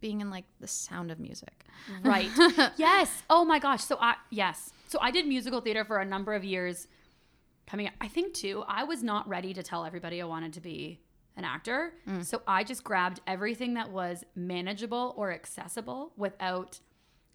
being 0.00 0.20
in 0.20 0.30
like 0.30 0.44
the 0.60 0.66
sound 0.66 1.10
of 1.10 1.20
music. 1.20 1.64
Right. 2.02 2.28
yes. 2.76 3.22
Oh 3.30 3.44
my 3.44 3.58
gosh. 3.58 3.84
So 3.84 3.96
I 4.00 4.16
yes. 4.30 4.72
So 4.88 4.98
I 5.00 5.10
did 5.10 5.26
musical 5.26 5.60
theater 5.60 5.84
for 5.84 5.98
a 6.00 6.04
number 6.04 6.34
of 6.34 6.42
years. 6.44 6.88
Coming 7.66 7.86
up, 7.86 7.92
I 8.00 8.08
think 8.08 8.34
too. 8.34 8.64
I 8.66 8.84
was 8.84 9.02
not 9.02 9.28
ready 9.28 9.54
to 9.54 9.62
tell 9.62 9.84
everybody 9.84 10.20
I 10.20 10.24
wanted 10.24 10.52
to 10.54 10.60
be 10.60 11.00
an 11.36 11.44
actor. 11.44 11.94
Mm. 12.08 12.24
So 12.24 12.42
I 12.46 12.64
just 12.64 12.82
grabbed 12.84 13.20
everything 13.26 13.74
that 13.74 13.90
was 13.90 14.24
manageable 14.34 15.14
or 15.16 15.30
accessible 15.32 16.12
without 16.16 16.80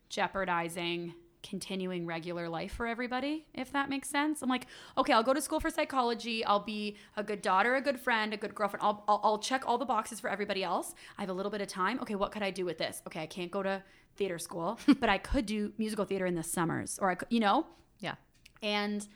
jeopardizing 0.10 1.14
continuing 1.44 2.06
regular 2.06 2.50
life 2.50 2.74
for 2.74 2.88
everybody, 2.88 3.46
if 3.54 3.72
that 3.72 3.90
makes 3.90 4.10
sense. 4.10 4.42
I'm 4.42 4.50
like, 4.50 4.68
okay, 4.98 5.14
I'll 5.14 5.24
go 5.24 5.34
to 5.34 5.42
school 5.42 5.60
for 5.60 5.70
psychology. 5.70 6.44
I'll 6.44 6.60
be 6.64 6.98
a 7.16 7.24
good 7.24 7.42
daughter, 7.42 7.76
a 7.76 7.82
good 7.82 8.00
friend, 8.00 8.34
a 8.34 8.38
good 8.38 8.54
girlfriend. 8.56 8.84
I'll, 8.84 9.04
I'll, 9.08 9.22
I'll 9.24 9.38
check 9.40 9.64
all 9.68 9.78
the 9.78 9.86
boxes 9.86 10.20
for 10.20 10.30
everybody 10.30 10.64
else. 10.64 10.94
I 11.18 11.22
have 11.22 11.30
a 11.30 11.34
little 11.34 11.52
bit 11.52 11.62
of 11.62 11.68
time. 11.68 12.00
Okay, 12.02 12.16
what 12.16 12.32
could 12.32 12.44
I 12.44 12.52
do 12.52 12.66
with 12.66 12.78
this? 12.78 13.02
Okay, 13.08 13.22
I 13.22 13.28
can't 13.28 13.52
go 13.52 13.64
to 13.64 13.82
theater 14.16 14.40
school, 14.40 14.80
but 15.00 15.10
I 15.10 15.18
could 15.20 15.46
do 15.46 15.72
musical 15.78 16.06
theater 16.06 16.26
in 16.26 16.36
the 16.36 16.44
summers, 16.44 16.98
or 17.02 17.10
I 17.10 17.16
could, 17.16 17.28
you 17.32 17.40
know, 17.40 17.66
Yeah. 18.00 18.16
and 18.62 19.08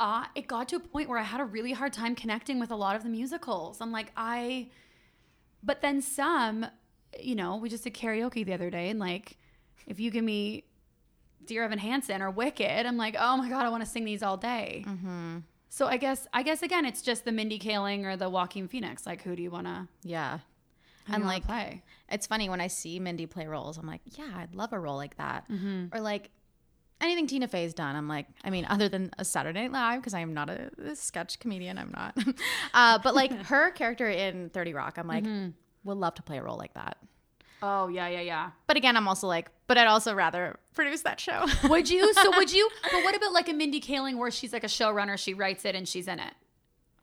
uh, 0.00 0.24
it 0.34 0.48
got 0.48 0.68
to 0.70 0.76
a 0.76 0.80
point 0.80 1.08
where 1.08 1.18
I 1.18 1.22
had 1.22 1.40
a 1.40 1.44
really 1.44 1.70
hard 1.72 1.92
time 1.92 2.16
connecting 2.16 2.58
with 2.58 2.72
a 2.72 2.76
lot 2.76 2.96
of 2.96 3.04
the 3.04 3.08
musicals. 3.08 3.80
I'm 3.80 3.92
like, 3.92 4.10
I, 4.16 4.68
but 5.62 5.80
then 5.80 6.00
some, 6.02 6.66
you 7.20 7.36
know, 7.36 7.56
we 7.56 7.68
just 7.68 7.84
did 7.84 7.94
karaoke 7.94 8.44
the 8.44 8.52
other 8.52 8.68
day, 8.68 8.88
and 8.90 8.98
like, 8.98 9.36
if 9.86 10.00
you 10.00 10.10
give 10.10 10.24
me 10.24 10.64
Dear 11.46 11.64
Evan 11.64 11.78
Hansen 11.78 12.22
or 12.22 12.30
Wicked, 12.30 12.86
I'm 12.86 12.96
like, 12.96 13.16
oh 13.18 13.36
my 13.36 13.48
god, 13.48 13.64
I 13.64 13.68
want 13.68 13.82
to 13.84 13.88
sing 13.88 14.04
these 14.04 14.22
all 14.22 14.36
day. 14.36 14.84
Mm-hmm. 14.86 15.38
So 15.68 15.86
I 15.86 15.96
guess, 15.96 16.26
I 16.32 16.42
guess 16.42 16.62
again, 16.62 16.84
it's 16.84 17.00
just 17.02 17.24
the 17.24 17.32
Mindy 17.32 17.58
Kaling 17.58 18.04
or 18.04 18.16
the 18.16 18.28
Joaquin 18.28 18.68
Phoenix. 18.68 19.06
Like, 19.06 19.22
who 19.22 19.34
do 19.34 19.42
you 19.42 19.50
want 19.50 19.66
to? 19.66 19.88
Yeah. 20.02 20.40
And 21.08 21.24
like, 21.26 21.44
play. 21.44 21.82
It's 22.10 22.26
funny 22.26 22.48
when 22.48 22.60
I 22.60 22.66
see 22.68 23.00
Mindy 23.00 23.26
play 23.26 23.46
roles, 23.46 23.76
I'm 23.78 23.86
like, 23.86 24.02
yeah, 24.16 24.28
I'd 24.36 24.54
love 24.54 24.72
a 24.72 24.78
role 24.78 24.96
like 24.96 25.16
that. 25.16 25.48
Mm-hmm. 25.50 25.86
Or 25.92 26.00
like 26.00 26.30
anything 27.00 27.26
Tina 27.26 27.48
Fey's 27.48 27.74
done, 27.74 27.96
I'm 27.96 28.06
like, 28.06 28.26
I 28.44 28.50
mean, 28.50 28.66
other 28.68 28.88
than 28.88 29.10
a 29.18 29.24
Saturday 29.24 29.62
Night 29.62 29.72
Live, 29.72 30.00
because 30.00 30.14
I 30.14 30.20
am 30.20 30.32
not 30.34 30.48
a, 30.50 30.70
a 30.86 30.94
sketch 30.94 31.40
comedian, 31.40 31.76
I'm 31.78 31.90
not. 31.90 32.16
uh, 32.74 32.98
but 33.02 33.14
like 33.14 33.32
her 33.46 33.70
character 33.72 34.08
in 34.08 34.50
30 34.50 34.74
Rock, 34.74 34.98
I'm 34.98 35.08
like, 35.08 35.24
Mm-hmm. 35.24 35.50
would 35.84 35.98
love 35.98 36.14
to 36.16 36.22
play 36.22 36.38
a 36.38 36.42
role 36.42 36.56
like 36.58 36.74
that. 36.74 36.98
Oh 37.62 37.88
yeah, 37.88 38.08
yeah, 38.08 38.20
yeah. 38.20 38.50
But 38.66 38.76
again, 38.76 38.96
I'm 38.96 39.06
also 39.08 39.26
like, 39.28 39.50
but 39.68 39.78
I'd 39.78 39.86
also 39.86 40.14
rather 40.14 40.58
produce 40.74 41.02
that 41.02 41.20
show. 41.20 41.46
Would 41.68 41.88
you? 41.90 42.12
So 42.14 42.30
would 42.36 42.52
you? 42.52 42.68
But 42.90 43.04
what 43.04 43.14
about 43.16 43.32
like 43.32 43.48
a 43.48 43.52
Mindy 43.52 43.80
Kaling 43.80 44.18
where 44.18 44.30
she's 44.30 44.52
like 44.52 44.64
a 44.64 44.68
showrunner, 44.68 45.16
she 45.18 45.32
writes 45.34 45.64
it 45.64 45.74
and 45.74 45.86
she's 45.88 46.08
in 46.08 46.18
it? 46.18 46.34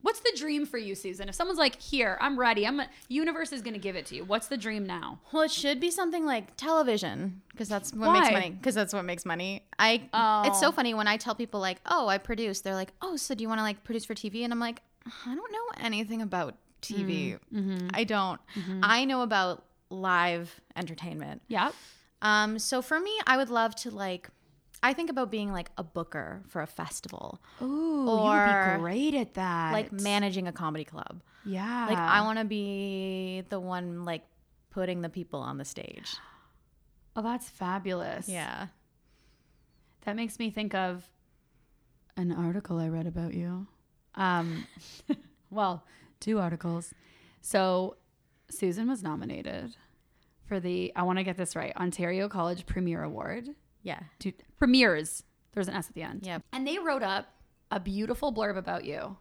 What's 0.01 0.21
the 0.21 0.31
dream 0.37 0.65
for 0.65 0.77
you, 0.77 0.95
Susan? 0.95 1.27
If 1.27 1.35
someone's 1.35 1.59
like, 1.59 1.81
"Here, 1.81 2.17
I'm 2.21 2.39
ready. 2.39 2.65
I'm 2.65 2.79
a, 2.79 2.87
universe 3.09 3.51
is 3.51 3.61
going 3.61 3.73
to 3.73 3.79
give 3.79 3.97
it 3.97 4.05
to 4.07 4.15
you." 4.15 4.23
What's 4.23 4.47
the 4.47 4.55
dream 4.55 4.85
now? 4.85 5.19
well, 5.33 5.43
it 5.43 5.51
should 5.51 5.79
be 5.81 5.91
something 5.91 6.25
like 6.25 6.55
television 6.55 7.41
because 7.51 7.67
that's 7.67 7.93
what 7.93 8.13
makes 8.13 8.31
money. 8.31 8.49
Because 8.51 8.75
that's 8.75 8.93
what 8.93 9.03
makes 9.03 9.25
money. 9.25 9.63
I. 9.77 10.09
Oh. 10.13 10.43
It's 10.47 10.57
Oh. 10.59 10.67
so 10.67 10.71
funny 10.71 10.93
when 10.93 11.07
I 11.07 11.17
tell 11.17 11.35
people 11.35 11.59
like, 11.59 11.81
oh, 11.85 12.07
I 12.07 12.17
produce. 12.17 12.61
They're 12.61 12.75
like, 12.75 12.93
oh, 13.01 13.17
so 13.17 13.35
do 13.35 13.41
you 13.41 13.49
want 13.49 13.59
to 13.59 13.63
like 13.63 13.83
produce 13.83 14.05
for 14.05 14.13
TV? 14.15 14.43
And 14.45 14.53
I'm 14.53 14.59
like, 14.59 14.81
I 15.25 15.35
don't 15.35 15.51
know 15.51 15.83
anything 15.83 16.21
about 16.21 16.55
TV. 16.81 17.37
Mm-hmm. 17.53 17.59
Mm-hmm. 17.59 17.87
I 17.93 18.03
don't. 18.05 18.39
Mm-hmm. 18.55 18.79
I 18.83 19.03
know 19.03 19.21
about 19.21 19.65
live 19.89 20.59
entertainment. 20.75 21.41
Yep. 21.47 21.73
Um, 22.21 22.59
so 22.59 22.81
for 22.81 22.99
me, 22.99 23.11
I 23.27 23.37
would 23.37 23.49
love 23.49 23.75
to 23.77 23.91
like. 23.91 24.29
I 24.81 24.93
think 24.93 25.09
about 25.09 25.29
being 25.29 25.51
like 25.51 25.69
a 25.77 25.83
booker 25.83 26.41
for 26.47 26.61
a 26.61 26.67
festival, 26.67 27.41
Ooh, 27.61 28.07
Or, 28.07 28.77
great 28.79 29.13
at 29.13 29.33
that. 29.33 29.73
like 29.73 29.91
managing 29.91 30.47
a 30.47 30.53
comedy 30.53 30.85
club. 30.85 31.21
yeah. 31.45 31.85
Like 31.89 31.97
I 31.97 32.21
want 32.21 32.39
to 32.39 32.45
be 32.45 33.43
the 33.49 33.59
one 33.59 34.05
like 34.05 34.23
putting 34.69 35.01
the 35.01 35.09
people 35.09 35.41
on 35.41 35.57
the 35.57 35.65
stage. 35.65 36.15
Oh, 37.15 37.21
that's 37.21 37.49
fabulous. 37.49 38.29
Yeah. 38.29 38.67
That 40.05 40.15
makes 40.15 40.39
me 40.39 40.49
think 40.49 40.73
of 40.73 41.03
an 42.15 42.31
article 42.31 42.77
I 42.79 42.87
read 42.87 43.05
about 43.05 43.33
you. 43.33 43.67
Um, 44.15 44.65
well, 45.49 45.83
two 46.21 46.39
articles. 46.39 46.93
So, 47.41 47.97
Susan 48.49 48.87
was 48.87 49.03
nominated 49.03 49.75
for 50.45 50.59
the, 50.59 50.91
I 50.95 51.03
want 51.03 51.19
to 51.19 51.23
get 51.23 51.37
this 51.37 51.55
right, 51.55 51.75
Ontario 51.75 52.27
College 52.27 52.65
Premier 52.65 53.03
Award. 53.03 53.49
Yeah. 53.83 53.99
To, 54.19 54.31
premiers. 54.57 55.23
There's 55.53 55.67
an 55.67 55.75
S 55.75 55.87
at 55.89 55.95
the 55.95 56.03
end. 56.03 56.21
Yeah. 56.25 56.39
And 56.53 56.67
they 56.67 56.77
wrote 56.79 57.03
up 57.03 57.27
a 57.71 57.79
beautiful 57.79 58.33
blurb 58.33 58.57
about 58.57 58.85
you. 58.85 59.17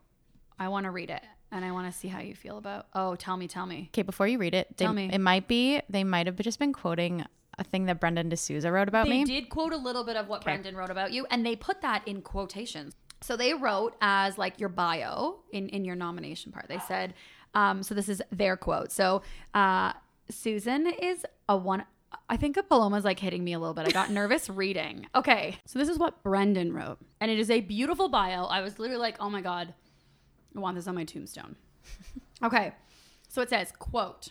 I 0.59 0.69
want 0.69 0.85
to 0.85 0.91
read 0.91 1.11
it 1.11 1.23
and 1.53 1.65
I 1.65 1.73
want 1.73 1.91
to 1.93 1.97
see 1.99 2.09
how 2.09 2.21
you 2.21 2.35
feel 2.35 2.59
about. 2.59 2.87
Oh, 2.95 3.15
tell 3.15 3.37
me, 3.37 3.47
tell 3.49 3.67
me. 3.67 3.89
Okay, 3.93 4.03
before 4.03 4.27
you 4.27 4.39
read 4.39 4.55
it, 4.55 4.77
they, 4.77 4.85
Tell 4.85 4.93
me. 4.95 5.11
it 5.13 5.21
might 5.21 5.49
be 5.49 5.81
they 5.89 6.05
might 6.05 6.27
have 6.27 6.37
just 6.37 6.59
been 6.59 6.73
quoting 6.73 7.25
a 7.59 7.65
thing 7.65 7.87
that 7.87 7.99
Brendan 8.01 8.29
D'Souza 8.29 8.71
wrote 8.71 8.89
about 8.89 9.07
They 9.07 9.11
me. 9.13 9.25
did 9.25 9.49
quote 9.49 9.73
a 9.73 9.77
little 9.77 10.05
bit 10.05 10.17
of 10.17 10.29
what 10.29 10.45
Brendan 10.45 10.77
wrote 10.77 10.91
about 10.91 11.13
you, 11.13 11.27
and 11.31 11.45
they 11.45 11.57
put 11.57 11.81
that 11.83 12.07
in 12.07 12.23
quotations. 12.23 12.95
So 13.21 13.37
they 13.37 13.53
wrote 13.55 13.97
as 14.01 14.39
like 14.39 14.61
your 14.61 14.69
bio 14.69 15.41
in 15.53 15.69
in 15.71 15.85
your 15.85 15.97
nomination 15.97 16.53
part. 16.53 16.69
They 16.69 16.79
said, 16.87 17.15
um, 17.55 17.83
so 17.83 17.95
this 17.95 18.09
is 18.09 18.23
their 18.31 18.57
quote. 18.57 18.93
So 18.93 19.23
uh, 19.55 19.93
Susan 20.31 20.87
is 20.87 21.25
a 21.49 21.57
one. 21.57 21.85
I 22.31 22.37
think 22.37 22.57
a 22.57 22.63
Paloma's 22.63 23.05
like 23.05 23.19
hitting 23.19 23.45
me 23.45 23.53
a 23.53 23.59
little 23.59 23.75
bit. 23.75 23.87
I 23.87 23.91
got 23.91 24.11
nervous 24.13 24.49
reading. 24.49 25.07
Okay, 25.15 25.57
so 25.67 25.79
this 25.79 25.89
is 25.89 25.99
what 25.99 26.23
Brendan 26.23 26.73
wrote, 26.73 26.99
and 27.21 27.31
it 27.31 27.39
is 27.39 27.51
a 27.51 27.61
beautiful 27.61 28.09
bio. 28.09 28.45
I 28.45 28.61
was 28.61 28.79
literally 28.79 29.01
like, 29.01 29.17
oh 29.21 29.31
my 29.31 29.41
god, 29.41 29.75
I 30.57 30.61
want 30.61 30.77
this 30.77 30.87
on 30.87 30.95
my 30.95 31.05
tombstone. 31.05 31.57
Okay. 32.43 32.73
So 33.29 33.43
it 33.43 33.51
says, 33.51 33.73
quote, 33.79 34.29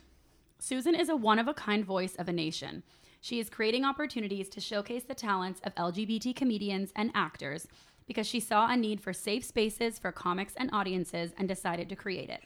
Susan 0.60 0.96
is 0.96 1.10
a 1.10 1.16
one 1.16 1.40
of 1.40 1.48
a 1.48 1.54
kind 1.54 1.86
voice 1.86 2.16
of 2.16 2.30
a 2.30 2.34
nation. 2.34 2.84
She 3.22 3.40
is 3.40 3.50
creating 3.50 3.84
opportunities 3.84 4.50
to 4.50 4.62
showcase 4.62 5.04
the 5.04 5.14
talents 5.14 5.60
of 5.64 5.76
LGBT 5.76 6.36
comedians 6.36 6.92
and 6.96 7.12
actors 7.14 7.68
because 8.08 8.26
she 8.26 8.40
saw 8.40 8.68
a 8.68 8.78
need 8.78 9.02
for 9.02 9.12
safe 9.12 9.44
spaces 9.44 10.00
for 10.00 10.12
comics 10.12 10.54
and 10.56 10.70
audiences 10.72 11.34
and 11.38 11.48
decided 11.48 11.90
to 11.90 11.96
create 11.96 12.30
it. 12.30 12.42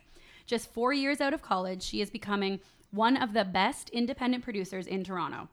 Just 0.45 0.71
four 0.73 0.93
years 0.93 1.21
out 1.21 1.33
of 1.33 1.41
college, 1.41 1.83
she 1.83 2.01
is 2.01 2.09
becoming 2.09 2.59
one 2.91 3.15
of 3.15 3.33
the 3.33 3.45
best 3.45 3.89
independent 3.89 4.43
producers 4.43 4.87
in 4.87 5.03
Toronto. 5.03 5.47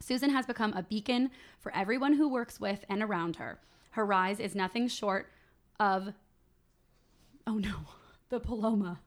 Susan 0.00 0.30
has 0.30 0.46
become 0.46 0.72
a 0.74 0.82
beacon 0.82 1.30
for 1.58 1.74
everyone 1.74 2.14
who 2.14 2.28
works 2.28 2.60
with 2.60 2.84
and 2.88 3.02
around 3.02 3.36
her. 3.36 3.58
Her 3.90 4.06
rise 4.06 4.38
is 4.38 4.54
nothing 4.54 4.88
short 4.88 5.30
of, 5.80 6.12
oh 7.46 7.58
no, 7.58 7.74
the 8.28 8.40
Paloma. 8.40 9.00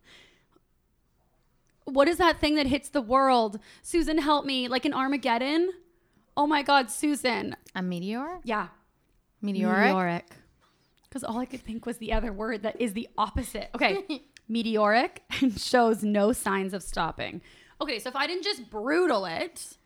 What 1.85 2.07
is 2.07 2.17
that 2.17 2.39
thing 2.39 2.55
that 2.55 2.67
hits 2.67 2.89
the 2.89 3.01
world? 3.01 3.59
Susan, 3.81 4.17
help 4.17 4.45
me. 4.45 4.67
Like 4.67 4.85
an 4.85 4.93
Armageddon? 4.93 5.71
Oh 6.37 6.47
my 6.47 6.61
God, 6.61 6.89
Susan. 6.89 7.55
A 7.75 7.81
meteor? 7.81 8.39
Yeah. 8.43 8.67
Meteoric? 9.41 10.25
Because 11.03 11.23
all 11.23 11.39
I 11.39 11.45
could 11.45 11.61
think 11.61 11.85
was 11.85 11.97
the 11.97 12.13
other 12.13 12.31
word 12.31 12.63
that 12.63 12.79
is 12.79 12.93
the 12.93 13.09
opposite. 13.17 13.69
Okay. 13.75 14.23
Meteoric 14.51 15.23
and 15.41 15.59
shows 15.59 16.03
no 16.03 16.33
signs 16.33 16.73
of 16.73 16.83
stopping. 16.83 17.41
Okay, 17.79 17.97
so 17.99 18.09
if 18.09 18.15
I 18.15 18.27
didn't 18.27 18.43
just 18.43 18.69
brutal 18.69 19.25
it, 19.25 19.77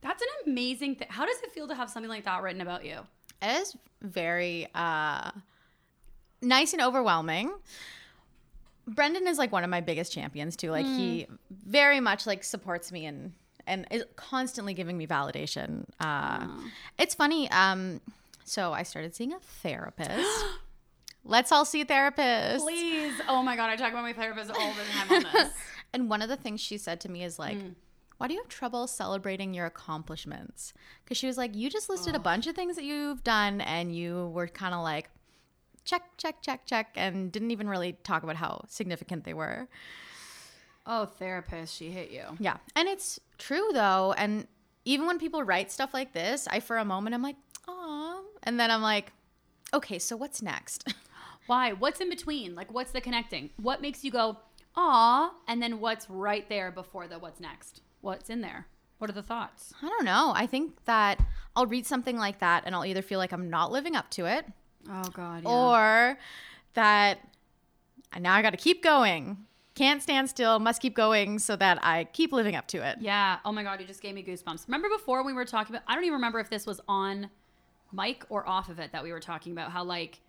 that's 0.00 0.22
an 0.22 0.28
amazing 0.46 0.96
thing. 0.96 1.08
How 1.10 1.26
does 1.26 1.40
it 1.42 1.52
feel 1.52 1.68
to 1.68 1.74
have 1.74 1.90
something 1.90 2.08
like 2.10 2.24
that 2.24 2.42
written 2.42 2.60
about 2.60 2.84
you? 2.84 2.98
It 3.42 3.60
is 3.60 3.76
very 4.02 4.66
uh, 4.74 5.30
nice 6.42 6.72
and 6.72 6.82
overwhelming. 6.82 7.52
Brendan 8.88 9.28
is 9.28 9.38
like 9.38 9.52
one 9.52 9.62
of 9.62 9.70
my 9.70 9.80
biggest 9.80 10.12
champions 10.12 10.56
too. 10.56 10.70
Like 10.70 10.86
he 10.86 11.26
very 11.50 12.00
much 12.00 12.26
like 12.26 12.42
supports 12.42 12.90
me 12.90 13.06
and 13.06 13.32
and 13.66 13.86
is 13.90 14.04
constantly 14.16 14.74
giving 14.74 14.96
me 14.98 15.06
validation. 15.06 15.84
Uh, 16.00 16.48
It's 16.98 17.14
funny. 17.14 17.48
Um, 17.50 18.00
so 18.44 18.72
I 18.72 18.82
started 18.82 19.14
seeing 19.14 19.32
a 19.32 19.38
therapist. 19.38 20.44
Let's 21.24 21.52
all 21.52 21.64
see 21.64 21.82
a 21.82 21.84
therapist. 21.84 22.64
Please. 22.64 23.14
Oh 23.28 23.42
my 23.42 23.56
God, 23.56 23.70
I 23.70 23.76
talk 23.76 23.92
about 23.92 24.02
my 24.02 24.12
therapist 24.12 24.50
all 24.50 24.72
the 24.72 24.82
time 24.92 25.26
on 25.26 25.32
this. 25.32 25.52
And 25.92 26.08
one 26.08 26.22
of 26.22 26.28
the 26.28 26.36
things 26.36 26.60
she 26.60 26.78
said 26.78 27.00
to 27.00 27.10
me 27.10 27.24
is 27.24 27.36
like, 27.36 27.58
mm. 27.58 27.74
why 28.18 28.28
do 28.28 28.34
you 28.34 28.40
have 28.40 28.48
trouble 28.48 28.86
celebrating 28.86 29.54
your 29.54 29.66
accomplishments? 29.66 30.72
Because 31.02 31.16
she 31.16 31.26
was 31.26 31.36
like, 31.36 31.56
you 31.56 31.68
just 31.68 31.88
listed 31.88 32.14
a 32.14 32.20
bunch 32.20 32.46
of 32.46 32.54
things 32.54 32.76
that 32.76 32.84
you've 32.84 33.24
done 33.24 33.60
and 33.60 33.92
you 33.92 34.28
were 34.28 34.46
kind 34.46 34.72
of 34.72 34.82
like, 34.82 35.10
check, 35.84 36.02
check, 36.16 36.42
check, 36.42 36.64
check, 36.64 36.92
and 36.94 37.32
didn't 37.32 37.50
even 37.50 37.68
really 37.68 37.94
talk 38.04 38.22
about 38.22 38.36
how 38.36 38.64
significant 38.68 39.24
they 39.24 39.34
were. 39.34 39.66
oh, 40.86 41.06
therapist, 41.06 41.76
she 41.76 41.90
hit 41.90 42.10
you. 42.12 42.22
Yeah. 42.38 42.58
And 42.76 42.88
it's 42.88 43.18
true 43.38 43.70
though. 43.72 44.14
And 44.16 44.46
even 44.84 45.08
when 45.08 45.18
people 45.18 45.42
write 45.42 45.72
stuff 45.72 45.92
like 45.92 46.12
this, 46.12 46.46
I 46.48 46.60
for 46.60 46.78
a 46.78 46.84
moment 46.84 47.14
I'm 47.14 47.22
like, 47.22 47.36
aw. 47.66 48.20
And 48.44 48.60
then 48.60 48.70
I'm 48.70 48.82
like, 48.82 49.12
okay, 49.74 49.98
so 49.98 50.16
what's 50.16 50.40
next? 50.40 50.92
Why? 51.50 51.72
What's 51.72 52.00
in 52.00 52.08
between? 52.08 52.54
Like, 52.54 52.72
what's 52.72 52.92
the 52.92 53.00
connecting? 53.00 53.50
What 53.56 53.82
makes 53.82 54.04
you 54.04 54.12
go, 54.12 54.36
aw, 54.76 55.32
and 55.48 55.60
then 55.60 55.80
what's 55.80 56.08
right 56.08 56.48
there 56.48 56.70
before 56.70 57.08
the 57.08 57.18
what's 57.18 57.40
next? 57.40 57.80
What's 58.02 58.30
in 58.30 58.40
there? 58.40 58.68
What 58.98 59.10
are 59.10 59.14
the 59.14 59.22
thoughts? 59.24 59.74
I 59.82 59.88
don't 59.88 60.04
know. 60.04 60.32
I 60.32 60.46
think 60.46 60.84
that 60.84 61.18
I'll 61.56 61.66
read 61.66 61.86
something 61.86 62.16
like 62.16 62.38
that 62.38 62.62
and 62.66 62.74
I'll 62.74 62.84
either 62.84 63.02
feel 63.02 63.18
like 63.18 63.32
I'm 63.32 63.50
not 63.50 63.72
living 63.72 63.96
up 63.96 64.10
to 64.10 64.26
it 64.26 64.44
Oh 64.88 65.02
God. 65.12 65.42
or 65.44 66.16
that 66.74 67.18
now 68.16 68.34
I 68.34 68.42
got 68.42 68.50
to 68.50 68.56
keep 68.56 68.80
going. 68.80 69.38
Can't 69.74 70.00
stand 70.00 70.30
still, 70.30 70.60
must 70.60 70.80
keep 70.80 70.94
going 70.94 71.40
so 71.40 71.56
that 71.56 71.80
I 71.82 72.04
keep 72.12 72.32
living 72.32 72.54
up 72.54 72.68
to 72.68 72.78
it. 72.88 72.98
yeah. 73.00 73.38
Oh 73.44 73.50
my 73.50 73.64
God, 73.64 73.80
you 73.80 73.86
just 73.88 74.02
gave 74.02 74.14
me 74.14 74.22
goosebumps. 74.22 74.68
Remember 74.68 74.88
before 74.88 75.24
we 75.24 75.32
were 75.32 75.44
talking 75.44 75.74
about? 75.74 75.82
I 75.88 75.96
don't 75.96 76.04
even 76.04 76.14
remember 76.14 76.38
if 76.38 76.48
this 76.48 76.64
was 76.64 76.80
on 76.86 77.28
mic 77.92 78.24
or 78.28 78.48
off 78.48 78.68
of 78.68 78.78
it 78.78 78.92
that 78.92 79.02
we 79.02 79.10
were 79.10 79.18
talking 79.18 79.50
about 79.50 79.72
how 79.72 79.82
like 79.82 80.20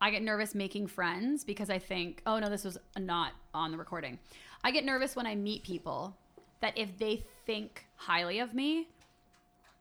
I 0.00 0.10
get 0.10 0.22
nervous 0.22 0.54
making 0.54 0.86
friends 0.86 1.44
because 1.44 1.70
I 1.70 1.78
think, 1.78 2.22
oh 2.26 2.38
no, 2.38 2.48
this 2.48 2.64
was 2.64 2.78
not 2.98 3.32
on 3.52 3.72
the 3.72 3.78
recording. 3.78 4.18
I 4.62 4.70
get 4.70 4.84
nervous 4.84 5.16
when 5.16 5.26
I 5.26 5.34
meet 5.34 5.62
people 5.62 6.16
that 6.60 6.76
if 6.76 6.98
they 6.98 7.24
think 7.46 7.86
highly 7.96 8.38
of 8.38 8.54
me, 8.54 8.88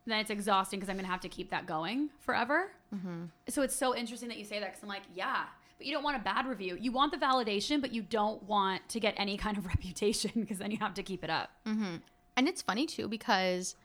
then 0.06 0.20
it's 0.20 0.30
exhausting 0.30 0.80
because 0.80 0.90
I'm 0.90 0.96
gonna 0.96 1.08
have 1.08 1.22
to 1.22 1.30
keep 1.30 1.52
that 1.52 1.66
going 1.66 2.10
forever. 2.20 2.72
Mm-hmm. 2.96 3.26
So 3.50 3.62
it's 3.62 3.76
so 3.76 3.96
interesting 3.96 4.30
that 4.30 4.38
you 4.38 4.46
say 4.46 4.60
that 4.60 4.68
because 4.68 4.84
I'm 4.84 4.90
like, 4.90 5.04
yeah, 5.14 5.46
but 5.78 5.86
you 5.86 5.94
don't 5.94 6.04
want 6.04 6.18
a 6.18 6.24
bad 6.24 6.48
review. 6.48 6.78
You 6.80 6.92
want 6.92 7.12
the 7.12 7.18
validation, 7.18 7.82
but 7.82 7.94
you 7.94 8.02
don't 8.02 8.42
want 8.44 8.88
to 8.90 9.00
get 9.00 9.14
any 9.18 9.38
kind 9.38 9.58
of 9.58 9.66
reputation 9.74 10.32
because 10.36 10.58
then 10.58 10.72
you 10.72 10.78
have 10.78 10.94
to 10.96 11.04
keep 11.04 11.24
it 11.24 11.30
up. 11.30 11.52
Mm-hmm. 11.66 11.98
And 12.36 12.48
it's 12.48 12.62
funny 12.62 12.86
too 12.86 13.08
because 13.08 13.76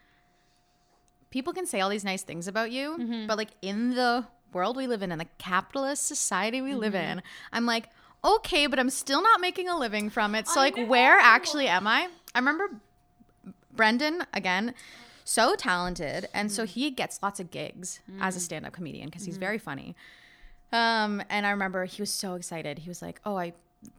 people 1.31 1.53
can 1.53 1.67
say 1.67 1.81
all 1.81 1.89
these 1.89 2.05
nice 2.05 2.23
things 2.23 2.47
about 2.47 2.71
you, 2.71 2.97
mm-hmm. 2.99 3.27
but 3.27 3.37
like 3.37 3.51
in 3.63 3.95
the 3.95 4.27
world 4.53 4.77
we 4.77 4.87
live 4.87 5.03
in, 5.03 5.13
in 5.13 5.19
the 5.19 5.27
capitalist 5.39 6.07
society 6.07 6.61
we 6.61 6.75
live 6.75 6.95
mm-hmm. 6.95 7.19
in, 7.19 7.23
I'm 7.53 7.67
like, 7.67 7.89
okay, 8.25 8.67
but 8.67 8.79
I'm 8.79 8.91
still 8.91 9.23
not 9.23 9.41
making 9.41 9.69
a 9.69 9.79
living 9.79 10.11
from 10.11 10.35
it. 10.35 10.47
So, 10.49 10.61
I 10.61 10.65
like, 10.65 10.89
where 10.89 11.19
actually 11.19 11.69
am 11.69 11.87
I? 11.87 12.09
I 12.35 12.39
remember 12.39 12.81
Brendan, 13.75 14.25
again, 14.33 14.75
so 15.25 15.55
talented. 15.55 16.29
And 16.35 16.51
so 16.51 16.65
mm-hmm. 16.65 16.73
he 16.73 16.91
gets 16.91 17.23
lots 17.23 17.41
of 17.41 17.51
gigs 17.51 18.01
as 18.21 18.35
a 18.35 18.39
mm-hmm. 18.39 18.45
stand 18.45 18.67
up 18.67 18.73
comedian 18.73 19.07
because 19.07 19.25
he's 19.25 19.39
very 19.39 19.59
funny. 19.59 19.97
Um, 20.73 21.23
and 21.29 21.47
I 21.47 21.51
remember 21.51 21.85
he 21.85 22.01
was 22.01 22.11
so 22.11 22.35
excited. 22.35 22.79
He 22.79 22.89
was 22.89 23.03
like, 23.03 23.21
"Oh, 23.27 23.37
I 23.37 23.53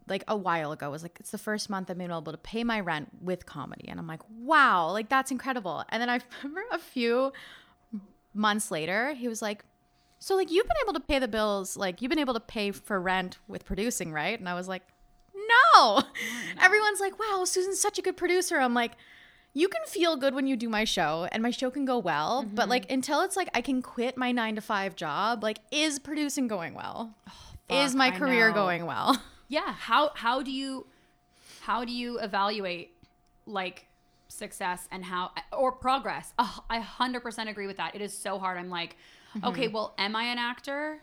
like 0.08 0.24
a 0.28 0.36
while 0.36 0.72
ago 0.72 0.90
was 0.90 1.04
like 1.04 1.18
it's 1.20 1.30
the 1.30 1.38
first 1.38 1.70
month 1.70 1.92
I've 1.92 1.98
been 1.98 2.10
able 2.10 2.32
to 2.32 2.38
pay 2.38 2.64
my 2.64 2.80
rent 2.80 3.10
with 3.22 3.46
comedy." 3.46 3.88
And 3.88 4.00
I'm 4.00 4.08
like, 4.08 4.22
"Wow, 4.30 4.90
like 4.90 5.08
that's 5.08 5.30
incredible." 5.30 5.84
And 5.90 6.02
then 6.02 6.10
I 6.10 6.20
remember 6.44 6.64
a 6.72 6.80
few 6.80 7.32
months 8.34 8.72
later, 8.72 9.14
he 9.14 9.28
was 9.28 9.42
like, 9.42 9.64
"So 10.24 10.36
like 10.36 10.50
you've 10.52 10.68
been 10.68 10.78
able 10.84 10.94
to 10.94 11.00
pay 11.00 11.20
the 11.20 11.28
bills, 11.28 11.76
like 11.76 12.02
you've 12.02 12.10
been 12.10 12.20
able 12.20 12.34
to 12.34 12.40
pay 12.40 12.72
for 12.72 13.00
rent 13.02 13.38
with 13.48 13.66
producing, 13.66 14.14
right?" 14.14 14.40
And 14.40 14.48
I 14.48 14.54
was 14.54 14.68
like, 14.68 14.84
"No." 15.34 16.02
Mm-hmm. 16.02 16.60
Everyone's 16.60 17.00
like, 17.00 17.20
"Wow, 17.20 17.44
Susan's 17.46 17.80
such 17.80 18.00
a 18.00 18.02
good 18.02 18.16
producer." 18.16 18.58
I'm 18.58 18.74
like, 18.74 18.94
you 19.54 19.68
can 19.68 19.82
feel 19.86 20.16
good 20.16 20.34
when 20.34 20.48
you 20.48 20.56
do 20.56 20.68
my 20.68 20.84
show 20.84 21.28
and 21.32 21.44
my 21.44 21.52
show 21.52 21.70
can 21.70 21.86
go 21.86 22.00
well, 22.00 22.44
but 22.44 22.68
like 22.70 22.84
mm-hmm. 22.84 22.96
until 22.96 23.22
it's 23.22 23.36
like 23.36 23.50
I 23.54 23.62
can 23.62 23.82
quit 23.82 24.18
my 24.18 24.32
9 24.32 24.56
to 24.56 24.62
5 24.62 24.96
job, 24.96 25.44
like 25.44 25.60
is 25.72 26.00
producing 26.00 26.48
going 26.48 26.74
well? 26.74 27.16
Oh, 27.70 27.84
is 27.84 27.92
fuck, 27.92 27.98
my 27.98 28.08
I 28.08 28.12
career 28.12 28.50
know. 28.50 28.56
going 28.56 28.86
well? 28.86 29.22
Yeah. 29.50 29.74
How 29.74 30.12
how 30.16 30.42
do 30.42 30.50
you 30.50 30.88
how 31.62 31.86
do 31.86 31.92
you 31.92 32.18
evaluate 32.18 32.96
like 33.46 33.86
success 34.28 34.88
and 34.90 35.06
how 35.06 35.32
or 35.52 35.72
progress? 35.72 36.34
Oh, 36.40 36.64
I 36.72 36.80
hundred 36.80 37.20
percent 37.20 37.50
agree 37.50 37.68
with 37.68 37.78
that. 37.78 37.94
It 37.94 38.02
is 38.02 38.18
so 38.18 38.40
hard. 38.40 38.58
I'm 38.58 38.72
like, 38.72 38.96
okay, 39.44 39.68
well, 39.68 39.94
am 39.98 40.16
I 40.16 40.24
an 40.24 40.38
actor? 40.38 41.00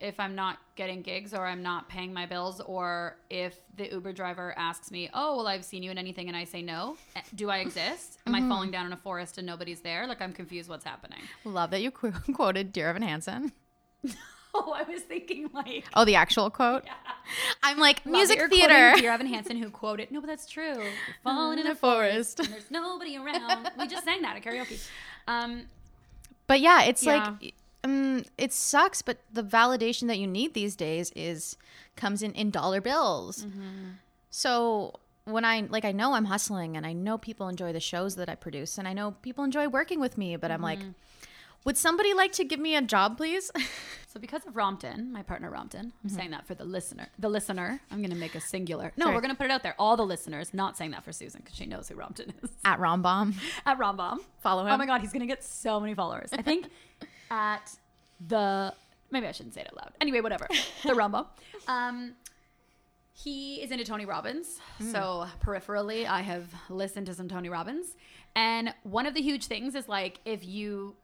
If 0.00 0.18
I'm 0.18 0.34
not 0.34 0.56
getting 0.76 1.02
gigs 1.02 1.34
or 1.34 1.46
I'm 1.46 1.62
not 1.62 1.90
paying 1.90 2.10
my 2.14 2.24
bills, 2.24 2.60
or 2.62 3.18
if 3.28 3.54
the 3.76 3.86
Uber 3.90 4.14
driver 4.14 4.54
asks 4.56 4.90
me, 4.90 5.10
"Oh, 5.12 5.36
well, 5.36 5.46
I've 5.46 5.62
seen 5.64 5.82
you 5.82 5.90
in 5.90 5.98
anything," 5.98 6.28
and 6.28 6.36
I 6.36 6.44
say 6.44 6.62
no, 6.62 6.96
eh, 7.16 7.20
do 7.34 7.50
I 7.50 7.58
exist? 7.58 8.18
Am 8.26 8.34
I 8.34 8.40
falling 8.48 8.70
down 8.70 8.86
in 8.86 8.94
a 8.94 8.96
forest 8.96 9.36
and 9.36 9.46
nobody's 9.46 9.82
there? 9.82 10.06
Like 10.06 10.22
I'm 10.22 10.32
confused. 10.32 10.70
What's 10.70 10.86
happening? 10.86 11.18
Love 11.44 11.70
that 11.72 11.82
you 11.82 11.90
qu- 11.90 12.12
quoted 12.34 12.72
Dear 12.72 12.88
Evan 12.88 13.02
Hansen. 13.02 13.52
Oh, 14.52 14.72
I 14.72 14.82
was 14.82 15.02
thinking 15.02 15.48
like 15.54 15.84
Oh, 15.94 16.04
the 16.04 16.16
actual 16.16 16.50
quote. 16.50 16.82
I'm 17.62 17.78
like 17.78 18.04
Love 18.04 18.14
music 18.14 18.40
theater. 18.50 18.94
Dear 19.00 19.12
Evan 19.12 19.26
Hansen, 19.32 19.56
who 19.56 19.70
quoted, 19.70 20.10
"No, 20.10 20.20
but 20.20 20.26
that's 20.26 20.48
true. 20.48 20.82
Falling 21.22 21.60
in 21.60 21.68
a 21.68 21.74
forest, 21.76 22.40
and 22.40 22.48
there's 22.48 22.68
nobody 22.68 23.16
around." 23.16 23.70
We 23.78 23.86
just 23.86 24.04
sang 24.04 24.22
that 24.22 24.34
at 24.36 24.42
karaoke. 24.42 24.84
Um, 25.28 25.66
But 26.50 26.60
yeah, 26.60 26.82
it's 26.90 27.02
Yeah. 27.04 27.12
like 27.14 27.54
um, 27.84 28.24
it 28.36 28.52
sucks, 28.52 29.00
but 29.08 29.16
the 29.32 29.42
validation 29.58 30.06
that 30.08 30.18
you 30.18 30.26
need 30.26 30.52
these 30.52 30.74
days 30.76 31.12
is 31.16 31.56
comes 31.96 32.22
in 32.26 32.32
in 32.32 32.50
dollar 32.50 32.80
bills. 32.80 33.44
Mm-hmm. 33.44 33.90
So 34.30 34.94
when 35.24 35.44
I 35.44 35.60
like, 35.76 35.84
I 35.84 35.92
know 35.92 36.14
I'm 36.14 36.24
hustling, 36.26 36.76
and 36.76 36.84
I 36.84 36.92
know 36.92 37.16
people 37.18 37.46
enjoy 37.48 37.72
the 37.72 37.80
shows 37.92 38.16
that 38.16 38.28
I 38.28 38.34
produce, 38.34 38.78
and 38.78 38.86
I 38.88 38.92
know 38.98 39.12
people 39.22 39.44
enjoy 39.44 39.68
working 39.68 40.00
with 40.00 40.18
me. 40.18 40.36
But 40.36 40.50
I'm 40.50 40.60
like, 40.70 40.80
Mm-hmm. 40.80 40.90
would 41.64 41.76
somebody 41.78 42.12
like 42.14 42.32
to 42.32 42.44
give 42.44 42.60
me 42.60 42.74
a 42.76 42.82
job, 42.82 43.16
please? 43.16 43.50
so 44.12 44.18
because 44.18 44.44
of 44.44 44.56
Rompton, 44.56 45.12
my 45.12 45.22
partner 45.22 45.50
Rompton, 45.50 45.92
I'm 46.02 46.10
saying 46.10 46.32
that 46.32 46.44
for 46.44 46.56
the 46.56 46.64
listener. 46.64 47.06
The 47.20 47.28
listener, 47.28 47.80
I'm 47.92 47.98
going 47.98 48.10
to 48.10 48.16
make 48.16 48.34
a 48.34 48.40
singular. 48.40 48.92
No, 48.96 49.04
Sorry. 49.04 49.14
we're 49.14 49.20
going 49.20 49.30
to 49.32 49.36
put 49.36 49.44
it 49.46 49.52
out 49.52 49.62
there. 49.62 49.76
All 49.78 49.96
the 49.96 50.04
listeners, 50.04 50.52
not 50.52 50.76
saying 50.76 50.90
that 50.90 51.04
for 51.04 51.12
Susan 51.12 51.42
because 51.44 51.56
she 51.56 51.64
knows 51.64 51.88
who 51.88 51.94
Rompton 51.94 52.32
is. 52.42 52.50
At 52.64 52.80
Rombom. 52.80 53.34
At 53.64 53.78
Rombom. 53.78 54.18
follow 54.40 54.66
him. 54.66 54.72
Oh 54.72 54.76
my 54.76 54.86
God, 54.86 55.00
he's 55.00 55.12
going 55.12 55.20
to 55.20 55.28
get 55.28 55.44
so 55.44 55.78
many 55.78 55.94
followers. 55.94 56.30
I 56.32 56.42
think 56.42 56.66
at 57.30 57.70
the, 58.26 58.74
maybe 59.12 59.28
I 59.28 59.32
shouldn't 59.32 59.54
say 59.54 59.60
it 59.60 59.68
out 59.68 59.76
loud. 59.76 59.92
Anyway, 60.00 60.20
whatever. 60.20 60.48
The 60.82 60.94
Rombom. 60.94 61.26
Um, 61.68 62.14
he 63.12 63.56
is 63.62 63.70
into 63.70 63.84
Tony 63.84 64.06
Robbins. 64.06 64.58
So 64.90 65.26
peripherally, 65.44 66.06
I 66.06 66.22
have 66.22 66.46
listened 66.70 67.06
to 67.06 67.14
some 67.14 67.28
Tony 67.28 67.48
Robbins. 67.50 67.94
And 68.34 68.74
one 68.82 69.06
of 69.06 69.14
the 69.14 69.20
huge 69.20 69.46
things 69.46 69.74
is 69.74 69.88
like 69.88 70.20
if 70.24 70.44
you 70.44 70.96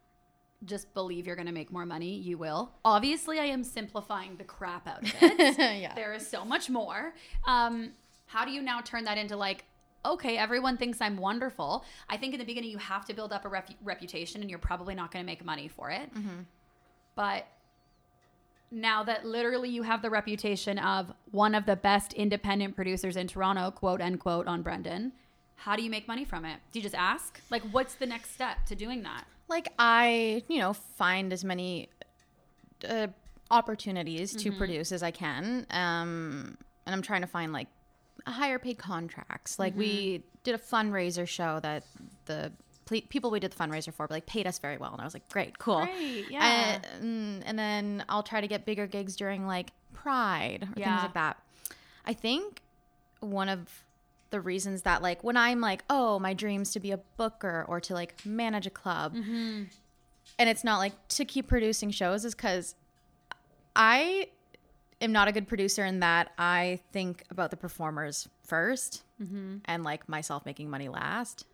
just 0.65 0.93
believe 0.95 1.27
you're 1.27 1.37
going 1.37 1.47
to 1.47 1.53
make 1.53 1.71
more 1.71 1.87
money, 1.87 2.15
you 2.17 2.39
will. 2.39 2.73
Obviously, 2.85 3.39
I 3.39 3.45
am 3.45 3.63
simplifying 3.63 4.37
the 4.37 4.45
crap 4.45 4.89
out 4.89 5.03
of 5.03 5.15
it. 5.21 5.59
yeah. 5.81 5.95
There 5.95 6.15
is 6.15 6.27
so 6.27 6.45
much 6.45 6.71
more. 6.71 7.15
Um, 7.47 7.93
how 8.27 8.45
do 8.45 8.51
you 8.51 8.63
now 8.63 8.81
turn 8.81 9.05
that 9.05 9.19
into 9.19 9.37
like, 9.37 9.65
okay, 10.05 10.37
everyone 10.39 10.77
thinks 10.77 11.01
I'm 11.01 11.17
wonderful? 11.17 11.85
I 12.09 12.17
think 12.17 12.33
in 12.35 12.41
the 12.41 12.47
beginning 12.47 12.71
you 12.71 12.79
have 12.79 13.05
to 13.07 13.15
build 13.15 13.33
up 13.33 13.45
a 13.45 13.49
rep- 13.49 13.71
reputation, 13.83 14.41
and 14.41 14.49
you're 14.51 14.59
probably 14.59 14.95
not 14.95 15.13
going 15.13 15.25
to 15.25 15.27
make 15.27 15.45
money 15.45 15.69
for 15.69 15.91
it. 15.91 16.11
But 17.15 17.47
now 18.71 19.05
that 19.05 19.25
literally 19.25 19.69
you 19.69 19.83
have 19.83 20.03
the 20.03 20.11
reputation 20.11 20.79
of 20.79 21.13
one 21.31 21.55
of 21.55 21.67
the 21.67 21.77
best 21.77 22.13
independent 22.13 22.75
producers 22.77 23.17
in 23.17 23.27
Toronto, 23.29 23.71
quote 23.71 24.01
unquote, 24.01 24.47
on 24.47 24.63
Brendan, 24.63 25.13
how 25.57 25.77
do 25.77 25.83
you 25.83 25.91
make 25.91 26.07
money 26.07 26.25
from 26.25 26.45
it? 26.45 26.59
Do 26.73 26.79
you 26.79 26.83
just 26.83 26.95
ask? 26.95 27.41
Like, 27.51 27.63
what's 27.73 27.95
the 27.95 28.07
next 28.07 28.33
step 28.33 28.67
to 28.67 28.75
doing 28.75 29.03
that? 29.05 29.25
Like 29.49 29.69
I, 29.79 30.43
you 30.49 30.59
know, 30.59 30.73
find 30.73 31.33
as 31.33 31.45
many 31.45 31.89
uh, 32.89 33.09
opportunities 33.51 34.35
to 34.37 34.53
produce 34.53 34.93
as 34.93 35.03
I 35.03 35.11
can. 35.11 35.67
Um, 35.71 36.59
and 36.85 36.95
I'm 36.95 37.03
trying 37.03 37.21
to 37.23 37.27
find 37.27 37.53
like 37.53 37.69
higher 38.27 38.59
paid 38.59 38.79
contracts. 38.79 39.59
Like 39.59 39.77
we 39.77 40.23
did 40.43 40.55
a 40.55 40.59
fundraiser 40.59 41.27
show 41.27 41.61
that 41.61 41.85
the 42.27 42.53
ple- 42.87 43.03
people 43.09 43.31
we 43.31 43.41
did 43.41 43.53
the 43.53 43.57
fundraiser 43.57 43.93
for 43.93 44.07
like 44.11 44.27
paid 44.27 44.47
us 44.47 44.59
very 44.59 44.77
well, 44.77 44.93
and 44.93 45.01
I 45.01 45.05
was 45.05 45.15
like, 45.15 45.29
great, 45.29 45.59
cool. 45.59 45.85
Great, 45.85 46.31
yeah. 46.31 46.81
And, 47.01 47.43
and 47.45 47.59
then 47.59 48.05
I'll 48.09 48.23
try 48.23 48.41
to 48.41 48.49
get 48.49 48.65
bigger 48.65 48.87
gigs 48.87 49.17
during 49.17 49.47
like 49.47 49.71
Pride 49.93 50.63
or 50.65 50.81
Yeah. 50.81 50.91
things 50.91 51.03
like 51.05 51.15
that. 51.15 51.39
I 52.05 52.13
think 52.13 52.63
one 53.21 53.49
of 53.49 53.83
the 54.31 54.41
reasons 54.41 54.83
that 54.83 55.03
like 55.03 55.23
when 55.25 55.37
I'm 55.37 55.61
like, 55.61 55.85
oh, 55.89 56.19
my 56.19 56.35
dreams 56.35 56.73
to 56.73 56.81
be 56.81 56.91
a 56.93 56.99
booker 57.17 57.65
or 57.69 57.81
to 57.81 57.95
like 57.95 58.25
manage 58.27 58.67
a 58.67 58.71
club, 58.71 59.15
Mm-hmm. 59.15 59.65
and 60.39 60.49
it's 60.49 60.65
not 60.65 60.79
like 60.79 60.93
to 61.09 61.25
keep 61.25 61.47
producing 61.49 61.91
shows 61.91 62.25
is 62.25 62.35
because 62.35 62.75
I 63.75 64.29
am 65.01 65.13
not 65.13 65.29
a 65.29 65.33
good 65.33 65.47
producer 65.49 65.85
in 65.85 66.01
that 66.01 66.33
I 66.39 66.81
think 66.93 67.25
about 67.31 67.51
the 67.51 67.57
performers 67.57 68.29
1st 68.49 69.03
Mm-hmm. 69.23 69.57
and 69.65 69.83
like 69.83 70.09
myself 70.11 70.45
making 70.45 70.69
money 70.69 70.89
last. 70.91 71.47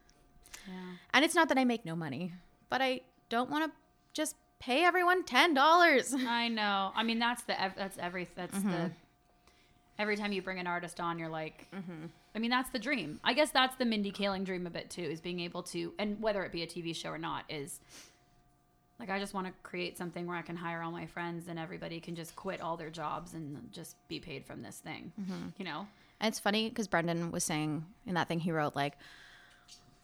Yeah. 0.67 0.75
And 1.15 1.25
it's 1.25 1.35
not 1.37 1.49
that 1.49 1.59
I 1.59 1.65
make 1.65 1.85
no 1.85 1.95
money, 1.95 2.33
but 2.71 2.83
I 2.83 3.03
don't 3.29 3.51
want 3.51 3.67
to 3.67 3.79
just 4.15 4.35
pay 4.59 4.85
everyone 4.85 5.23
ten 5.25 5.55
dollars. 5.55 6.13
I 6.15 6.49
know. 6.49 6.91
I 6.95 7.03
mean, 7.05 7.19
that's 7.21 7.43
the 7.45 7.55
that's 7.77 7.99
every 7.99 8.27
that's 8.35 8.61
the 8.63 8.91
every 9.99 10.17
time 10.17 10.33
you 10.33 10.43
bring 10.43 10.59
an 10.59 10.67
artist 10.67 10.99
on, 10.99 11.19
you're 11.21 11.29
like, 11.29 11.69
I 12.35 12.39
mean, 12.39 12.51
that's 12.51 12.71
the 12.71 12.79
dream. 12.79 13.21
I 13.23 13.35
guess 13.35 13.51
that's 13.51 13.77
the 13.77 13.85
Mindy 13.85 14.11
Kaling 14.11 14.45
dream 14.45 14.67
of 14.67 14.75
it 14.77 14.91
too, 14.91 15.03
is 15.03 15.21
being 15.21 15.41
able 15.41 15.63
to, 15.65 15.93
and 15.99 16.21
whether 16.21 16.43
it 16.45 16.53
be 16.53 16.63
a 16.63 16.67
TV 16.67 16.95
show 16.97 17.11
or 17.11 17.19
not, 17.19 17.45
is 17.49 17.81
like 18.99 19.11
I 19.11 19.19
just 19.19 19.35
want 19.35 19.49
to 19.49 19.53
create 19.63 19.99
something 19.99 20.27
where 20.27 20.37
I 20.37 20.43
can 20.43 20.57
hire 20.57 20.83
all 20.83 20.93
my 20.93 21.07
friends 21.07 21.49
and 21.49 21.59
everybody 21.59 22.01
can 22.01 22.15
just 22.15 22.37
quit 22.37 22.61
all 22.61 22.77
their 22.77 22.91
jobs 22.91 23.35
and 23.35 23.69
just 23.73 23.97
be 24.09 24.21
paid 24.21 24.47
from 24.47 24.63
this 24.63 24.79
thing. 24.79 25.13
You 25.59 25.65
know? 25.65 25.87
And 26.21 26.29
it's 26.29 26.39
funny 26.39 26.69
because 26.69 26.87
Brendan 26.87 27.33
was 27.33 27.43
saying 27.43 27.85
in 28.07 28.15
that 28.15 28.29
thing 28.29 28.41
he 28.41 28.53
wrote, 28.53 28.77
like, 28.77 28.95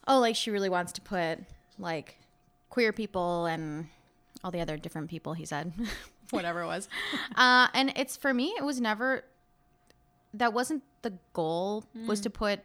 oh, 0.09 0.19
like 0.19 0.37
she 0.37 0.51
really 0.51 0.69
wants 0.69 0.93
to 0.93 1.01
put 1.01 1.39
like 1.79 2.19
queer 2.71 2.93
people 2.93 3.47
and 3.47 3.89
all 4.43 4.51
the 4.51 4.61
other 4.61 4.77
different 4.77 5.09
people, 5.09 5.33
he 5.33 5.45
said, 5.45 5.73
whatever 6.31 6.63
it 6.63 6.67
was. 6.67 6.89
uh, 7.37 7.69
and 7.73 7.93
it's 7.97 8.17
for 8.17 8.35
me, 8.35 8.55
it 8.59 8.65
was 8.65 8.81
never, 8.81 9.25
that 10.35 10.53
wasn't 10.53 10.83
the 11.03 11.15
goal, 11.33 11.85
was 12.07 12.21
mm. 12.21 12.25
to 12.25 12.31
put 12.31 12.61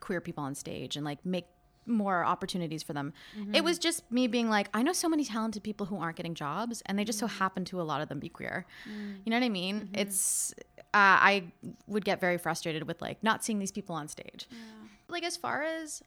queer 0.00 0.20
people 0.20 0.44
on 0.44 0.54
stage 0.54 0.96
and 0.96 1.04
like 1.04 1.24
make 1.24 1.46
more 1.86 2.24
opportunities 2.24 2.82
for 2.82 2.92
them. 2.92 3.12
It 3.34 3.38
mm-hmm. 3.38 3.64
was 3.64 3.78
just 3.78 4.10
me 4.10 4.26
being 4.26 4.48
like, 4.48 4.68
I 4.72 4.82
know 4.82 4.92
so 4.92 5.08
many 5.08 5.24
talented 5.24 5.62
people 5.62 5.86
who 5.86 5.98
aren't 5.98 6.16
getting 6.16 6.34
jobs, 6.34 6.82
and 6.86 6.98
they 6.98 7.04
just 7.04 7.18
so 7.18 7.26
mm. 7.26 7.38
happen 7.38 7.64
to 7.66 7.80
a 7.80 7.84
lot 7.84 8.00
of 8.00 8.08
them 8.08 8.20
be 8.20 8.28
queer. 8.28 8.66
Mm. 8.88 9.16
You 9.24 9.30
know 9.30 9.36
what 9.36 9.44
I 9.44 9.50
mean? 9.50 9.80
Mm-hmm. 9.80 9.94
It's 9.94 10.54
uh, 10.78 10.82
I 10.92 11.44
would 11.86 12.04
get 12.04 12.20
very 12.20 12.38
frustrated 12.38 12.86
with 12.86 13.02
like 13.02 13.22
not 13.22 13.44
seeing 13.44 13.58
these 13.58 13.72
people 13.72 13.94
on 13.94 14.08
stage. 14.08 14.46
Like 15.08 15.24
as 15.24 15.36
far 15.36 15.62
as 15.62 16.02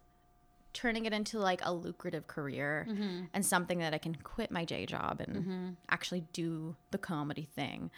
turning 0.73 1.05
it 1.05 1.13
into 1.13 1.39
like 1.39 1.59
a 1.63 1.73
lucrative 1.73 2.27
career 2.27 2.87
mm-hmm. 2.89 3.23
and 3.33 3.45
something 3.45 3.79
that 3.79 3.93
I 3.93 3.97
can 3.97 4.15
quit 4.15 4.51
my 4.51 4.63
day 4.63 4.85
job 4.85 5.19
and 5.19 5.75
actually 5.89 6.23
do 6.33 6.75
the 6.91 6.97
comedy 6.97 7.47
thing. 7.55 7.89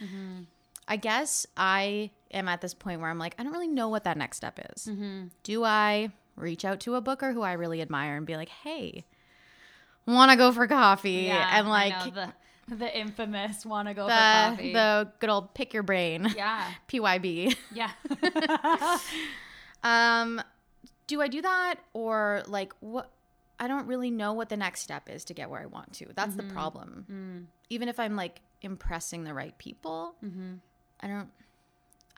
I 0.90 0.98
guess 0.98 1.46
I 1.56 2.12
am 2.32 2.48
at 2.48 2.62
this 2.62 2.74
point 2.74 3.00
where 3.00 3.10
I'm 3.10 3.20
like, 3.20 3.36
I 3.38 3.44
don't 3.44 3.54
really 3.54 3.68
know 3.68 3.88
what 3.90 4.04
that 4.04 4.18
next 4.18 4.38
step 4.38 4.60
is. 4.74 4.88
Mm-hmm. 4.88 5.28
Do 5.44 5.64
I 5.64 6.12
reach 6.36 6.66
out 6.66 6.80
to 6.82 6.96
a 6.96 7.02
booker 7.02 7.32
who 7.32 7.44
I 7.44 7.54
really 7.54 7.82
admire 7.82 8.18
and 8.18 8.26
be 8.26 8.36
like, 8.36 8.50
hey, 8.50 9.06
want 10.08 10.32
to 10.32 10.38
go 10.38 10.52
for 10.52 10.68
coffee? 10.68 11.28
Yeah, 11.28 11.48
and 11.54 11.70
like 11.70 12.14
the 12.14 12.34
the 12.76 12.98
infamous 12.98 13.66
want 13.66 13.88
to 13.88 13.94
go 13.94 14.04
for 14.04 14.10
the, 14.10 14.56
coffee. 14.56 14.74
the 14.74 15.12
good 15.20 15.30
old 15.30 15.54
pick 15.54 15.74
your 15.74 15.84
brain, 15.84 16.34
yeah, 16.36 16.68
PYB. 16.90 17.56
yeah. 17.74 17.92
Um, 19.84 20.42
do 21.08 21.22
I 21.22 21.28
do 21.28 21.42
that 21.42 21.76
or 21.94 22.44
like 22.48 22.74
what? 22.82 23.12
I 23.60 23.68
don't 23.68 23.88
really 23.88 24.12
know 24.12 24.34
what 24.34 24.50
the 24.50 24.58
next 24.58 24.82
step 24.82 25.10
is 25.10 25.26
to 25.26 25.34
get 25.34 25.50
where 25.50 25.62
I 25.62 25.66
want 25.66 25.94
to. 25.94 26.08
That's 26.16 26.36
the 26.36 26.44
mm-hmm. 26.44 26.54
problem. 26.54 27.06
Mm. 27.12 27.46
Even 27.70 27.90
if 27.90 28.00
I'm 28.00 28.16
like 28.16 28.42
impressing 28.62 29.26
the 29.26 29.34
right 29.34 29.58
people, 29.58 30.16
mm-hmm. 30.24 30.56
I 31.02 31.08
don't. 31.08 31.30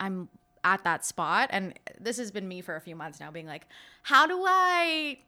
I'm 0.00 0.28
at 0.64 0.84
that 0.84 1.04
spot, 1.04 1.48
and 1.52 1.78
this 2.00 2.18
has 2.18 2.30
been 2.30 2.46
me 2.48 2.60
for 2.60 2.76
a 2.76 2.80
few 2.80 2.96
months 2.96 3.20
now, 3.20 3.30
being 3.30 3.46
like, 3.46 3.66
how 4.02 4.26
do 4.26 4.44
I 4.46 5.18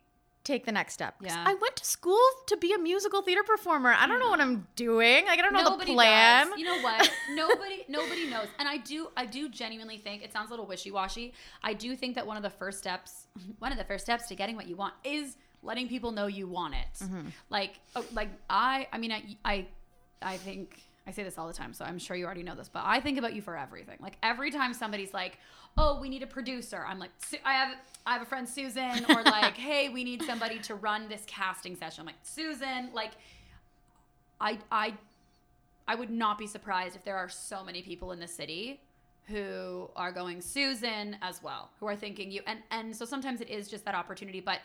take 0.44 0.66
the 0.66 0.72
next 0.72 0.94
step? 0.94 1.14
Yeah. 1.20 1.42
I 1.44 1.54
went 1.54 1.76
to 1.76 1.84
school 1.84 2.20
to 2.46 2.56
be 2.56 2.72
a 2.72 2.78
musical 2.78 3.22
theater 3.22 3.42
performer. 3.42 3.94
I 3.98 4.06
don't 4.06 4.20
know 4.20 4.28
what 4.28 4.40
I'm 4.40 4.66
doing. 4.76 5.24
Like 5.26 5.38
I 5.38 5.42
don't 5.42 5.54
know 5.54 5.76
the 5.76 5.84
plan. 5.86 6.50
Does. 6.50 6.58
You 6.58 6.66
know 6.66 6.80
what? 6.80 7.10
Nobody 7.34 7.84
nobody 7.88 8.28
knows. 8.28 8.46
And 8.58 8.68
I 8.68 8.76
do 8.76 9.08
I 9.16 9.26
do 9.26 9.48
genuinely 9.48 9.98
think 9.98 10.22
it 10.22 10.32
sounds 10.32 10.48
a 10.48 10.50
little 10.50 10.66
wishy-washy. 10.66 11.32
I 11.62 11.72
do 11.72 11.96
think 11.96 12.14
that 12.14 12.26
one 12.26 12.36
of 12.36 12.42
the 12.42 12.50
first 12.50 12.78
steps 12.78 13.26
one 13.58 13.72
of 13.72 13.78
the 13.78 13.84
first 13.84 14.04
steps 14.04 14.28
to 14.28 14.34
getting 14.34 14.54
what 14.54 14.68
you 14.68 14.76
want 14.76 14.94
is 15.02 15.36
letting 15.62 15.88
people 15.88 16.12
know 16.12 16.26
you 16.26 16.46
want 16.46 16.74
it. 16.74 17.04
Mm-hmm. 17.04 17.28
Like 17.48 17.80
oh, 17.96 18.04
like 18.12 18.28
I 18.48 18.86
I 18.92 18.98
mean 18.98 19.12
I 19.12 19.36
I 19.44 19.66
I 20.20 20.36
think 20.36 20.82
I 21.06 21.10
say 21.10 21.22
this 21.22 21.36
all 21.36 21.46
the 21.46 21.52
time, 21.52 21.74
so 21.74 21.84
I'm 21.84 21.98
sure 21.98 22.16
you 22.16 22.24
already 22.24 22.42
know 22.42 22.54
this, 22.54 22.68
but 22.68 22.82
I 22.84 22.98
think 22.98 23.18
about 23.18 23.34
you 23.34 23.42
for 23.42 23.56
everything. 23.56 23.98
Like 24.00 24.16
every 24.22 24.50
time 24.50 24.72
somebody's 24.72 25.12
like, 25.12 25.38
"Oh, 25.76 26.00
we 26.00 26.08
need 26.08 26.22
a 26.22 26.26
producer," 26.26 26.84
I'm 26.86 26.98
like, 26.98 27.10
"I 27.44 27.52
have, 27.52 27.76
I 28.06 28.14
have 28.14 28.22
a 28.22 28.24
friend 28.24 28.48
Susan," 28.48 29.04
or 29.10 29.22
like, 29.24 29.54
"Hey, 29.54 29.90
we 29.90 30.02
need 30.02 30.22
somebody 30.22 30.58
to 30.60 30.74
run 30.74 31.08
this 31.08 31.22
casting 31.26 31.76
session." 31.76 32.00
I'm 32.00 32.06
like, 32.06 32.14
"Susan," 32.22 32.90
like, 32.94 33.12
I, 34.40 34.58
I, 34.72 34.94
I 35.86 35.94
would 35.94 36.10
not 36.10 36.38
be 36.38 36.46
surprised 36.46 36.96
if 36.96 37.04
there 37.04 37.16
are 37.16 37.28
so 37.28 37.62
many 37.62 37.82
people 37.82 38.12
in 38.12 38.18
the 38.18 38.28
city 38.28 38.80
who 39.26 39.90
are 39.96 40.12
going 40.12 40.40
Susan 40.40 41.16
as 41.20 41.42
well, 41.42 41.70
who 41.80 41.86
are 41.86 41.96
thinking 41.96 42.30
you, 42.30 42.40
and 42.46 42.60
and 42.70 42.96
so 42.96 43.04
sometimes 43.04 43.42
it 43.42 43.50
is 43.50 43.68
just 43.68 43.84
that 43.84 43.94
opportunity, 43.94 44.40
but 44.40 44.60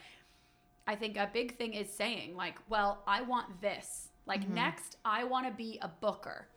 I 0.87 0.95
think 0.95 1.17
a 1.17 1.29
big 1.31 1.57
thing 1.57 1.73
is 1.73 1.87
saying 1.87 2.35
like, 2.35 2.55
well, 2.69 3.03
I 3.05 3.21
want 3.21 3.61
this. 3.61 4.09
Like 4.30 4.43
mm-hmm. 4.43 4.53
next, 4.63 4.95
I 5.03 5.25
want 5.25 5.45
to 5.47 5.53
be 5.53 5.77
a 5.82 5.89
booker, 5.89 6.47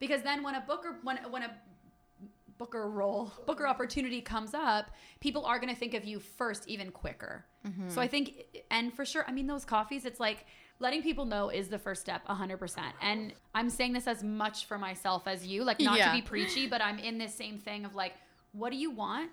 because 0.00 0.22
then 0.22 0.42
when 0.42 0.54
a 0.56 0.64
booker 0.66 0.96
when 1.04 1.18
when 1.30 1.42
a 1.44 1.50
booker 2.58 2.90
role 2.90 3.32
booker 3.46 3.66
opportunity 3.68 4.20
comes 4.20 4.52
up, 4.54 4.90
people 5.20 5.44
are 5.44 5.60
going 5.60 5.72
to 5.72 5.78
think 5.78 5.94
of 5.94 6.04
you 6.04 6.18
first, 6.18 6.66
even 6.68 6.90
quicker. 6.90 7.44
Mm-hmm. 7.64 7.88
So 7.90 8.00
I 8.00 8.08
think, 8.08 8.32
and 8.70 8.92
for 8.92 9.04
sure, 9.04 9.24
I 9.28 9.32
mean 9.32 9.46
those 9.46 9.64
coffees. 9.64 10.04
It's 10.04 10.18
like 10.18 10.46
letting 10.80 11.02
people 11.02 11.24
know 11.24 11.50
is 11.50 11.68
the 11.68 11.78
first 11.78 12.00
step, 12.00 12.26
hundred 12.26 12.58
percent. 12.58 12.92
And 13.00 13.32
I'm 13.54 13.70
saying 13.70 13.92
this 13.92 14.06
as 14.08 14.24
much 14.24 14.64
for 14.66 14.78
myself 14.78 15.28
as 15.28 15.46
you, 15.46 15.62
like 15.64 15.80
not 15.80 15.98
Yeah. 15.98 16.08
to 16.10 16.16
be 16.16 16.22
preachy, 16.22 16.66
but 16.66 16.80
I'm 16.82 16.98
in 16.98 17.18
this 17.18 17.34
same 17.34 17.58
thing 17.58 17.84
of 17.84 17.94
like, 17.94 18.14
what 18.52 18.70
do 18.72 18.76
you 18.76 18.90
want? 18.90 19.30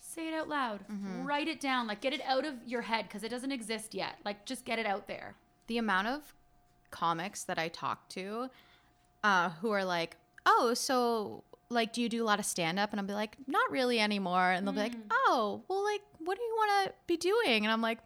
Say 0.00 0.28
it 0.28 0.34
out 0.34 0.48
loud. 0.48 0.80
Mm-hmm. 0.88 1.24
Write 1.26 1.48
it 1.48 1.60
down. 1.60 1.86
Like 1.86 2.00
get 2.00 2.12
it 2.12 2.22
out 2.26 2.44
of 2.44 2.54
your 2.66 2.82
head 2.82 3.04
because 3.08 3.22
it 3.22 3.28
doesn't 3.28 3.52
exist 3.52 3.94
yet. 3.94 4.14
Like 4.24 4.46
just 4.46 4.64
get 4.64 4.78
it 4.78 4.86
out 4.86 5.06
there. 5.06 5.34
the 5.68 5.78
amount 5.78 6.06
of 6.08 6.34
comics 6.96 7.44
that 7.44 7.58
I 7.58 7.68
talk 7.68 8.08
to 8.10 8.48
uh, 9.22 9.50
who 9.60 9.70
are 9.70 9.84
like, 9.84 10.16
oh, 10.46 10.72
so 10.74 11.44
like, 11.68 11.92
do 11.92 12.00
you 12.00 12.08
do 12.08 12.22
a 12.22 12.26
lot 12.26 12.38
of 12.38 12.44
stand 12.46 12.78
up? 12.78 12.92
And 12.92 13.00
I'll 13.00 13.06
be 13.06 13.12
like, 13.12 13.36
not 13.46 13.70
really 13.70 13.98
anymore. 13.98 14.50
And 14.50 14.66
they'll 14.66 14.74
be 14.74 14.80
like, 14.80 14.94
oh, 15.10 15.62
well, 15.68 15.82
like, 15.84 16.02
what 16.18 16.36
do 16.36 16.42
you 16.44 16.54
want 16.56 16.86
to 16.86 16.94
be 17.06 17.16
doing? 17.16 17.64
And 17.64 17.72
I'm 17.72 17.82
like, 17.82 17.98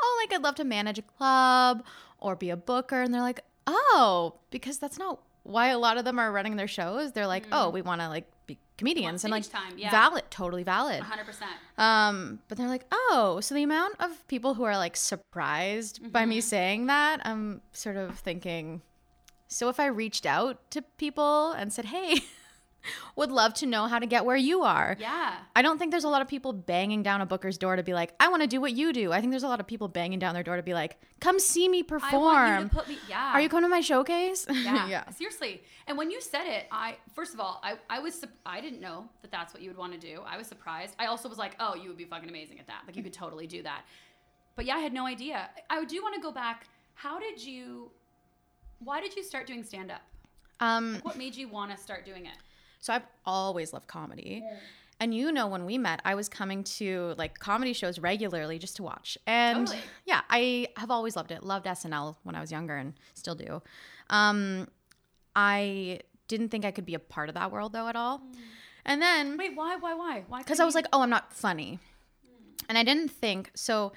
oh, 0.00 0.22
like, 0.22 0.34
I'd 0.34 0.42
love 0.42 0.54
to 0.56 0.64
manage 0.64 0.98
a 0.98 1.02
club 1.02 1.84
or 2.18 2.36
be 2.36 2.50
a 2.50 2.56
booker. 2.56 3.02
And 3.02 3.12
they're 3.12 3.20
like, 3.20 3.40
oh, 3.66 4.34
because 4.50 4.78
that's 4.78 4.98
not 4.98 5.20
why 5.42 5.68
a 5.68 5.78
lot 5.78 5.98
of 5.98 6.04
them 6.04 6.18
are 6.18 6.32
running 6.32 6.56
their 6.56 6.68
shows. 6.68 7.12
They're 7.12 7.26
like, 7.26 7.44
oh, 7.52 7.70
we 7.70 7.82
want 7.82 8.00
to 8.00 8.08
like 8.08 8.26
be 8.54 8.58
comedians 8.76 9.24
and 9.24 9.30
like 9.30 9.48
time, 9.48 9.74
yeah. 9.76 9.90
valid, 9.90 10.24
totally 10.30 10.62
valid. 10.62 11.00
hundred 11.02 11.26
percent. 11.26 11.50
Um, 11.78 12.40
but 12.48 12.58
they're 12.58 12.68
like, 12.68 12.84
oh, 12.92 13.38
so 13.42 13.54
the 13.54 13.62
amount 13.62 13.94
of 14.00 14.26
people 14.28 14.54
who 14.54 14.64
are 14.64 14.76
like 14.76 14.96
surprised 14.96 16.12
by 16.12 16.22
Mm-hmm. 16.22 16.28
me 16.30 16.40
saying 16.40 16.86
that, 16.86 17.20
I'm 17.24 17.60
sort 17.72 17.96
of 17.96 18.18
thinking, 18.18 18.82
so 19.48 19.68
if 19.68 19.78
I 19.78 19.86
reached 19.86 20.26
out 20.26 20.70
to 20.72 20.82
people 20.98 21.52
and 21.52 21.72
said, 21.72 21.86
hey, 21.86 22.20
would 23.16 23.30
love 23.30 23.54
to 23.54 23.66
know 23.66 23.86
how 23.86 23.98
to 23.98 24.06
get 24.06 24.24
where 24.24 24.36
you 24.36 24.62
are. 24.62 24.96
Yeah. 24.98 25.36
I 25.54 25.62
don't 25.62 25.78
think 25.78 25.90
there's 25.90 26.04
a 26.04 26.08
lot 26.08 26.22
of 26.22 26.28
people 26.28 26.52
banging 26.52 27.02
down 27.02 27.20
a 27.20 27.26
booker's 27.26 27.58
door 27.58 27.76
to 27.76 27.82
be 27.82 27.94
like, 27.94 28.14
I 28.20 28.28
want 28.28 28.42
to 28.42 28.48
do 28.48 28.60
what 28.60 28.72
you 28.72 28.92
do. 28.92 29.12
I 29.12 29.20
think 29.20 29.32
there's 29.32 29.42
a 29.42 29.48
lot 29.48 29.60
of 29.60 29.66
people 29.66 29.88
banging 29.88 30.18
down 30.18 30.34
their 30.34 30.42
door 30.42 30.56
to 30.56 30.62
be 30.62 30.74
like, 30.74 30.96
come 31.20 31.38
see 31.38 31.68
me 31.68 31.80
I 31.80 31.82
perform. 31.82 32.70
you 32.74 32.94
me. 32.94 32.98
Yeah. 33.08 33.32
Are 33.32 33.40
you 33.40 33.48
coming 33.48 33.64
to 33.64 33.68
my 33.68 33.80
showcase? 33.80 34.46
Yeah. 34.62 35.08
Seriously. 35.10 35.62
And 35.86 35.98
when 35.98 36.10
you 36.10 36.20
said 36.20 36.46
it, 36.46 36.66
I 36.70 36.96
first 37.14 37.34
of 37.34 37.40
all, 37.40 37.60
I 37.62 37.74
I 37.90 37.98
was 37.98 38.24
I 38.46 38.60
didn't 38.60 38.80
know 38.80 39.08
that 39.22 39.30
that's 39.30 39.52
what 39.52 39.62
you 39.62 39.68
would 39.70 39.76
want 39.78 39.92
to 39.92 39.98
do. 39.98 40.22
I 40.26 40.36
was 40.36 40.46
surprised. 40.46 40.94
I 40.98 41.06
also 41.06 41.28
was 41.28 41.38
like, 41.38 41.56
oh, 41.60 41.74
you 41.74 41.88
would 41.88 41.98
be 41.98 42.04
fucking 42.04 42.28
amazing 42.28 42.58
at 42.58 42.66
that. 42.68 42.82
Like 42.86 42.96
you 42.96 43.02
could 43.02 43.12
totally 43.12 43.46
do 43.46 43.62
that. 43.62 43.82
But 44.56 44.64
yeah, 44.66 44.76
I 44.76 44.80
had 44.80 44.92
no 44.92 45.06
idea. 45.06 45.50
I 45.70 45.84
do 45.84 46.02
want 46.02 46.14
to 46.14 46.20
go 46.20 46.30
back. 46.32 46.66
How 46.94 47.18
did 47.18 47.42
you? 47.42 47.90
Why 48.80 49.00
did 49.00 49.16
you 49.16 49.22
start 49.22 49.46
doing 49.46 49.62
stand 49.64 49.90
up? 49.90 50.02
Um, 50.60 50.98
What 51.02 51.16
made 51.16 51.34
you 51.34 51.48
want 51.48 51.70
to 51.70 51.76
start 51.76 52.04
doing 52.04 52.26
it? 52.26 52.34
So 52.82 52.92
I've 52.92 53.06
always 53.24 53.72
loved 53.72 53.86
comedy. 53.86 54.44
And 55.00 55.14
you 55.14 55.32
know, 55.32 55.46
when 55.46 55.64
we 55.64 55.78
met, 55.78 56.02
I 56.04 56.14
was 56.16 56.28
coming 56.28 56.64
to 56.64 57.14
like 57.16 57.38
comedy 57.38 57.72
shows 57.72 57.98
regularly 57.98 58.58
just 58.58 58.76
to 58.76 58.82
watch. 58.82 59.16
And 59.26 59.66
Totally. 59.66 59.84
yeah, 60.04 60.20
I 60.28 60.68
have 60.76 60.90
always 60.90 61.16
loved 61.16 61.30
it. 61.30 61.42
Loved 61.44 61.66
SNL 61.66 62.16
when 62.24 62.34
I 62.34 62.40
was 62.40 62.50
younger 62.52 62.76
and 62.76 62.94
still 63.14 63.36
do. 63.36 63.62
Um, 64.10 64.68
I 65.34 66.00
didn't 66.26 66.48
think 66.50 66.64
I 66.64 66.72
could 66.72 66.84
be 66.84 66.94
a 66.94 66.98
part 66.98 67.28
of 67.28 67.36
that 67.36 67.52
world 67.52 67.72
though 67.72 67.86
at 67.86 67.94
all. 67.96 68.20
And 68.84 69.00
then 69.00 69.36
Wait, 69.36 69.56
why? 69.56 69.76
Why? 69.76 69.94
Why? 69.94 70.24
Why? 70.28 70.38
because 70.38 70.58
I 70.58 70.64
was 70.64 70.74
like, 70.74 70.86
oh, 70.92 71.02
I'm 71.02 71.10
not 71.10 71.32
funny. 71.32 71.78
And 72.68 72.76
I 72.76 72.82
didn't 72.82 73.10
think 73.12 73.52
so. 73.54 73.92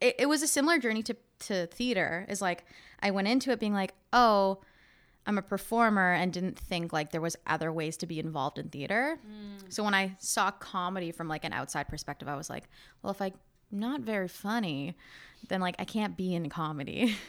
It, 0.00 0.16
it 0.20 0.26
was 0.26 0.42
a 0.42 0.46
similar 0.46 0.78
journey 0.78 1.02
to, 1.02 1.16
to 1.40 1.66
theater. 1.66 2.24
Is 2.28 2.40
like 2.40 2.64
I 3.02 3.10
went 3.10 3.28
into 3.28 3.50
it 3.50 3.60
being 3.60 3.74
like, 3.74 3.92
oh, 4.14 4.60
I'm 5.26 5.38
a 5.38 5.42
performer, 5.42 6.12
and 6.12 6.32
didn't 6.32 6.58
think 6.58 6.92
like 6.92 7.10
there 7.10 7.20
was 7.20 7.36
other 7.46 7.72
ways 7.72 7.96
to 7.98 8.06
be 8.06 8.18
involved 8.18 8.58
in 8.58 8.68
theater. 8.68 9.18
So 9.70 9.82
when 9.82 9.94
I 9.94 10.16
saw 10.18 10.50
comedy 10.50 11.12
from 11.12 11.28
like 11.28 11.44
an 11.44 11.52
outside 11.52 11.88
perspective, 11.88 12.28
I 12.28 12.36
was 12.36 12.50
like, 12.50 12.64
well, 13.02 13.12
if 13.12 13.20
I'm 13.20 13.32
not 13.70 14.02
very 14.02 14.28
funny, 14.28 14.96
then 15.48 15.60
like 15.60 15.76
I 15.78 15.84
can't 15.84 16.16
be 16.16 16.34
in 16.34 16.48
comedy. 16.48 17.16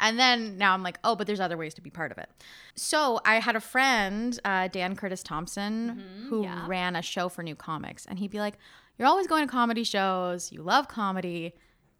And 0.00 0.18
then 0.18 0.56
now 0.56 0.72
I'm 0.72 0.82
like, 0.82 0.98
oh, 1.04 1.14
but 1.14 1.26
there's 1.26 1.40
other 1.40 1.56
ways 1.56 1.74
to 1.74 1.82
be 1.82 1.90
part 1.90 2.10
of 2.10 2.18
it. 2.18 2.30
So 2.74 3.20
I 3.24 3.34
had 3.34 3.54
a 3.54 3.60
friend, 3.60 4.38
uh, 4.44 4.68
Dan 4.68 4.96
Curtis 4.96 5.22
Thompson, 5.22 6.02
who 6.28 6.42
yeah. 6.44 6.66
ran 6.66 6.96
a 6.96 7.02
show 7.02 7.28
for 7.28 7.42
new 7.42 7.54
comics. 7.54 8.06
And 8.06 8.18
he'd 8.18 8.30
be 8.30 8.40
like, 8.40 8.54
You're 8.98 9.08
always 9.08 9.26
going 9.26 9.46
to 9.46 9.50
comedy 9.50 9.84
shows. 9.84 10.50
You 10.50 10.62
love 10.62 10.88
comedy. 10.88 11.54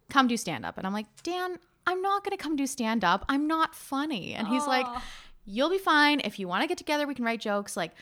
Come 0.09 0.26
do 0.26 0.36
stand 0.36 0.64
up. 0.64 0.78
And 0.78 0.86
I'm 0.86 0.93
like, 0.93 1.07
Dan, 1.22 1.59
I'm 1.91 2.01
not 2.03 2.22
going 2.24 2.36
to 2.36 2.43
come 2.43 2.55
do 2.57 2.66
stand 2.66 3.05
up. 3.05 3.24
I'm 3.28 3.47
not 3.47 3.74
funny. 3.74 4.34
And 4.34 4.47
he's 4.49 4.66
like, 4.66 4.86
You'll 5.45 5.70
be 5.70 5.78
fine. 5.78 6.20
If 6.20 6.38
you 6.38 6.47
want 6.47 6.62
to 6.62 6.68
get 6.68 6.78
together, 6.78 7.07
we 7.07 7.14
can 7.14 7.24
write 7.24 7.41
jokes. 7.41 7.76
Like, 7.76 7.93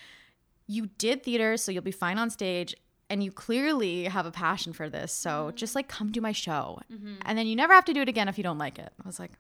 you 0.67 0.91
did 0.99 1.23
theater, 1.23 1.57
so 1.57 1.73
you'll 1.73 1.83
be 1.83 1.91
fine 1.93 2.19
on 2.19 2.29
stage. 2.29 2.75
And 3.09 3.23
you 3.25 3.33
clearly 3.33 4.05
have 4.05 4.27
a 4.27 4.31
passion 4.31 4.75
for 4.75 4.91
this. 4.91 5.13
So 5.13 5.53
just 5.55 5.75
like 5.75 5.89
come 5.89 6.13
do 6.13 6.21
my 6.21 6.33
show. 6.33 6.81
And 7.25 7.39
then 7.39 7.47
you 7.47 7.57
never 7.57 7.73
have 7.73 7.87
to 7.87 7.95
do 7.95 8.03
it 8.03 8.09
again 8.09 8.29
if 8.29 8.37
you 8.37 8.45
don't 8.45 8.59
like 8.59 8.79
it. 8.79 8.93
I 9.03 9.07
was 9.07 9.19
like, 9.19 9.33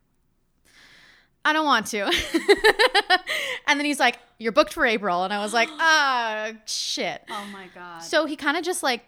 I 1.44 1.52
don't 1.52 1.66
want 1.66 1.86
to. 1.88 2.04
and 3.66 3.78
then 3.78 3.84
he's 3.84 4.00
like, 4.00 4.18
You're 4.38 4.52
booked 4.52 4.72
for 4.72 4.86
April. 4.86 5.24
And 5.24 5.32
I 5.34 5.38
was 5.40 5.52
like, 5.52 5.68
Ah, 5.78 6.52
shit. 6.64 7.22
oh 7.28 7.46
my 7.52 7.66
god. 7.74 8.00
So 8.00 8.24
he 8.24 8.36
kind 8.36 8.56
of 8.56 8.64
just 8.64 8.82
like 8.82 9.04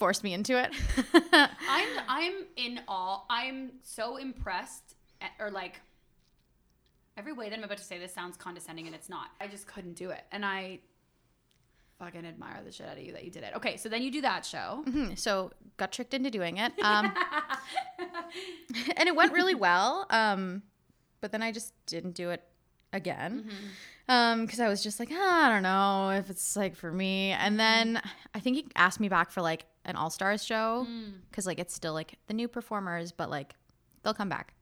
forced 0.00 0.24
me 0.24 0.34
into 0.34 0.58
it. 0.60 0.72
I'm 1.68 1.88
I'm 2.08 2.32
in 2.56 2.80
awe. 2.88 3.20
I'm 3.30 3.72
so 3.84 4.16
impressed, 4.16 4.96
at, 5.20 5.30
or 5.38 5.50
like 5.52 5.80
every 7.16 7.32
way 7.32 7.48
that 7.48 7.56
I'm 7.56 7.62
about 7.64 7.78
to 7.78 7.84
say 7.84 7.98
this 7.98 8.12
sounds 8.12 8.36
condescending, 8.36 8.86
and 8.86 8.94
it's 8.96 9.08
not. 9.08 9.28
I 9.40 9.46
just 9.46 9.68
couldn't 9.68 9.94
do 9.94 10.10
it, 10.10 10.24
and 10.32 10.44
I 10.44 10.80
fucking 12.00 12.24
admire 12.24 12.62
the 12.64 12.72
shit 12.72 12.86
out 12.88 12.96
of 12.96 13.02
you 13.04 13.12
that 13.12 13.24
you 13.24 13.30
did 13.30 13.42
it. 13.44 13.52
Okay, 13.56 13.76
so 13.76 13.88
then 13.90 14.02
you 14.02 14.10
do 14.10 14.22
that 14.22 14.44
show. 14.44 14.82
Mhm. 14.88 15.18
so 15.18 15.52
got 15.76 15.92
tricked 15.92 16.14
into 16.14 16.30
doing 16.30 16.56
it. 16.56 16.72
Um, 16.82 17.12
and 18.96 19.06
it 19.08 19.14
went 19.14 19.32
really 19.32 19.54
well. 19.54 20.06
Um, 20.10 20.62
but 21.20 21.30
then 21.32 21.42
I 21.42 21.52
just 21.52 21.74
didn't 21.86 22.12
do 22.12 22.30
it 22.30 22.42
again. 22.92 23.50
Um, 24.10 24.44
because 24.44 24.58
I 24.58 24.66
was 24.66 24.82
just 24.82 24.98
like, 24.98 25.10
"Ah, 25.12 25.46
I 25.46 25.48
don't 25.50 25.62
know 25.62 26.10
if 26.10 26.30
it's 26.30 26.56
like 26.56 26.74
for 26.74 26.90
me. 26.90 27.30
And 27.30 27.60
then 27.60 28.02
I 28.34 28.40
think 28.40 28.56
he 28.56 28.66
asked 28.74 28.98
me 28.98 29.08
back 29.08 29.30
for 29.30 29.40
like 29.40 29.66
an 29.84 29.94
all 29.94 30.10
stars 30.10 30.44
show 30.44 30.84
because 31.30 31.46
like 31.46 31.60
it's 31.60 31.72
still 31.72 31.92
like 31.94 32.18
the 32.26 32.34
new 32.34 32.48
performers, 32.48 33.12
but 33.12 33.30
like 33.30 33.54
they'll 34.02 34.12
come 34.12 34.28
back. 34.28 34.52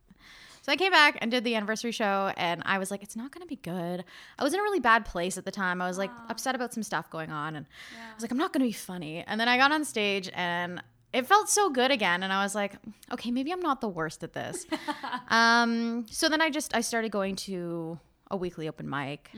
So 0.60 0.70
I 0.70 0.76
came 0.76 0.92
back 0.92 1.16
and 1.22 1.30
did 1.30 1.44
the 1.44 1.54
anniversary 1.54 1.92
show, 1.92 2.30
and 2.36 2.62
I 2.66 2.76
was 2.76 2.90
like, 2.90 3.02
it's 3.02 3.16
not 3.16 3.32
gonna 3.32 3.46
be 3.46 3.56
good. 3.56 4.04
I 4.38 4.44
was 4.44 4.52
in 4.52 4.60
a 4.60 4.62
really 4.62 4.80
bad 4.80 5.06
place 5.06 5.38
at 5.38 5.46
the 5.46 5.50
time. 5.50 5.80
I 5.80 5.88
was 5.88 5.96
like 5.96 6.10
upset 6.28 6.54
about 6.54 6.74
some 6.74 6.82
stuff 6.82 7.08
going 7.08 7.32
on, 7.32 7.56
and 7.56 7.64
I 8.10 8.14
was 8.14 8.22
like, 8.22 8.30
I'm 8.30 8.36
not 8.36 8.52
gonna 8.52 8.66
be 8.66 8.72
funny. 8.72 9.24
And 9.26 9.40
then 9.40 9.48
I 9.48 9.56
got 9.56 9.72
on 9.72 9.82
stage, 9.86 10.28
and 10.34 10.82
it 11.14 11.26
felt 11.26 11.48
so 11.48 11.70
good 11.70 11.90
again, 11.90 12.22
and 12.22 12.34
I 12.34 12.42
was 12.42 12.54
like, 12.54 12.74
okay, 13.10 13.30
maybe 13.30 13.50
I'm 13.50 13.62
not 13.62 13.80
the 13.80 13.88
worst 13.88 14.22
at 14.22 14.34
this. 14.34 14.66
um, 15.28 16.04
so 16.10 16.28
then 16.28 16.42
I 16.42 16.50
just 16.50 16.76
I 16.76 16.82
started 16.82 17.12
going 17.12 17.36
to 17.36 17.98
a 18.30 18.36
weekly 18.36 18.68
open 18.68 18.88
mic, 18.88 19.30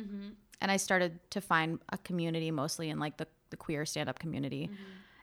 and 0.61 0.71
I 0.71 0.77
started 0.77 1.19
to 1.31 1.41
find 1.41 1.79
a 1.91 1.99
community 1.99 2.51
mostly 2.51 2.91
in 2.91 2.99
like 2.99 3.17
the 3.17 3.27
the 3.51 3.57
queer 3.57 3.85
stand 3.85 4.09
up 4.09 4.19
community, 4.19 4.71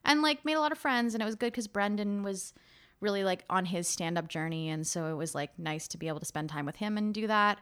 and 0.05 0.21
like 0.21 0.43
made 0.45 0.55
a 0.55 0.59
lot 0.59 0.71
of 0.71 0.77
friends, 0.77 1.13
and 1.13 1.21
it 1.21 1.25
was 1.25 1.35
good 1.35 1.51
because 1.51 1.67
Brendan 1.67 2.23
was 2.23 2.53
really 2.99 3.23
like 3.23 3.45
on 3.49 3.65
his 3.65 3.87
stand 3.87 4.17
up 4.17 4.27
journey 4.27 4.69
and 4.69 4.87
so 4.87 5.05
it 5.05 5.13
was 5.13 5.35
like 5.35 5.51
nice 5.59 5.87
to 5.87 5.97
be 5.99 6.07
able 6.07 6.19
to 6.19 6.25
spend 6.25 6.49
time 6.49 6.65
with 6.65 6.77
him 6.77 6.97
and 6.97 7.13
do 7.13 7.27
that. 7.27 7.59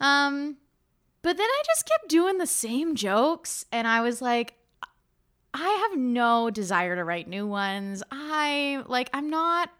Um 0.00 0.58
but 1.22 1.36
then 1.36 1.46
I 1.46 1.62
just 1.66 1.86
kept 1.86 2.08
doing 2.08 2.36
the 2.36 2.46
same 2.46 2.94
jokes 2.94 3.64
and 3.72 3.88
I 3.88 4.02
was 4.02 4.20
like 4.20 4.54
I 5.52 5.88
have 5.88 5.98
no 5.98 6.50
desire 6.50 6.94
to 6.94 7.04
write 7.04 7.26
new 7.28 7.46
ones. 7.46 8.02
I 8.10 8.84
like 8.86 9.10
I'm 9.12 9.30
not 9.30 9.70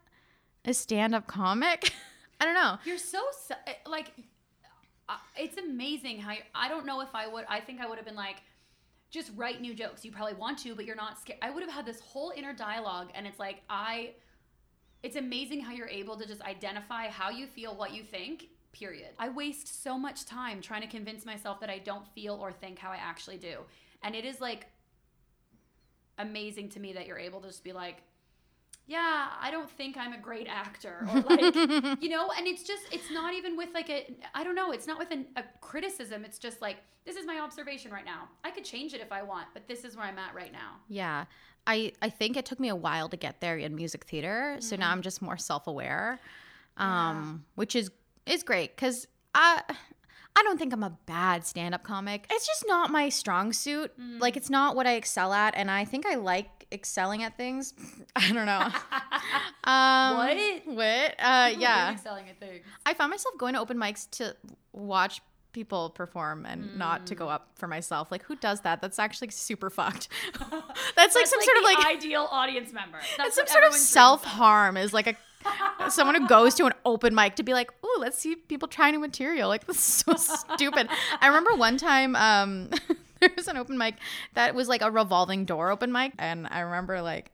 a 0.64 0.74
stand 0.74 1.14
up 1.14 1.26
comic. 1.26 1.92
I 2.40 2.44
don't 2.44 2.54
know. 2.54 2.78
You're 2.84 2.98
so 2.98 3.20
eh, 3.66 3.74
like, 3.86 4.12
it's 5.36 5.56
amazing 5.56 6.20
how 6.20 6.34
I 6.54 6.68
don't 6.68 6.86
know 6.86 7.00
if 7.00 7.14
I 7.14 7.26
would. 7.26 7.44
I 7.48 7.60
think 7.60 7.80
I 7.80 7.86
would 7.86 7.96
have 7.96 8.06
been 8.06 8.16
like, 8.16 8.36
just 9.10 9.32
write 9.36 9.60
new 9.60 9.74
jokes. 9.74 10.04
You 10.04 10.12
probably 10.12 10.34
want 10.34 10.58
to, 10.60 10.74
but 10.74 10.84
you're 10.84 10.96
not 10.96 11.18
scared. 11.20 11.38
I 11.42 11.50
would 11.50 11.62
have 11.62 11.72
had 11.72 11.86
this 11.86 12.00
whole 12.00 12.32
inner 12.36 12.52
dialogue, 12.52 13.10
and 13.14 13.26
it's 13.26 13.38
like 13.38 13.62
I. 13.68 14.10
It's 15.02 15.16
amazing 15.16 15.60
how 15.60 15.72
you're 15.72 15.88
able 15.88 16.16
to 16.18 16.26
just 16.26 16.42
identify 16.42 17.08
how 17.08 17.30
you 17.30 17.46
feel, 17.46 17.74
what 17.74 17.94
you 17.94 18.02
think. 18.02 18.48
Period. 18.72 19.08
I 19.18 19.30
waste 19.30 19.82
so 19.82 19.98
much 19.98 20.26
time 20.26 20.60
trying 20.60 20.82
to 20.82 20.86
convince 20.86 21.26
myself 21.26 21.58
that 21.60 21.70
I 21.70 21.78
don't 21.78 22.06
feel 22.14 22.34
or 22.34 22.52
think 22.52 22.78
how 22.78 22.90
I 22.90 22.98
actually 22.98 23.38
do, 23.38 23.58
and 24.02 24.14
it 24.14 24.24
is 24.24 24.40
like 24.40 24.66
amazing 26.18 26.68
to 26.68 26.80
me 26.80 26.92
that 26.92 27.06
you're 27.06 27.18
able 27.18 27.40
to 27.40 27.48
just 27.48 27.64
be 27.64 27.72
like, 27.72 28.02
yeah, 28.90 29.28
I 29.40 29.52
don't 29.52 29.70
think 29.70 29.96
I'm 29.96 30.12
a 30.12 30.18
great 30.18 30.48
actor, 30.48 31.06
or 31.14 31.20
like, 31.20 31.54
you 32.02 32.08
know, 32.08 32.32
and 32.36 32.48
it's 32.48 32.64
just, 32.64 32.82
it's 32.90 33.08
not 33.12 33.34
even 33.34 33.56
with 33.56 33.68
like 33.72 33.88
a, 33.88 34.12
I 34.34 34.42
don't 34.42 34.56
know, 34.56 34.72
it's 34.72 34.88
not 34.88 34.98
with 34.98 35.12
an, 35.12 35.26
a 35.36 35.44
criticism. 35.60 36.24
It's 36.24 36.40
just 36.40 36.60
like, 36.60 36.78
this 37.04 37.14
is 37.14 37.24
my 37.24 37.38
observation 37.38 37.92
right 37.92 38.04
now. 38.04 38.28
I 38.42 38.50
could 38.50 38.64
change 38.64 38.92
it 38.92 39.00
if 39.00 39.12
I 39.12 39.22
want, 39.22 39.46
but 39.54 39.68
this 39.68 39.84
is 39.84 39.96
where 39.96 40.06
I'm 40.06 40.18
at 40.18 40.34
right 40.34 40.52
now. 40.52 40.78
Yeah. 40.88 41.26
I 41.68 41.92
I 42.02 42.08
think 42.10 42.36
it 42.36 42.44
took 42.44 42.58
me 42.58 42.68
a 42.68 42.74
while 42.74 43.08
to 43.10 43.16
get 43.16 43.40
there 43.40 43.56
in 43.58 43.76
music 43.76 44.06
theater. 44.06 44.56
So 44.58 44.74
now 44.74 44.90
I'm 44.90 45.02
just 45.02 45.22
more 45.22 45.36
self-aware. 45.36 46.18
Um 46.76 47.44
which 47.54 47.76
is 47.76 47.90
is 48.26 48.42
great 48.42 48.76
cuz 48.76 49.06
I 49.34 49.62
I 50.36 50.42
don't 50.42 50.58
think 50.58 50.72
I'm 50.72 50.82
a 50.82 50.96
bad 51.06 51.44
stand-up 51.44 51.82
comic. 51.82 52.26
It's 52.30 52.46
just 52.46 52.64
not 52.66 52.90
my 52.90 53.08
strong 53.08 53.52
suit. 53.52 53.92
Like 54.18 54.36
it's 54.36 54.48
not 54.50 54.76
what 54.76 54.86
I 54.86 54.94
excel 54.94 55.32
at 55.32 55.54
and 55.54 55.70
I 55.70 55.84
think 55.84 56.06
I 56.06 56.14
like 56.14 56.66
excelling 56.72 57.22
at 57.22 57.36
things. 57.36 57.74
I 58.16 58.32
don't 58.32 58.46
know. 58.46 58.60
um 59.64 60.16
What? 60.16 60.76
What? 60.76 61.14
Uh 61.18 61.52
yeah. 61.58 61.92
excelling 61.92 62.28
at 62.28 62.38
things. 62.38 62.64
I 62.86 62.94
found 62.94 63.10
myself 63.10 63.36
going 63.38 63.54
to 63.54 63.60
open 63.60 63.76
mics 63.76 64.08
to 64.12 64.36
watch 64.72 65.20
people 65.52 65.90
perform 65.90 66.46
and 66.46 66.78
not 66.78 67.08
to 67.08 67.16
go 67.16 67.28
up 67.28 67.50
for 67.56 67.66
myself. 67.66 68.10
Like 68.10 68.22
who 68.22 68.36
does 68.36 68.60
that? 68.60 68.80
That's 68.80 68.98
actually 68.98 69.30
super 69.30 69.68
fucked. 69.68 70.08
That's 70.38 70.50
like 70.50 70.96
That's 70.96 71.30
some 71.30 71.42
sort 71.42 71.56
of 71.58 71.64
like 71.64 71.86
ideal 71.86 72.28
audience 72.30 72.72
member. 72.72 72.98
That's 73.16 73.36
it's 73.36 73.36
some 73.36 73.46
sort 73.48 73.64
of 73.64 73.74
self 73.74 74.24
harm 74.24 74.76
is 74.76 74.92
like 74.92 75.08
a 75.08 75.16
someone 75.88 76.14
who 76.14 76.26
goes 76.26 76.54
to 76.56 76.66
an 76.66 76.72
open 76.84 77.14
mic 77.14 77.36
to 77.36 77.42
be 77.42 77.52
like, 77.52 77.70
"Ooh, 77.84 77.96
let's 77.98 78.18
see 78.18 78.36
people 78.36 78.68
try 78.68 78.90
new 78.90 78.98
material." 78.98 79.48
Like 79.48 79.66
this 79.66 79.76
is 79.76 79.82
so 79.82 80.14
stupid. 80.14 80.88
I 81.20 81.26
remember 81.26 81.54
one 81.54 81.76
time 81.76 82.16
um 82.16 82.70
there 83.20 83.30
was 83.36 83.48
an 83.48 83.56
open 83.56 83.78
mic 83.78 83.96
that 84.34 84.54
was 84.54 84.68
like 84.68 84.82
a 84.82 84.90
revolving 84.90 85.44
door 85.44 85.70
open 85.70 85.92
mic 85.92 86.12
and 86.18 86.46
I 86.50 86.60
remember 86.60 87.02
like 87.02 87.32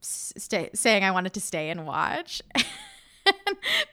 stay, 0.00 0.70
saying 0.74 1.04
I 1.04 1.10
wanted 1.10 1.34
to 1.34 1.40
stay 1.40 1.70
and 1.70 1.86
watch. 1.86 2.42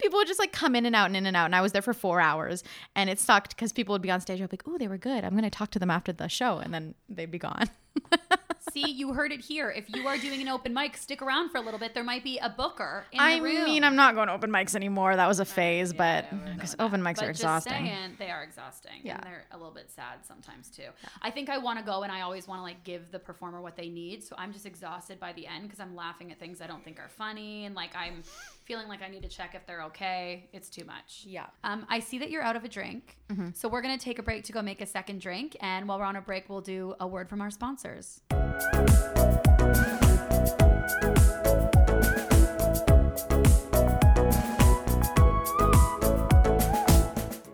People 0.01 0.19
would 0.19 0.27
just 0.27 0.39
like 0.39 0.51
come 0.51 0.75
in 0.75 0.85
and 0.85 0.95
out 0.95 1.07
and 1.07 1.17
in 1.17 1.25
and 1.25 1.35
out. 1.35 1.45
And 1.45 1.55
I 1.55 1.61
was 1.61 1.73
there 1.73 1.81
for 1.81 1.93
four 1.93 2.19
hours 2.21 2.63
and 2.95 3.09
it 3.09 3.19
sucked 3.19 3.55
because 3.55 3.73
people 3.73 3.93
would 3.93 4.01
be 4.01 4.09
on 4.09 4.21
stage. 4.21 4.41
I'd 4.41 4.49
be 4.49 4.53
like, 4.53 4.67
oh, 4.67 4.77
they 4.77 4.87
were 4.87 4.97
good. 4.97 5.23
I'm 5.23 5.31
going 5.31 5.43
to 5.43 5.49
talk 5.49 5.69
to 5.71 5.79
them 5.79 5.91
after 5.91 6.13
the 6.13 6.27
show. 6.27 6.57
And 6.59 6.73
then 6.73 6.95
they'd 7.09 7.29
be 7.29 7.37
gone. 7.37 7.69
See, 8.73 8.91
you 8.91 9.13
heard 9.13 9.31
it 9.31 9.39
here. 9.39 9.71
If 9.71 9.89
you 9.95 10.07
are 10.07 10.17
doing 10.17 10.41
an 10.41 10.49
open 10.49 10.73
mic, 10.73 10.97
stick 10.97 11.21
around 11.21 11.49
for 11.49 11.57
a 11.57 11.61
little 11.61 11.79
bit. 11.79 11.93
There 11.93 12.03
might 12.03 12.23
be 12.23 12.37
a 12.37 12.49
booker 12.49 13.05
in 13.11 13.19
I 13.19 13.37
the 13.37 13.43
room. 13.43 13.57
I 13.61 13.65
mean, 13.65 13.83
I'm 13.83 13.95
not 13.95 14.13
going 14.13 14.27
to 14.27 14.33
open 14.33 14.51
mics 14.51 14.75
anymore. 14.75 15.15
That 15.15 15.27
was 15.27 15.39
a 15.39 15.45
phase, 15.45 15.93
but 15.93 16.25
because 16.53 16.75
open 16.77 17.01
mics 17.01 17.15
But 17.15 17.23
are 17.25 17.27
just 17.31 17.41
exhausting. 17.41 17.73
saying, 17.73 18.15
they 18.19 18.29
are 18.29 18.43
exhausting. 18.43 19.01
Yeah. 19.03 19.15
And 19.15 19.23
they're 19.23 19.45
a 19.51 19.57
little 19.57 19.73
bit 19.73 19.89
sad 19.89 20.25
sometimes 20.27 20.69
too. 20.69 20.89
I 21.21 21.31
think 21.31 21.49
I 21.49 21.57
want 21.57 21.79
to 21.79 21.85
go 21.85 22.03
and 22.03 22.11
I 22.11 22.21
always 22.21 22.47
want 22.47 22.59
to 22.59 22.63
like 22.63 22.83
give 22.83 23.09
the 23.11 23.19
performer 23.19 23.61
what 23.61 23.77
they 23.77 23.89
need. 23.89 24.23
So 24.23 24.35
I'm 24.37 24.51
just 24.51 24.65
exhausted 24.65 25.19
by 25.19 25.33
the 25.33 25.47
end 25.47 25.63
because 25.63 25.79
I'm 25.79 25.95
laughing 25.95 26.31
at 26.31 26.39
things 26.39 26.61
I 26.61 26.67
don't 26.67 26.83
think 26.83 26.99
are 26.99 27.09
funny 27.09 27.65
and 27.65 27.73
like 27.73 27.95
I'm 27.95 28.21
feeling 28.67 28.89
like 28.89 29.01
I 29.01 29.07
need 29.07 29.23
to 29.23 29.29
check 29.29 29.55
if 29.55 29.65
they're 29.65 29.83
okay. 29.83 30.49
It's 30.51 30.69
too 30.69 30.83
much. 30.83 31.23
Yeah. 31.25 31.45
Um, 31.63 31.85
I 31.89 31.99
see 32.01 32.19
that 32.19 32.29
you're 32.29 32.43
out 32.43 32.57
of 32.57 32.65
a 32.65 32.67
drink. 32.67 33.17
So 33.53 33.69
we're 33.69 33.81
going 33.81 33.97
to 33.97 34.03
take 34.03 34.19
a 34.19 34.23
break 34.23 34.43
to 34.43 34.51
go 34.51 34.61
make 34.61 34.81
a 34.81 34.85
second 34.85 35.21
drink. 35.21 35.55
And 35.61 35.87
while 35.87 35.99
we're 35.99 36.05
on 36.05 36.17
a 36.17 36.21
break, 36.21 36.49
we'll 36.49 36.61
do 36.61 36.93
a 36.99 37.07
word 37.07 37.29
from 37.29 37.39
our 37.39 37.49
sponsors. 37.49 38.21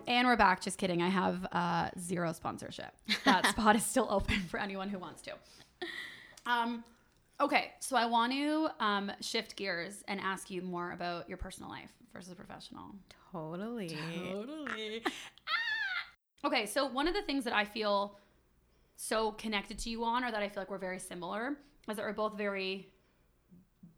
And 0.08 0.26
we're 0.26 0.36
back. 0.36 0.60
Just 0.62 0.78
kidding. 0.78 1.00
I 1.00 1.08
have 1.08 1.46
uh, 1.52 1.90
zero 1.98 2.32
sponsorship. 2.32 2.92
That 3.24 3.46
spot 3.50 3.76
is 3.76 3.84
still 3.86 4.08
open 4.10 4.40
for 4.48 4.58
anyone 4.58 4.88
who 4.88 4.98
wants 4.98 5.22
to. 5.22 5.32
Um, 6.46 6.82
okay, 7.44 7.72
so 7.78 7.96
I 7.96 8.06
want 8.06 8.32
to 8.32 8.68
um, 8.80 9.12
shift 9.20 9.54
gears 9.56 10.02
and 10.08 10.18
ask 10.20 10.50
you 10.50 10.62
more 10.62 10.92
about 10.92 11.28
your 11.28 11.36
personal 11.36 11.68
life 11.68 11.92
versus 12.12 12.34
professional. 12.34 12.94
Totally. 13.30 13.96
Totally. 14.30 15.04
okay, 16.44 16.64
so 16.64 16.86
one 16.86 17.06
of 17.06 17.14
the 17.14 17.22
things 17.22 17.44
that 17.44 17.52
I 17.52 17.64
feel 17.64 18.18
so 18.96 19.32
connected 19.32 19.78
to 19.80 19.90
you 19.90 20.04
on, 20.04 20.24
or 20.24 20.30
that 20.30 20.42
I 20.42 20.48
feel 20.48 20.62
like 20.62 20.70
we're 20.70 20.78
very 20.78 20.98
similar, 20.98 21.56
is 21.88 21.96
that 21.96 22.04
we're 22.04 22.12
both 22.14 22.38
very 22.38 22.88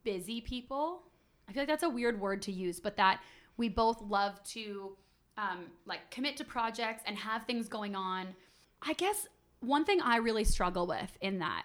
busy 0.03 0.40
people. 0.40 1.03
I 1.49 1.53
feel 1.53 1.62
like 1.62 1.68
that's 1.68 1.84
a 1.84 1.88
weird 1.88 2.20
word 2.20 2.42
to 2.42 2.53
use, 2.53 2.80
but 2.80 2.97
that 2.97 3.20
we 3.57 3.68
both 3.68 4.03
love 4.03 4.42
to 4.44 4.97
um, 5.38 5.66
like 5.86 6.11
commit 6.11 6.36
to 6.38 6.44
projects 6.44 7.05
and 7.07 7.16
have 7.16 7.44
things 7.44 7.68
going 7.68 7.94
on. 7.94 8.34
I 8.82 8.94
guess 8.94 9.28
one 9.61 9.84
thing 9.84 10.01
I 10.01 10.16
really 10.16 10.44
struggle 10.44 10.86
with 10.86 11.16
in 11.20 11.38
that 11.38 11.64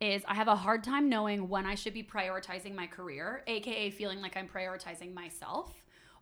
is 0.00 0.22
I 0.26 0.34
have 0.34 0.48
a 0.48 0.56
hard 0.56 0.82
time 0.82 1.08
knowing 1.08 1.48
when 1.48 1.66
I 1.66 1.74
should 1.74 1.94
be 1.94 2.02
prioritizing 2.02 2.74
my 2.74 2.86
career, 2.86 3.42
aka 3.46 3.90
feeling 3.90 4.20
like 4.20 4.36
I'm 4.36 4.48
prioritizing 4.48 5.12
myself, 5.12 5.72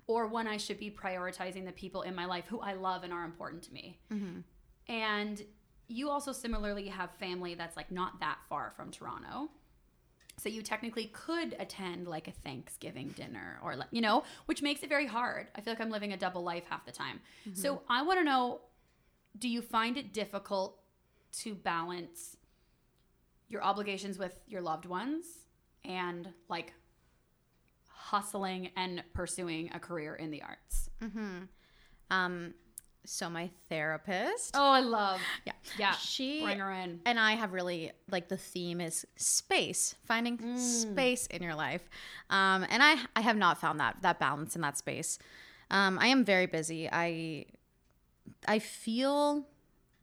or 0.07 0.27
when 0.27 0.49
I 0.49 0.57
should 0.57 0.79
be 0.79 0.91
prioritizing 0.91 1.65
the 1.65 1.73
people 1.73 2.03
in 2.03 2.15
my 2.15 2.25
life 2.25 2.45
who 2.49 2.61
I 2.61 2.75
love 2.75 3.05
and 3.05 3.13
are 3.13 3.25
important 3.25 3.63
to 3.65 3.73
me. 3.73 3.99
Mm-hmm. 4.13 4.41
And 4.93 5.43
you 5.87 6.11
also 6.11 6.33
similarly 6.33 6.89
have 6.89 7.11
family 7.13 7.55
that's 7.55 7.77
like 7.77 7.91
not 7.91 8.21
that 8.21 8.39
far 8.49 8.73
from 8.77 8.91
Toronto. 8.91 9.51
So 10.39 10.49
you 10.49 10.63
technically 10.63 11.07
could 11.07 11.57
attend 11.59 12.07
like 12.07 12.29
a 12.29 12.33
Thanksgiving 12.33 13.09
dinner 13.17 13.59
or 13.63 13.75
like, 13.75 13.89
you 13.91 14.01
know, 14.01 14.23
which 14.47 14.63
makes 14.63 14.83
it 14.83 14.89
very 14.89 15.07
hard. 15.07 15.49
I 15.57 15.61
feel 15.61 15.73
like 15.73 15.81
I'm 15.81 15.91
living 15.91 16.13
a 16.13 16.17
double 16.17 16.43
life 16.45 16.65
half 16.69 16.87
the 16.87 16.93
time. 16.93 17.21
So 17.55 17.77
mm-hmm. 17.77 17.93
I 17.93 18.03
want 18.03 18.21
to 18.21 18.25
know 18.25 18.61
do 19.37 19.49
you 19.49 19.63
find 19.63 19.97
it 19.97 20.13
difficult 20.13 20.81
to 21.31 21.55
balance 21.55 22.37
your 23.49 23.63
obligations 23.65 24.19
with 24.19 24.39
your 24.47 24.61
loved 24.61 24.85
ones 24.87 25.25
and 25.85 26.29
like 26.49 26.73
hustling 27.89 28.71
and 28.77 29.03
pursuing 29.15 29.71
a 29.75 29.79
career 29.79 30.15
in 30.15 30.31
the 30.31 30.43
arts? 30.43 30.91
Um, 32.11 32.55
so 33.05 33.29
my 33.31 33.51
therapist, 33.69 34.55
Oh, 34.55 34.71
I 34.73 34.81
love. 34.81 35.21
yeah, 35.45 35.53
Yeah. 35.79 35.93
she 35.93 36.43
Bring 36.43 36.59
her 36.59 36.73
in. 36.73 37.01
and 37.07 37.19
I 37.19 37.33
have 37.33 37.53
really 37.53 37.93
like 38.11 38.29
the 38.29 38.37
theme 38.37 38.81
is 38.81 39.07
space, 39.17 39.95
finding 40.05 40.39
Mm. 40.39 40.59
space 40.59 41.27
in 41.27 41.43
your 41.43 41.55
life, 41.55 41.89
um, 42.31 42.67
and 42.69 42.83
I 42.83 42.97
I 43.17 43.21
have 43.23 43.37
not 43.37 43.59
found 43.59 43.81
that 43.81 43.97
that 44.03 44.19
balance 44.19 44.55
in 44.57 44.63
that 44.63 44.77
space. 44.79 45.19
Um, 45.71 45.99
I 45.99 46.09
am 46.09 46.25
very 46.25 46.47
busy. 46.47 46.89
I 46.91 47.47
I 48.47 48.59
feel 48.59 49.47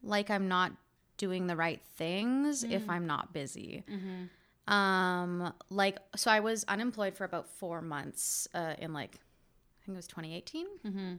like 0.01 0.29
I'm 0.29 0.47
not 0.47 0.71
doing 1.17 1.47
the 1.47 1.55
right 1.55 1.81
things 1.97 2.63
Mm. 2.63 2.71
if 2.71 2.89
I'm 2.89 3.05
not 3.07 3.33
busy. 3.33 3.83
Mm-hmm. 3.89 4.73
Um, 4.73 5.53
like 5.69 5.97
so, 6.15 6.31
I 6.31 6.39
was 6.39 6.63
unemployed 6.67 7.15
for 7.15 7.23
about 7.23 7.47
four 7.47 7.81
months 7.81 8.47
uh, 8.53 8.73
in 8.79 8.93
like 8.93 9.15
I 9.15 9.85
think 9.85 9.95
it 9.95 9.97
was 9.97 10.07
2018. 10.07 10.65
Mm-hmm. 10.85 11.13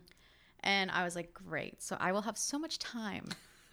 And 0.60 0.90
I 0.90 1.04
was 1.04 1.14
like, 1.14 1.32
great. 1.32 1.80
So 1.80 1.96
I 2.00 2.10
will 2.10 2.22
have 2.22 2.36
so 2.36 2.58
much 2.58 2.78
time. 2.80 3.28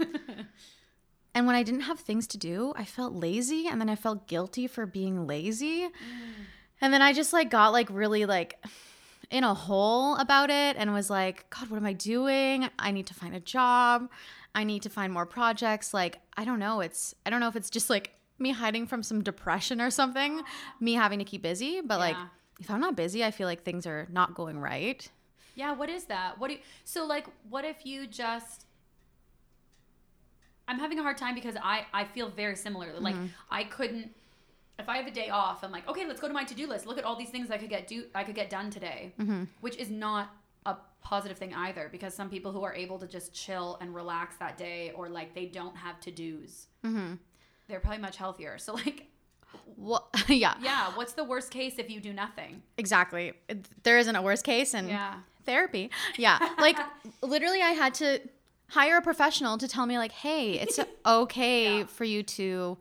and 1.34 1.48
when 1.48 1.56
I 1.56 1.64
didn't 1.64 1.82
have 1.82 2.00
things 2.00 2.28
to 2.28 2.38
do, 2.38 2.74
I 2.76 2.86
felt 2.86 3.14
lazy. 3.14 3.68
And 3.68 3.82
then 3.82 3.90
I 3.90 3.96
felt 3.96 4.28
guilty 4.28 4.68
for 4.68 4.86
being 4.86 5.26
lazy. 5.26 5.90
And 6.80 6.94
then 6.94 7.02
I 7.02 7.14
just 7.14 7.34
like 7.34 7.50
got 7.50 7.70
like 7.70 7.88
really 7.90 8.26
like 8.26 8.64
in 9.32 9.44
a 9.44 9.54
hole 9.56 10.16
about 10.18 10.52
it 10.52 10.76
and 10.78 10.94
was 10.94 11.10
like, 11.10 11.50
God, 11.50 11.70
what 11.72 11.78
am 11.78 11.86
I 11.88 11.94
doing? 11.94 12.70
I 12.78 12.92
need 12.92 13.08
to 13.08 13.14
find 13.16 13.34
a 13.36 13.40
job. 13.40 14.10
I 14.56 14.64
need 14.64 14.84
to 14.84 14.90
find 14.90 15.12
more 15.12 15.26
projects. 15.26 15.94
Like, 15.94 16.20
I 16.38 16.46
don't 16.46 16.60
know. 16.60 16.82
It's, 16.82 17.16
I 17.26 17.30
don't 17.30 17.40
know 17.40 17.48
if 17.48 17.56
it's 17.56 17.70
just 17.70 17.90
like 17.90 18.12
me 18.40 18.52
hiding 18.52 18.88
from 18.88 19.04
some 19.04 19.24
depression 19.24 19.82
or 19.82 19.90
something, 19.90 20.42
me 20.80 20.94
having 20.94 21.20
to 21.20 21.26
keep 21.26 21.42
busy. 21.42 21.82
But 21.82 22.00
like, 22.00 22.16
if 22.60 22.70
I'm 22.70 22.80
not 22.80 22.96
busy, 22.96 23.24
I 23.24 23.32
feel 23.32 23.48
like 23.48 23.64
things 23.64 23.86
are 23.86 24.08
not 24.12 24.36
going 24.36 24.60
right. 24.60 25.10
Yeah, 25.56 25.74
what 25.74 25.90
is 25.90 26.06
that? 26.06 26.40
What 26.40 26.48
do 26.48 26.54
you, 26.56 26.60
so 26.84 27.06
like 27.06 27.28
what 27.50 27.66
if 27.66 27.86
you 27.86 28.08
just 28.08 28.66
I'm 30.68 30.80
having 30.80 31.00
a 31.00 31.04
hard 31.04 31.18
time 31.18 31.36
because 31.36 31.56
I 31.62 31.86
I 31.94 32.06
feel 32.06 32.30
very 32.30 32.56
similarly. 32.56 33.00
Like 33.00 33.16
mm-hmm. 33.16 33.28
I 33.52 33.66
couldn't 33.66 34.12
if 34.80 34.90
I 34.90 34.98
have 34.98 35.06
a 35.06 35.12
day 35.12 35.30
off, 35.30 35.64
I'm 35.64 35.72
like, 35.72 35.88
okay, 35.88 36.08
let's 36.08 36.20
go 36.20 36.28
to 36.28 36.34
my 36.34 36.44
to-do 36.44 36.66
list. 36.68 36.88
Look 36.88 36.98
at 36.98 37.04
all 37.04 37.16
these 37.16 37.30
things 37.30 37.52
I 37.52 37.58
could 37.58 37.70
get 37.70 37.88
do 37.88 38.06
I 38.16 38.24
could 38.24 38.36
get 38.36 38.50
done 38.50 38.72
today. 38.72 39.14
Mm-hmm. 39.20 39.44
Which 39.62 39.78
is 39.78 39.90
not 39.90 40.36
a 40.66 40.78
positive 41.02 41.38
thing 41.38 41.54
either 41.54 41.90
because 41.92 42.14
some 42.14 42.30
people 42.30 42.52
who 42.52 42.64
are 42.64 42.74
able 42.74 42.98
to 43.00 43.08
just 43.08 43.34
chill 43.34 43.78
and 43.82 43.94
relax 43.94 44.38
that 44.38 44.58
day 44.58 44.92
or 44.96 45.10
like 45.10 45.34
they 45.36 45.46
don't 45.46 45.76
have 45.76 46.00
to-dos. 46.00 46.68
They're 47.68 47.80
probably 47.80 48.00
much 48.02 48.18
healthier. 48.18 48.58
So 48.58 48.74
like 48.74 49.08
Well, 49.78 50.10
yeah, 50.28 50.56
yeah, 50.62 50.92
what's 50.96 51.14
the 51.14 51.24
worst 51.24 51.52
case 51.52 51.76
if 51.78 51.90
you 51.90 52.00
do 52.00 52.14
nothing? 52.14 52.62
exactly. 52.78 53.34
There 53.84 53.98
isn't 53.98 54.16
a 54.16 54.22
worst 54.22 54.44
case, 54.44 54.74
and 54.74 54.88
Yeah. 54.90 55.16
therapy. 55.46 55.90
Yeah, 56.18 56.40
like 56.58 56.78
literally, 57.22 57.62
I 57.62 57.70
had 57.72 57.94
to 57.96 58.20
hire 58.70 58.98
a 58.98 59.02
professional 59.02 59.58
to 59.60 59.68
tell 59.68 59.86
me, 59.86 59.98
like, 59.98 60.12
hey, 60.12 60.54
it's 60.54 60.80
okay 61.06 61.80
Yeah. 61.80 61.86
for 61.86 62.04
you 62.06 62.24
to 62.24 62.78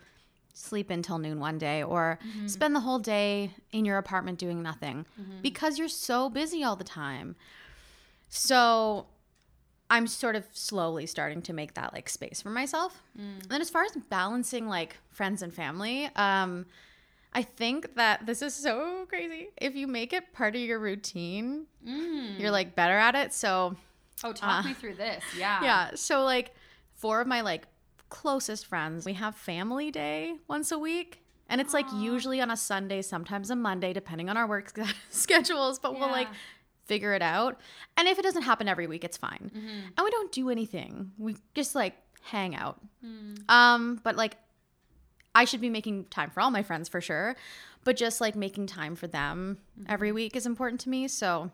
sleep 0.54 0.90
until 0.90 1.18
noon 1.18 1.40
one 1.40 1.58
day 1.58 1.82
or 1.82 2.18
Mm-hmm. 2.26 2.46
spend 2.46 2.74
the 2.74 2.80
whole 2.80 2.98
day 2.98 3.50
in 3.72 3.84
your 3.84 3.98
apartment 3.98 4.38
doing 4.38 4.62
nothing 4.62 5.06
Mm-hmm. 5.20 5.40
because 5.42 5.78
you're 5.78 5.88
so 5.88 6.30
busy 6.30 6.62
all 6.64 6.76
the 6.76 6.84
time. 6.84 7.36
So 8.34 9.06
I'm 9.90 10.06
sort 10.06 10.36
of 10.36 10.44
slowly 10.52 11.04
starting 11.04 11.42
to 11.42 11.52
make 11.52 11.74
that 11.74 11.92
like 11.92 12.08
space 12.08 12.40
for 12.40 12.48
myself. 12.48 13.02
Mm. 13.18 13.42
And 13.42 13.50
then 13.50 13.60
as 13.60 13.68
far 13.68 13.84
as 13.84 13.92
balancing 14.08 14.66
like 14.68 14.96
friends 15.10 15.42
and 15.42 15.52
family, 15.52 16.08
um, 16.16 16.64
I 17.34 17.42
think 17.42 17.94
that 17.96 18.24
this 18.24 18.40
is 18.40 18.54
so 18.54 19.04
crazy. 19.06 19.48
If 19.58 19.74
you 19.76 19.86
make 19.86 20.14
it 20.14 20.32
part 20.32 20.54
of 20.56 20.62
your 20.62 20.78
routine, 20.78 21.66
Mm. 21.86 22.38
you're 22.40 22.50
like 22.50 22.74
better 22.74 22.96
at 22.96 23.14
it. 23.14 23.34
So 23.34 23.76
Oh, 24.24 24.32
talk 24.32 24.64
Uh, 24.64 24.68
me 24.68 24.72
through 24.74 24.94
this. 24.94 25.22
Yeah. 25.36 25.60
yeah, 25.62 25.90
so 25.94 26.22
like 26.24 26.54
four 26.94 27.20
of 27.20 27.26
my 27.26 27.42
like 27.42 27.66
closest 28.08 28.64
friends, 28.66 29.04
we 29.04 29.12
have 29.14 29.34
family 29.34 29.90
day 29.90 30.36
once 30.48 30.72
a 30.72 30.78
week. 30.78 31.18
And 31.48 31.60
it's 31.60 31.74
like 31.74 31.84
usually 31.92 32.40
on 32.40 32.50
a 32.50 32.56
Sunday, 32.56 33.02
sometimes 33.02 33.50
a 33.50 33.56
Monday, 33.56 33.92
depending 33.92 34.30
on 34.30 34.38
our 34.38 34.46
work 34.46 34.72
schedules, 35.10 35.78
but 35.78 35.98
we'll 35.98 36.08
like 36.08 36.28
Yeah. 36.28 36.34
Figure 36.86 37.14
it 37.14 37.22
out. 37.22 37.58
And 37.96 38.08
if 38.08 38.18
it 38.18 38.22
doesn't 38.22 38.42
happen 38.42 38.68
every 38.68 38.86
week, 38.86 39.04
it's 39.04 39.16
fine. 39.16 39.50
Mm-hmm. 39.54 39.68
And 39.96 40.04
we 40.04 40.10
don't 40.10 40.32
do 40.32 40.50
anything. 40.50 41.12
We 41.18 41.36
just 41.54 41.74
like 41.74 41.94
hang 42.22 42.54
out. 42.54 42.80
Mm. 43.04 43.48
Um, 43.50 44.00
but 44.02 44.16
like 44.16 44.36
I 45.34 45.44
should 45.44 45.60
be 45.60 45.70
making 45.70 46.06
time 46.06 46.30
for 46.30 46.40
all 46.40 46.50
my 46.50 46.62
friends 46.62 46.88
for 46.88 47.00
sure, 47.00 47.36
but 47.84 47.96
just 47.96 48.20
like 48.20 48.36
making 48.36 48.66
time 48.66 48.94
for 48.96 49.06
them 49.06 49.58
Mm-hmm. 49.78 49.90
every 49.92 50.12
week 50.12 50.36
is 50.36 50.44
important 50.46 50.80
to 50.82 50.88
me. 50.90 51.08
So, 51.08 51.50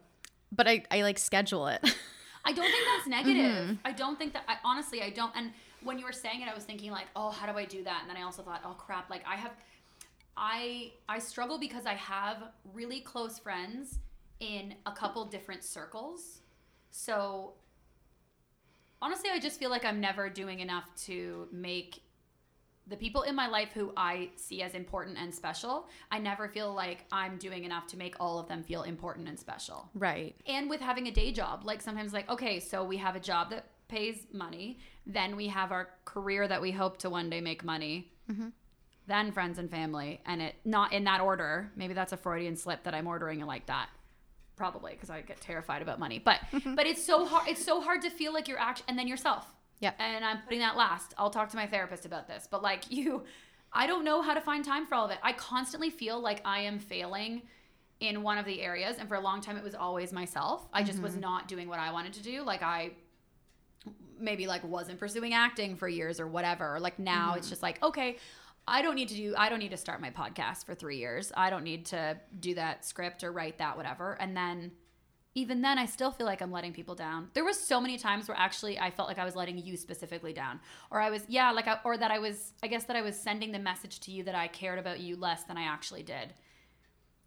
but 0.51 0.67
I, 0.67 0.83
I 0.91 1.03
like 1.03 1.19
schedule 1.19 1.69
it. 1.69 1.81
I 2.45 2.53
don't 2.53 2.65
think 2.71 2.85
that's 2.97 3.07
negative. 3.09 3.53
Mm-hmm. 3.69 3.75
I 3.85 3.93
don't 3.93 4.19
think 4.19 4.33
that. 4.33 4.45
I, 4.49 4.57
honestly, 4.65 5.03
I 5.03 5.11
don't. 5.11 5.33
And 5.37 5.53
when 5.85 5.99
you 5.99 6.05
were 6.05 6.13
saying 6.13 6.41
it, 6.43 6.49
I 6.49 6.55
was 6.55 6.65
thinking 6.65 6.91
like, 6.91 7.07
oh, 7.15 7.31
how 7.31 7.47
do 7.51 7.57
I 7.59 7.65
do 7.65 7.85
that? 7.85 7.99
And 8.01 8.11
then 8.11 8.17
I 8.17 8.23
also 8.23 8.43
thought, 8.43 8.63
oh 8.65 8.73
crap, 8.73 9.09
like 9.11 9.23
I 9.29 9.37
have, 9.37 9.53
I 10.37 10.93
I 11.09 11.19
struggle 11.19 11.59
because 11.59 11.87
I 11.87 11.95
have 11.95 12.39
really 12.75 13.01
close 13.01 13.39
friends 13.39 13.99
in 14.41 14.75
a 14.87 14.93
couple 14.93 15.25
different 15.25 15.65
circles. 15.65 16.41
So 16.91 17.55
honestly, 19.03 19.31
I 19.31 19.39
just 19.39 19.59
feel 19.59 19.71
like 19.71 19.85
I'm 19.85 20.01
never 20.01 20.29
doing 20.29 20.61
enough 20.61 20.95
to 21.07 21.49
make 21.53 22.03
the 22.87 22.97
people 22.97 23.23
in 23.23 23.35
my 23.35 23.47
life 23.49 23.69
who 23.75 23.93
I 23.97 24.31
see 24.37 24.63
as 24.63 24.73
important 24.73 25.19
and 25.19 25.35
special. 25.35 25.89
I 26.11 26.19
never 26.19 26.49
feel 26.49 26.73
like 26.73 27.05
I'm 27.13 27.37
doing 27.37 27.65
enough 27.65 27.87
to 27.89 27.99
make 27.99 28.17
all 28.19 28.39
of 28.39 28.49
them 28.49 28.63
feel 28.63 28.85
important 28.85 29.29
and 29.29 29.39
special 29.39 29.91
right. 29.95 30.35
and 30.47 30.71
with 30.71 30.81
having 30.81 31.07
a 31.07 31.11
day 31.11 31.31
job 31.31 31.65
like 31.65 31.83
sometimes 31.83 32.15
like 32.15 32.31
okay 32.31 32.59
so 32.59 32.83
we 32.83 32.97
have 32.97 33.15
a 33.15 33.21
job 33.21 33.51
that 33.51 33.67
pays 33.89 34.27
money 34.33 34.79
then 35.07 35.37
we 35.37 35.49
have 35.49 35.71
our 35.71 35.91
career 36.07 36.49
that 36.49 36.63
we 36.63 36.71
hope 36.71 36.97
to 36.99 37.11
one 37.11 37.29
day 37.29 37.43
make 37.43 37.63
money 37.63 38.11
mm-hmm. 38.31 38.49
then 39.07 39.33
friends 39.33 39.59
and 39.59 39.71
family, 39.71 40.21
and 40.27 40.43
it 40.43 40.55
not 40.65 40.93
in 40.93 41.05
that 41.05 41.21
order. 41.21 41.71
Maybe 41.77 41.95
that's 41.95 42.13
a 42.13 42.17
Freudian 42.17 42.57
slip 42.57 42.85
that 42.85 42.95
I'm 42.95 43.07
ordering 43.07 43.41
it 43.41 43.47
like 43.47 43.67
that. 43.67 43.89
Probably 44.59 44.93
because 44.93 45.09
I 45.09 45.21
get 45.21 45.41
terrified 45.41 45.81
about 45.83 46.01
money. 46.01 46.19
But 46.19 46.41
mm-hmm. 46.53 46.75
but 46.75 46.87
it's 46.87 47.05
so 47.05 47.25
hard. 47.25 47.49
It's 47.49 47.65
so 47.65 47.81
hard 47.81 48.03
to 48.03 48.11
feel 48.11 48.35
like 48.35 48.49
you're 48.49 48.59
act 48.59 48.83
and 48.89 48.99
then 48.99 49.07
yourself. 49.07 49.47
Yeah. 49.79 49.93
And 50.01 50.25
I'm 50.25 50.43
putting 50.43 50.59
that 50.59 50.77
last. 50.77 51.15
I'll 51.17 51.31
talk 51.31 51.49
to 51.51 51.57
my 51.57 51.69
therapist 51.69 52.05
about 52.05 52.27
this. 52.27 52.49
But 52.51 52.61
like 52.61 52.85
you, 52.91 53.23
I 53.73 53.87
don't 53.87 54.05
know 54.05 54.21
how 54.21 54.35
to 54.35 54.41
find 54.41 54.65
time 54.65 54.85
for 54.85 54.97
all 54.97 55.05
of 55.05 55.13
it. 55.13 55.19
I 55.23 55.33
constantly 55.33 55.91
feel 55.91 56.21
like 56.21 56.43
I 56.45 56.61
am 56.61 56.81
failing 56.81 57.43
in 58.01 58.23
one 58.23 58.37
of 58.37 58.45
the 58.45 58.61
areas, 58.61 58.97
and 58.99 59.09
for 59.09 59.15
a 59.15 59.21
long 59.21 59.41
time 59.41 59.57
it 59.57 59.65
was 59.65 59.75
always 59.75 60.13
myself. 60.13 60.69
I 60.73 60.83
just 60.83 61.01
was 61.01 61.13
mm-hmm. 61.13 61.21
not 61.21 61.49
doing 61.49 61.69
what 61.69 61.79
I 61.79 61.93
wanted 61.93 62.15
to 62.15 62.23
do. 62.23 62.43
Like 62.43 62.63
I 62.63 62.91
maybe 64.21 64.47
like 64.49 64.65
wasn't 64.65 64.99
pursuing 64.99 65.35
acting 65.35 65.77
for 65.77 65.89
years 65.89 66.19
or 66.19 66.27
whatever. 66.27 66.79
Like 66.81 66.99
now 66.99 67.31
mm-hmm. 67.31 67.39
it's 67.39 67.49
just 67.49 67.63
like, 67.63 67.83
okay, 67.83 68.17
I 68.69 68.83
don't 68.83 68.95
need 68.95 69.09
to 69.09 69.15
do 69.15 69.35
I 69.37 69.49
don't 69.49 69.59
need 69.59 69.71
to 69.71 69.77
start 69.77 70.01
my 70.01 70.11
podcast 70.11 70.65
for 70.67 70.75
3 70.75 70.97
years. 70.97 71.33
I 71.37 71.51
don't 71.51 71.65
need 71.65 71.87
to 71.87 72.19
do 72.39 72.55
that 72.55 72.85
script 72.85 73.25
or 73.25 73.33
write 73.33 73.59
that 73.59 73.77
whatever. 73.77 74.17
And 74.21 74.37
then 74.37 74.73
even 75.35 75.63
then 75.63 75.79
I 75.79 75.87
still 75.87 76.11
feel 76.11 76.27
like 76.27 76.41
I'm 76.41 76.51
letting 76.51 76.73
people 76.73 76.95
down. 76.95 77.29
There 77.35 77.45
was 77.45 77.59
so 77.61 77.81
many 77.81 77.97
times 77.99 78.27
where 78.29 78.37
actually 78.37 78.79
I 78.79 78.91
felt 78.91 79.09
like 79.09 79.19
I 79.19 79.25
was 79.25 79.37
letting 79.37 79.59
you 79.59 79.77
specifically 79.77 80.33
down 80.33 80.61
or 80.91 81.01
I 81.01 81.11
was 81.11 81.23
yeah, 81.29 81.51
like 81.53 81.69
I, 81.69 81.79
or 81.85 81.97
that 81.97 82.11
I 82.11 82.19
was 82.19 82.53
I 82.63 82.67
guess 82.67 82.85
that 82.85 82.97
I 82.97 83.03
was 83.03 83.17
sending 83.17 83.53
the 83.53 83.59
message 83.59 84.01
to 84.01 84.11
you 84.11 84.25
that 84.25 84.35
I 84.35 84.49
cared 84.49 84.79
about 84.79 85.01
you 85.01 85.17
less 85.17 85.45
than 85.45 85.57
I 85.57 85.63
actually 85.63 86.03
did. 86.03 86.35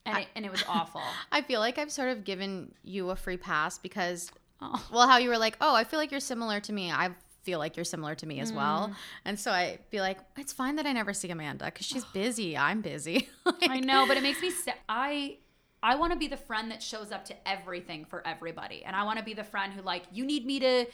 And 0.06 0.18
it, 0.18 0.28
and 0.36 0.46
it 0.46 0.52
was 0.52 0.64
awful. 0.68 1.02
I 1.32 1.42
feel 1.42 1.60
like 1.60 1.78
I've 1.78 1.92
sort 1.92 2.10
of 2.10 2.24
given 2.24 2.74
you 2.84 3.12
a 3.12 3.16
free 3.16 3.38
pass 3.38 3.78
because, 3.78 4.32
Oh. 4.60 4.84
well, 4.92 5.08
how 5.08 5.18
you 5.18 5.30
were 5.30 5.38
like, 5.38 5.58
oh, 5.62 5.74
I 5.76 5.84
feel 5.84 6.00
like 6.00 6.12
you're 6.12 6.20
similar 6.20 6.60
to 6.60 6.74
me. 6.74 6.92
I 6.92 7.12
feel 7.44 7.60
like 7.60 7.76
you're 7.76 7.84
similar 7.86 8.16
to 8.16 8.26
me 8.26 8.40
as 8.40 8.52
Mm. 8.52 8.56
well. 8.56 8.96
And 9.26 9.40
so 9.40 9.52
I 9.52 9.80
be 9.90 10.00
like, 10.02 10.20
it's 10.38 10.54
fine 10.54 10.76
that 10.76 10.86
I 10.86 10.94
never 10.94 11.14
see 11.14 11.30
Amanda 11.30 11.66
because 11.66 11.86
she's 11.86 12.06
busy. 12.14 12.58
I'm 12.58 12.82
busy. 12.82 13.30
I 13.64 13.80
know, 13.80 14.06
but 14.08 14.18
it 14.18 14.24
makes 14.24 14.42
me 14.42 14.52
sad. 14.52 14.76
I 14.90 15.38
I 15.84 15.96
want 15.96 16.14
to 16.14 16.20
be 16.20 16.28
the 16.28 16.38
friend 16.38 16.70
that 16.72 16.84
shows 16.84 17.12
up 17.12 17.26
to 17.26 17.36
everything 17.48 18.06
for 18.06 18.26
everybody, 18.28 18.84
and 18.86 18.96
I 18.96 19.04
want 19.04 19.18
to 19.18 19.26
be 19.26 19.34
the 19.34 19.44
friend 19.44 19.74
who 19.74 19.82
like 19.82 20.04
you 20.12 20.26
need 20.26 20.46
me 20.46 20.60
to 20.60 20.86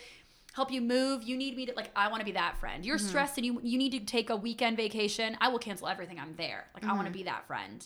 help 0.53 0.71
you 0.71 0.81
move. 0.81 1.23
You 1.23 1.35
need 1.37 1.55
me 1.57 1.65
to 1.65 1.73
like 1.75 1.91
I 1.95 2.07
want 2.07 2.21
to 2.21 2.25
be 2.25 2.31
that 2.31 2.57
friend. 2.57 2.85
You're 2.85 2.97
stressed 2.97 3.37
and 3.37 3.45
you 3.45 3.59
you 3.63 3.77
need 3.77 3.91
to 3.91 3.99
take 3.99 4.29
a 4.29 4.35
weekend 4.37 4.77
vacation. 4.77 5.37
I 5.41 5.49
will 5.49 5.59
cancel 5.59 5.87
everything. 5.89 6.19
I'm 6.19 6.35
there. 6.37 6.67
Like 6.73 6.85
I 6.85 6.93
want 6.93 7.07
to 7.07 7.13
be 7.13 7.23
that 7.23 7.45
friend. 7.47 7.85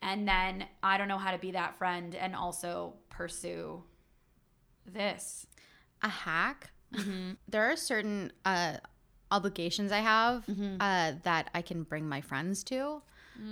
And 0.00 0.28
then 0.28 0.64
I 0.80 0.96
don't 0.96 1.08
know 1.08 1.18
how 1.18 1.32
to 1.32 1.38
be 1.38 1.50
that 1.50 1.76
friend 1.76 2.14
and 2.14 2.36
also 2.36 2.94
pursue 3.10 3.82
this. 4.86 5.46
a 6.02 6.08
hack. 6.08 6.70
Mm-hmm. 6.94 7.32
There 7.48 7.70
are 7.70 7.76
certain 7.76 8.32
uh, 8.44 8.78
obligations 9.30 9.92
I 9.92 9.98
have 9.98 10.46
Mm-hmm. 10.46 10.76
uh, 10.80 11.12
that 11.22 11.50
I 11.54 11.62
can 11.62 11.82
bring 11.82 12.08
my 12.08 12.20
friends 12.20 12.64
to. 12.64 13.02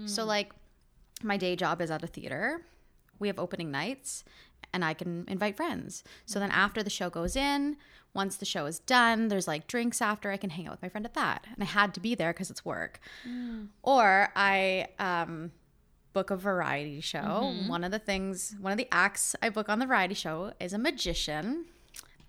So, 0.06 0.22
Mm. 0.24 0.26
like, 0.26 0.52
my 1.22 1.36
day 1.36 1.54
job 1.56 1.80
is 1.80 1.90
at 1.90 2.02
a 2.02 2.06
theater. 2.08 2.62
We 3.18 3.28
have 3.28 3.38
opening 3.38 3.70
nights, 3.70 4.24
and 4.72 4.84
I 4.84 4.94
can 4.94 5.24
invite 5.28 5.56
friends. 5.56 6.02
So 6.26 6.38
then, 6.40 6.50
after 6.50 6.82
the 6.82 6.90
show 6.90 7.08
goes 7.08 7.36
in, 7.36 7.76
once 8.14 8.36
the 8.36 8.44
show 8.44 8.66
is 8.66 8.78
done, 8.80 9.28
there's 9.28 9.46
like 9.46 9.66
drinks 9.68 10.02
after. 10.02 10.30
I 10.32 10.38
can 10.38 10.50
hang 10.50 10.66
out 10.66 10.72
with 10.72 10.82
my 10.82 10.88
friend 10.88 11.06
at 11.06 11.14
that, 11.14 11.46
and 11.54 11.62
I 11.62 11.66
had 11.66 11.94
to 11.94 12.00
be 12.00 12.14
there 12.14 12.32
because 12.32 12.50
it's 12.50 12.64
work. 12.64 12.98
Mm. 13.28 13.68
Or 13.82 14.30
I 14.34 14.88
um, 14.98 15.52
book 16.12 16.30
a 16.30 16.36
variety 16.36 17.00
show. 17.00 17.18
Mm-hmm. 17.44 17.68
One 17.68 17.84
of 17.84 17.92
the 17.92 17.98
things, 18.00 18.56
one 18.60 18.72
of 18.72 18.78
the 18.78 18.88
acts 18.90 19.36
I 19.40 19.50
book 19.50 19.68
on 19.68 19.78
the 19.78 19.86
variety 19.86 20.14
show 20.14 20.52
is 20.58 20.72
a 20.72 20.78
magician. 20.78 21.66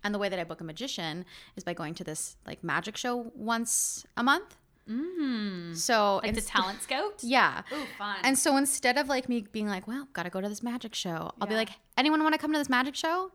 And 0.04 0.14
the 0.14 0.18
way 0.18 0.28
that 0.28 0.38
I 0.38 0.44
book 0.44 0.60
a 0.60 0.64
magician 0.64 1.24
is 1.56 1.64
by 1.64 1.74
going 1.74 1.94
to 1.94 2.04
this 2.04 2.36
like 2.46 2.62
magic 2.62 2.96
show 2.96 3.32
once 3.34 4.06
a 4.16 4.22
month. 4.22 4.56
Mm. 4.88 5.76
So 5.76 6.20
Like 6.22 6.34
the 6.34 6.40
talent 6.40 6.82
scout? 6.82 7.14
yeah. 7.22 7.62
Ooh, 7.72 7.84
fun. 7.98 8.16
And 8.22 8.38
so 8.38 8.56
instead 8.56 8.96
of 8.96 9.08
like 9.08 9.28
me 9.28 9.42
being 9.52 9.68
like, 9.68 9.86
well, 9.86 10.08
gotta 10.12 10.30
go 10.30 10.40
to 10.40 10.48
this 10.48 10.62
magic 10.62 10.94
show, 10.94 11.32
I'll 11.40 11.48
be 11.48 11.54
like, 11.54 11.70
anyone 11.96 12.22
want 12.22 12.34
to 12.34 12.38
come 12.38 12.52
to 12.52 12.58
this 12.58 12.70
magic 12.70 12.94
show? 12.94 13.32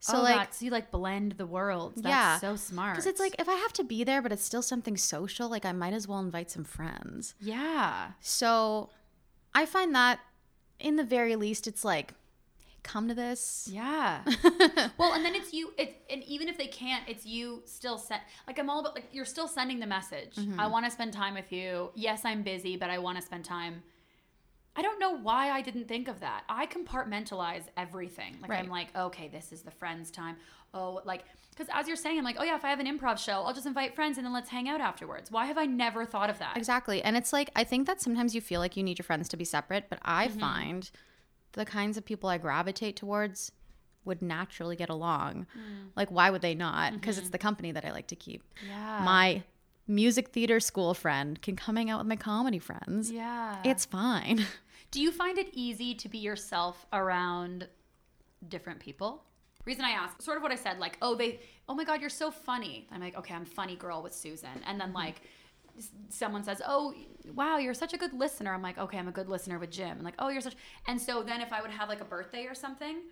So 0.00 0.18
oh, 0.18 0.22
like, 0.22 0.52
so 0.52 0.64
you 0.64 0.72
like 0.72 0.90
blend 0.90 1.32
the 1.32 1.46
worlds. 1.46 2.02
That's 2.02 2.10
Yeah. 2.12 2.38
so 2.40 2.56
smart. 2.56 2.94
because 2.94 3.06
it's 3.06 3.20
like 3.20 3.36
if 3.38 3.48
I 3.48 3.54
have 3.54 3.72
to 3.74 3.84
be 3.84 4.02
there, 4.02 4.20
but 4.20 4.32
it's 4.32 4.42
still 4.44 4.62
something 4.62 4.96
social, 4.96 5.48
like 5.48 5.64
I 5.64 5.70
might 5.70 5.92
as 5.92 6.08
well 6.08 6.18
invite 6.18 6.50
some 6.50 6.64
friends. 6.64 7.34
yeah. 7.38 8.12
So 8.20 8.90
I 9.54 9.66
find 9.66 9.94
that 9.94 10.18
in 10.80 10.96
the 10.96 11.04
very 11.04 11.36
least, 11.36 11.68
it's 11.68 11.84
like, 11.84 12.14
come 12.82 13.08
to 13.08 13.14
this. 13.14 13.68
Yeah. 13.70 14.22
well, 14.98 15.12
and 15.14 15.24
then 15.24 15.34
it's 15.34 15.52
you. 15.52 15.72
It 15.78 16.02
and 16.10 16.22
even 16.24 16.48
if 16.48 16.58
they 16.58 16.66
can't, 16.66 17.08
it's 17.08 17.24
you 17.26 17.62
still 17.64 17.98
send. 17.98 18.22
Like 18.46 18.58
I'm 18.58 18.68
all 18.70 18.80
about 18.80 18.94
like 18.94 19.06
you're 19.12 19.24
still 19.24 19.48
sending 19.48 19.80
the 19.80 19.86
message. 19.86 20.38
I 20.58 20.66
want 20.66 20.84
to 20.84 20.90
spend 20.90 21.12
time 21.12 21.34
with 21.34 21.52
you. 21.52 21.90
Yes, 21.94 22.24
I'm 22.24 22.42
busy, 22.42 22.76
but 22.76 22.90
I 22.90 22.98
want 22.98 23.18
to 23.18 23.22
spend 23.24 23.44
time. 23.44 23.82
I 24.74 24.80
don't 24.80 24.98
know 24.98 25.18
why 25.18 25.50
I 25.50 25.60
didn't 25.60 25.86
think 25.86 26.08
of 26.08 26.20
that. 26.20 26.44
I 26.48 26.66
compartmentalize 26.66 27.64
everything. 27.76 28.36
Like 28.40 28.50
I'm 28.52 28.68
like, 28.70 28.88
okay, 28.96 29.28
this 29.28 29.52
is 29.52 29.60
the 29.62 29.70
friends 29.70 30.10
time. 30.10 30.36
Oh, 30.74 31.02
like 31.04 31.24
because 31.50 31.66
as 31.70 31.86
you're 31.86 31.96
saying, 31.98 32.16
I'm 32.16 32.24
like, 32.24 32.36
oh 32.38 32.42
yeah, 32.44 32.56
if 32.56 32.64
I 32.64 32.70
have 32.70 32.80
an 32.80 32.86
improv 32.86 33.18
show, 33.18 33.42
I'll 33.44 33.52
just 33.52 33.66
invite 33.66 33.94
friends 33.94 34.16
and 34.16 34.24
then 34.24 34.32
let's 34.32 34.48
hang 34.48 34.70
out 34.70 34.80
afterwards. 34.80 35.30
Why 35.30 35.44
have 35.44 35.58
I 35.58 35.66
never 35.66 36.06
thought 36.06 36.30
of 36.30 36.38
that? 36.38 36.56
Exactly. 36.56 37.02
And 37.02 37.14
it's 37.14 37.30
like, 37.34 37.50
I 37.54 37.64
think 37.64 37.86
that 37.86 38.00
sometimes 38.00 38.34
you 38.34 38.40
feel 38.40 38.60
like 38.60 38.74
you 38.74 38.82
need 38.82 38.98
your 38.98 39.04
friends 39.04 39.28
to 39.28 39.36
be 39.36 39.44
separate, 39.44 39.90
but 39.90 39.98
I 40.02 40.28
Mm-hmm. 40.28 40.40
find 40.40 40.90
the 41.52 41.64
kinds 41.64 41.96
of 41.96 42.04
people 42.04 42.28
I 42.28 42.38
gravitate 42.38 42.96
towards 42.96 43.52
would 44.04 44.20
naturally 44.22 44.74
get 44.76 44.88
along. 44.88 45.46
Mm. 45.56 45.88
Like, 45.94 46.10
why 46.10 46.30
would 46.30 46.42
they 46.42 46.54
not? 46.54 46.92
Because 46.94 47.16
Mm-hmm. 47.16 47.22
it's 47.22 47.30
the 47.30 47.38
company 47.38 47.72
that 47.72 47.84
I 47.84 47.92
like 47.92 48.08
to 48.08 48.16
keep. 48.16 48.42
Yeah. 48.68 49.02
My 49.04 49.42
music 49.86 50.28
theater 50.30 50.58
school 50.60 50.94
friend 50.94 51.40
can 51.42 51.54
come 51.56 51.76
hang 51.76 51.90
out 51.90 51.98
with 52.00 52.08
my 52.08 52.16
comedy 52.16 52.58
friends. 52.58 53.10
yeah. 53.10 53.58
It's 53.64 53.84
fine. 53.84 54.46
Do 54.90 55.00
you 55.00 55.10
find 55.12 55.38
it 55.38 55.48
easy 55.52 55.94
to 55.94 56.08
be 56.08 56.18
yourself 56.18 56.84
around 56.92 57.68
different 58.48 58.80
people? 58.80 59.22
Reason 59.64 59.84
I 59.84 59.90
ask, 59.90 60.20
sort 60.20 60.36
of 60.36 60.42
what 60.42 60.50
I 60.52 60.56
said, 60.56 60.78
like, 60.80 60.98
oh, 61.00 61.14
they, 61.14 61.38
oh 61.68 61.74
my 61.74 61.84
God, 61.84 62.00
you're 62.00 62.10
so 62.10 62.30
funny. 62.32 62.88
I'm 62.90 63.00
like, 63.00 63.16
okay, 63.16 63.32
I'm 63.34 63.44
funny 63.44 63.76
girl 63.76 64.02
with 64.02 64.12
Susan. 64.12 64.50
And 64.66 64.80
then 64.80 64.92
like, 64.92 65.14
s- 65.14 65.20
someone 66.08 66.44
says, 66.44 66.60
oh, 66.66 66.94
wow, 67.34 67.58
you're 67.58 67.74
such 67.74 67.92
a 67.92 67.98
good 67.98 68.12
listener. 68.12 68.52
I'm 68.52 68.62
like, 68.62 68.78
okay, 68.78 68.98
I'm 68.98 69.08
a 69.08 69.12
good 69.12 69.28
listener 69.28 69.58
with 69.58 69.70
Jim. 69.70 69.92
And 69.92 70.02
like, 70.02 70.14
oh, 70.18 70.28
you're 70.28 70.40
such, 70.40 70.56
and 70.86 71.00
so 71.00 71.22
then 71.22 71.40
if 71.40 71.52
I 71.52 71.60
would 71.60 71.70
have 71.70 71.88
like 71.88 72.00
a 72.00 72.04
birthday 72.04 72.46
or 72.46 72.54
something, 72.54 73.02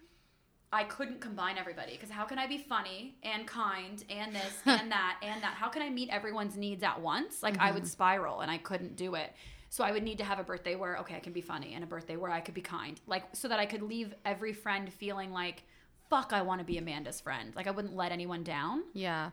I 0.72 0.84
couldn't 0.84 1.20
combine 1.20 1.58
everybody 1.58 1.92
because 1.92 2.10
how 2.10 2.24
can 2.24 2.38
I 2.38 2.46
be 2.46 2.58
funny 2.58 3.16
and 3.24 3.46
kind 3.46 4.04
and 4.08 4.34
this 4.34 4.54
and 4.66 4.90
that 4.92 5.18
and 5.22 5.42
that? 5.42 5.54
How 5.54 5.68
can 5.68 5.82
I 5.82 5.90
meet 5.90 6.10
everyone's 6.10 6.56
needs 6.56 6.82
at 6.82 7.00
once? 7.00 7.42
Like 7.42 7.58
I 7.58 7.72
would 7.72 7.82
mm-hmm. 7.82 7.88
spiral 7.88 8.40
and 8.40 8.50
I 8.50 8.58
couldn't 8.58 8.96
do 8.96 9.16
it. 9.16 9.32
So 9.68 9.84
I 9.84 9.92
would 9.92 10.02
need 10.02 10.18
to 10.18 10.24
have 10.24 10.38
a 10.38 10.44
birthday 10.44 10.76
where 10.76 10.96
okay, 10.98 11.16
I 11.16 11.20
can 11.20 11.32
be 11.32 11.40
funny 11.40 11.74
and 11.74 11.82
a 11.82 11.86
birthday 11.86 12.16
where 12.16 12.30
I 12.30 12.40
could 12.40 12.54
be 12.54 12.60
kind. 12.60 13.00
Like 13.08 13.24
so 13.32 13.48
that 13.48 13.58
I 13.58 13.66
could 13.66 13.82
leave 13.82 14.14
every 14.24 14.52
friend 14.52 14.92
feeling 14.92 15.32
like 15.32 15.64
fuck, 16.08 16.32
I 16.32 16.42
want 16.42 16.60
to 16.60 16.64
be 16.64 16.78
Amanda's 16.78 17.20
friend. 17.20 17.54
Like 17.54 17.66
I 17.66 17.70
wouldn't 17.70 17.94
let 17.94 18.12
anyone 18.12 18.42
down. 18.42 18.84
yeah. 18.92 19.30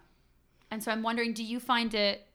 And 0.69 0.84
so 0.84 0.91
I'm 0.91 1.01
wondering, 1.01 1.32
do 1.34 1.45
you 1.45 1.61
find 1.61 1.93
it 1.93 2.28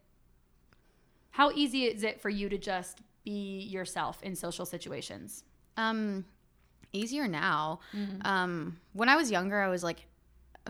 how 1.32 1.50
easy 1.50 1.84
is 1.84 2.02
it 2.02 2.20
for 2.20 2.28
you 2.30 2.48
to 2.48 2.56
just 2.58 3.00
be 3.24 3.60
yourself 3.60 4.22
in 4.22 4.34
social 4.36 4.64
situations? 4.64 5.44
Um, 5.76 6.24
easier 6.92 7.26
now. 7.28 7.80
Mm-hmm. 7.94 8.26
Um, 8.26 8.78
when 8.92 9.08
I 9.08 9.16
was 9.16 9.30
younger, 9.30 9.60
I 9.60 9.68
was 9.68 9.82
like, 9.84 10.06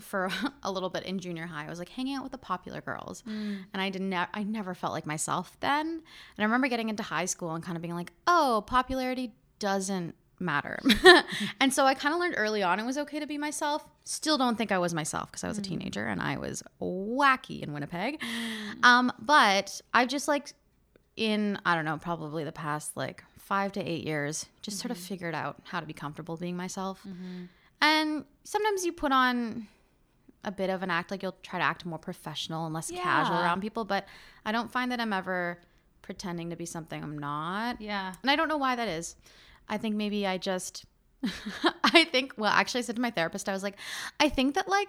for 0.00 0.30
a 0.62 0.70
little 0.72 0.88
bit 0.90 1.02
in 1.04 1.18
junior 1.18 1.46
high, 1.46 1.66
I 1.66 1.68
was 1.68 1.78
like 1.78 1.88
hanging 1.90 2.14
out 2.16 2.22
with 2.22 2.32
the 2.32 2.38
popular 2.38 2.80
girls, 2.80 3.22
Mm. 3.28 3.58
and 3.72 3.82
I 3.82 3.90
didn't. 3.90 4.12
I 4.14 4.42
never 4.42 4.74
felt 4.74 4.92
like 4.94 5.04
myself 5.06 5.56
then. 5.60 5.86
And 5.86 6.02
I 6.38 6.44
remember 6.44 6.68
getting 6.68 6.88
into 6.88 7.02
high 7.02 7.26
school 7.26 7.54
and 7.54 7.62
kind 7.62 7.76
of 7.76 7.82
being 7.82 7.94
like, 7.94 8.12
"Oh, 8.26 8.64
popularity 8.66 9.34
doesn't 9.58 10.14
matter." 10.42 10.78
and 11.60 11.72
so 11.72 11.84
I 11.84 11.94
kind 11.94 12.14
of 12.14 12.20
learned 12.20 12.34
early 12.36 12.62
on 12.62 12.78
it 12.80 12.84
was 12.84 12.98
okay 12.98 13.20
to 13.20 13.26
be 13.26 13.38
myself. 13.38 13.86
Still 14.04 14.38
don't 14.38 14.56
think 14.56 14.72
I 14.72 14.78
was 14.78 14.92
myself 14.94 15.30
because 15.30 15.44
I 15.44 15.48
was 15.48 15.58
a 15.58 15.62
mm. 15.62 15.68
teenager 15.68 16.06
and 16.06 16.20
I 16.20 16.38
was 16.38 16.62
wacky 16.80 17.62
in 17.62 17.72
Winnipeg. 17.72 18.20
Mm. 18.20 18.84
Um, 18.84 19.12
but 19.18 19.80
I've 19.94 20.08
just 20.08 20.28
like 20.28 20.52
in 21.16 21.58
I 21.64 21.74
don't 21.74 21.84
know, 21.84 21.98
probably 21.98 22.44
the 22.44 22.52
past 22.52 22.96
like 22.96 23.24
five 23.38 23.72
to 23.72 23.80
eight 23.80 24.04
years, 24.04 24.46
just 24.62 24.78
sort 24.78 24.90
of 24.90 24.96
mm-hmm. 24.96 25.06
figured 25.06 25.34
out 25.34 25.60
how 25.64 25.80
to 25.80 25.86
be 25.86 25.92
comfortable 25.92 26.36
being 26.36 26.56
myself. 26.56 27.00
Mm-hmm. 27.06 27.44
And 27.80 28.24
sometimes 28.44 28.84
you 28.84 28.92
put 28.92 29.12
on 29.12 29.66
a 30.44 30.52
bit 30.52 30.70
of 30.70 30.82
an 30.82 30.90
act, 30.90 31.10
like 31.10 31.22
you'll 31.22 31.36
try 31.42 31.58
to 31.58 31.64
act 31.64 31.84
more 31.84 31.98
professional 31.98 32.64
and 32.64 32.74
less 32.74 32.90
casual 32.90 33.38
around 33.38 33.60
people, 33.60 33.84
but 33.84 34.06
I 34.44 34.52
don't 34.52 34.70
find 34.70 34.90
that 34.90 35.00
I'm 35.00 35.12
ever 35.12 35.58
pretending 36.02 36.50
to 36.50 36.56
be 36.56 36.66
something 36.66 37.02
I'm 37.02 37.18
not. 37.18 37.80
Yeah. 37.80 38.14
And 38.22 38.30
I 38.30 38.36
don't 38.36 38.48
know 38.48 38.56
why 38.56 38.76
that 38.76 38.88
is. 38.88 39.16
I 39.68 39.78
think 39.78 39.96
maybe 39.96 40.26
I 40.26 40.38
just, 40.38 40.84
I 41.84 42.04
think, 42.04 42.34
well, 42.36 42.50
actually, 42.50 42.80
I 42.80 42.82
said 42.82 42.96
to 42.96 43.02
my 43.02 43.10
therapist, 43.10 43.48
I 43.48 43.52
was 43.52 43.62
like, 43.62 43.76
I 44.20 44.28
think 44.28 44.54
that 44.54 44.68
like, 44.68 44.88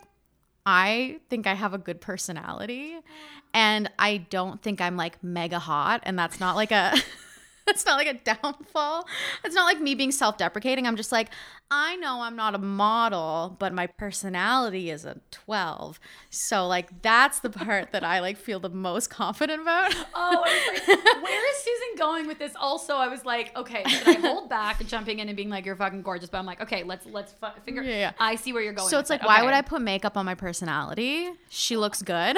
I 0.65 1.19
think 1.29 1.45
I 1.45 1.53
have 1.53 1.73
a 1.73 1.77
good 1.77 1.99
personality 1.99 2.95
and 3.53 3.91
I 3.99 4.17
don't 4.17 4.61
think 4.61 4.81
I'm 4.81 4.97
like 4.97 5.23
mega 5.23 5.59
hot. 5.59 6.01
And 6.03 6.17
that's 6.17 6.39
not 6.39 6.55
like 6.55 6.71
a, 6.71 6.93
it's 7.67 7.85
not 7.85 7.95
like 7.97 8.07
a 8.07 8.13
downfall. 8.13 9.07
It's 9.43 9.55
not 9.55 9.65
like 9.65 9.79
me 9.81 9.95
being 9.95 10.11
self 10.11 10.37
deprecating. 10.37 10.85
I'm 10.87 10.95
just 10.95 11.11
like, 11.11 11.29
I 11.71 11.95
know 11.95 12.21
I'm 12.21 12.35
not 12.35 12.53
a 12.53 12.59
model, 12.59 13.55
but 13.57 13.73
my 13.73 13.87
personality 13.87 14.91
is 14.91 15.05
a 15.05 15.19
12. 15.31 15.99
So, 16.29 16.67
like, 16.67 17.01
that's 17.01 17.39
the 17.39 17.49
part 17.49 17.91
that 17.93 18.03
I 18.03 18.19
like 18.19 18.37
feel 18.37 18.59
the 18.59 18.69
most 18.69 19.09
confident 19.09 19.61
about. 19.61 19.95
Oh, 20.15 20.43
like, 20.45 20.87
where 21.23 21.49
is 21.51 21.57
Susan 21.57 21.97
going 21.97 22.27
with 22.27 22.37
this. 22.37 22.53
Also, 22.59 22.95
I 22.95 23.07
was 23.07 23.25
like, 23.25 23.55
okay, 23.57 23.83
should 23.87 24.07
I 24.07 24.13
hold 24.19 24.47
back 24.49 24.85
jumping 24.85 25.19
in 25.19 25.27
and 25.27 25.35
being 25.35 25.49
like, 25.49 25.65
you're 25.65 25.75
fucking 25.75 26.03
gorgeous? 26.03 26.29
But 26.29 26.37
I'm 26.37 26.45
like, 26.45 26.61
okay, 26.61 26.83
let's 26.83 27.05
let's 27.07 27.33
fu- 27.33 27.47
figure. 27.65 27.81
Yeah, 27.81 27.97
yeah. 27.97 28.11
I 28.19 28.35
see 28.35 28.53
where 28.53 28.61
you're 28.61 28.73
going. 28.73 28.89
So 28.89 28.99
it's 28.99 29.09
like, 29.09 29.21
it. 29.23 29.25
why 29.25 29.37
Okay. 29.37 29.45
would 29.45 29.53
I 29.55 29.61
put 29.61 29.81
makeup 29.81 30.15
on 30.17 30.25
my 30.25 30.35
personality? 30.35 31.29
She 31.49 31.77
looks 31.77 32.01
good. 32.03 32.37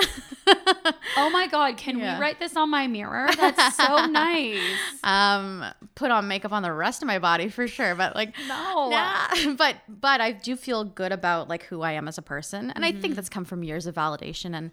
Oh 1.18 1.30
my 1.32 1.48
god, 1.48 1.78
can 1.78 2.00
Yeah. 2.00 2.16
we 2.18 2.22
write 2.22 2.40
this 2.40 2.56
on 2.56 2.70
my 2.70 2.88
mirror? 2.88 3.28
That's 3.38 3.76
so 3.76 4.06
nice. 4.08 4.58
um, 5.04 5.15
Um, 5.16 5.64
put 5.96 6.12
on 6.12 6.28
makeup 6.28 6.52
on 6.52 6.64
the 6.64 6.72
rest 6.74 7.02
of 7.02 7.08
my 7.08 7.20
body 7.20 7.48
for 7.50 7.68
sure, 7.68 7.96
but 7.96 8.16
like 8.16 8.34
No. 8.48 8.90
nah. 8.90 9.28
but 9.58 9.76
but 9.88 10.20
I 10.22 10.32
do 10.32 10.56
feel 10.56 10.84
good 10.84 11.12
about 11.12 11.48
like 11.50 11.64
who 11.64 11.82
I 11.82 11.94
am 11.94 12.08
as 12.08 12.18
a 12.18 12.22
person, 12.22 12.72
and 12.72 12.84
I 12.86 12.92
Mm-hmm. 12.92 13.02
think 13.02 13.16
that's 13.16 13.30
come 13.30 13.46
from 13.46 13.64
years 13.64 13.86
of 13.88 13.96
validation. 13.96 14.56
And 14.56 14.72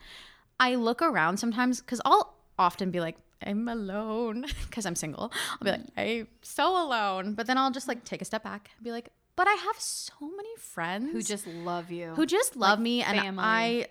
I 0.59 0.74
look 0.74 1.03
around 1.03 1.38
sometimes 1.38 1.80
because 1.80 2.01
I'll 2.05 2.34
often 2.59 2.90
be 2.90 3.01
like, 3.01 3.16
I'm 3.45 3.68
alone 3.68 4.45
because 4.66 4.86
I'm 4.86 4.95
single. 4.97 5.32
I'll 5.53 5.64
be 5.64 5.70
like, 5.70 5.86
mm. 5.97 6.20
I'm 6.20 6.28
so 6.43 6.66
alone, 6.84 7.34
but 7.34 7.47
then 7.47 7.59
I'll 7.59 7.70
just 7.72 7.88
like 7.88 8.05
take 8.05 8.22
a 8.22 8.24
step 8.24 8.43
back 8.45 8.70
and 8.76 8.84
be 8.84 8.90
like, 8.93 9.09
but 9.34 9.47
I 9.49 9.55
have 9.55 9.76
so 9.80 10.14
many 10.20 10.55
friends 10.59 11.11
Who 11.12 11.22
just 11.22 11.47
love 11.47 11.90
you? 11.90 12.09
who 12.14 12.26
just 12.26 12.55
love 12.57 12.78
me 12.78 13.03
and 13.03 13.18
family. 13.18 13.43
i 13.43 13.86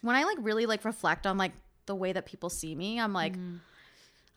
when 0.00 0.14
i 0.14 0.22
like 0.24 0.38
really 0.40 0.64
like 0.64 0.84
reflect 0.84 1.26
on 1.26 1.36
like 1.36 1.52
the 1.86 1.94
way 1.94 2.12
that 2.12 2.24
people 2.24 2.48
see 2.50 2.72
me 2.74 3.00
i'm 3.00 3.12
like 3.12 3.32
mm-hmm. 3.32 3.56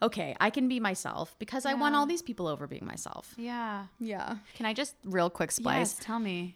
Okay 0.02 0.34
i 0.40 0.50
can 0.50 0.68
be 0.68 0.80
myself 0.80 1.34
because 1.38 1.64
i 1.66 1.74
won 1.74 1.92
Yeah. 1.92 1.98
all 1.98 2.06
these 2.06 2.22
people 2.22 2.46
over 2.46 2.66
being 2.66 2.86
myself 2.86 3.34
yeah. 3.36 3.86
yeah 3.98 4.36
can 4.54 4.66
i 4.66 4.72
just 4.72 4.94
real 5.04 5.30
quick 5.30 5.50
splice 5.52 5.94
Yes, 5.96 6.04
tell 6.04 6.18
me. 6.18 6.54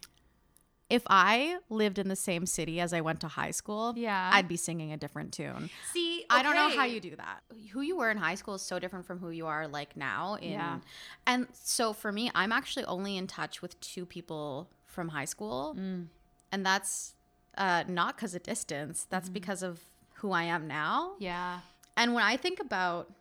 if 0.90 1.02
i 1.08 1.56
lived 1.68 1.98
in 1.98 2.08
the 2.08 2.16
same 2.16 2.46
city 2.46 2.80
as 2.80 2.92
i 2.92 3.00
went 3.00 3.20
to 3.20 3.28
high 3.28 3.50
school 3.50 3.92
Yeah. 3.96 4.30
i'd 4.34 4.48
be 4.48 4.56
singing 4.56 4.92
a 4.92 4.96
different 4.96 5.32
tune 5.32 5.70
See, 5.92 6.24
I 6.30 6.42
don't 6.42 6.54
know 6.56 6.70
how 6.70 6.84
you 6.84 7.00
do 7.00 7.14
that. 7.16 7.40
Who 7.72 7.80
you 7.82 7.96
were 7.96 8.10
in 8.10 8.16
high 8.16 8.34
school 8.34 8.54
is 8.54 8.62
so 8.62 8.78
different 8.78 9.04
from 9.06 9.18
who 9.18 9.30
you 9.30 9.46
are 9.46 9.68
like 9.68 9.96
now. 9.96 10.34
In, 10.36 10.52
Yeah. 10.52 10.78
And 11.26 11.46
so 11.52 11.92
for 11.92 12.10
me, 12.10 12.30
I'm 12.34 12.50
actually 12.50 12.84
only 12.86 13.16
in 13.16 13.26
touch 13.26 13.60
with 13.62 13.78
two 13.80 14.04
people 14.06 14.70
from 14.86 15.08
high 15.08 15.26
school, 15.26 15.74
Mm. 15.78 16.06
and 16.50 16.64
that's 16.66 17.14
uh, 17.58 17.84
not 17.86 18.16
because 18.16 18.34
of 18.34 18.42
distance. 18.42 19.06
That's 19.10 19.28
because 19.28 19.62
of 19.62 19.78
who 20.20 20.32
I 20.32 20.44
am 20.44 20.66
now. 20.66 21.14
Yeah. 21.20 21.60
And 21.96 22.14
when 22.14 22.24
I 22.24 22.36
think 22.36 22.58
about 22.58 23.12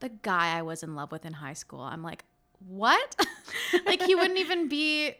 the 0.00 0.08
guy 0.08 0.56
I 0.58 0.62
was 0.62 0.82
in 0.82 0.94
love 0.94 1.12
with 1.12 1.24
in 1.24 1.32
high 1.34 1.52
school, 1.54 1.80
I'm 1.80 2.02
like, 2.02 2.24
what? 2.66 3.16
like 3.86 4.02
he 4.02 4.14
wouldn't 4.14 4.38
even 4.38 4.68
be 4.68 5.12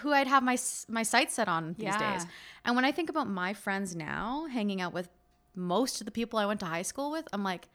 who 0.00 0.12
I'd 0.12 0.26
have 0.26 0.42
my 0.42 0.58
my 0.88 1.02
sights 1.02 1.34
set 1.34 1.48
on 1.48 1.74
these 1.78 1.84
Yeah. 1.86 2.12
days. 2.18 2.26
And 2.64 2.74
when 2.76 2.84
I 2.84 2.92
think 2.92 3.08
about 3.10 3.28
my 3.28 3.52
friends 3.54 3.94
now, 3.94 4.46
hanging 4.50 4.80
out 4.80 4.92
with 4.92 5.08
most 5.54 6.00
of 6.00 6.04
the 6.04 6.10
people 6.10 6.38
I 6.38 6.46
went 6.46 6.60
to 6.60 6.66
high 6.66 6.82
school 6.82 7.10
with, 7.12 7.28
I'm 7.32 7.44
like, 7.44 7.68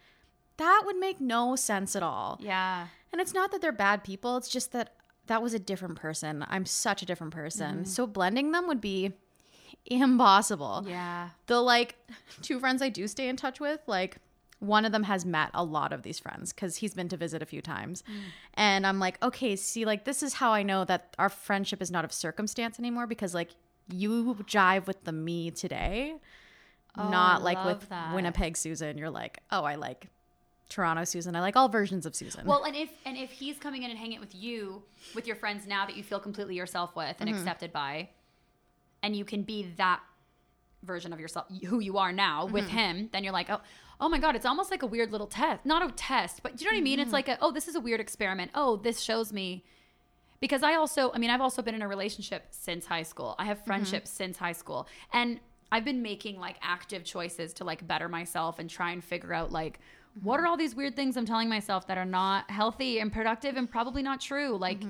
that 0.58 0.84
would 0.86 0.98
make 0.98 1.22
no 1.22 1.56
sense 1.56 1.96
at 1.96 2.04
all. 2.04 2.38
Yeah. 2.42 2.88
And 3.14 3.22
it's 3.22 3.34
not 3.34 3.52
that 3.52 3.62
they're 3.62 3.72
bad 3.72 4.04
people, 4.04 4.36
it's 4.38 4.50
just 4.50 4.72
that 4.74 4.94
that 5.28 5.42
was 5.42 5.54
a 5.54 5.60
different 5.60 5.96
person. 5.96 6.44
I'm 6.50 6.66
such 6.66 7.02
a 7.02 7.06
different 7.06 7.34
person. 7.34 7.76
Mm-hmm. 7.76 7.84
So 7.86 8.06
blending 8.06 8.52
them 8.52 8.68
would 8.68 8.82
be 8.82 9.14
impossible 9.86 10.84
Yeah. 10.88 11.30
the 11.48 11.62
like 11.62 11.96
two 12.42 12.60
friends 12.60 12.82
I 12.82 12.90
do 12.90 13.08
stay 13.08 13.28
in 13.30 13.36
touch 13.38 13.60
with, 13.60 13.80
like 13.88 14.18
one 14.60 14.84
of 14.86 14.92
them 14.92 15.04
has 15.04 15.26
met 15.26 15.50
a 15.54 15.64
lot 15.64 15.94
of 15.94 16.04
these 16.04 16.20
friends 16.20 16.52
because 16.52 16.78
he's 16.78 16.94
been 16.94 17.08
to 17.10 17.18
visit 17.18 17.42
a 17.42 17.46
few 17.46 17.62
times. 17.62 18.04
Mm. 18.04 18.14
And 18.56 18.88
I'm 18.88 19.00
like, 19.00 19.22
okay, 19.24 19.56
see, 19.56 19.86
like 19.86 20.04
this 20.04 20.22
is 20.22 20.34
how 20.34 20.52
I 20.52 20.64
know 20.64 20.86
that 20.86 21.16
our 21.18 21.30
friendship 21.30 21.82
is 21.82 21.90
not 21.90 22.04
of 22.04 22.12
circumstance 22.12 22.78
anymore 22.78 23.08
because 23.08 23.34
like 23.34 23.50
you 23.92 24.36
jive 24.46 24.86
with 24.86 25.04
the 25.06 25.12
me 25.12 25.52
today, 25.52 26.16
oh, 26.98 27.10
not 27.10 27.42
like 27.42 27.64
with 27.66 27.88
that. 27.90 28.14
Winnipeg 28.14 28.58
Susan. 28.58 28.98
You're 28.98 29.10
like, 29.10 29.40
oh, 29.52 29.64
I 29.64 29.76
like 29.76 30.08
Toronto 30.68 31.06
Susan. 31.06 31.36
I 31.36 31.42
like 31.42 31.56
all 31.56 31.70
versions 31.70 32.06
of 32.06 32.16
Susan. 32.16 32.46
Well, 32.46 32.64
and 32.64 32.76
if 32.76 32.90
and 33.06 33.18
if 33.18 33.32
he's 33.32 33.58
coming 33.58 33.84
in 33.84 33.90
and 33.90 34.00
hanging 34.00 34.20
with 34.20 34.36
you, 34.36 34.84
with 35.16 35.26
your 35.26 35.36
friends 35.36 35.68
now 35.68 35.86
that 35.86 35.96
you 35.96 36.04
feel 36.04 36.20
completely 36.20 36.56
yourself 36.56 36.96
with 36.96 37.16
and 37.20 37.30
mm-hmm. 37.30 37.40
accepted 37.40 37.72
by, 37.72 38.10
and 39.02 39.16
you 39.16 39.24
can 39.26 39.44
be 39.44 39.72
that 39.78 40.02
version 40.84 41.12
of 41.12 41.20
yourself, 41.20 41.48
who 41.66 41.80
you 41.80 41.98
are 41.98 42.14
now, 42.14 42.46
with 42.46 42.66
mm-hmm. 42.66 42.78
him, 42.78 43.10
then 43.12 43.24
you're 43.24 43.34
like, 43.34 43.50
oh, 43.50 43.60
oh 44.00 44.10
my 44.10 44.18
god, 44.18 44.36
it's 44.36 44.46
almost 44.46 44.72
like 44.72 44.84
a 44.84 44.88
weird 44.88 45.12
little 45.12 45.28
test. 45.28 45.66
Not 45.66 45.88
a 45.88 45.92
test, 45.94 46.42
but 46.44 46.56
do 46.56 46.64
you 46.64 46.72
know 46.72 46.76
what 46.76 46.82
I 46.82 46.84
mean? 46.84 47.00
It's 47.00 47.08
mm-hmm. 47.08 47.14
like, 47.14 47.28
a, 47.28 47.38
oh, 47.42 47.52
this 47.52 47.68
is 47.68 47.76
a 47.76 47.80
weird 47.80 48.00
experiment. 48.00 48.52
Oh, 48.56 48.78
this 48.78 49.02
shows 49.02 49.34
me. 49.34 49.64
Because 50.40 50.64
I 50.64 50.76
also, 50.76 51.12
I 51.14 51.18
mean, 51.18 51.30
I've 51.30 51.42
also 51.42 51.62
been 51.62 51.76
in 51.76 51.82
a 51.82 51.88
relationship 51.88 52.46
since 52.52 52.86
high 52.86 53.04
school. 53.04 53.36
I 53.38 53.46
have 53.46 53.58
mm-hmm. 53.58 53.68
friendships 53.68 54.10
since 54.10 54.38
high 54.38 54.54
school, 54.54 54.88
and 55.12 55.40
I've 55.72 55.86
been 55.86 56.02
making 56.02 56.40
like 56.40 56.56
active 56.62 57.04
choices 57.04 57.54
to 57.56 57.64
like 57.64 57.86
better 57.86 58.08
myself 58.08 58.58
and 58.58 58.70
try 58.70 58.92
and 58.92 59.04
figure 59.04 59.34
out 59.34 59.52
like 59.52 59.80
what 60.24 60.38
mm-hmm. 60.38 60.46
are 60.46 60.48
all 60.48 60.58
these 60.58 60.76
weird 60.76 60.96
things 60.96 61.18
I'm 61.18 61.26
telling 61.26 61.50
myself 61.50 61.88
that 61.88 61.98
are 61.98 62.06
not 62.06 62.50
healthy 62.50 63.00
and 63.00 63.12
productive 63.12 63.58
and 63.58 63.70
probably 63.70 64.02
not 64.02 64.22
true. 64.22 64.58
Like, 64.58 64.82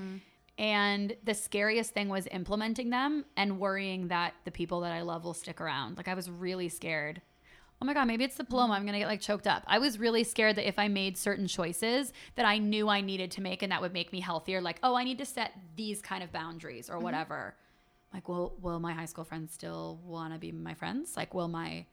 and 0.57 1.15
the 1.23 1.33
scariest 1.33 1.93
thing 1.93 2.09
was 2.09 2.27
implementing 2.31 2.89
them 2.89 3.25
and 3.37 3.59
worrying 3.59 4.09
that 4.09 4.33
the 4.45 4.51
people 4.51 4.81
that 4.81 4.91
I 4.91 5.01
love 5.01 5.23
will 5.23 5.33
stick 5.33 5.61
around. 5.61 5.97
Like, 5.97 6.07
I 6.07 6.13
was 6.13 6.29
really 6.29 6.69
scared. 6.69 7.21
Oh 7.81 7.85
my 7.85 7.93
god, 7.93 8.05
maybe 8.05 8.25
it's 8.25 8.35
the 8.35 8.43
paloma. 8.43 8.73
Mm-hmm. 8.73 8.81
I'm 8.81 8.85
gonna 8.85 8.99
get 8.99 9.07
like 9.07 9.21
choked 9.21 9.47
up. 9.47 9.63
I 9.65 9.79
was 9.79 9.99
really 9.99 10.23
scared 10.23 10.57
that 10.57 10.67
if 10.67 10.77
I 10.77 10.87
made 10.87 11.17
certain 11.17 11.47
choices 11.47 12.11
that 12.35 12.45
I 12.45 12.57
knew 12.57 12.89
I 12.89 13.01
needed 13.01 13.31
to 13.31 13.41
make 13.41 13.63
and 13.63 13.71
that 13.71 13.81
would 13.81 13.93
make 13.93 14.11
me 14.11 14.19
healthier, 14.19 14.61
like, 14.61 14.79
oh, 14.83 14.95
I 14.95 15.03
need 15.03 15.17
to 15.19 15.25
set 15.25 15.53
these 15.75 16.01
kind 16.01 16.23
of 16.23 16.31
boundaries 16.31 16.89
or 16.89 16.95
mm-hmm. 16.95 17.03
whatever. 17.03 17.55
Like, 18.13 18.27
will 18.27 18.53
will 18.61 18.79
my 18.79 18.91
high 18.91 19.05
school 19.05 19.23
friends 19.23 19.53
still 19.53 19.99
want 20.05 20.33
to 20.33 20.39
be 20.39 20.51
my 20.51 20.73
friends? 20.73 21.15
Like, 21.15 21.33
will 21.33 21.47
my 21.47 21.85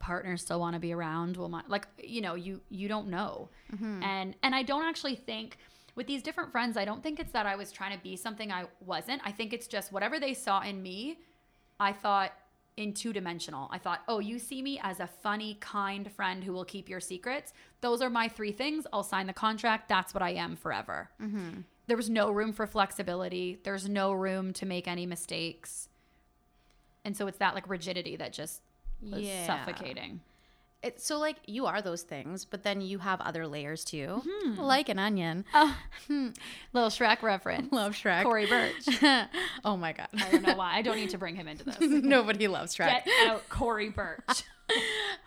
partner 0.00 0.36
still 0.36 0.60
want 0.60 0.74
to 0.74 0.80
be 0.80 0.92
around? 0.92 1.36
Will 1.36 1.48
my 1.48 1.62
like 1.68 1.86
you 2.02 2.20
know 2.20 2.34
you 2.34 2.60
you 2.68 2.88
don't 2.88 3.08
know, 3.08 3.50
mm-hmm. 3.72 4.02
and 4.02 4.34
and 4.42 4.54
I 4.54 4.62
don't 4.64 4.84
actually 4.84 5.14
think 5.14 5.58
with 5.94 6.06
these 6.08 6.22
different 6.22 6.50
friends, 6.50 6.76
I 6.76 6.84
don't 6.84 7.02
think 7.02 7.20
it's 7.20 7.32
that 7.32 7.46
I 7.46 7.54
was 7.54 7.70
trying 7.70 7.96
to 7.96 8.02
be 8.02 8.16
something 8.16 8.50
I 8.50 8.64
wasn't. 8.84 9.22
I 9.24 9.30
think 9.30 9.52
it's 9.52 9.68
just 9.68 9.92
whatever 9.92 10.18
they 10.18 10.34
saw 10.34 10.60
in 10.62 10.82
me, 10.82 11.18
I 11.78 11.92
thought 11.92 12.32
in 12.76 12.92
two 12.92 13.12
dimensional. 13.12 13.68
I 13.70 13.78
thought, 13.78 14.00
oh, 14.08 14.18
you 14.18 14.38
see 14.38 14.60
me 14.62 14.80
as 14.82 14.98
a 15.00 15.06
funny, 15.06 15.56
kind 15.60 16.10
friend 16.10 16.42
who 16.42 16.52
will 16.52 16.64
keep 16.64 16.88
your 16.88 17.00
secrets. 17.00 17.52
Those 17.80 18.02
are 18.02 18.10
my 18.10 18.28
three 18.28 18.52
things. 18.52 18.86
I'll 18.92 19.02
sign 19.04 19.26
the 19.26 19.32
contract. 19.32 19.88
That's 19.88 20.12
what 20.12 20.22
I 20.22 20.30
am 20.30 20.56
forever. 20.56 21.10
Mm-hmm. 21.22 21.60
There 21.86 21.96
was 21.96 22.10
no 22.10 22.30
room 22.30 22.52
for 22.52 22.66
flexibility. 22.66 23.58
There's 23.62 23.88
no 23.88 24.12
room 24.12 24.52
to 24.54 24.66
make 24.66 24.88
any 24.88 25.06
mistakes. 25.06 25.88
And 27.04 27.16
so 27.16 27.26
it's 27.26 27.38
that 27.38 27.54
like 27.54 27.68
rigidity 27.68 28.16
that 28.16 28.32
just 28.32 28.62
was 29.02 29.20
Yeah. 29.22 29.46
suffocating. 29.46 30.20
It, 30.84 31.00
so 31.00 31.18
like 31.18 31.36
you 31.46 31.64
are 31.64 31.80
those 31.80 32.02
things, 32.02 32.44
but 32.44 32.62
then 32.62 32.82
you 32.82 32.98
have 32.98 33.18
other 33.22 33.46
layers 33.48 33.84
too, 33.86 34.22
like 34.58 34.88
an 34.90 34.98
onion. 34.98 35.44
Oh, 35.54 35.74
little 36.74 36.90
Shrek 36.90 37.22
reference. 37.22 37.72
Love 37.72 37.92
Shrek. 37.94 38.22
Corey 38.24 38.44
Birch. 38.46 38.86
oh 39.64 39.78
my 39.78 39.92
god. 39.92 40.08
I 40.12 40.30
don't 40.30 40.42
know 40.46 40.56
why. 40.56 40.74
I 40.74 40.82
don't 40.82 40.96
need 40.96 41.08
to 41.10 41.18
bring 41.18 41.36
him 41.36 41.48
into 41.48 41.64
this. 41.64 41.76
Nobody 41.80 42.48
loves 42.48 42.76
Shrek. 42.76 43.04
Get 43.06 43.28
out 43.28 43.48
Corey 43.48 43.88
Birch. 43.88 44.42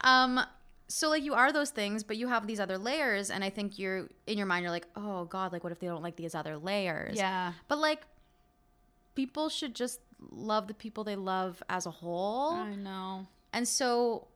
Um, 0.01 0.39
so 0.87 1.09
like 1.09 1.23
you 1.23 1.33
are 1.33 1.51
those 1.51 1.71
things, 1.71 2.03
but 2.03 2.17
you 2.17 2.27
have 2.27 2.45
these 2.45 2.59
other 2.59 2.77
layers, 2.77 3.31
and 3.31 3.43
I 3.43 3.49
think 3.49 3.79
you're 3.79 4.07
in 4.27 4.37
your 4.37 4.45
mind, 4.45 4.61
you're 4.61 4.71
like, 4.71 4.87
oh 4.95 5.25
god, 5.25 5.51
like 5.53 5.63
what 5.63 5.71
if 5.73 5.79
they 5.79 5.87
don't 5.87 6.03
like 6.03 6.17
these 6.17 6.35
other 6.35 6.57
layers? 6.57 7.17
Yeah. 7.17 7.53
But 7.67 7.79
like, 7.79 8.01
people 9.15 9.49
should 9.49 9.73
just 9.73 10.01
love 10.31 10.67
the 10.67 10.73
people 10.75 11.03
they 11.03 11.15
love 11.15 11.63
as 11.67 11.87
a 11.87 11.91
whole, 11.91 12.51
I 12.51 12.75
know. 12.75 13.25
and 13.53 13.67
so 13.67 14.27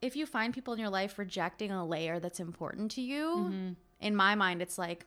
if 0.00 0.14
you 0.16 0.26
find 0.26 0.54
people 0.54 0.74
in 0.74 0.80
your 0.80 0.90
life 0.90 1.18
rejecting 1.18 1.70
a 1.70 1.84
layer 1.84 2.18
that's 2.20 2.40
important 2.40 2.90
to 2.92 3.00
you, 3.02 3.26
Mm-hmm. 3.36 3.72
in 4.00 4.14
my 4.16 4.34
mind, 4.34 4.62
it's 4.62 4.78
like, 4.78 5.06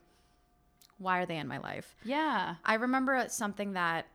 why 0.98 1.20
are 1.20 1.26
they 1.26 1.38
in 1.38 1.48
my 1.48 1.58
life? 1.58 1.96
Yeah. 2.04 2.56
I 2.66 2.76
remember 2.76 3.26
something 3.30 3.74
that 3.74 4.06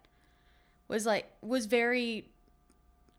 was 0.89 1.05
like 1.07 1.27
was 1.43 1.67
very 1.67 2.29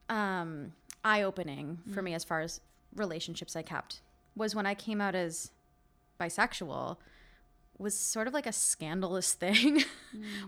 um 0.09 0.71
eye 1.03 1.21
opening 1.21 1.79
for 1.93 2.01
me 2.01 2.13
as 2.13 2.23
far 2.23 2.39
as 2.41 2.61
relationships 2.95 3.55
I 3.55 3.61
kept 3.61 4.01
was 4.35 4.55
when 4.55 4.65
I 4.65 4.73
came 4.73 5.01
out 5.01 5.15
as 5.15 5.51
bisexual 6.19 6.97
was 7.77 7.93
sort 7.97 8.27
of 8.27 8.33
like 8.33 8.47
a 8.47 8.51
scandalous 8.53 9.33
thing 9.43 9.83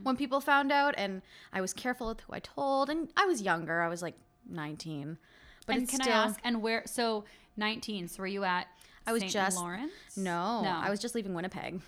when 0.03 0.15
people 0.15 0.39
found 0.39 0.71
out 0.71 0.95
and 0.97 1.21
I 1.51 1.59
was 1.61 1.73
careful 1.73 2.07
with 2.07 2.21
who 2.21 2.33
I 2.33 2.39
told 2.39 2.89
and 2.89 3.09
I 3.17 3.25
was 3.25 3.41
younger 3.41 3.81
I 3.81 3.87
was 3.89 4.01
like 4.01 4.15
19 4.49 5.17
but 5.69 5.77
and 5.77 5.87
can 5.89 6.01
still 6.01 6.13
I 6.13 6.17
ask, 6.25 6.39
and 6.43 6.61
where, 6.61 6.83
so 6.85 7.23
19, 7.57 8.07
so 8.07 8.21
were 8.21 8.27
you 8.27 8.43
at 8.43 8.67
I 9.07 9.11
was 9.13 9.21
St. 9.21 9.31
just- 9.31 9.57
Lawrence? 9.57 9.91
no, 10.17 10.61
No. 10.61 10.69
I 10.83 10.89
was 10.89 10.99
just 10.99 11.15
leaving 11.15 11.33
Winnipeg 11.33 11.81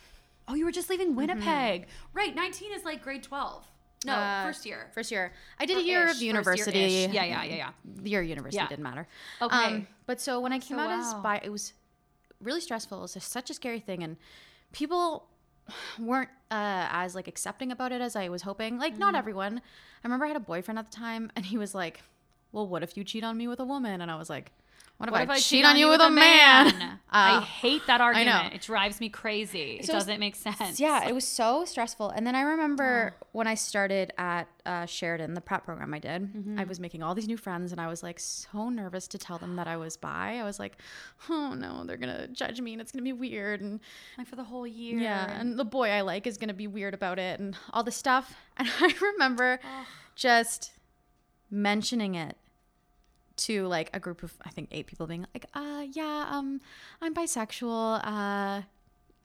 Oh, 0.48 0.56
you 0.56 0.66
were 0.66 0.72
just 0.72 0.90
leaving 0.90 1.16
Winnipeg. 1.16 1.88
Right, 2.14 2.34
19 2.36 2.74
is 2.74 2.84
like 2.84 3.04
grade 3.04 3.24
12. 3.24 3.64
No, 4.06 4.14
Uh, 4.16 4.44
first 4.46 4.66
year. 4.66 4.90
first 4.94 5.12
year 5.12 5.32
I 5.60 5.66
did 5.66 5.78
a 5.78 5.84
year 5.84 6.06
ish, 6.08 6.16
of 6.18 6.22
university 6.24 6.80
Yeah, 6.80 7.24
yeah, 7.24 7.44
yeah, 7.44 7.56
yeah. 7.56 7.72
your 8.04 8.22
university 8.24 8.58
Yeah. 8.62 8.68
didn't 8.68 8.84
matter 8.84 9.08
Okay. 9.42 9.56
Um, 9.56 9.88
but 10.08 10.20
so 10.20 10.40
when 10.40 10.52
I 10.52 10.58
came 10.60 10.78
So 10.78 10.84
out 10.84 10.90
as 11.00 11.14
bi, 11.16 11.40
it 11.44 11.50
was 11.52 11.74
really 12.42 12.60
stressful. 12.62 12.98
It 12.98 13.02
was 13.02 13.14
just 13.14 13.32
such 13.32 13.50
a 13.52 13.54
scary 13.54 13.80
thing, 13.80 14.02
and 14.04 14.18
people 14.72 15.30
weren't 16.00 16.30
uh, 16.50 16.88
as 16.92 17.14
like 17.16 17.28
accepting 17.28 17.72
about 17.72 17.92
it 17.92 18.02
as 18.02 18.16
I 18.16 18.28
was 18.30 18.42
hoping. 18.42 18.78
Like 18.80 18.98
not 18.98 19.14
everyone. 19.16 19.60
I 19.60 20.08
remember 20.08 20.26
I 20.26 20.30
had 20.30 20.38
a 20.38 20.42
boyfriend 20.42 20.80
at 20.80 20.90
the 20.90 20.96
time, 20.98 21.32
and 21.36 21.46
he 21.46 21.58
was 21.58 21.74
like, 21.76 22.02
"Well, 22.52 22.68
what 22.68 22.84
if 22.84 22.96
you 22.98 23.04
cheat 23.04 23.24
on 23.24 23.38
me 23.38 23.48
with 23.48 23.60
a 23.60 23.66
woman?" 23.66 24.02
And 24.02 24.10
I 24.12 24.16
was 24.18 24.30
like, 24.30 24.52
What 24.98 25.08
if, 25.10 25.14
What 25.14 25.22
I, 25.22 25.24
if 25.24 25.30
I 25.32 25.40
cheat 25.40 25.66
on 25.66 25.78
you 25.78 25.90
with 25.90 26.00
a 26.02 26.12
man? 26.12 27.00
I 27.12 27.38
Uh, 27.38 27.42
hate 27.42 27.82
that 27.88 28.02
argument. 28.02 28.36
I 28.36 28.50
know. 28.50 28.54
It 28.56 28.62
drives 28.62 29.00
me 29.00 29.10
crazy. 29.10 29.78
It 29.80 29.86
So 29.86 29.94
it's- 29.94 30.04
doesn't 30.06 30.20
make 30.20 30.36
sense. 30.36 30.80
Yeah, 30.80 31.08
it 31.08 31.16
was 31.16 31.28
so 31.28 31.66
stressful. 31.66 32.12
And 32.12 32.28
then 32.28 32.36
I 32.36 32.42
remember 32.42 33.16
when 33.32 33.48
I 33.48 33.56
started 33.56 34.14
at 34.20 34.48
uh, 34.64 34.86
Sheridan, 34.86 35.34
the 35.34 35.42
prep 35.42 35.66
program 35.66 35.92
I 35.96 35.98
did, 35.98 36.30
I 36.60 36.66
was 36.66 36.80
making 36.80 37.02
all 37.02 37.16
these 37.16 37.28
new 37.28 37.38
friends, 37.38 37.72
and 37.72 37.82
I 37.82 37.88
was 37.88 38.04
like 38.04 38.20
so 38.20 38.70
nervous 38.70 39.08
to 39.08 39.18
tell 39.18 39.40
them 39.40 39.56
that 39.56 39.66
I 39.68 39.76
was 39.76 39.98
bi. 39.98 40.38
I 40.38 40.44
was 40.44 40.60
like, 40.60 40.78
oh 41.30 41.56
no, 41.56 41.84
they're 41.84 41.98
gonna 41.98 42.28
judge 42.28 42.62
me, 42.62 42.74
and 42.74 42.80
it's 42.82 42.92
gonna 42.92 43.02
be 43.02 43.14
weird, 43.14 43.60
and 43.62 43.80
like 44.20 44.28
for 44.28 44.36
the 44.36 44.44
whole 44.44 44.68
year. 44.68 45.00
yeah, 45.00 45.32
and 45.40 45.58
the 45.58 45.66
boy 45.66 45.90
I 45.90 46.02
like 46.02 46.28
is 46.28 46.38
gonna 46.38 46.54
be 46.54 46.68
weird 46.68 46.94
about 46.94 47.18
it, 47.18 47.40
and 47.40 47.58
all 47.74 47.82
this 47.84 47.96
stuff. 47.96 48.36
And 48.58 48.70
I 48.80 48.94
remember 49.02 49.60
just 50.16 50.74
mentioning 51.50 52.14
it 52.16 52.38
to 53.38 53.66
like 53.68 53.90
a 53.94 54.00
group 54.00 54.24
of 54.24 54.34
I 54.44 54.50
think 54.50 54.70
eight 54.72 54.88
people 54.88 55.08
being 55.08 55.26
like, 55.34 55.46
uh 55.54 55.86
yeah, 55.92 56.28
um 56.30 56.62
I'm 57.02 57.14
bisexual. 57.14 58.02
Uh 58.04 58.62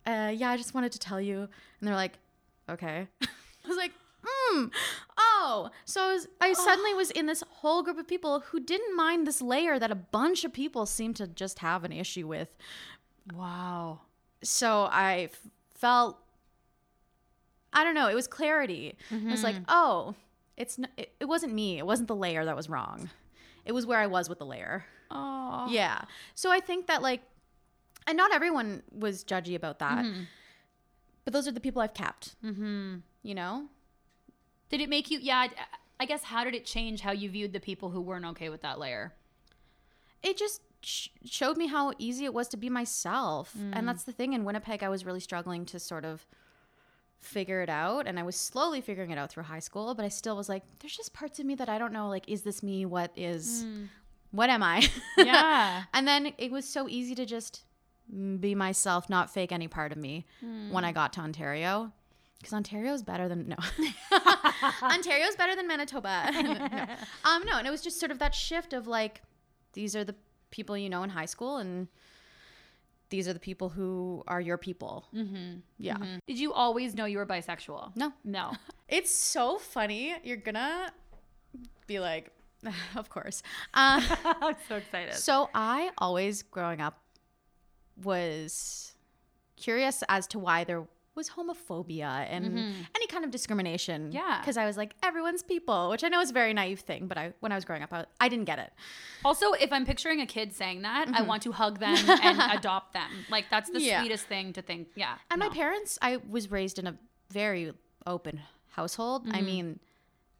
uh 0.08 0.30
yeah, 0.30 0.50
I 0.50 0.56
just 0.56 0.74
wanted 0.74 0.92
to 0.92 0.98
tell 0.98 1.20
you. 1.20 1.40
And 1.80 1.88
they're 1.88 1.94
like, 1.94 2.18
okay. 2.68 3.06
I 3.22 3.68
was 3.68 3.76
like, 3.76 3.92
mm, 4.52 4.70
oh. 5.18 5.70
So 5.84 6.02
I, 6.02 6.12
was, 6.14 6.28
I 6.40 6.52
suddenly 6.52 6.94
was 6.94 7.10
in 7.10 7.26
this 7.26 7.42
whole 7.48 7.82
group 7.82 7.98
of 7.98 8.06
people 8.06 8.40
who 8.40 8.60
didn't 8.60 8.96
mind 8.96 9.26
this 9.26 9.42
layer 9.42 9.78
that 9.78 9.90
a 9.90 9.96
bunch 9.96 10.44
of 10.44 10.52
people 10.52 10.86
seem 10.86 11.14
to 11.14 11.26
just 11.26 11.58
have 11.60 11.82
an 11.84 11.92
issue 11.92 12.26
with. 12.28 12.54
wow. 13.34 14.00
So 14.42 14.88
I 14.90 15.30
f- 15.32 15.40
felt 15.74 16.18
I 17.72 17.84
don't 17.84 17.94
know, 17.94 18.08
it 18.08 18.14
was 18.14 18.26
clarity. 18.26 18.94
It 19.10 19.24
was 19.30 19.42
like, 19.42 19.56
oh, 19.68 20.14
it's 20.56 20.78
n- 20.78 20.88
it, 20.96 21.12
it 21.20 21.24
wasn't 21.26 21.52
me. 21.52 21.76
It 21.78 21.84
wasn't 21.86 22.08
the 22.08 22.14
layer 22.16 22.44
that 22.44 22.56
was 22.56 22.68
wrong. 22.70 23.10
It 23.66 23.72
was 23.72 23.84
where 23.84 23.98
I 23.98 24.06
was 24.06 24.28
with 24.28 24.38
the 24.38 24.46
layer. 24.46 24.84
Oh. 25.10 25.66
Yeah. 25.68 26.02
So 26.34 26.50
I 26.50 26.60
think 26.60 26.86
that 26.86 27.02
like 27.02 27.20
and 28.06 28.16
not 28.16 28.32
everyone 28.32 28.82
was 28.92 29.24
judgy 29.24 29.54
about 29.56 29.80
that. 29.80 30.04
But 31.24 31.32
those 31.32 31.48
are 31.48 31.52
the 31.52 31.60
people 31.60 31.82
I've 31.82 31.94
kept. 31.94 32.36
Mm-hmm. 32.44 32.98
You 33.24 33.34
know? 33.34 33.66
Did 34.70 34.80
it 34.80 34.88
make 34.88 35.10
you? 35.10 35.18
Yeah. 35.20 35.48
I- 35.98 36.06
guess 36.06 36.22
how 36.24 36.44
did 36.44 36.54
it 36.54 36.64
change 36.64 37.00
how 37.00 37.10
you 37.12 37.28
viewed 37.28 37.52
the 37.52 37.58
people 37.60 37.90
who 37.90 38.00
weren't 38.00 38.24
okay 38.26 38.48
with 38.48 38.62
that 38.62 38.78
layer? 38.78 39.12
It 40.22 40.36
just 40.36 40.60
sh- 40.82 41.08
showed 41.24 41.56
me 41.56 41.66
how 41.66 41.92
easy 41.98 42.24
it 42.26 42.34
was 42.34 42.46
to 42.48 42.56
be 42.56 42.68
myself. 42.70 43.56
And 43.72 43.88
that's 43.88 44.04
the 44.04 44.12
thing 44.12 44.32
in 44.32 44.44
Winnipeg 44.44 44.82
I 44.84 44.88
was 44.88 45.04
really 45.04 45.20
struggling 45.20 45.64
to 45.66 45.80
sort 45.80 46.04
of 46.04 46.26
figure 47.20 47.60
it 47.62 47.68
out 47.68 48.06
and 48.06 48.18
I 48.18 48.22
was 48.22 48.36
slowly 48.36 48.80
figuring 48.80 49.10
it 49.10 49.18
out 49.18 49.30
through 49.30 49.44
high 49.44 49.58
school, 49.58 49.94
but 49.94 50.04
I 50.04 50.08
still 50.08 50.36
was 50.36 50.48
like 50.48 50.62
there's 50.80 50.96
just 50.96 51.12
parts 51.12 51.38
of 51.38 51.46
me 51.46 51.54
that 51.56 51.68
I 51.68 51.78
don't 51.78 51.92
know 51.92 52.08
like 52.08 52.28
is 52.28 52.42
this 52.42 52.62
me? 52.62 52.84
What 52.86 53.10
is 53.16 53.64
what 54.30 54.50
am 54.50 54.62
I? 54.62 54.88
Yeah. 55.18 55.84
and 55.94 56.06
then 56.06 56.32
it 56.38 56.50
was 56.52 56.68
so 56.68 56.88
easy 56.88 57.14
to 57.14 57.24
just 57.26 57.64
be 58.40 58.54
myself, 58.54 59.08
not 59.10 59.30
fake 59.32 59.50
any 59.50 59.66
part 59.68 59.90
of 59.92 59.98
me 59.98 60.26
when 60.70 60.84
I 60.84 60.92
got 60.92 61.12
to 61.14 61.20
Ontario. 61.20 61.92
Because 62.38 62.52
Ontario's 62.52 63.02
better 63.02 63.28
than 63.28 63.48
no, 63.48 63.56
Ontario's 64.82 65.36
better 65.36 65.56
than 65.56 65.66
Manitoba. 65.66 66.30
no. 66.32 67.30
Um, 67.30 67.44
no, 67.44 67.56
and 67.58 67.66
it 67.66 67.70
was 67.70 67.82
just 67.82 67.98
sort 67.98 68.12
of 68.12 68.18
that 68.18 68.34
shift 68.34 68.72
of 68.74 68.86
like, 68.86 69.22
these 69.72 69.96
are 69.96 70.04
the 70.04 70.14
people 70.50 70.76
you 70.76 70.88
know 70.90 71.02
in 71.02 71.10
high 71.10 71.24
school, 71.24 71.56
and 71.56 71.88
these 73.08 73.28
are 73.28 73.32
the 73.32 73.40
people 73.40 73.68
who 73.68 74.22
are 74.26 74.40
your 74.40 74.58
people. 74.58 75.06
Mm-hmm. 75.14 75.60
Yeah, 75.78 75.96
Did 76.26 76.38
you 76.38 76.52
always 76.52 76.94
know 76.94 77.04
you 77.04 77.18
were 77.18 77.26
bisexual? 77.26 77.96
no, 77.96 78.12
No. 78.24 78.52
it's 78.88 79.10
so 79.14 79.58
funny. 79.58 80.14
You're 80.24 80.36
gonna 80.38 80.92
be 81.86 82.00
like, 82.00 82.30
of 82.96 83.08
course. 83.08 83.42
Uh, 83.74 84.00
I'm 84.24 84.56
so 84.68 84.76
excited. 84.76 85.14
So 85.14 85.48
I 85.54 85.90
always 85.98 86.42
growing 86.42 86.80
up 86.80 87.00
was 88.02 88.94
curious 89.56 90.02
as 90.08 90.26
to 90.28 90.38
why 90.38 90.64
there 90.64 90.86
was 91.16 91.30
homophobia 91.30 92.26
and 92.28 92.44
mm-hmm. 92.44 92.80
any 92.94 93.06
kind 93.06 93.24
of 93.24 93.30
discrimination. 93.30 94.12
Yeah. 94.12 94.38
Because 94.40 94.56
I 94.56 94.66
was 94.66 94.76
like, 94.76 94.94
everyone's 95.02 95.42
people, 95.42 95.90
which 95.90 96.04
I 96.04 96.08
know 96.08 96.20
is 96.20 96.30
a 96.30 96.32
very 96.32 96.52
naive 96.52 96.80
thing, 96.80 97.06
but 97.06 97.16
I 97.18 97.32
when 97.40 97.52
I 97.52 97.54
was 97.54 97.64
growing 97.64 97.82
up, 97.82 97.92
I, 97.92 98.04
I 98.20 98.28
didn't 98.28 98.44
get 98.44 98.58
it. 98.58 98.72
Also, 99.24 99.52
if 99.52 99.72
I'm 99.72 99.86
picturing 99.86 100.20
a 100.20 100.26
kid 100.26 100.54
saying 100.54 100.82
that, 100.82 101.08
I 101.08 101.12
mm-hmm. 101.12 101.26
want 101.26 101.42
to 101.44 101.52
hug 101.52 101.80
them 101.80 101.96
and 102.22 102.40
adopt 102.52 102.92
them. 102.92 103.10
Like 103.30 103.46
that's 103.50 103.70
the 103.70 103.80
Yeah. 103.80 104.00
sweetest 104.00 104.26
thing 104.26 104.52
to 104.52 104.62
think. 104.62 104.88
Yeah. 104.94 105.14
And 105.30 105.40
no. 105.40 105.48
my 105.48 105.54
parents, 105.54 105.98
I 106.02 106.18
was 106.28 106.50
raised 106.50 106.78
in 106.78 106.86
a 106.86 106.96
very 107.30 107.72
open 108.06 108.40
household. 108.72 109.26
I 109.28 109.38
mm-hmm. 109.38 109.46
mean, 109.46 109.80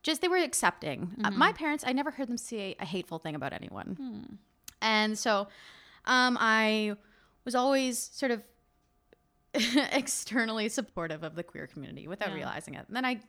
just 0.02 0.20
they 0.20 0.28
were 0.28 0.36
accepting. 0.36 1.10
Uh, 1.24 1.30
my 1.30 1.52
parents, 1.52 1.82
I 1.86 1.92
never 1.92 2.12
heard 2.12 2.28
them 2.28 2.36
say 2.36 2.76
a 2.78 2.84
hateful 2.84 3.18
thing 3.18 3.34
about 3.34 3.52
anyone. 3.52 3.96
Hmm. 3.98 4.34
And 4.80 5.18
so 5.18 5.48
um, 6.04 6.38
I 6.38 6.94
was 7.44 7.54
always 7.54 7.98
sort 7.98 8.30
of 8.30 8.42
externally 9.92 10.68
supportive 10.68 11.22
of 11.22 11.34
the 11.34 11.42
queer 11.42 11.66
community 11.66 12.06
without 12.08 12.32
realizing 12.34 12.74
it. 12.74 12.84
And 12.86 12.96
then 12.96 13.04
I 13.04 13.20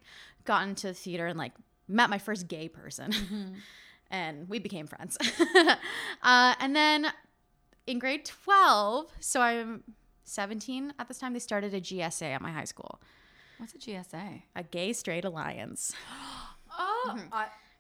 got 0.46 0.68
into 0.68 0.94
theater 0.94 1.28
and 1.28 1.38
like 1.38 1.54
met 1.88 2.10
my 2.10 2.18
first 2.18 2.48
gay 2.48 2.68
person. 2.70 3.14
and 4.12 4.48
we 4.50 4.60
became 4.60 4.88
friends. 4.88 5.18
uh, 6.24 6.56
and 6.60 6.76
then 6.76 7.08
in 7.86 8.00
grade 8.00 8.26
12, 8.26 9.08
so 9.20 9.42
I'm 9.42 9.84
17 10.24 10.94
at 11.00 11.08
this 11.08 11.20
time, 11.20 11.34
they 11.34 11.40
started 11.40 11.74
a 11.74 11.82
GSA 11.82 12.34
at 12.34 12.42
my 12.42 12.52
high 12.52 12.66
school, 12.66 13.02
What's 13.58 13.74
a 13.74 13.78
GSA? 13.78 14.44
a 14.56 14.64
gay 14.64 14.94
straight 14.94 15.26
alliance. 15.26 15.94
Oh, 16.80 17.18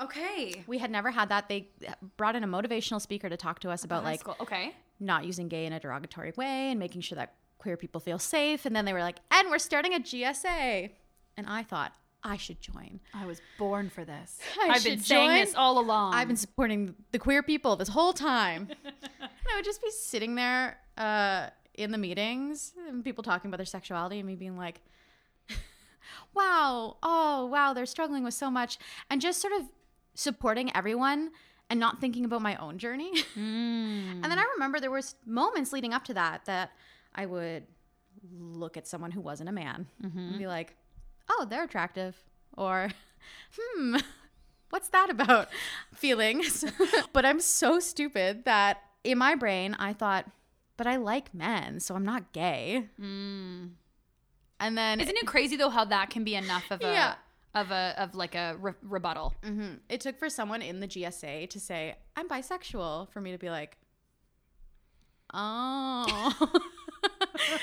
okay. 0.01 0.63
We 0.65 0.79
had 0.79 0.89
never 0.89 1.11
had 1.11 1.29
that. 1.29 1.49
They 1.49 1.69
brought 2.17 2.35
in 2.35 2.43
a 2.43 2.47
motivational 2.47 2.99
speaker 2.99 3.29
to 3.29 3.37
talk 3.37 3.59
to 3.59 3.69
us 3.69 3.83
about 3.83 4.03
like 4.03 4.27
okay. 4.41 4.73
not 4.99 5.23
using 5.23 5.49
gay 5.49 5.67
in 5.67 5.73
a 5.73 5.79
derogatory 5.79 6.33
way 6.35 6.71
and 6.71 6.79
making 6.79 7.01
sure 7.01 7.15
that 7.17 7.35
queer 7.67 7.75
people 7.75 7.99
feel 7.99 8.17
safe. 8.17 8.65
And 8.65 8.73
then 8.73 8.85
they 8.85 8.93
were 8.93 9.01
like, 9.01 9.17
and 9.29 9.49
we're 9.49 9.59
starting 9.59 9.93
a 9.93 9.99
GSA. 9.99 10.89
And 11.35 11.47
I 11.47 11.63
thought, 11.63 11.91
I 12.23 12.37
should 12.37 12.61
join. 12.61 13.01
I 13.13 13.25
was 13.25 13.41
born 13.59 13.89
for 13.89 14.05
this. 14.05 14.39
I 14.61 14.69
I've 14.69 14.83
been 14.85 15.01
saying 15.01 15.31
join. 15.31 15.39
this 15.39 15.53
all 15.53 15.77
along. 15.77 16.13
I've 16.13 16.29
been 16.29 16.37
supporting 16.37 16.95
the 17.11 17.19
queer 17.19 17.43
people 17.43 17.75
this 17.75 17.89
whole 17.89 18.13
time. 18.13 18.69
and 18.85 19.47
I 19.51 19.55
would 19.57 19.65
just 19.65 19.81
be 19.81 19.91
sitting 19.91 20.35
there 20.35 20.77
uh, 20.97 21.49
in 21.73 21.91
the 21.91 21.97
meetings 21.97 22.71
and 22.87 23.03
people 23.03 23.21
talking 23.21 23.49
about 23.49 23.57
their 23.57 23.65
sexuality 23.65 24.19
and 24.19 24.27
me 24.27 24.35
being 24.35 24.55
like, 24.55 24.79
wow, 26.33 26.95
oh, 27.03 27.47
wow, 27.47 27.73
they're 27.73 27.85
struggling 27.85 28.23
with 28.23 28.33
so 28.33 28.49
much. 28.49 28.77
And 29.09 29.19
just 29.19 29.41
sort 29.41 29.51
of 29.51 29.63
supporting 30.13 30.73
everyone 30.73 31.31
and 31.69 31.81
not 31.81 31.99
thinking 31.99 32.23
about 32.23 32.41
my 32.41 32.55
own 32.55 32.77
journey. 32.77 33.11
And 33.35 34.23
then 34.23 34.39
I 34.39 34.45
remember 34.53 34.79
there 34.79 34.89
was 34.89 35.15
moments 35.25 35.73
leading 35.73 35.93
up 35.93 36.05
to 36.05 36.13
that 36.13 36.45
that 36.45 36.71
I 37.17 37.25
would 37.25 37.65
look 38.31 38.77
at 38.77 38.87
someone 38.87 39.11
who 39.11 39.21
wasn't 39.21 39.49
a 39.49 39.51
man 39.51 39.87
and 40.01 40.37
be 40.37 40.47
like, 40.47 40.75
"Oh, 41.29 41.45
they're 41.49 41.63
attractive," 41.63 42.15
or 42.55 42.89
"Hmm, 43.59 43.97
what's 44.69 44.89
that 44.89 45.09
about?" 45.09 45.49
Feelings. 45.95 46.63
but 47.13 47.25
I'm 47.25 47.39
so 47.41 47.79
stupid 47.79 48.45
that 48.45 48.81
in 49.03 49.17
my 49.17 49.35
brain 49.35 49.75
I 49.79 49.93
thought, 49.93 50.29
"But 50.77 50.85
I 50.87 50.97
like 50.97 51.33
men, 51.33 51.79
so 51.79 51.95
I'm 51.95 52.05
not 52.05 52.31
gay." 52.33 52.87
And 54.59 54.75
then 54.77 54.99
Isn't 54.99 55.17
it 55.17 55.27
crazy 55.27 55.55
though 55.55 55.69
how 55.69 55.85
that 55.85 56.09
can 56.09 56.23
be 56.23 56.35
enough 56.35 56.69
of 56.71 56.81
a 56.81 56.85
Yeah. 56.85 57.15
of 57.53 57.71
a 57.71 57.93
of 57.97 58.15
like 58.15 58.35
a 58.35 58.55
re- 58.59 58.73
rebuttal? 58.81 59.33
Mhm. 59.43 59.79
it 59.89 60.01
took 60.01 60.17
for 60.19 60.29
someone 60.29 60.61
in 60.61 60.79
the 60.79 60.87
GSA 60.87 61.47
to 61.49 61.59
say, 61.59 61.95
"I'm 62.15 62.27
bisexual," 62.27 63.09
for 63.11 63.21
me 63.21 63.31
to 63.31 63.37
be 63.37 63.49
like, 63.49 63.77
"Oh." 65.33 66.61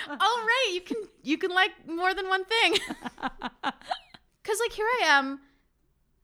Oh 0.08 0.46
right, 0.46 0.74
you 0.74 0.80
can 0.80 0.96
you 1.22 1.38
can 1.38 1.50
like 1.50 1.72
more 1.86 2.14
than 2.14 2.28
one 2.28 2.44
thing. 2.44 2.74
Cuz 4.44 4.60
like 4.60 4.72
here 4.72 4.86
I 5.02 5.06
am 5.06 5.40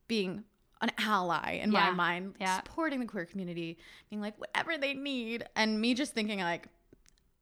being 0.09 0.45
an 0.81 0.91
ally 0.99 1.61
in 1.63 1.71
my 1.71 1.91
mind, 1.91 2.35
yeah. 2.41 2.57
supporting 2.57 3.01
the 3.01 3.07
queer 3.07 3.27
community, 3.27 3.79
being 4.09 4.21
like 4.21 4.39
whatever 4.39 4.79
they 4.79 4.95
need 4.95 5.45
and 5.55 5.81
me 5.81 5.95
just 5.95 6.15
thinking 6.15 6.41
like 6.41 6.69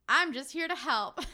I'm 0.08 0.32
just 0.32 0.52
here 0.52 0.68
to 0.68 0.74
help. 0.74 1.20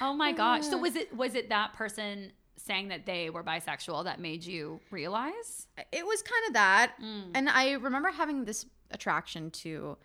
Oh 0.00 0.12
my 0.12 0.32
gosh. 0.32 0.66
So 0.66 0.76
was 0.86 0.96
it 0.96 1.14
was 1.16 1.34
it 1.34 1.48
that 1.48 1.72
person 1.72 2.32
saying 2.56 2.88
that 2.88 3.06
they 3.06 3.30
were 3.30 3.42
bisexual 3.42 4.04
that 4.04 4.20
made 4.20 4.44
you 4.44 4.80
realize? 4.90 5.66
it 5.90 6.06
was 6.06 6.22
kind 6.22 6.46
of 6.48 6.52
that. 6.54 6.92
Mm. 7.02 7.30
And 7.34 7.48
I 7.48 7.72
remember 7.72 8.10
having 8.10 8.44
this 8.44 8.66
attraction 8.90 9.50
to 9.50 9.96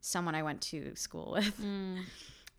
someone 0.00 0.34
I 0.34 0.42
went 0.42 0.60
to 0.62 0.94
school 0.96 1.32
with 1.32 1.60
mm. 1.60 2.00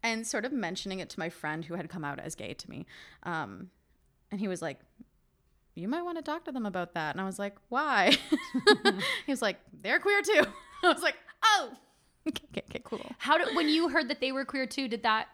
And 0.06 0.26
sort 0.26 0.46
of 0.46 0.54
mentioning 0.54 1.00
it 1.00 1.10
to 1.10 1.20
my 1.20 1.30
friend 1.30 1.66
who 1.66 1.74
had 1.74 1.90
come 1.90 2.06
out 2.06 2.20
as 2.20 2.36
gay 2.36 2.54
to 2.54 2.70
me. 2.70 2.86
Um, 3.24 3.72
and 4.30 4.40
he 4.40 4.48
was 4.48 4.62
like, 4.62 4.80
You 5.74 5.88
might 5.88 6.04
want 6.04 6.18
to 6.18 6.22
talk 6.22 6.46
to 6.46 6.52
them 6.52 6.66
about 6.66 6.94
that. 6.94 7.16
And 7.16 7.22
I 7.22 7.26
was 7.26 7.40
like, 7.40 7.56
Why? 7.70 8.16
he 9.26 9.32
was 9.32 9.42
like, 9.42 9.58
They're 9.82 10.00
queer 10.00 10.22
too. 10.22 10.44
I 10.84 10.94
was 10.94 11.02
like, 11.02 11.16
Oh, 11.44 11.72
okay, 12.30 12.44
okay, 12.52 12.64
okay, 12.70 12.82
cool. 12.84 13.06
How 13.18 13.38
did 13.40 13.56
when 13.56 13.68
you 13.68 13.90
heard 13.90 14.10
that 14.10 14.22
they 14.22 14.32
were 14.32 14.46
queer 14.46 14.68
too, 14.68 14.88
did 14.88 15.04
that 15.04 15.28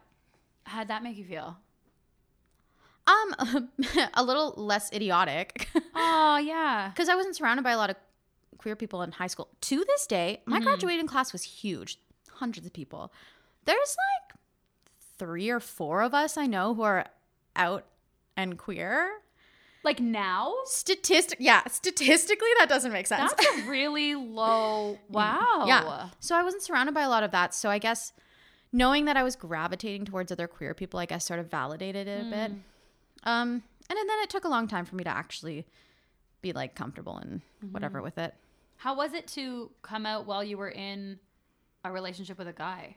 how'd 0.64 0.88
that 0.88 1.04
make 1.04 1.18
you 1.18 1.26
feel? 1.26 1.58
Um, 3.08 3.70
a 4.14 4.24
little 4.24 4.54
less 4.56 4.92
idiotic. 4.94 5.68
Oh 5.96 6.38
yeah. 6.38 6.92
because 6.94 7.10
I 7.10 7.16
wasn't 7.16 7.36
surrounded 7.36 7.64
by 7.64 7.72
a 7.72 7.78
lot 7.78 7.90
of 7.90 7.98
queer 8.58 8.78
people 8.78 9.02
in 9.02 9.12
high 9.12 9.28
school. 9.28 9.50
To 9.60 9.84
this 9.84 10.08
day, 10.08 10.42
my 10.46 10.62
graduating 10.62 11.08
class 11.08 11.34
was 11.34 11.44
huge, 11.44 12.00
hundreds 12.30 12.66
of 12.66 12.72
people. 12.72 13.12
There's 13.66 13.98
like 13.98 14.31
three 15.22 15.52
or 15.52 15.60
four 15.60 16.02
of 16.02 16.16
us 16.16 16.36
I 16.36 16.48
know 16.48 16.74
who 16.74 16.82
are 16.82 17.06
out 17.56 17.86
and 18.36 18.58
queer. 18.58 19.12
Like 19.84 20.00
now? 20.00 20.52
Statistic, 20.66 21.38
yeah, 21.40 21.62
statistically 21.68 22.48
that 22.58 22.68
doesn't 22.68 22.92
make 22.92 23.06
sense. 23.06 23.32
That's 23.32 23.60
a 23.60 23.62
really 23.70 24.16
low. 24.16 24.98
Wow. 25.10 25.66
Yeah. 25.68 26.10
So 26.20 26.36
I 26.36 26.42
wasn't 26.42 26.64
surrounded 26.64 26.96
by 26.96 27.04
a 27.04 27.10
lot 27.10 27.22
of 27.22 27.30
that. 27.32 27.54
So 27.54 27.70
I 27.70 27.78
guess 27.78 28.14
knowing 28.72 29.06
that 29.06 29.16
I 29.16 29.22
was 29.22 29.36
gravitating 29.36 30.06
towards 30.06 30.32
other 30.32 30.48
queer 30.48 30.74
people, 30.74 31.00
I 31.00 31.06
guess 31.06 31.24
sort 31.26 31.40
of 31.40 31.52
validated 31.52 32.08
it 32.08 32.22
a 32.22 32.30
bit. 32.30 32.52
Um, 33.24 33.64
and 33.90 33.98
then 33.98 34.20
it 34.24 34.30
took 34.32 34.46
a 34.46 34.50
long 34.50 34.68
time 34.68 34.86
for 34.86 34.96
me 34.96 35.04
to 35.04 35.10
actually 35.10 35.68
be 36.42 36.52
like 36.52 36.74
comfortable 36.74 37.18
and 37.18 37.42
whatever 37.72 38.02
with 38.02 38.18
it. 38.18 38.34
How 38.78 38.96
was 38.96 39.14
it 39.14 39.28
to 39.30 39.70
come 39.84 40.08
out 40.08 40.26
while 40.26 40.44
you 40.44 40.58
were 40.58 40.72
in 40.72 41.20
a 41.86 41.92
relationship 41.92 42.40
with 42.40 42.48
a 42.48 42.54
guy? 42.54 42.96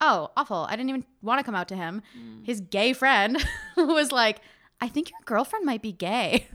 Oh, 0.00 0.30
awful. 0.36 0.66
I 0.68 0.76
didn't 0.76 0.90
even 0.90 1.04
want 1.22 1.40
to 1.40 1.44
come 1.44 1.54
out 1.54 1.68
to 1.68 1.76
him. 1.76 2.02
His 2.44 2.60
gay 2.60 2.92
friend 2.92 3.36
was 3.76 4.12
like, 4.12 4.40
I 4.80 4.88
think 4.88 5.10
your 5.10 5.18
girlfriend 5.24 5.64
might 5.66 5.82
be 5.82 5.92
gay. 5.92 6.46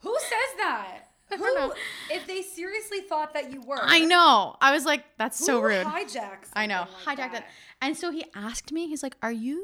Who 0.00 0.16
says 0.18 0.56
that? 0.58 0.98
I 1.32 1.36
don't 1.36 1.54
know. 1.56 1.74
If 2.10 2.26
they 2.26 2.40
seriously 2.42 3.00
thought 3.00 3.34
that 3.34 3.52
you 3.52 3.60
were, 3.60 3.78
I 3.82 4.00
know. 4.00 4.56
I 4.60 4.70
was 4.72 4.84
like, 4.84 5.04
that's 5.18 5.44
so 5.44 5.60
rude. 5.60 5.84
Hijacks. 5.86 6.48
I 6.54 6.66
know. 6.66 6.86
Hijacked 7.04 7.34
it. 7.34 7.42
And 7.82 7.96
so 7.96 8.10
he 8.10 8.24
asked 8.34 8.70
me, 8.72 8.86
he's 8.86 9.02
like, 9.02 9.16
Are 9.22 9.32
you 9.32 9.62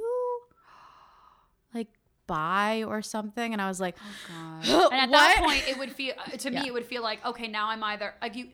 like 1.73 1.89
bi 2.27 2.83
or 2.83 3.01
something? 3.01 3.53
And 3.53 3.63
I 3.63 3.69
was 3.69 3.81
like, 3.81 3.97
"Oh 3.99 4.29
god." 4.29 4.91
And 4.93 5.01
at 5.01 5.11
that 5.11 5.37
point, 5.45 5.67
it 5.69 5.79
would 5.79 5.93
feel 5.93 6.15
uh, 6.19 6.37
to 6.37 6.53
Yeah. 6.53 6.63
me, 6.63 6.69
it 6.69 6.73
would 6.75 6.85
feel 6.87 7.03
like 7.03 7.25
okay, 7.25 7.49
now 7.49 7.69
I'm 7.69 7.83
either 7.85 8.15
like 8.21 8.37
you 8.37 8.49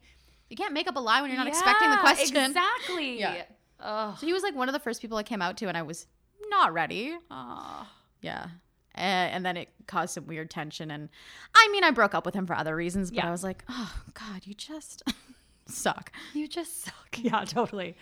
You 0.51 0.57
can't 0.57 0.73
make 0.73 0.87
up 0.89 0.97
a 0.97 1.01
lie 1.01 1.21
when 1.23 1.31
you're 1.31 1.39
not 1.39 1.49
expecting 1.49 1.91
the 1.91 1.97
question. 1.99 2.37
exactly. 2.51 3.19
Yeah. 3.21 3.43
Ugh. 3.81 4.17
So 4.19 4.27
he 4.27 4.33
was 4.33 4.43
like 4.43 4.55
one 4.55 4.69
of 4.69 4.73
the 4.73 4.81
first 4.81 5.01
people 5.01 5.19
I 5.19 5.23
came 5.23 5.43
out 5.43 5.57
to, 5.59 5.69
and 5.69 5.77
I 5.77 5.83
was 5.83 6.07
not 6.49 6.73
ready. 6.73 7.17
Aw. 7.31 7.91
Yeah. 8.21 8.49
And 8.95 9.47
then 9.47 9.57
it 9.57 9.69
caused 9.87 10.15
some 10.15 10.27
weird 10.27 10.51
tension. 10.51 10.91
And 10.91 11.09
I 11.55 11.69
mean, 11.71 11.85
I 11.85 11.93
broke 11.93 12.15
up 12.15 12.27
with 12.27 12.35
him 12.35 12.47
for 12.47 12.57
other 12.57 12.75
reasons, 12.75 13.11
but 13.11 13.19
Yeah. 13.19 13.29
I 13.29 13.31
was 13.31 13.45
like, 13.45 13.65
oh, 13.69 13.95
God, 14.15 14.45
you 14.45 14.55
just 14.55 15.05
suck. 15.67 16.11
You 16.35 16.49
just 16.49 16.85
suck. 16.85 16.95
Yeah, 17.17 17.45
totally. 17.45 17.97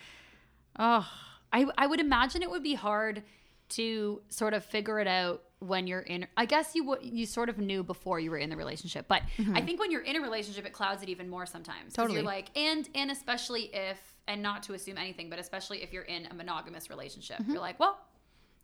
Oh, 0.79 1.07
I 1.51 1.65
I 1.77 1.87
would 1.87 1.99
imagine 1.99 2.43
it 2.43 2.49
would 2.51 2.63
be 2.63 2.75
hard 2.75 3.23
to 3.69 4.21
sort 4.29 4.53
of 4.53 4.63
figure 4.63 4.99
it 4.99 5.07
out 5.07 5.43
when 5.59 5.87
you're 5.87 6.01
in 6.01 6.27
I 6.35 6.45
guess 6.45 6.75
you 6.75 6.83
would 6.85 6.99
you 7.03 7.25
sort 7.25 7.49
of 7.49 7.57
knew 7.57 7.83
before 7.83 8.19
you 8.19 8.31
were 8.31 8.37
in 8.37 8.49
the 8.49 8.57
relationship. 8.57 9.07
But 9.07 9.23
mm-hmm. 9.37 9.55
I 9.55 9.61
think 9.61 9.79
when 9.79 9.91
you're 9.91 10.01
in 10.01 10.15
a 10.15 10.21
relationship 10.21 10.65
it 10.65 10.73
clouds 10.73 11.03
it 11.03 11.09
even 11.09 11.29
more 11.29 11.45
sometimes. 11.45 11.93
Totally. 11.93 12.15
You're 12.17 12.25
like 12.25 12.55
and 12.55 12.87
and 12.95 13.09
especially 13.11 13.73
if 13.73 14.16
and 14.27 14.41
not 14.41 14.63
to 14.63 14.73
assume 14.73 14.97
anything, 14.97 15.29
but 15.29 15.39
especially 15.39 15.83
if 15.83 15.93
you're 15.93 16.03
in 16.03 16.25
a 16.27 16.33
monogamous 16.33 16.89
relationship. 16.89 17.37
You're 17.47 17.59
like, 17.59 17.79
well, 17.79 17.97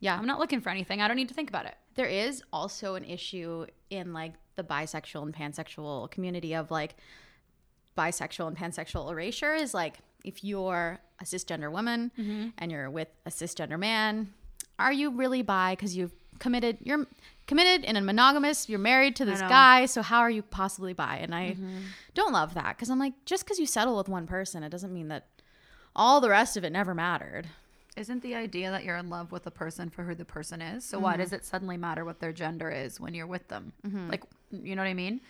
yeah. 0.00 0.18
I'm 0.18 0.26
not 0.26 0.38
looking 0.38 0.60
for 0.60 0.68
anything. 0.70 1.00
I 1.00 1.08
don't 1.08 1.16
need 1.16 1.28
to 1.28 1.34
think 1.34 1.48
about 1.48 1.66
it. 1.66 1.74
there 1.94 2.06
is 2.06 2.42
also 2.52 2.94
an 2.96 3.04
issue 3.04 3.66
in 3.90 4.12
like 4.12 4.34
the 4.56 4.62
bisexual 4.64 5.22
and 5.22 5.34
pansexual 5.34 6.10
community 6.10 6.54
of 6.54 6.70
like 6.70 6.96
bisexual 7.96 8.48
and 8.48 8.56
pansexual 8.56 9.10
erasure 9.10 9.54
is 9.54 9.72
like 9.74 9.98
if 10.24 10.42
you're 10.42 10.98
a 11.20 11.24
cisgender 11.24 11.70
woman 11.70 12.10
Mm-hmm. 12.18 12.48
and 12.58 12.72
you're 12.72 12.90
with 12.90 13.08
a 13.24 13.30
cisgender 13.30 13.78
man 13.78 14.32
are 14.78 14.92
you 14.92 15.10
really 15.10 15.42
bi 15.42 15.72
because 15.72 15.96
you've 15.96 16.12
committed 16.40 16.78
you're 16.82 17.06
committed 17.46 17.84
in 17.84 17.94
a 17.96 18.00
monogamous 18.00 18.68
you're 18.68 18.80
married 18.80 19.14
to 19.16 19.24
this 19.24 19.40
guy 19.40 19.86
so 19.86 20.02
how 20.02 20.18
are 20.18 20.30
you 20.30 20.42
possibly 20.42 20.92
bi 20.92 21.18
and 21.18 21.32
i 21.34 21.50
Mm-hmm. 21.52 21.78
don't 22.14 22.32
love 22.32 22.54
that 22.54 22.76
because 22.76 22.90
i'm 22.90 22.98
like 22.98 23.12
just 23.24 23.44
because 23.44 23.58
you 23.60 23.66
settle 23.66 23.96
with 23.96 24.08
one 24.08 24.26
person 24.26 24.64
it 24.64 24.70
doesn't 24.70 24.92
mean 24.92 25.06
that 25.08 25.26
all 25.94 26.20
the 26.20 26.30
rest 26.30 26.56
of 26.56 26.64
it 26.64 26.70
never 26.70 26.94
mattered 26.94 27.48
Isn't 27.96 28.22
the 28.22 28.34
idea 28.34 28.70
that 28.70 28.84
you're 28.84 28.96
in 28.96 29.08
love 29.08 29.30
with 29.32 29.46
a 29.46 29.50
person 29.50 29.88
for 29.90 30.02
who 30.04 30.14
the 30.14 30.24
person 30.24 30.60
is? 30.60 30.84
So 30.84 30.98
why 30.98 31.16
does 31.16 31.28
mm-hmm. 31.28 31.36
it 31.36 31.44
suddenly 31.44 31.76
matter 31.76 32.04
what 32.04 32.18
their 32.20 32.32
gender 32.32 32.70
is 32.70 32.98
when 32.98 33.14
you're 33.14 33.26
with 33.26 33.46
them? 33.48 33.72
Mm-hmm. 33.86 34.10
Like, 34.10 34.24
you 34.50 34.74
know 34.74 34.82
what 34.82 34.88
I 34.88 34.94
mean? 34.94 35.20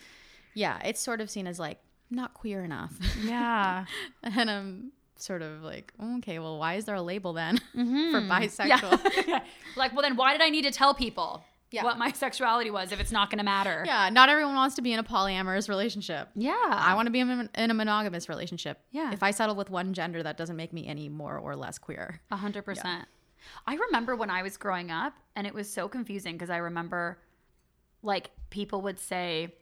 yeah 0.55 0.79
it's 0.85 1.01
sort 1.01 1.21
of 1.21 1.29
seen 1.29 1.47
as 1.47 1.59
like 1.59 1.79
not 2.11 2.33
queer 2.35 2.65
enough 2.65 2.95
Yeah. 3.23 3.87
And 4.23 4.51
I'm 4.51 4.93
sort 5.17 5.43
of 5.43 5.63
like, 5.63 5.93
okay, 6.19 6.39
well, 6.39 6.59
why 6.59 6.75
is 6.75 6.85
there 6.87 6.95
a 6.95 7.03
label 7.03 7.33
then 7.33 7.59
mm-hmm. 7.77 8.13
for 8.13 8.21
Yeah. 8.21 8.41
bisexual? 8.41 9.27
yeah. 9.27 9.41
Like, 9.77 9.93
well, 9.93 10.03
then 10.03 10.17
why 10.17 10.33
did 10.33 10.43
I 10.43 10.51
need 10.51 10.63
to 10.63 10.71
tell 10.71 10.95
people 10.95 11.45
Yeah. 11.75 11.85
what 11.85 11.99
my 11.99 12.13
sexuality 12.25 12.71
was 12.71 12.93
if 12.93 13.01
it's 13.01 13.13
not 13.13 13.31
going 13.31 13.39
to 13.39 13.45
matter? 13.45 13.83
Yeah, 13.87 14.09
not 14.11 14.29
everyone 14.29 14.55
wants 14.55 14.77
to 14.77 14.83
be 14.83 14.93
in 14.93 14.99
a 14.99 15.05
polyamorous 15.05 15.69
relationship. 15.69 16.29
Yeah. 16.35 16.55
I 16.71 16.95
want 16.95 17.07
to 17.07 17.11
be 17.11 17.21
in 17.21 17.31
a, 17.31 17.63
in 17.63 17.71
a 17.71 17.75
monogamous 17.75 18.29
relationship. 18.29 18.79
Yeah. 18.91 19.13
If 19.13 19.23
I 19.23 19.31
settle 19.31 19.55
with 19.57 19.71
one 19.71 19.93
gender, 19.93 20.23
that 20.23 20.37
doesn't 20.37 20.57
make 20.57 20.73
me 20.73 20.87
any 20.87 21.09
more 21.09 21.39
or 21.39 21.57
less 21.57 21.79
queer. 21.79 22.21
A 22.31 22.37
hundred 22.37 22.65
percent. 22.65 23.07
I 23.67 23.75
remember 23.75 24.17
when 24.17 24.31
I 24.31 24.43
was 24.43 24.57
growing 24.57 24.91
up, 24.91 25.15
and 25.37 25.47
it 25.47 25.55
was 25.55 25.71
so 25.71 25.89
confusing 25.89 26.35
because 26.35 26.49
I 26.51 26.57
remember, 26.59 27.19
like, 28.03 28.31
people 28.49 28.81
would 28.83 28.99
say, 28.99 29.55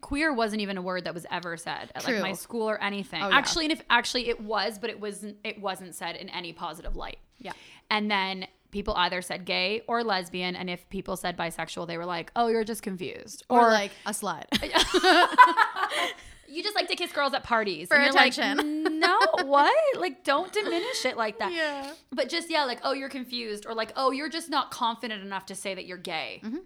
"Queer" 0.00 0.32
wasn't 0.32 0.62
even 0.62 0.76
a 0.78 0.82
word 0.82 1.04
that 1.04 1.14
was 1.14 1.26
ever 1.30 1.56
said 1.56 1.90
at 1.94 2.04
like 2.04 2.20
my 2.20 2.34
school 2.34 2.68
or 2.68 2.80
anything. 2.80 3.22
Oh, 3.22 3.28
yeah. 3.30 3.36
Actually, 3.36 3.64
and 3.66 3.72
if 3.72 3.82
actually 3.90 4.28
it 4.28 4.40
was, 4.40 4.78
but 4.78 4.90
it 4.90 5.00
wasn't. 5.00 5.38
It 5.42 5.60
wasn't 5.60 5.94
said 5.94 6.16
in 6.16 6.28
any 6.28 6.52
positive 6.52 6.94
light. 6.96 7.18
Yeah. 7.38 7.52
And 7.90 8.10
then 8.10 8.46
people 8.72 8.94
either 8.96 9.22
said 9.22 9.44
gay 9.44 9.82
or 9.86 10.02
lesbian, 10.02 10.56
and 10.56 10.68
if 10.68 10.88
people 10.88 11.16
said 11.16 11.36
bisexual, 11.36 11.86
they 11.86 11.96
were 11.98 12.04
like, 12.06 12.32
"Oh, 12.34 12.48
you're 12.48 12.64
just 12.64 12.82
confused," 12.82 13.44
Or, 13.48 13.70
like 13.70 13.92
a 14.06 14.10
slut. 14.10 14.44
you 16.48 16.62
just 16.62 16.74
like 16.74 16.88
to 16.88 16.96
kiss 16.96 17.12
girls 17.12 17.32
at 17.34 17.44
parties 17.44 17.88
For 17.88 17.96
you're 18.00 18.12
like, 18.12 18.32
attention. 18.32 18.98
no, 18.98 19.18
what? 19.44 19.72
Like, 19.98 20.24
don't 20.24 20.52
diminish 20.52 21.04
it 21.04 21.16
like 21.16 21.38
that. 21.38 21.52
Yeah. 21.52 21.92
But 22.10 22.28
just 22.28 22.50
yeah, 22.50 22.64
like, 22.64 22.80
oh, 22.82 22.92
you're 22.92 23.08
confused, 23.08 23.64
or 23.66 23.74
like, 23.74 23.92
oh, 23.96 24.10
you're 24.10 24.28
just 24.28 24.50
not 24.50 24.70
confident 24.70 25.22
enough 25.22 25.46
to 25.46 25.54
say 25.54 25.74
that 25.74 25.86
you're 25.86 25.96
gay, 25.98 26.40
Mm-hmm. 26.44 26.58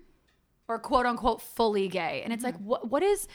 or 0.68 0.78
quote 0.78 1.06
unquote 1.06 1.42
fully 1.42 1.88
gay. 1.88 2.22
And 2.24 2.32
it's 2.32 2.42
like, 2.44 2.56
what? 2.56 2.90
What 2.90 3.02
is? 3.02 3.28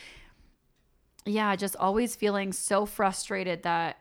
Yeah, 1.26 1.56
just 1.56 1.76
always 1.76 2.16
feeling 2.16 2.52
so 2.52 2.86
frustrated 2.86 3.64
that. 3.64 3.98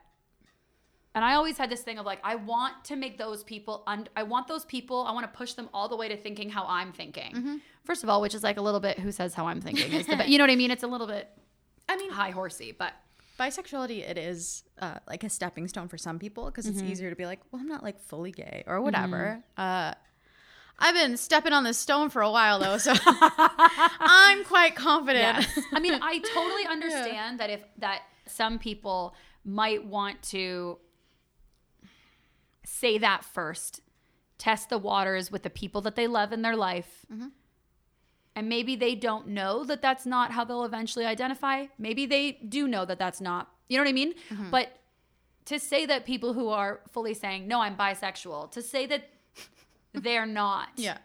And 1.13 1.25
I 1.25 1.33
always 1.33 1.57
had 1.57 1.69
this 1.69 1.81
thing 1.81 1.97
of 1.99 2.05
like, 2.05 2.19
I 2.23 2.35
want 2.35 2.85
to 2.85 2.95
make 2.95 3.17
those 3.17 3.43
people, 3.43 3.83
un- 3.85 4.07
I 4.15 4.23
want 4.23 4.47
those 4.47 4.63
people, 4.65 5.03
I 5.05 5.11
want 5.11 5.31
to 5.31 5.37
push 5.37 5.53
them 5.53 5.67
all 5.73 5.89
the 5.89 5.97
way 5.97 6.07
to 6.07 6.15
thinking 6.15 6.49
how 6.49 6.65
I'm 6.67 6.93
thinking. 6.93 7.33
Mm-hmm. 7.33 7.55
First 7.83 8.03
of 8.03 8.09
all, 8.09 8.21
which 8.21 8.33
is 8.33 8.43
like 8.43 8.57
a 8.57 8.61
little 8.61 8.79
bit 8.79 8.97
who 8.99 9.11
says 9.11 9.33
how 9.33 9.47
I'm 9.47 9.59
thinking 9.59 9.91
is 9.91 10.07
the, 10.07 10.23
you 10.29 10.37
know 10.37 10.43
what 10.45 10.51
I 10.51 10.55
mean? 10.55 10.71
It's 10.71 10.83
a 10.83 10.87
little 10.87 11.07
bit 11.07 11.29
I 11.89 11.97
mean, 11.97 12.11
high 12.11 12.29
horsey, 12.31 12.71
but 12.71 12.93
bisexuality, 13.37 14.07
it 14.09 14.17
is 14.17 14.63
uh, 14.79 14.99
like 15.07 15.23
a 15.25 15.29
stepping 15.29 15.67
stone 15.67 15.89
for 15.89 15.97
some 15.97 16.17
people 16.17 16.45
because 16.45 16.65
Mm-hmm. 16.65 16.79
it's 16.79 16.83
easier 16.91 17.09
to 17.09 17.15
be 17.15 17.25
like, 17.25 17.39
well, 17.51 17.61
I'm 17.61 17.67
not 17.67 17.83
like 17.83 17.99
fully 17.99 18.31
gay 18.31 18.63
or 18.65 18.79
whatever. 18.81 19.43
Uh, 19.57 19.93
I've 20.79 20.95
been 20.95 21.17
stepping 21.17 21.51
on 21.51 21.63
this 21.65 21.77
stone 21.77 22.09
for 22.09 22.21
a 22.21 22.31
while 22.31 22.57
though, 22.59 22.77
so 22.77 22.93
I'm 23.05 24.43
quite 24.45 24.75
confident. 24.75 25.47
I 25.73 25.79
mean, 25.79 25.93
I 26.01 26.19
totally 26.33 26.65
understand 26.69 27.39
that 27.39 27.49
if 27.49 27.61
that 27.79 28.01
some 28.27 28.59
people 28.59 29.13
might 29.43 29.85
want 29.85 30.21
to 30.23 30.77
say 32.63 32.97
that 32.97 33.23
first, 33.23 33.81
test 34.37 34.69
the 34.69 34.77
waters 34.77 35.31
with 35.31 35.43
the 35.43 35.49
people 35.49 35.81
that 35.81 35.95
they 35.95 36.07
love 36.07 36.33
in 36.33 36.41
their 36.41 36.55
life. 36.55 37.05
Mm-hmm. 37.11 37.27
And 38.35 38.49
maybe 38.49 38.75
they 38.75 38.95
don't 38.95 39.27
know 39.27 39.63
that 39.65 39.81
that's 39.81 40.05
not 40.05 40.31
how 40.31 40.45
they'll 40.45 40.63
eventually 40.63 41.05
identify. 41.05 41.65
Maybe 41.77 42.05
they 42.05 42.31
do 42.31 42.67
know 42.67 42.85
that 42.85 42.97
that's 42.97 43.19
not. 43.19 43.49
You 43.67 43.77
know 43.77 43.83
what 43.83 43.89
I 43.89 43.93
mean? 43.93 44.13
Mm-hmm. 44.29 44.49
But 44.49 44.77
to 45.45 45.59
say 45.59 45.85
that 45.85 46.05
people 46.05 46.33
who 46.33 46.49
are 46.49 46.81
fully 46.91 47.13
saying, 47.13 47.47
no, 47.47 47.61
I'm 47.61 47.75
bisexual, 47.75 48.51
to 48.51 48.61
say 48.61 48.85
that 48.85 49.09
they're 49.93 50.25
not 50.25 50.69
yeah. 50.75 50.97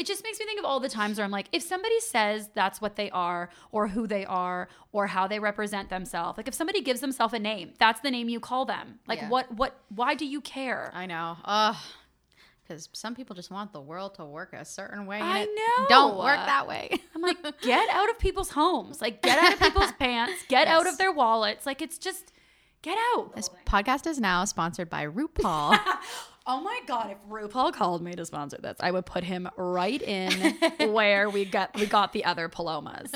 It 0.00 0.06
just 0.06 0.24
makes 0.24 0.38
me 0.40 0.46
think 0.46 0.58
of 0.58 0.64
all 0.64 0.80
the 0.80 0.88
times 0.88 1.18
where 1.18 1.24
I'm 1.26 1.30
like, 1.30 1.46
if 1.52 1.62
somebody 1.62 2.00
says 2.00 2.48
that's 2.54 2.80
what 2.80 2.96
they 2.96 3.10
are, 3.10 3.50
or 3.70 3.86
who 3.88 4.06
they 4.06 4.24
are, 4.24 4.68
or 4.92 5.06
how 5.06 5.26
they 5.28 5.38
represent 5.38 5.90
themselves, 5.90 6.38
like 6.38 6.48
if 6.48 6.54
somebody 6.54 6.80
gives 6.80 7.00
themselves 7.00 7.34
a 7.34 7.38
name, 7.38 7.74
that's 7.78 8.00
the 8.00 8.10
name 8.10 8.28
you 8.28 8.40
call 8.40 8.64
them. 8.64 8.98
Like, 9.06 9.20
Yeah. 9.20 9.28
what, 9.28 9.52
what, 9.54 9.78
why 9.94 10.14
do 10.14 10.24
you 10.26 10.40
care? 10.40 10.90
I 10.94 11.06
know. 11.06 11.36
Ugh. 11.44 11.76
Because 12.62 12.88
some 12.92 13.14
people 13.16 13.34
just 13.34 13.50
want 13.50 13.72
the 13.72 13.80
world 13.80 14.14
to 14.14 14.24
work 14.24 14.52
a 14.52 14.64
certain 14.64 15.04
way. 15.04 15.18
and 15.20 15.28
I 15.28 15.40
it 15.40 15.48
know. 15.54 15.86
Don't 15.88 16.16
work 16.16 16.36
that 16.36 16.66
way. 16.68 16.88
I'm 17.14 17.20
like, 17.20 17.38
get 17.62 17.88
out 17.90 18.08
of 18.08 18.18
people's 18.18 18.50
homes, 18.50 19.00
like, 19.00 19.22
get 19.22 19.38
out 19.38 19.52
of 19.54 19.60
people's 19.66 19.92
pants, 19.98 20.44
get 20.48 20.66
out 20.68 20.86
of 20.86 20.96
their 20.96 21.12
wallets. 21.12 21.66
Like, 21.66 21.82
it's 21.82 21.98
just, 21.98 22.32
get 22.82 22.96
out. 23.16 23.34
This 23.34 23.50
podcast 23.66 24.06
is 24.06 24.18
now 24.20 24.44
sponsored 24.44 24.88
by 24.88 25.04
RuPaul. 25.06 25.78
Oh 26.46 26.60
my 26.60 26.80
god! 26.86 27.10
If 27.10 27.18
RuPaul 27.28 27.72
called 27.72 28.02
me 28.02 28.12
to 28.12 28.24
sponsor 28.24 28.58
this, 28.60 28.76
I 28.80 28.90
would 28.90 29.06
put 29.06 29.24
him 29.24 29.48
right 29.56 30.00
in 30.00 30.56
where 30.92 31.28
we 31.28 31.44
got 31.44 31.74
we 31.74 31.86
got 31.86 32.12
the 32.12 32.24
other 32.24 32.48
palomas. 32.48 33.12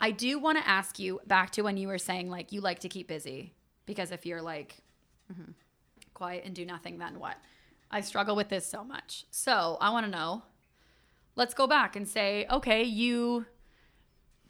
I 0.00 0.10
do 0.10 0.38
want 0.38 0.58
to 0.58 0.68
ask 0.68 0.98
you 0.98 1.20
back 1.26 1.50
to 1.52 1.62
when 1.62 1.76
you 1.76 1.88
were 1.88 1.98
saying 1.98 2.28
like 2.30 2.52
you 2.52 2.60
like 2.60 2.80
to 2.80 2.88
keep 2.88 3.08
busy 3.08 3.54
because 3.86 4.10
if 4.10 4.26
you're 4.26 4.42
like 4.42 4.76
mm-hmm. 5.32 5.52
quiet 6.12 6.44
and 6.44 6.54
do 6.54 6.66
nothing, 6.66 6.98
then 6.98 7.18
what? 7.18 7.36
I 7.90 8.00
struggle 8.02 8.36
with 8.36 8.48
this 8.48 8.66
so 8.66 8.84
much. 8.84 9.24
So 9.30 9.78
I 9.80 9.90
want 9.90 10.06
to 10.06 10.12
know. 10.12 10.42
Let's 11.34 11.54
go 11.54 11.66
back 11.66 11.96
and 11.96 12.08
say, 12.08 12.46
okay, 12.50 12.82
you 12.82 13.46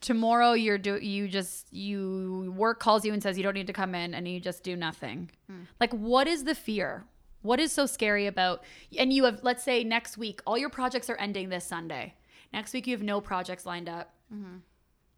tomorrow 0.01 0.53
you're 0.53 0.79
do 0.79 0.97
you 0.97 1.27
just 1.27 1.73
you 1.73 2.55
work 2.57 2.79
calls 2.79 3.05
you 3.05 3.13
and 3.13 3.23
says 3.23 3.37
you 3.37 3.43
don't 3.43 3.55
need 3.55 3.67
to 3.67 3.73
come 3.73 3.95
in 3.95 4.15
and 4.15 4.27
you 4.27 4.41
just 4.41 4.63
do 4.63 4.77
nothing. 4.77 5.31
Hmm. 5.49 5.63
Like 5.81 5.93
what 5.93 6.27
is 6.27 6.45
the 6.45 6.55
fear? 6.55 7.05
What 7.47 7.61
is 7.61 7.73
so 7.73 7.87
scary 7.87 8.27
about 8.27 8.63
and 8.99 9.13
you 9.13 9.25
have 9.25 9.41
let's 9.43 9.63
say 9.63 9.85
next 9.85 10.19
week 10.19 10.41
all 10.47 10.59
your 10.59 10.71
projects 10.71 11.09
are 11.09 11.17
ending 11.17 11.49
this 11.49 11.65
Sunday. 11.65 12.15
Next 12.53 12.73
week 12.73 12.87
you 12.87 12.95
have 12.97 13.03
no 13.05 13.21
projects 13.21 13.65
lined 13.67 13.89
up. 13.89 14.15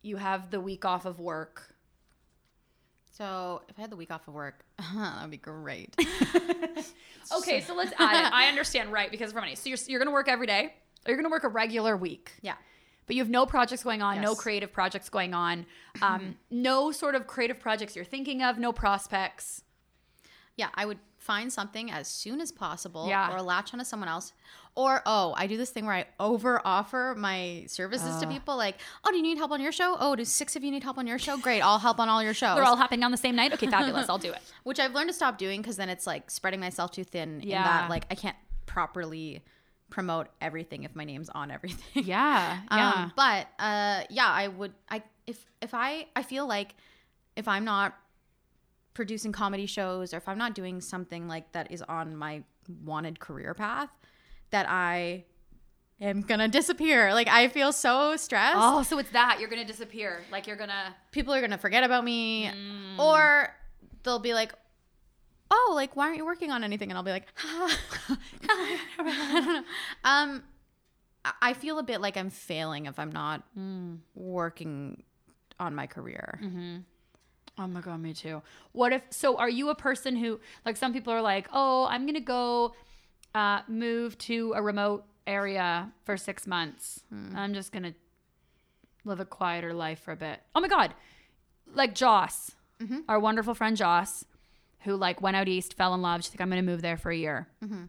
You 0.02 0.16
have 0.16 0.50
the 0.50 0.60
week 0.60 0.84
off 0.84 1.06
of 1.06 1.18
work. 1.18 1.74
So 3.16 3.62
if 3.68 3.76
I 3.78 3.80
had 3.80 3.90
the 3.90 3.96
week 3.96 4.12
off 4.12 4.28
of 4.28 4.34
work, 4.34 4.64
that'd 4.94 5.30
be 5.30 5.36
great. 5.38 5.94
Okay, 7.36 7.60
so 7.60 7.74
let's 7.74 7.92
add 7.98 8.26
it. 8.26 8.32
I 8.32 8.48
understand, 8.48 8.90
right? 8.92 9.10
Because 9.10 9.32
for 9.32 9.40
money. 9.40 9.54
So 9.54 9.68
you're, 9.68 9.78
you're 9.86 9.98
going 9.98 10.08
to 10.08 10.12
work 10.12 10.28
every 10.28 10.46
day. 10.46 10.72
Or 11.04 11.10
you're 11.10 11.16
going 11.16 11.24
to 11.24 11.30
work 11.30 11.44
a 11.44 11.48
regular 11.48 11.96
week. 11.96 12.32
yeah. 12.42 12.54
But 13.06 13.16
you 13.16 13.22
have 13.22 13.30
no 13.30 13.46
projects 13.46 13.82
going 13.82 14.02
on, 14.02 14.20
no 14.20 14.34
creative 14.34 14.70
projects 14.70 15.08
going 15.08 15.32
on, 15.32 15.64
um, 16.02 16.36
no 16.50 16.92
sort 16.92 17.14
of 17.14 17.26
creative 17.26 17.58
projects 17.58 17.96
you're 17.96 18.04
thinking 18.04 18.42
of, 18.42 18.58
no 18.58 18.70
prospects. 18.70 19.62
Yeah, 20.56 20.68
I 20.74 20.84
would 20.84 20.98
find 21.28 21.52
something 21.52 21.90
as 21.90 22.08
soon 22.08 22.40
as 22.40 22.50
possible 22.50 23.06
Yeah. 23.08 23.32
or 23.32 23.42
latch 23.42 23.72
onto 23.74 23.84
someone 23.84 24.08
else. 24.08 24.32
Or, 24.74 25.02
oh, 25.06 25.34
I 25.36 25.46
do 25.46 25.56
this 25.58 25.70
thing 25.70 25.84
where 25.86 25.94
I 25.94 26.06
over 26.18 26.60
offer 26.64 27.14
my 27.18 27.64
services 27.68 28.16
to 28.20 28.26
people 28.26 28.56
like, 28.56 28.76
oh, 29.04 29.10
do 29.10 29.16
you 29.18 29.22
need 29.22 29.36
help 29.36 29.50
on 29.50 29.60
your 29.60 29.72
show? 29.72 29.96
Oh, 30.00 30.16
do 30.16 30.24
six 30.24 30.56
of 30.56 30.64
you 30.64 30.70
need 30.70 30.82
help 30.84 30.96
on 30.98 31.06
your 31.06 31.18
show? 31.18 31.36
Great, 31.36 31.60
I'll 31.60 31.78
help 31.80 31.98
on 32.00 32.08
all 32.08 32.22
your 32.22 32.32
shows. 32.34 32.54
They're 32.56 32.64
all 32.64 32.76
happening 32.76 33.04
on 33.04 33.10
the 33.10 33.16
same 33.26 33.36
night. 33.36 33.52
Okay, 33.52 33.66
fabulous. 33.66 34.08
I'll 34.12 34.18
do 34.18 34.32
it. 34.32 34.40
Which 34.64 34.80
I've 34.80 34.94
learned 34.94 35.10
to 35.10 35.14
stop 35.14 35.36
doing 35.36 35.60
because 35.60 35.76
then 35.76 35.88
it's 35.90 36.06
like 36.06 36.30
spreading 36.30 36.60
myself 36.60 36.92
too 36.92 37.04
thin 37.04 37.40
in 37.42 37.48
Yeah. 37.50 37.62
that 37.64 37.90
like 37.90 38.06
I 38.10 38.14
can't 38.14 38.36
properly 38.66 39.42
promote 39.90 40.28
everything 40.40 40.84
if 40.84 40.94
my 40.94 41.04
name's 41.04 41.28
on 41.30 41.50
everything. 41.50 42.04
Yeah, 42.04 42.58
yeah. 42.70 42.92
Um, 42.92 43.12
but 43.16 43.48
uh, 43.58 44.02
yeah, 44.10 44.28
I 44.28 44.48
would. 44.48 44.72
I 44.88 45.02
if 45.26 45.44
if 45.60 45.74
I 45.74 46.06
I 46.16 46.22
feel 46.22 46.46
like 46.46 46.74
if 47.36 47.48
I'm 47.48 47.64
not 47.64 47.94
producing 48.98 49.30
comedy 49.30 49.64
shows 49.64 50.12
or 50.12 50.16
if 50.16 50.28
I'm 50.28 50.38
not 50.38 50.56
doing 50.56 50.80
something 50.80 51.28
like 51.28 51.52
that 51.52 51.70
is 51.70 51.82
on 51.82 52.16
my 52.16 52.42
wanted 52.84 53.20
career 53.20 53.54
path, 53.54 53.88
that 54.50 54.66
I 54.68 55.24
am 56.00 56.22
gonna 56.22 56.48
disappear. 56.48 57.14
Like 57.14 57.28
I 57.28 57.46
feel 57.46 57.70
so 57.70 58.16
stressed. 58.16 58.56
oh, 58.58 58.82
so 58.82 58.98
it's 58.98 59.10
that 59.10 59.36
you're 59.38 59.48
gonna 59.48 59.64
disappear. 59.64 60.22
Like 60.32 60.48
you're 60.48 60.56
gonna. 60.56 60.96
People 61.12 61.32
are 61.32 61.40
gonna 61.40 61.58
forget 61.58 61.84
about 61.84 62.02
me, 62.02 62.46
mm. 62.46 62.98
or 62.98 63.54
they'll 64.02 64.18
be 64.18 64.34
like. 64.34 64.52
Oh, 65.50 65.72
like 65.76 65.94
why 65.94 66.06
aren't 66.08 66.18
you 66.18 66.26
working 66.26 66.50
on 66.50 66.64
anything? 66.64 66.90
And 66.90 66.98
I'll 66.98 67.04
be 67.04 67.12
like, 67.12 67.28
I 67.38 68.78
don't 68.98 69.46
know. 69.46 69.62
Um, 70.04 70.42
I- 71.24 71.32
I 71.40 71.52
feel 71.52 71.78
a 71.78 71.84
bit 71.84 72.00
like 72.00 72.16
I'm 72.16 72.30
failing 72.30 72.86
if 72.86 72.98
I'm 72.98 73.12
not 73.12 73.44
mm. 73.56 73.98
working 74.14 75.04
on 75.58 75.74
my 75.74 75.86
career. 75.86 76.38
Mm-hmm. 76.42 76.78
Oh 77.58 77.66
my 77.66 77.80
god, 77.80 78.00
me 78.00 78.14
too. 78.14 78.42
What 78.72 78.92
if? 78.92 79.02
So, 79.10 79.36
are 79.36 79.48
you 79.48 79.70
a 79.70 79.74
person 79.74 80.16
who, 80.16 80.38
like, 80.64 80.76
some 80.76 80.92
people 80.92 81.12
are 81.12 81.22
like, 81.22 81.48
oh, 81.52 81.86
I'm 81.86 82.06
gonna 82.06 82.20
go 82.20 82.74
uh, 83.34 83.62
move 83.68 84.16
to 84.18 84.52
a 84.54 84.62
remote 84.62 85.04
area 85.26 85.92
for 86.04 86.16
six 86.16 86.46
months. 86.46 87.00
Hmm. 87.10 87.36
I'm 87.36 87.54
just 87.54 87.72
gonna 87.72 87.94
live 89.04 89.20
a 89.20 89.24
quieter 89.24 89.72
life 89.72 90.00
for 90.00 90.12
a 90.12 90.16
bit. 90.16 90.40
Oh 90.54 90.60
my 90.60 90.68
god, 90.68 90.94
like 91.74 91.94
Joss, 91.94 92.52
mm-hmm. 92.80 93.00
our 93.08 93.18
wonderful 93.18 93.54
friend 93.54 93.76
Joss, 93.76 94.24
who 94.80 94.96
like 94.96 95.20
went 95.20 95.36
out 95.36 95.48
east, 95.48 95.74
fell 95.74 95.94
in 95.94 96.02
love. 96.02 96.24
She's 96.24 96.32
like, 96.32 96.40
I'm 96.40 96.48
gonna 96.48 96.62
move 96.62 96.82
there 96.82 96.96
for 96.96 97.10
a 97.10 97.16
year. 97.16 97.48
Mm-hmm. 97.64 97.84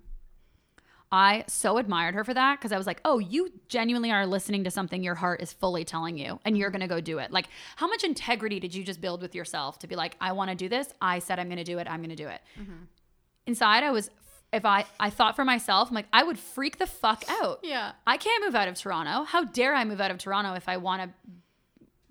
I 1.12 1.44
so 1.48 1.78
admired 1.78 2.14
her 2.14 2.24
for 2.24 2.34
that 2.34 2.60
because 2.60 2.72
I 2.72 2.78
was 2.78 2.86
like, 2.86 3.02
oh, 3.04 3.18
you 3.18 3.52
genuinely 3.68 4.12
are 4.12 4.28
listening 4.28 4.64
to 4.66 4.72
something 4.72 5.04
your 5.04 5.16
heart 5.16 5.42
is 5.42 5.52
fully 5.52 5.84
telling 5.84 6.18
you 6.18 6.40
and 6.46 6.58
you're 6.58 6.70
going 6.70 6.82
to 6.82 6.88
go 6.88 7.02
do 7.02 7.18
it. 7.18 7.32
Like, 7.32 7.48
how 7.78 7.88
much 7.88 8.04
integrity 8.04 8.60
did 8.60 8.76
you 8.76 8.84
just 8.84 9.02
build 9.02 9.22
with 9.22 9.34
yourself 9.34 9.80
to 9.80 9.88
be 9.88 9.96
like, 9.96 10.16
I 10.22 10.34
want 10.34 10.52
to 10.52 10.56
do 10.56 10.70
this. 10.70 10.94
I 11.02 11.20
said 11.20 11.40
I'm 11.40 11.48
going 11.48 11.58
to 11.58 11.64
do 11.64 11.80
it. 11.80 11.88
I'm 11.90 12.02
going 12.02 12.12
to 12.12 12.16
do 12.16 12.28
it. 12.28 12.42
Mm-hmm. 12.60 12.84
Inside, 13.48 13.84
I 13.84 13.90
was, 13.90 14.12
if 14.54 14.66
I, 14.66 14.86
I 15.00 15.10
thought 15.10 15.36
for 15.36 15.44
myself, 15.44 15.90
I'm 15.90 15.96
like, 15.96 16.08
I 16.14 16.22
would 16.22 16.38
freak 16.38 16.78
the 16.78 16.86
fuck 16.86 17.24
out. 17.42 17.62
Yeah. 17.64 17.94
I 18.06 18.18
can't 18.18 18.44
move 18.46 18.54
out 18.54 18.68
of 18.68 18.76
Toronto. 18.76 19.24
How 19.24 19.46
dare 19.46 19.74
I 19.74 19.86
move 19.86 20.00
out 20.00 20.12
of 20.12 20.20
Toronto 20.20 20.54
if 20.54 20.70
I 20.70 20.78
want 20.78 21.02
to 21.02 21.10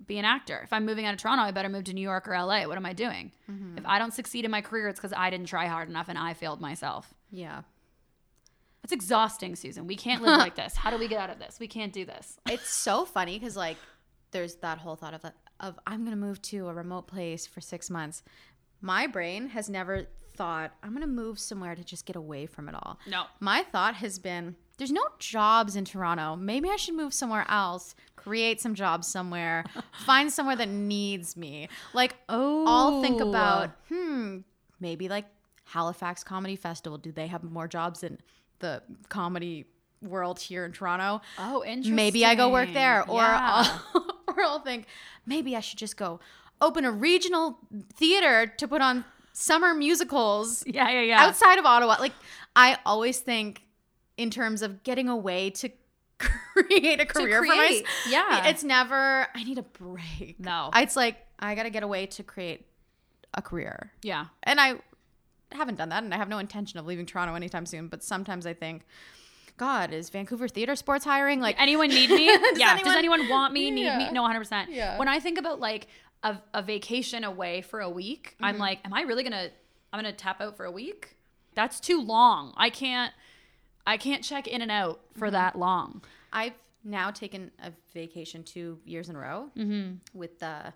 be 0.05 0.17
an 0.17 0.25
actor? 0.25 0.59
If 0.61 0.73
I'm 0.73 0.85
moving 0.85 1.05
out 1.05 1.13
of 1.13 1.21
Toronto, 1.21 1.43
I 1.43 1.51
better 1.51 1.69
move 1.69 1.85
to 1.85 1.93
New 1.93 2.01
York 2.01 2.27
or 2.27 2.33
LA. 2.33 2.65
What 2.67 2.75
am 2.75 2.85
I 2.85 2.91
doing? 2.91 3.31
Mm-hmm. 3.49 3.77
If 3.77 3.85
I 3.85 3.97
don't 3.97 4.13
succeed 4.13 4.43
in 4.43 4.51
my 4.51 4.59
career, 4.61 4.89
it's 4.89 4.99
because 4.99 5.13
I 5.15 5.29
didn't 5.29 5.47
try 5.47 5.67
hard 5.67 5.87
enough 5.87 6.09
and 6.09 6.17
I 6.17 6.33
failed 6.33 6.59
myself. 6.59 7.13
Yeah. 7.31 7.61
It's 8.83 8.93
exhausting, 8.93 9.55
Susan. 9.55 9.87
We 9.87 9.95
can't 9.95 10.21
live 10.21 10.37
like 10.37 10.55
this. 10.63 10.75
How 10.75 10.89
do 10.89 10.97
we 10.97 11.07
get 11.07 11.19
out 11.19 11.29
of 11.29 11.39
this? 11.39 11.57
We 11.59 11.67
can't 11.67 11.93
do 11.93 12.05
this. 12.05 12.37
It's 12.49 12.69
so 12.69 13.05
funny 13.05 13.37
because 13.37 13.55
like 13.55 13.77
there's 14.31 14.55
that 14.55 14.77
whole 14.79 14.95
thought 14.95 15.13
of 15.13 15.25
of 15.59 15.79
I'm 15.85 16.03
gonna 16.03 16.15
move 16.15 16.41
to 16.43 16.67
a 16.69 16.73
remote 16.73 17.07
place 17.07 17.45
for 17.45 17.61
six 17.61 17.89
months. 17.89 18.23
My 18.81 19.07
brain 19.07 19.49
has 19.49 19.69
never 19.69 20.07
thought 20.35 20.71
I'm 20.81 20.93
gonna 20.93 21.07
move 21.07 21.37
somewhere 21.37 21.75
to 21.75 21.83
just 21.83 22.05
get 22.05 22.15
away 22.15 22.45
from 22.45 22.69
it 22.69 22.75
all. 22.75 22.99
No. 23.07 23.23
My 23.39 23.63
thought 23.63 23.95
has 23.95 24.17
been 24.19 24.55
there's 24.77 24.91
no 24.91 25.03
jobs 25.19 25.75
in 25.75 25.83
Toronto. 25.83 26.37
Maybe 26.37 26.69
I 26.69 26.77
should 26.77 26.95
move 26.95 27.13
somewhere 27.13 27.45
else, 27.49 27.93
create 28.15 28.61
some 28.61 28.73
jobs 28.75 29.07
somewhere, 29.07 29.65
find 30.05 30.31
somewhere 30.31 30.55
that 30.55 30.69
needs 30.69 31.35
me. 31.35 31.67
Like 31.93 32.15
Oh. 32.29 32.65
I'll 32.65 33.01
think 33.01 33.19
about 33.19 33.71
hmm, 33.89 34.37
maybe 34.79 35.09
like 35.09 35.25
Halifax 35.65 36.23
Comedy 36.23 36.55
Festival. 36.55 36.97
Do 36.97 37.11
they 37.11 37.27
have 37.27 37.43
more 37.43 37.67
jobs 37.67 38.03
in 38.03 38.19
the 38.59 38.81
comedy 39.09 39.65
world 40.01 40.39
here 40.39 40.65
in 40.65 40.71
Toronto? 40.71 41.21
Oh, 41.37 41.63
interesting. 41.63 41.95
maybe 41.95 42.25
I 42.25 42.35
go 42.35 42.49
work 42.49 42.71
there, 42.73 43.03
or 43.09 43.21
Yeah. 43.21 43.39
I'll, 43.93 44.05
or 44.27 44.41
I'll 44.43 44.59
think 44.59 44.85
maybe 45.25 45.55
I 45.55 45.59
should 45.59 45.79
just 45.79 45.97
go 45.97 46.19
open 46.61 46.85
a 46.85 46.91
regional 46.91 47.59
theater 47.95 48.47
to 48.57 48.67
put 48.67 48.81
on 48.81 49.05
summer 49.33 49.73
musicals 49.73 50.63
yeah, 50.67 50.89
yeah, 50.89 51.01
yeah. 51.01 51.21
outside 51.25 51.57
of 51.59 51.65
Ottawa. 51.65 51.97
Like 51.99 52.13
I 52.55 52.77
always 52.85 53.19
think 53.19 53.61
in 54.17 54.29
terms 54.29 54.61
of 54.61 54.83
getting 54.83 55.07
away 55.07 55.49
to 55.51 55.69
create 56.19 56.99
a 56.99 57.05
career 57.05 57.41
for 57.41 57.55
myself. 57.55 57.83
yeah. 58.09 58.47
it's 58.47 58.63
never. 58.63 59.27
I 59.33 59.43
need 59.43 59.57
a 59.57 59.63
break. 59.63 60.35
No. 60.39 60.69
it's 60.75 60.95
like 60.95 61.17
I 61.39 61.55
got 61.55 61.63
to 61.63 61.69
get 61.69 61.83
away 61.83 62.05
to 62.07 62.23
create 62.23 62.65
a 63.33 63.41
career, 63.41 63.91
yeah. 64.01 64.25
and 64.43 64.59
I 64.59 64.79
haven't 65.51 65.75
done 65.77 65.89
that, 65.89 66.03
and 66.03 66.13
I 66.13 66.17
have 66.17 66.29
no 66.29 66.37
intention 66.39 66.79
of 66.79 66.85
leaving 66.85 67.05
Toronto 67.05 67.35
anytime 67.35 67.65
soon. 67.65 67.87
But 67.87 68.03
sometimes 68.03 68.45
I 68.45 68.53
think. 68.53 68.85
God, 69.57 69.91
is 69.91 70.09
Vancouver 70.09 70.47
Theater 70.47 70.73
Sports 70.77 71.03
hiring? 71.03 71.41
Like, 71.41 71.59
Anyone 71.59 71.89
need 71.89 72.09
me? 72.09 72.27
yeah. 72.55 72.77
Does 72.77 72.87
anyone- 72.87 72.97
anyone 72.97 73.29
want 73.29 73.51
me? 73.53 73.69
Need 73.71 73.83
Yeah. 73.83 73.97
me? 73.97 74.09
No, 74.11 74.23
100%. 74.23 74.67
Yeah. 74.69 74.97
When 74.97 75.09
I 75.09 75.19
think 75.19 75.37
about 75.37 75.59
like 75.59 75.87
a, 76.23 76.37
a 76.53 76.61
vacation 76.61 77.25
away 77.25 77.59
for 77.61 77.81
a 77.81 77.89
week, 77.89 78.37
I'm 78.39 78.53
Mm-hmm. 78.53 78.61
like, 78.61 78.79
am 78.85 78.93
I 78.93 79.01
really 79.01 79.21
going 79.21 79.33
to, 79.33 79.51
I'm 79.91 80.01
going 80.01 80.09
to 80.13 80.17
tap 80.17 80.39
out 80.39 80.55
for 80.55 80.63
a 80.63 80.71
week? 80.71 81.17
That's 81.55 81.81
too 81.81 82.01
long. 82.01 82.53
I 82.55 82.69
can't, 82.69 83.11
I 83.85 83.97
can't 83.97 84.23
check 84.23 84.47
in 84.47 84.61
and 84.61 84.71
out 84.71 85.01
Mm-hmm. 85.09 85.19
for 85.19 85.29
that 85.31 85.57
long. 85.59 86.03
I've 86.31 86.53
now 86.85 87.11
taken 87.11 87.51
a 87.61 87.73
vacation 87.93 88.43
two 88.45 88.79
years 88.85 89.09
in 89.09 89.17
a 89.17 89.19
row 89.19 89.49
with 90.13 90.39
the 90.39 90.71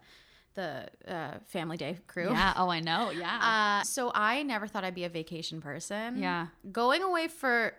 the 0.56 0.88
uh, 1.08 1.40
Family 1.46 1.78
Day 1.78 1.98
crew. 2.08 2.30
Yeah. 2.32 2.54
Oh, 2.58 2.70
I 2.70 2.80
know. 2.80 3.12
Yeah. 3.18 3.80
Uh, 3.82 3.84
so 3.84 4.12
I 4.14 4.44
never 4.44 4.68
thought 4.68 4.84
I'd 4.84 4.96
be 4.96 5.04
a 5.06 5.10
vacation 5.10 5.62
person. 5.62 6.18
Yeah. 6.18 6.48
Going 6.72 7.02
away 7.04 7.28
for 7.28 7.74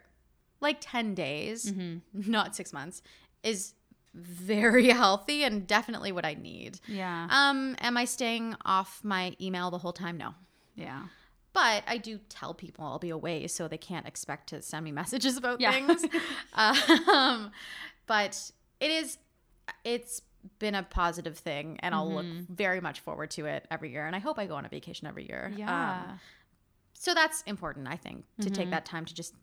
like 0.61 0.79
10 0.81 1.15
days, 1.15 1.71
Mm-hmm. 1.71 2.31
not 2.31 2.57
six 2.57 2.73
months, 2.73 3.03
is 3.43 3.75
very 4.15 4.89
healthy 5.03 5.43
and 5.45 5.67
definitely 5.67 6.13
what 6.13 6.25
I 6.25 6.35
need. 6.35 6.79
yeah. 6.87 7.27
Um, 7.31 7.77
am 7.81 7.97
I 7.97 8.05
staying 8.05 8.55
off 8.65 9.01
my 9.03 9.35
email 9.41 9.71
the 9.71 9.79
whole 9.79 9.93
time? 9.93 10.17
No. 10.17 10.35
yeah. 10.77 11.03
But 11.53 11.85
I 11.87 11.99
do 11.99 12.19
tell 12.29 12.53
people 12.55 12.85
I'll 12.85 12.99
be 12.99 13.11
away 13.11 13.47
so 13.47 13.69
they 13.69 13.79
can't 13.79 14.07
expect 14.09 14.49
to 14.49 14.61
send 14.63 14.85
me 14.85 14.91
messages 15.03 15.37
about 15.37 15.61
Yeah. 15.61 15.71
things. 15.73 16.05
um, 16.55 17.51
but 18.07 18.51
it 18.81 18.91
is, 18.91 19.19
it's 19.85 20.21
been 20.59 20.75
a 20.75 20.83
positive 20.83 21.39
thing 21.39 21.79
and 21.81 21.95
I'll 21.95 22.11
look 22.13 22.25
Mm-hmm. 22.27 22.55
very 22.55 22.81
much 22.81 23.01
forward 23.01 23.31
to 23.33 23.47
it 23.47 23.67
every 23.71 23.91
year. 23.93 24.07
And 24.07 24.15
I 24.17 24.19
hope 24.19 24.39
I 24.39 24.47
go 24.47 24.55
on 24.57 24.65
a 24.65 24.69
vacation 24.69 25.07
every 25.07 25.27
year. 25.29 25.53
Yeah. 25.57 26.03
Um, 26.11 26.21
so 26.93 27.15
that's 27.15 27.43
important, 27.43 27.89
I 27.89 27.97
think, 27.97 28.25
to 28.41 28.51
take 28.51 28.71
that 28.71 28.85
time 28.85 29.05
to 29.05 29.15
just 29.15 29.35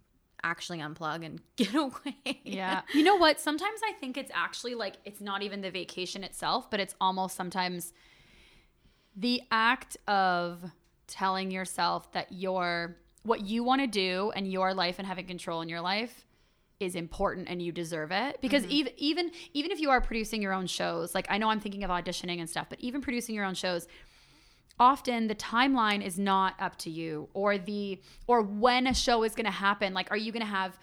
actually 0.44 0.80
unplug 0.80 1.24
and 1.26 1.40
get 1.56 1.76
away. 1.76 2.42
Yeah. 2.44 2.82
You 2.94 3.04
know 3.04 3.16
what? 3.18 3.40
Sometimes 3.40 3.80
I 3.88 3.94
think 4.00 4.18
it's 4.18 4.32
actually 4.34 4.74
like 4.76 4.96
it's 5.06 5.22
not 5.22 5.42
even 5.44 5.62
the 5.62 5.70
vacation 5.72 6.24
itself, 6.24 6.70
but 6.72 6.80
it's 6.80 6.96
almost 7.00 7.36
sometimes 7.36 7.94
the 9.16 9.42
act 9.52 9.98
of 10.08 10.64
telling 11.08 11.52
yourself 11.52 12.12
that 12.14 12.32
your 12.32 12.98
what 13.24 13.42
you 13.42 13.64
want 13.64 13.82
to 13.82 13.88
do 13.88 14.32
and 14.36 14.52
your 14.52 14.74
life 14.74 14.96
and 14.98 15.08
having 15.08 15.28
control 15.28 15.62
in 15.62 15.70
your 15.70 15.82
life 15.82 16.26
is 16.82 16.96
important 16.96 17.48
and 17.50 17.62
you 17.62 17.72
deserve 17.72 18.12
it 18.12 18.40
because 18.42 18.64
mm-hmm. 18.64 18.72
even 18.72 18.94
even 18.98 19.32
even 19.54 19.72
if 19.72 19.80
you 19.80 19.90
are 19.90 20.02
producing 20.02 20.42
your 20.42 20.54
own 20.54 20.68
shows 20.68 21.14
like 21.14 21.26
I 21.30 21.38
know 21.38 21.50
I'm 21.50 21.60
thinking 21.60 21.84
of 21.84 21.90
auditioning 21.90 22.40
and 22.40 22.50
stuff 22.50 22.68
but 22.70 22.80
even 22.80 23.02
producing 23.02 23.36
your 23.36 23.46
own 23.46 23.56
shows 23.56 23.88
often 24.80 25.28
the 25.28 25.36
timeline 25.36 26.04
is 26.04 26.18
not 26.18 26.56
up 26.60 26.78
to 26.80 26.90
you 26.90 27.30
or 27.34 27.58
the 27.58 28.00
or 28.28 28.42
when 28.42 28.88
a 28.88 28.94
show 28.94 29.24
is 29.24 29.36
going 29.36 29.46
to 29.46 29.52
happen 29.52 29.94
like 29.94 30.10
are 30.12 30.18
you 30.18 30.32
going 30.32 30.46
to 30.46 30.52
have 30.52 30.78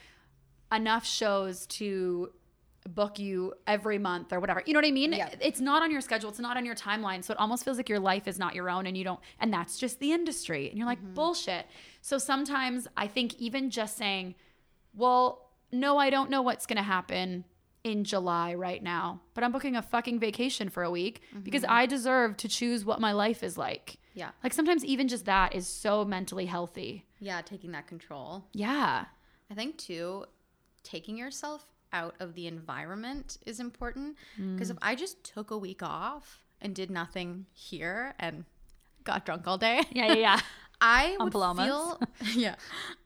enough 0.73 1.07
shows 1.07 1.67
to 1.67 2.31
book 2.89 3.19
you 3.19 3.53
every 3.67 3.99
month 3.99 4.33
or 4.33 4.41
whatever. 4.41 4.63
You 4.65 4.73
know 4.73 4.79
what 4.79 4.87
I 4.87 4.91
mean? 4.91 5.13
Yeah. 5.13 5.29
It's 5.41 5.61
not 5.61 5.83
on 5.83 5.91
your 5.91 6.01
schedule, 6.01 6.31
it's 6.31 6.39
not 6.39 6.57
on 6.57 6.65
your 6.65 6.75
timeline. 6.75 7.23
So 7.23 7.33
it 7.33 7.39
almost 7.39 7.65
feels 7.65 7.77
like 7.77 7.89
your 7.89 8.01
life 8.01 8.27
is 8.27 8.39
not 8.39 8.55
your 8.55 8.71
own 8.71 8.87
and 8.87 8.97
you 8.97 9.05
don't 9.05 9.21
and 9.41 9.53
that's 9.53 9.79
just 9.79 10.01
the 10.01 10.13
industry. 10.13 10.69
And 10.69 10.79
you're 10.79 10.87
like, 10.87 11.01
mm-hmm. 11.01 11.15
"Bullshit." 11.15 11.67
So 12.01 12.19
sometimes 12.19 12.89
I 12.97 13.07
think 13.07 13.35
even 13.39 13.71
just 13.71 13.97
saying, 13.97 14.35
"Well, 14.95 15.48
no, 15.73 15.99
I 15.99 16.11
don't 16.11 16.31
know 16.31 16.43
what's 16.43 16.67
going 16.67 16.77
to 16.77 16.83
happen 16.83 17.45
in 17.85 18.05
July 18.05 18.55
right 18.55 18.83
now, 18.83 19.21
but 19.35 19.45
I'm 19.45 19.53
booking 19.53 19.77
a 19.77 19.83
fucking 19.83 20.19
vacation 20.19 20.69
for 20.69 20.83
a 20.83 20.91
week 20.91 21.23
because 21.43 21.63
mm-hmm. 21.63 21.73
I 21.73 21.87
deserve 21.87 22.37
to 22.39 22.49
choose 22.49 22.85
what 22.85 23.01
my 23.01 23.13
life 23.13 23.43
is 23.43 23.57
like." 23.57 23.99
Yeah. 24.15 24.31
Like 24.43 24.53
sometimes 24.53 24.85
even 24.85 25.07
just 25.07 25.27
that 25.27 25.55
is 25.55 25.69
so 25.69 26.05
mentally 26.05 26.47
healthy. 26.47 27.05
Yeah, 27.21 27.41
taking 27.41 27.71
that 27.73 27.87
control. 27.87 28.47
Yeah. 28.53 29.05
I 29.51 29.55
think 29.55 29.79
too, 29.79 30.25
taking 30.83 31.17
yourself 31.17 31.65
out 31.93 32.17
of 32.19 32.35
the 32.35 32.47
environment 32.49 33.39
is 33.47 33.61
important 33.61 34.17
mm. 34.39 34.55
because 34.55 34.71
if 34.71 34.77
I 34.83 34.95
just 34.97 35.23
took 35.23 35.51
a 35.53 35.57
week 35.57 35.83
off 35.83 36.45
and 36.61 36.75
did 36.75 36.91
nothing 36.91 37.47
here 37.53 38.15
and 38.19 38.45
got 39.05 39.25
drunk 39.25 39.47
all 39.47 39.57
day, 39.57 39.83
Yeah, 39.93 40.07
yeah, 40.07 40.15
yeah. 40.15 40.41
I 40.81 41.17
would 41.21 41.33
feel 41.33 42.01
yeah, 42.35 42.55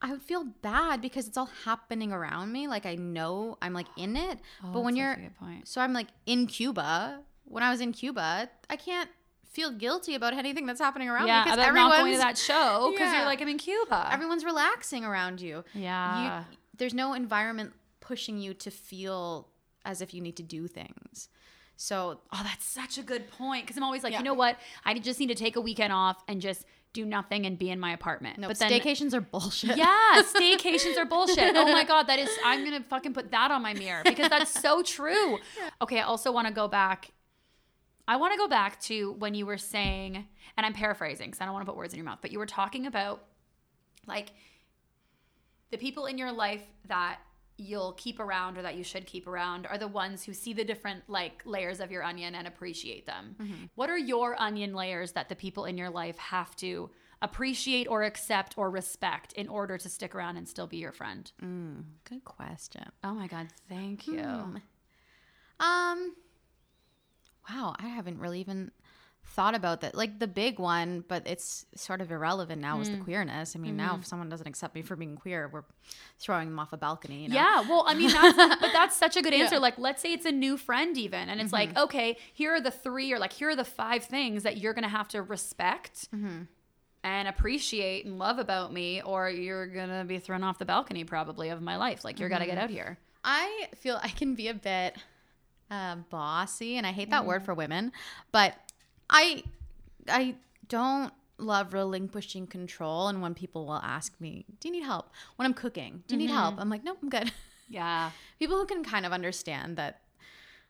I 0.01 0.13
would 0.13 0.23
feel 0.23 0.45
bad 0.45 1.01
because 1.01 1.27
it's 1.29 1.37
all 1.37 1.51
happening 1.65 2.13
around 2.13 2.53
me. 2.53 2.69
Like 2.69 2.87
I 2.87 2.95
know 2.97 3.57
I'm 3.63 3.73
like 3.73 3.87
in 3.97 4.17
it, 4.17 4.39
oh, 4.65 4.73
but 4.73 4.83
when 4.83 4.97
you're 4.97 5.13
such 5.15 5.19
a 5.19 5.23
good 5.23 5.39
point. 5.39 5.69
so 5.69 5.81
I'm 5.81 5.93
like 5.93 6.09
in 6.27 6.47
Cuba. 6.47 7.21
When 7.45 7.63
I 7.63 7.71
was 7.71 7.81
in 7.81 7.93
Cuba, 7.93 8.49
I 8.71 8.77
can't 8.77 9.11
feel 9.51 9.71
guilty 9.71 10.15
about 10.15 10.33
anything 10.33 10.65
that's 10.65 10.81
happening 10.81 11.09
around 11.11 11.27
yeah, 11.27 11.41
me 11.45 11.51
because 11.51 11.59
everyone's 11.67 11.91
not 11.91 11.99
going 12.01 12.13
to 12.13 12.19
that 12.19 12.39
show 12.39 12.91
because 12.93 13.13
Yeah. 13.13 13.19
you're 13.19 13.27
like, 13.27 13.43
I'm 13.43 13.49
in 13.49 13.59
Cuba. 13.59 14.09
everyone's 14.11 14.45
relaxing 14.45 15.05
around 15.05 15.41
you. 15.43 15.63
yeah. 15.75 16.45
You, 16.51 16.57
there's 16.79 16.95
no 16.95 17.13
environment 17.13 17.75
pushing 18.01 18.39
you 18.39 18.55
to 18.55 18.71
feel 18.71 19.49
as 19.85 20.01
if 20.01 20.15
you 20.15 20.23
need 20.23 20.37
to 20.37 20.43
do 20.43 20.67
things. 20.67 21.29
So 21.77 22.21
oh, 22.33 22.41
that's 22.43 22.65
such 22.65 22.97
a 22.97 23.03
good 23.03 23.29
point. 23.31 23.65
Because 23.65 23.77
I'm 23.77 23.83
always 23.83 24.03
like, 24.03 24.13
Yeah. 24.13 24.19
you 24.19 24.25
know 24.25 24.35
what? 24.35 24.57
I 24.85 24.99
just 24.99 25.21
need 25.21 25.29
to 25.29 25.35
take 25.35 25.57
a 25.57 25.61
weekend 25.61 25.93
off 25.93 26.23
and 26.29 26.41
just 26.41 26.65
do 26.93 27.05
nothing 27.07 27.47
and 27.47 27.59
be 27.59 27.71
in 27.71 27.81
my 27.81 27.93
apartment. 27.93 28.39
no, 28.39 28.49
but 28.49 28.59
then, 28.59 28.71
staycations 28.71 29.15
are 29.15 29.21
bullshit. 29.21 29.77
yeah, 29.77 30.23
staycations 30.35 30.99
are 30.99 31.07
bullshit. 31.07 31.57
Oh 31.57 31.65
my 31.73 31.85
god, 31.85 32.05
that 32.09 32.19
is. 32.19 32.29
I'm 32.45 32.65
gonna 32.65 32.85
fucking 32.89 33.15
put 33.15 33.31
that 33.31 33.51
on 33.51 33.63
my 33.63 33.75
mirror 33.75 34.03
because 34.05 34.29
that's 34.29 34.51
so 34.61 34.83
true. 34.97 35.39
Okay, 35.81 35.99
I 35.99 36.03
also 36.03 36.31
want 36.33 36.49
to 36.49 36.53
go 36.53 36.69
back. 36.69 37.11
I 38.07 38.17
want 38.17 38.33
to 38.33 38.39
go 38.39 38.49
back 38.49 38.81
to 38.83 39.13
when 39.13 39.35
you 39.35 39.47
were 39.47 39.59
saying, 39.59 40.27
and 40.57 40.67
I'm 40.67 40.75
paraphrasing 40.75 41.29
because 41.31 41.41
I 41.41 41.45
don't 41.45 41.55
want 41.55 41.65
to 41.65 41.71
put 41.71 41.77
words 41.77 41.95
in 41.95 41.99
your 41.99 42.05
mouth, 42.05 42.19
but 42.21 42.33
you 42.33 42.39
were 42.39 42.47
talking 42.47 42.87
about 42.87 43.25
like 44.07 44.33
the 45.71 45.79
people 45.79 46.07
in 46.07 46.19
your 46.19 46.33
life 46.33 46.63
that 46.89 47.21
you'll 47.57 47.93
keep 47.93 48.19
around 48.19 48.59
or 48.59 48.63
that 48.63 48.77
you 48.77 48.85
should 48.85 49.07
keep 49.07 49.27
around 49.27 49.67
are 49.67 49.79
the 49.79 49.89
ones 49.89 50.25
who 50.25 50.33
see 50.33 50.53
the 50.53 50.65
different 50.65 51.03
like 51.09 51.43
layers 51.45 51.81
of 51.81 51.91
your 51.91 52.03
onion 52.03 52.35
and 52.35 52.47
appreciate 52.47 53.07
them. 53.07 53.37
Mm-hmm. 53.41 53.65
What 53.75 53.91
are 53.91 53.99
your 53.99 54.41
onion 54.41 54.75
layers 54.75 55.13
that 55.13 55.29
the 55.29 55.37
people 55.37 55.65
in 55.65 55.77
your 55.77 55.91
life 55.91 56.17
have 56.19 56.57
to 56.57 56.91
appreciate 57.21 57.87
or 57.89 58.03
accept 58.03 58.59
or 58.59 58.71
respect 58.71 59.33
in 59.35 59.49
order 59.49 59.79
to 59.79 59.89
stick 59.89 60.15
around 60.15 60.37
and 60.37 60.49
still 60.49 60.67
be 60.67 60.79
your 60.79 60.93
friend? 60.93 61.31
Mm, 61.43 61.85
good 62.09 62.25
question. 62.25 62.85
Oh 63.05 63.15
my 63.15 63.27
god, 63.27 63.49
thank 63.69 64.07
you. 64.07 64.23
Hmm. 64.23 64.57
Um 65.61 66.17
wow, 67.49 67.75
I 67.79 67.89
haven't 67.89 68.19
really 68.19 68.41
even 68.41 68.71
thought 69.25 69.55
about 69.55 69.81
that. 69.81 69.95
Like 69.95 70.19
the 70.19 70.27
big 70.27 70.59
one, 70.59 71.05
but 71.09 71.27
it's 71.27 71.65
sort 71.75 72.01
of 72.01 72.11
irrelevant 72.11 72.61
now 72.61 72.81
is 72.81 72.91
the 72.91 72.97
mm. 72.97 73.05
queerness. 73.05 73.57
I 73.57 73.59
mean, 73.59 73.77
now 73.77 73.95
if 73.95 74.03
mm. 74.03 74.07
someone 74.07 74.29
doesn't 74.29 74.47
accept 74.47 74.75
me 74.75 74.83
for 74.83 74.95
being 74.95 75.17
queer, 75.17 75.49
we're 75.51 75.65
throwing 76.19 76.51
them 76.51 76.59
off 76.59 76.73
a 76.73 76.77
balcony, 76.77 77.23
you 77.23 77.29
know. 77.29 77.35
Yeah, 77.35 77.61
well, 77.63 77.85
I 77.87 77.95
mean, 77.95 78.11
that's, 78.13 78.37
but 78.37 78.73
that's 78.73 78.97
such 78.97 79.17
a 79.17 79.23
good 79.23 79.33
answer. 79.33 79.59
Like, 79.59 79.79
let's 79.79 80.03
say 80.03 80.13
it's 80.13 80.27
a 80.27 80.33
new 80.33 80.57
friend, 80.57 80.99
even, 80.99 81.29
and 81.29 81.41
it's 81.41 81.53
like, 81.53 81.71
mm-hmm. 81.71 81.85
okay, 81.85 82.19
here 82.35 82.55
are 82.55 82.61
the 82.61 82.71
three, 82.71 83.13
or 83.13 83.19
like, 83.19 83.33
here 83.33 83.49
are 83.49 83.57
the 83.57 83.65
five 83.65 84.05
things 84.05 84.43
that 84.43 84.59
you're 84.59 84.75
gonna 84.75 84.89
have 84.89 85.09
to 85.09 85.23
respect 85.23 86.11
mm-hmm. 86.15 86.43
and 87.05 87.29
appreciate 87.29 88.05
and 88.05 88.19
love 88.19 88.39
about 88.39 88.73
me, 88.73 89.01
or 89.03 89.31
you're 89.31 89.67
gonna 89.67 90.05
be 90.05 90.19
thrown 90.19 90.43
off 90.43 90.59
the 90.59 90.67
balcony 90.67 91.05
probably 91.05 91.49
of 91.49 91.63
my 91.63 91.77
life. 91.77 92.05
Like, 92.05 92.21
you're 92.21 92.29
gotta 92.29 92.45
get 92.45 92.57
mm-hmm. 92.57 92.65
out 92.65 92.71
here. 92.71 92.99
I 93.25 93.69
feel 93.77 93.99
I 94.03 94.09
can 94.09 94.35
be 94.35 94.49
a 94.49 94.55
bit 94.55 94.97
uh, 95.71 95.97
bossy, 96.11 96.77
and 96.77 96.87
I 96.87 96.93
hate 96.93 97.11
that 97.11 97.25
word 97.25 97.43
mm. 97.43 97.45
for 97.47 97.55
women, 97.55 97.93
but 98.31 98.55
I 99.13 99.45
I 100.09 100.35
don't 100.69 101.13
love 101.39 101.75
relinquishing 101.75 102.47
control. 102.47 103.09
And 103.09 103.23
when 103.23 103.35
people 103.35 103.67
will 103.67 103.75
ask 103.83 104.21
me, 104.21 104.45
"Do 104.61 104.69
you 104.69 104.73
need 104.73 104.85
help?" 104.85 105.11
When 105.37 105.47
I'm 105.47 105.55
cooking, 105.55 106.03
"Do 106.09 106.15
you 106.15 106.19
need 106.19 106.31
help?" 106.31 106.53
Mm-hmm. 106.55 106.61
I'm 106.61 106.71
like, 106.71 106.85
"No, 106.85 106.97
I'm 107.01 107.09
good." 107.09 107.31
Yeah, 107.69 108.11
people 108.39 108.59
who 108.59 108.67
can 108.67 108.85
kind 108.85 109.07
of 109.07 109.13
understand 109.13 109.79
that 109.79 110.03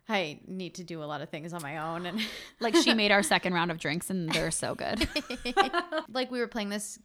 I 0.08 0.38
need 0.46 0.74
to 0.76 0.84
do 0.84 1.02
a 1.02 1.06
lot 1.06 1.20
of 1.20 1.30
things 1.30 1.52
on 1.52 1.60
my 1.60 1.78
own, 1.78 2.06
and 2.06 2.20
like 2.60 2.76
she 2.76 2.94
made 2.94 3.10
our 3.10 3.24
second 3.24 3.54
round 3.54 3.72
of 3.72 3.78
drinks, 3.78 4.08
and 4.08 4.30
they're 4.30 4.52
so 4.52 4.76
good. 4.76 5.08
like 6.08 6.30
we 6.30 6.38
were 6.38 6.46
playing 6.46 6.68
this 6.68 7.00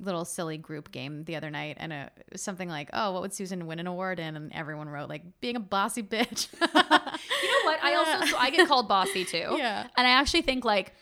little 0.00 0.24
silly 0.24 0.56
group 0.56 0.92
game 0.92 1.24
the 1.24 1.34
other 1.34 1.50
night 1.50 1.76
and 1.80 1.92
it 1.92 2.12
was 2.30 2.40
something 2.40 2.68
like 2.68 2.88
oh 2.92 3.12
what 3.12 3.22
would 3.22 3.32
susan 3.32 3.66
win 3.66 3.78
an 3.80 3.86
award 3.86 4.20
in 4.20 4.36
and 4.36 4.52
everyone 4.52 4.88
wrote 4.88 5.08
like 5.08 5.22
being 5.40 5.56
a 5.56 5.60
bossy 5.60 6.02
bitch 6.02 6.48
you 7.42 7.50
know 7.50 7.64
what? 7.64 7.82
I 7.82 7.94
also 7.94 8.26
so 8.26 8.36
I 8.38 8.50
get 8.50 8.68
called 8.68 8.88
bossy 8.88 9.24
too. 9.24 9.56
Yeah. 9.56 9.86
And 9.96 10.06
I 10.06 10.10
actually 10.10 10.42
think 10.42 10.64
like 10.64 10.94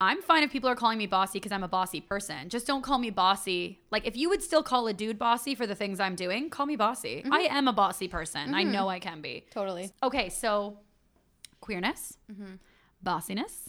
I'm 0.00 0.20
fine 0.20 0.42
if 0.42 0.50
people 0.50 0.68
are 0.68 0.74
calling 0.74 0.98
me 0.98 1.06
bossy 1.06 1.38
because 1.38 1.52
I'm 1.52 1.62
a 1.62 1.68
bossy 1.68 2.00
person. 2.00 2.48
Just 2.48 2.66
don't 2.66 2.82
call 2.82 2.98
me 2.98 3.10
bossy. 3.10 3.80
Like 3.90 4.06
if 4.06 4.16
you 4.16 4.28
would 4.28 4.42
still 4.42 4.62
call 4.62 4.86
a 4.88 4.92
dude 4.92 5.18
bossy 5.18 5.54
for 5.54 5.66
the 5.66 5.74
things 5.74 6.00
I'm 6.00 6.16
doing, 6.16 6.50
call 6.50 6.66
me 6.66 6.76
bossy. 6.76 7.24
I 7.30 7.42
am 7.42 7.68
a 7.68 7.72
bossy 7.72 8.08
person. 8.08 8.54
I 8.54 8.64
know 8.64 8.88
I 8.88 8.98
can 8.98 9.20
be. 9.20 9.46
totally 9.50 9.92
Okay, 10.02 10.28
so 10.28 10.78
queerness, 11.60 12.18
mm-hmm. 12.30 12.54
bossiness. 13.04 13.68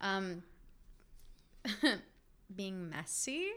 um 0.00 0.42
being 2.54 2.88
messy 2.90 3.48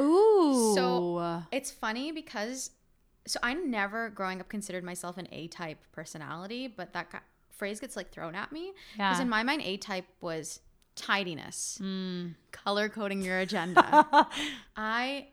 Ooh. 0.00 0.72
So 0.74 1.42
it's 1.52 1.70
funny 1.70 2.12
because 2.12 2.70
so 3.26 3.38
I 3.42 3.54
never 3.54 4.10
growing 4.10 4.40
up 4.40 4.48
considered 4.48 4.84
myself 4.84 5.16
an 5.18 5.26
A 5.32 5.48
type 5.48 5.78
personality, 5.92 6.68
but 6.68 6.92
that 6.92 7.10
got, 7.10 7.22
phrase 7.50 7.80
gets 7.80 7.96
like 7.96 8.10
thrown 8.12 8.34
at 8.34 8.52
me 8.52 8.72
because 8.92 9.16
Yeah. 9.18 9.22
in 9.22 9.28
my 9.28 9.42
mind 9.42 9.62
A 9.62 9.78
type 9.78 10.04
was 10.20 10.60
tidiness, 10.96 11.80
color 12.52 12.88
coding 12.88 13.22
your 13.22 13.38
agenda. 13.38 14.06
I 14.76 15.28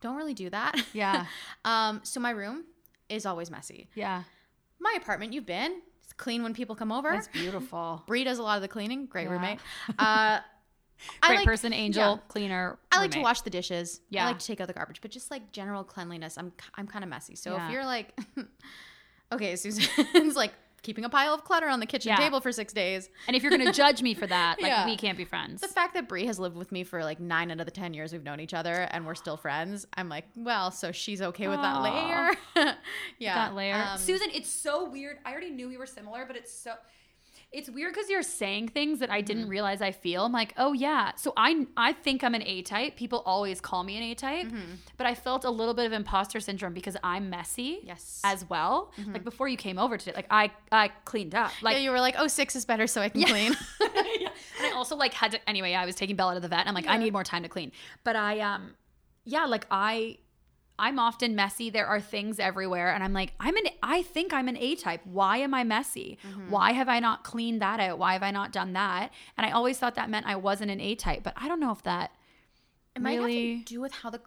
don't 0.00 0.16
really 0.16 0.34
do 0.34 0.50
that. 0.50 0.74
Yeah. 0.92 1.26
um. 1.64 2.00
So 2.02 2.20
my 2.20 2.30
room 2.30 2.64
is 3.08 3.26
always 3.26 3.50
messy. 3.50 3.88
yeah. 3.94 4.24
My 4.82 4.96
apartment, 5.00 5.32
you've 5.34 5.46
been. 5.46 5.82
It's 6.02 6.12
clean 6.14 6.42
when 6.42 6.54
people 6.54 6.74
come 6.74 6.90
over. 6.90 7.10
That's 7.12 7.28
beautiful. 7.28 8.02
Bree 8.08 8.24
does 8.24 8.38
a 8.38 8.42
lot 8.42 8.56
of 8.56 8.62
the 8.62 8.68
cleaning. 8.68 9.06
Great 9.06 9.24
Yeah. 9.26 9.32
roommate. 9.32 9.58
Uh, 9.98 10.40
Great 11.22 11.36
like- 11.38 11.44
person, 11.46 11.72
angel, 11.72 12.14
yeah. 12.16 12.28
cleaner. 12.28 12.78
I 12.92 12.98
like 13.00 13.10
to 13.12 13.20
wash 13.20 13.40
the 13.42 13.50
dishes. 13.50 14.00
Yeah. 14.10 14.24
I 14.24 14.28
like 14.28 14.38
to 14.38 14.46
take 14.46 14.60
out 14.60 14.66
the 14.68 14.74
garbage, 14.74 15.00
but 15.00 15.10
just 15.10 15.30
like 15.30 15.52
general 15.52 15.84
cleanliness, 15.84 16.36
I'm 16.38 16.52
I'm 16.74 16.86
kind 16.86 17.02
of 17.04 17.08
messy. 17.10 17.34
So 17.36 17.52
Yeah. 17.54 17.66
if 17.66 17.72
you're 17.72 17.84
like, 17.84 18.18
okay, 19.32 19.56
Susan's 19.56 20.34
like 20.36 20.52
keeping 20.82 21.04
a 21.04 21.10
pile 21.10 21.34
of 21.34 21.44
clutter 21.44 21.68
on 21.68 21.78
the 21.78 21.84
kitchen 21.86 22.08
Yeah. 22.08 22.16
table 22.16 22.40
for 22.40 22.50
six 22.52 22.72
days. 22.72 23.10
And 23.26 23.36
if 23.36 23.42
you're 23.42 23.50
gonna 23.50 23.70
judge 23.72 24.00
me 24.02 24.14
for 24.14 24.26
that, 24.26 24.60
like 24.62 24.70
Yeah. 24.70 24.86
we 24.86 24.96
can't 24.96 25.18
be 25.18 25.26
friends. 25.26 25.60
The 25.60 25.68
fact 25.68 25.92
that 25.94 26.08
Brie 26.08 26.24
has 26.26 26.38
lived 26.38 26.56
with 26.56 26.72
me 26.72 26.84
for 26.84 27.04
like 27.04 27.20
nine 27.20 27.50
out 27.50 27.60
of 27.60 27.66
the 27.66 27.70
ten 27.70 27.92
years 27.92 28.12
we've 28.12 28.24
known 28.24 28.40
each 28.40 28.54
other, 28.54 28.72
and 28.90 29.06
we're 29.06 29.14
still 29.14 29.36
friends, 29.36 29.86
I'm 29.94 30.08
like, 30.08 30.24
well, 30.36 30.70
so 30.70 30.90
she's 30.90 31.20
okay 31.20 31.48
with 31.48 31.60
that 31.60 31.82
layer. 31.82 32.74
yeah, 33.18 33.34
that 33.34 33.54
layer. 33.54 33.74
um, 33.74 33.98
Susan, 33.98 34.28
it's 34.32 34.48
so 34.50 34.88
weird. 34.88 35.18
I 35.26 35.32
already 35.32 35.50
knew 35.50 35.68
we 35.68 35.76
were 35.76 35.86
similar, 35.86 36.24
but 36.26 36.36
it's 36.36 36.52
so 36.52 36.72
it's 37.52 37.68
weird 37.68 37.92
because 37.92 38.08
you're 38.08 38.22
saying 38.22 38.68
things 38.68 39.00
that 39.00 39.10
I 39.10 39.20
didn't 39.22 39.42
Mm-hmm. 39.42 39.50
realize 39.50 39.82
I 39.82 39.90
feel. 39.90 40.24
I'm 40.24 40.30
like, 40.32 40.54
oh 40.56 40.72
yeah. 40.72 41.12
So 41.16 41.32
I 41.36 41.66
I 41.76 41.92
think 41.92 42.22
I'm 42.22 42.34
an 42.34 42.42
A 42.44 42.62
type. 42.62 42.94
People 42.96 43.22
always 43.26 43.60
call 43.60 43.82
me 43.82 43.96
an 43.96 44.02
A 44.04 44.14
type, 44.14 44.46
Mm-hmm. 44.46 44.74
but 44.96 45.06
I 45.06 45.14
felt 45.16 45.44
a 45.44 45.50
little 45.50 45.74
bit 45.74 45.86
of 45.86 45.92
imposter 45.92 46.38
syndrome 46.38 46.74
because 46.74 46.96
I'm 47.02 47.28
messy. 47.28 47.80
Yes. 47.82 48.20
As 48.22 48.48
well. 48.48 48.92
Like 49.12 49.24
before 49.24 49.48
you 49.48 49.56
came 49.56 49.78
over 49.78 49.98
today, 49.98 50.12
like 50.14 50.28
I 50.30 50.52
I 50.70 50.90
cleaned 51.04 51.34
up. 51.34 51.50
Like 51.60 51.74
yeah, 51.76 51.80
you 51.82 51.90
were 51.90 52.00
like, 52.00 52.14
oh, 52.18 52.28
six 52.28 52.54
is 52.54 52.64
better, 52.64 52.86
so 52.86 53.00
I 53.00 53.08
can 53.08 53.22
clean. 53.24 53.56
yeah. 53.80 54.28
And 54.58 54.66
I 54.66 54.76
also 54.76 54.94
like 54.94 55.14
had 55.14 55.32
to 55.32 55.48
anyway, 55.48 55.74
I 55.74 55.86
was 55.86 55.94
taking 55.96 56.16
Bella 56.16 56.34
to 56.34 56.40
the 56.40 56.48
vet 56.48 56.60
and 56.60 56.68
I'm 56.68 56.74
like, 56.74 56.86
I 56.86 56.98
need 56.98 57.12
more 57.12 57.24
time 57.24 57.42
to 57.42 57.48
clean. 57.48 57.72
But 58.04 58.14
I 58.14 58.40
um 58.40 58.74
yeah, 59.24 59.46
like 59.46 59.66
I 59.70 60.18
I'm 60.80 60.98
often 60.98 61.36
messy. 61.36 61.70
There 61.70 61.86
are 61.86 62.00
things 62.00 62.40
everywhere 62.40 62.92
and 62.92 63.04
I'm 63.04 63.12
like, 63.12 63.34
I'm 63.38 63.56
an 63.56 63.64
I 63.82 64.02
think 64.02 64.32
I'm 64.32 64.48
an 64.48 64.56
A 64.56 64.74
type. 64.74 65.02
Why 65.04 65.36
am 65.36 65.52
I 65.54 65.62
messy? 65.62 66.18
Why 66.48 66.72
have 66.72 66.88
I 66.88 66.98
not 67.00 67.22
cleaned 67.22 67.60
that 67.62 67.78
out? 67.80 67.98
Why 67.98 68.14
have 68.14 68.22
I 68.22 68.30
not 68.30 68.50
done 68.52 68.72
that? 68.72 69.12
And 69.36 69.46
I 69.46 69.50
always 69.50 69.78
thought 69.78 69.94
that 69.96 70.10
meant 70.10 70.26
I 70.26 70.36
wasn't 70.36 70.70
an 70.70 70.80
A 70.80 70.94
type, 70.94 71.22
but 71.22 71.34
I 71.36 71.46
don't 71.48 71.60
know 71.60 71.72
if 71.72 71.82
that 71.84 72.10
It 72.96 73.02
might 73.02 73.12
have 73.12 73.24
Really? 73.24 73.58
to 73.58 73.64
do 73.64 73.80
with 73.80 73.92
how 73.92 74.10
the 74.10 74.20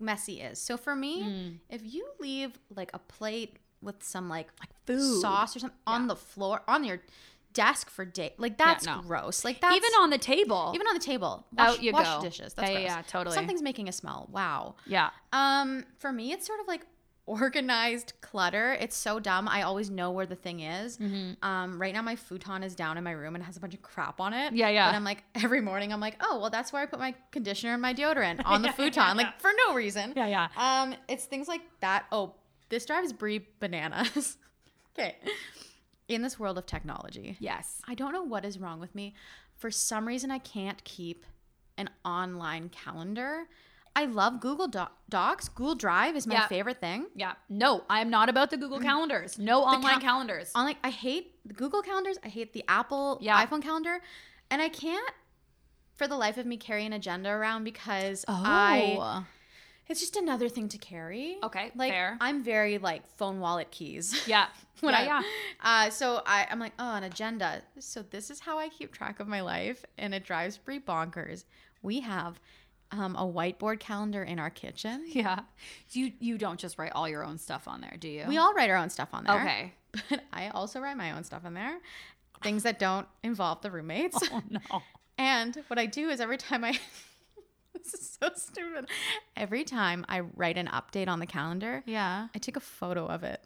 messy 0.00 0.40
is. 0.40 0.58
So 0.58 0.76
for 0.76 0.96
me, 0.96 1.22
Hmm. 1.22 1.48
if 1.68 1.82
you 1.84 2.08
leave 2.18 2.58
like 2.74 2.90
a 2.94 2.98
plate 2.98 3.58
with 3.82 4.02
some 4.02 4.28
like 4.28 4.48
like 4.60 4.70
food. 4.86 5.20
sauce 5.20 5.54
or 5.54 5.58
something 5.60 5.78
on 5.86 6.06
the 6.06 6.16
floor 6.16 6.62
on 6.66 6.82
your 6.84 7.00
desk 7.52 7.90
for 7.90 8.04
day, 8.04 8.34
like 8.38 8.56
that's 8.58 8.86
no. 8.86 9.02
gross. 9.06 9.44
Like 9.44 9.60
that's 9.60 9.74
even 9.76 9.90
on 10.00 10.10
the 10.10 10.18
table. 10.18 10.72
even 10.74 10.86
on 10.86 10.94
the 10.94 11.00
table. 11.00 11.46
Out 11.58 11.82
you 11.82 11.92
wash 11.92 12.06
go. 12.06 12.22
dishes. 12.22 12.54
That's 12.54 12.70
Yeah, 12.70 12.78
yeah, 12.78 12.86
gross. 12.86 12.96
yeah, 12.96 13.02
totally. 13.08 13.34
Something's 13.34 13.62
making 13.62 13.88
a 13.88 13.92
smell. 13.92 14.28
Wow. 14.32 14.74
yeah. 14.86 15.10
Um, 15.32 15.84
for 15.98 16.12
me, 16.12 16.32
it's 16.32 16.46
sort 16.46 16.60
of 16.60 16.66
like 16.68 16.82
organized 17.26 18.12
clutter. 18.20 18.72
It's 18.80 18.96
so 18.96 19.20
dumb. 19.20 19.46
I 19.48 19.62
always 19.62 19.88
know 19.88 20.10
where 20.10 20.26
the 20.26 20.34
thing 20.34 20.60
is. 20.60 20.98
Mm-hmm. 20.98 21.44
Um, 21.48 21.80
right 21.80 21.94
now 21.94 22.02
my 22.02 22.16
futon 22.16 22.62
is 22.64 22.74
down 22.74 22.98
in 22.98 23.04
my 23.04 23.12
room 23.12 23.34
and 23.36 23.44
has 23.44 23.56
a 23.56 23.60
bunch 23.60 23.74
of 23.74 23.82
crap 23.82 24.20
on 24.20 24.32
it. 24.32 24.52
Yeah, 24.52 24.68
yeah. 24.68 24.88
And 24.88 24.96
I'm 24.96 25.04
like 25.04 25.22
every 25.36 25.60
morning 25.60 25.92
I'm 25.92 26.00
like, 26.00 26.16
oh 26.20 26.38
well, 26.40 26.50
that's 26.50 26.72
where 26.72 26.82
I 26.82 26.86
put 26.86 26.98
my 26.98 27.14
conditioner 27.30 27.72
and 27.74 27.82
my 27.82 27.94
deodorant 27.94 28.42
on 28.44 28.62
the 28.62 28.68
Yeah, 28.68 28.72
futon, 28.72 29.02
yeah, 29.04 29.12
like 29.14 29.26
yeah. 29.26 29.32
for 29.38 29.50
no 29.68 29.74
reason. 29.74 30.12
Yeah, 30.16 30.26
yeah. 30.26 30.48
Um, 30.56 30.94
it's 31.08 31.24
things 31.24 31.46
like 31.48 31.62
that. 31.80 32.06
Oh, 32.10 32.34
this 32.68 32.84
drives 32.84 33.12
Brie 33.12 33.46
bananas. 33.60 34.36
okay. 34.98 35.16
In 36.10 36.22
this 36.22 36.38
world 36.40 36.58
of 36.58 36.66
technology, 36.66 37.36
Yes. 37.38 37.80
I 37.86 37.94
don't 37.94 38.12
know 38.12 38.22
what 38.24 38.44
is 38.44 38.58
wrong 38.58 38.80
with 38.80 38.94
me. 38.94 39.14
For 39.56 39.70
some 39.70 40.08
reason, 40.08 40.30
I 40.30 40.38
can't 40.38 40.82
keep 40.84 41.24
an 41.78 41.88
online 42.04 42.68
calendar. 42.68 43.44
I 43.94 44.06
love 44.06 44.40
Google 44.40 44.66
Doc- 44.68 44.96
Docs. 45.08 45.48
Google 45.48 45.74
Drive 45.76 46.16
is 46.16 46.26
my 46.26 46.34
Yeah. 46.34 46.46
favorite 46.48 46.80
thing. 46.80 47.06
Yeah. 47.14 47.34
No, 47.48 47.84
I 47.88 48.00
am 48.00 48.10
not 48.10 48.28
about 48.28 48.50
the 48.50 48.56
Google 48.56 48.78
mm. 48.80 48.82
calendars. 48.82 49.38
No 49.38 49.62
online 49.62 49.94
cal- 49.94 50.00
calendars. 50.00 50.50
On 50.54 50.64
like, 50.64 50.78
I 50.82 50.90
hate 50.90 51.36
the 51.46 51.54
Google 51.54 51.82
calendars. 51.82 52.18
I 52.24 52.28
hate 52.28 52.52
the 52.52 52.64
Apple 52.68 53.18
Yeah. 53.20 53.44
iPhone 53.44 53.62
calendar, 53.62 54.00
and 54.50 54.60
I 54.60 54.68
can't, 54.68 55.10
for 55.94 56.06
the 56.08 56.16
life 56.16 56.38
of 56.38 56.46
me, 56.46 56.56
carry 56.56 56.84
an 56.86 56.92
agenda 56.92 57.30
around 57.30 57.64
because 57.64 58.24
Oh. 58.28 58.34
I. 58.44 59.24
It's 59.90 59.98
just 59.98 60.14
another 60.14 60.48
thing 60.48 60.68
to 60.68 60.78
carry. 60.78 61.36
Okay, 61.42 61.72
like 61.74 61.90
fair. 61.90 62.16
I'm 62.20 62.44
very 62.44 62.78
like 62.78 63.04
phone 63.16 63.40
wallet 63.40 63.72
keys. 63.72 64.24
yeah. 64.28 64.46
when 64.80 64.94
yeah, 64.94 65.00
I, 65.00 65.04
yeah. 65.04 65.22
Uh, 65.60 65.90
so 65.90 66.22
I, 66.24 66.46
I'm 66.48 66.60
like, 66.60 66.74
oh, 66.78 66.94
an 66.94 67.02
agenda. 67.02 67.60
So 67.80 68.02
this 68.08 68.30
is 68.30 68.38
how 68.38 68.56
I 68.56 68.68
keep 68.68 68.92
track 68.92 69.18
of 69.18 69.26
my 69.26 69.40
life, 69.40 69.84
and 69.98 70.14
it 70.14 70.24
drives 70.24 70.56
Brie 70.58 70.78
bonkers. 70.78 71.44
We 71.82 72.00
have 72.00 72.38
um, 72.92 73.16
a 73.16 73.26
whiteboard 73.26 73.80
calendar 73.80 74.22
in 74.22 74.38
our 74.38 74.50
kitchen. 74.50 75.06
Yeah. 75.10 75.40
You 75.90 76.12
you 76.20 76.38
don't 76.38 76.60
just 76.60 76.78
write 76.78 76.92
all 76.92 77.08
your 77.08 77.24
own 77.24 77.36
stuff 77.36 77.66
on 77.66 77.80
there, 77.80 77.96
do 77.98 78.08
you? 78.08 78.26
We 78.28 78.38
all 78.38 78.54
write 78.54 78.70
our 78.70 78.76
own 78.76 78.90
stuff 78.90 79.08
on 79.12 79.24
there. 79.24 79.40
Okay. 79.40 79.72
But 80.08 80.20
I 80.32 80.50
also 80.50 80.78
write 80.78 80.96
my 80.96 81.10
own 81.10 81.24
stuff 81.24 81.44
in 81.44 81.54
there, 81.54 81.78
things 82.44 82.62
that 82.62 82.78
don't 82.78 83.08
involve 83.24 83.60
the 83.60 83.72
roommates. 83.72 84.18
Oh 84.32 84.40
no. 84.48 84.82
And 85.18 85.56
what 85.66 85.80
I 85.80 85.86
do 85.86 86.10
is 86.10 86.20
every 86.20 86.38
time 86.38 86.62
I. 86.62 86.78
this 87.84 87.94
is 87.94 88.18
so 88.20 88.30
stupid. 88.34 88.86
Every 89.36 89.64
time 89.64 90.04
I 90.08 90.20
write 90.20 90.56
an 90.58 90.68
update 90.68 91.08
on 91.08 91.18
the 91.20 91.26
calendar, 91.26 91.82
Yeah. 91.86 92.28
I 92.34 92.38
take 92.38 92.56
a 92.56 92.60
photo 92.60 93.06
of 93.06 93.22
it. 93.24 93.42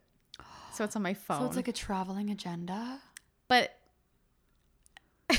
So 0.73 0.85
it's 0.85 0.97
on 0.97 1.03
my 1.03 1.15
phone. 1.15 1.39
So 1.41 1.47
it's 1.47 1.57
like 1.57 1.69
a 1.69 1.73
traveling 1.73 2.31
agenda. 2.31 3.01
but 3.49 3.79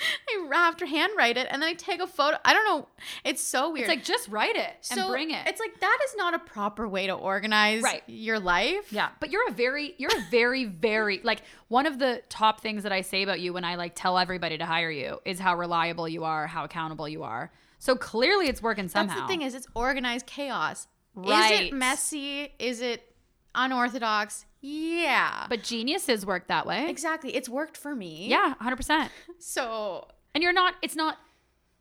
I 0.52 0.56
have 0.56 0.76
to 0.78 0.86
handwrite 0.86 1.36
it 1.36 1.46
and 1.50 1.62
then 1.62 1.68
I 1.68 1.74
take 1.74 2.00
a 2.00 2.06
photo. 2.06 2.36
I 2.44 2.52
don't 2.54 2.64
know. 2.64 2.88
It's 3.24 3.42
so 3.42 3.70
weird. 3.70 3.80
It's 3.80 3.88
like 3.88 4.04
just 4.04 4.28
write 4.28 4.56
it 4.56 4.88
and 4.90 5.08
bring 5.08 5.30
it. 5.30 5.46
It's 5.46 5.60
like 5.60 5.80
that 5.80 5.98
is 6.04 6.14
not 6.16 6.34
a 6.34 6.38
proper 6.38 6.86
way 6.88 7.06
to 7.06 7.12
organize 7.12 7.82
Right. 7.82 8.02
your 8.06 8.38
life. 8.38 8.92
Yeah, 8.92 9.10
but 9.20 9.30
you're 9.30 9.48
a 9.48 9.52
very, 9.52 9.94
you're 9.98 10.16
a 10.16 10.30
very, 10.30 10.64
very 10.64 11.20
like 11.24 11.42
one 11.68 11.86
of 11.86 11.98
the 11.98 12.22
top 12.28 12.60
things 12.60 12.82
that 12.82 12.92
I 12.92 13.00
say 13.02 13.22
about 13.22 13.40
you 13.40 13.52
when 13.52 13.64
I 13.64 13.76
like 13.76 13.94
tell 13.94 14.18
everybody 14.18 14.58
to 14.58 14.66
hire 14.66 14.90
you 14.90 15.20
is 15.24 15.38
how 15.38 15.56
reliable 15.56 16.08
you 16.08 16.24
are, 16.24 16.46
how 16.46 16.64
accountable 16.64 17.08
you 17.08 17.22
are. 17.22 17.50
So 17.78 17.96
clearly, 17.96 18.48
it's 18.48 18.62
working 18.62 18.88
somehow. 18.88 19.14
That's 19.14 19.22
the 19.22 19.28
thing 19.28 19.42
is 19.42 19.54
it's 19.54 19.66
organized 19.74 20.26
chaos. 20.26 20.86
Is 21.16 21.50
it 21.60 21.72
messy? 21.72 22.52
Is 22.58 22.80
it 22.80 23.09
unorthodox? 23.54 24.46
Yeah. 24.62 25.46
but 25.48 25.62
geniuses 25.62 26.26
work 26.26 26.48
that 26.48 26.66
way. 26.66 26.88
exactly. 26.88 27.34
It's 27.34 27.48
worked 27.48 27.76
for 27.76 27.94
me. 27.94 28.28
Yeah, 28.28 28.54
hundred 28.60 28.76
percent. 28.76 29.10
So 29.38 30.08
And 30.34 30.42
you're 30.42 30.52
not. 30.52 30.74
It's 30.82 30.96
not. 30.96 31.18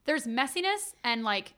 There's 0.06 0.26
messiness 0.26 0.94
and 1.04 1.24
like 1.24 1.54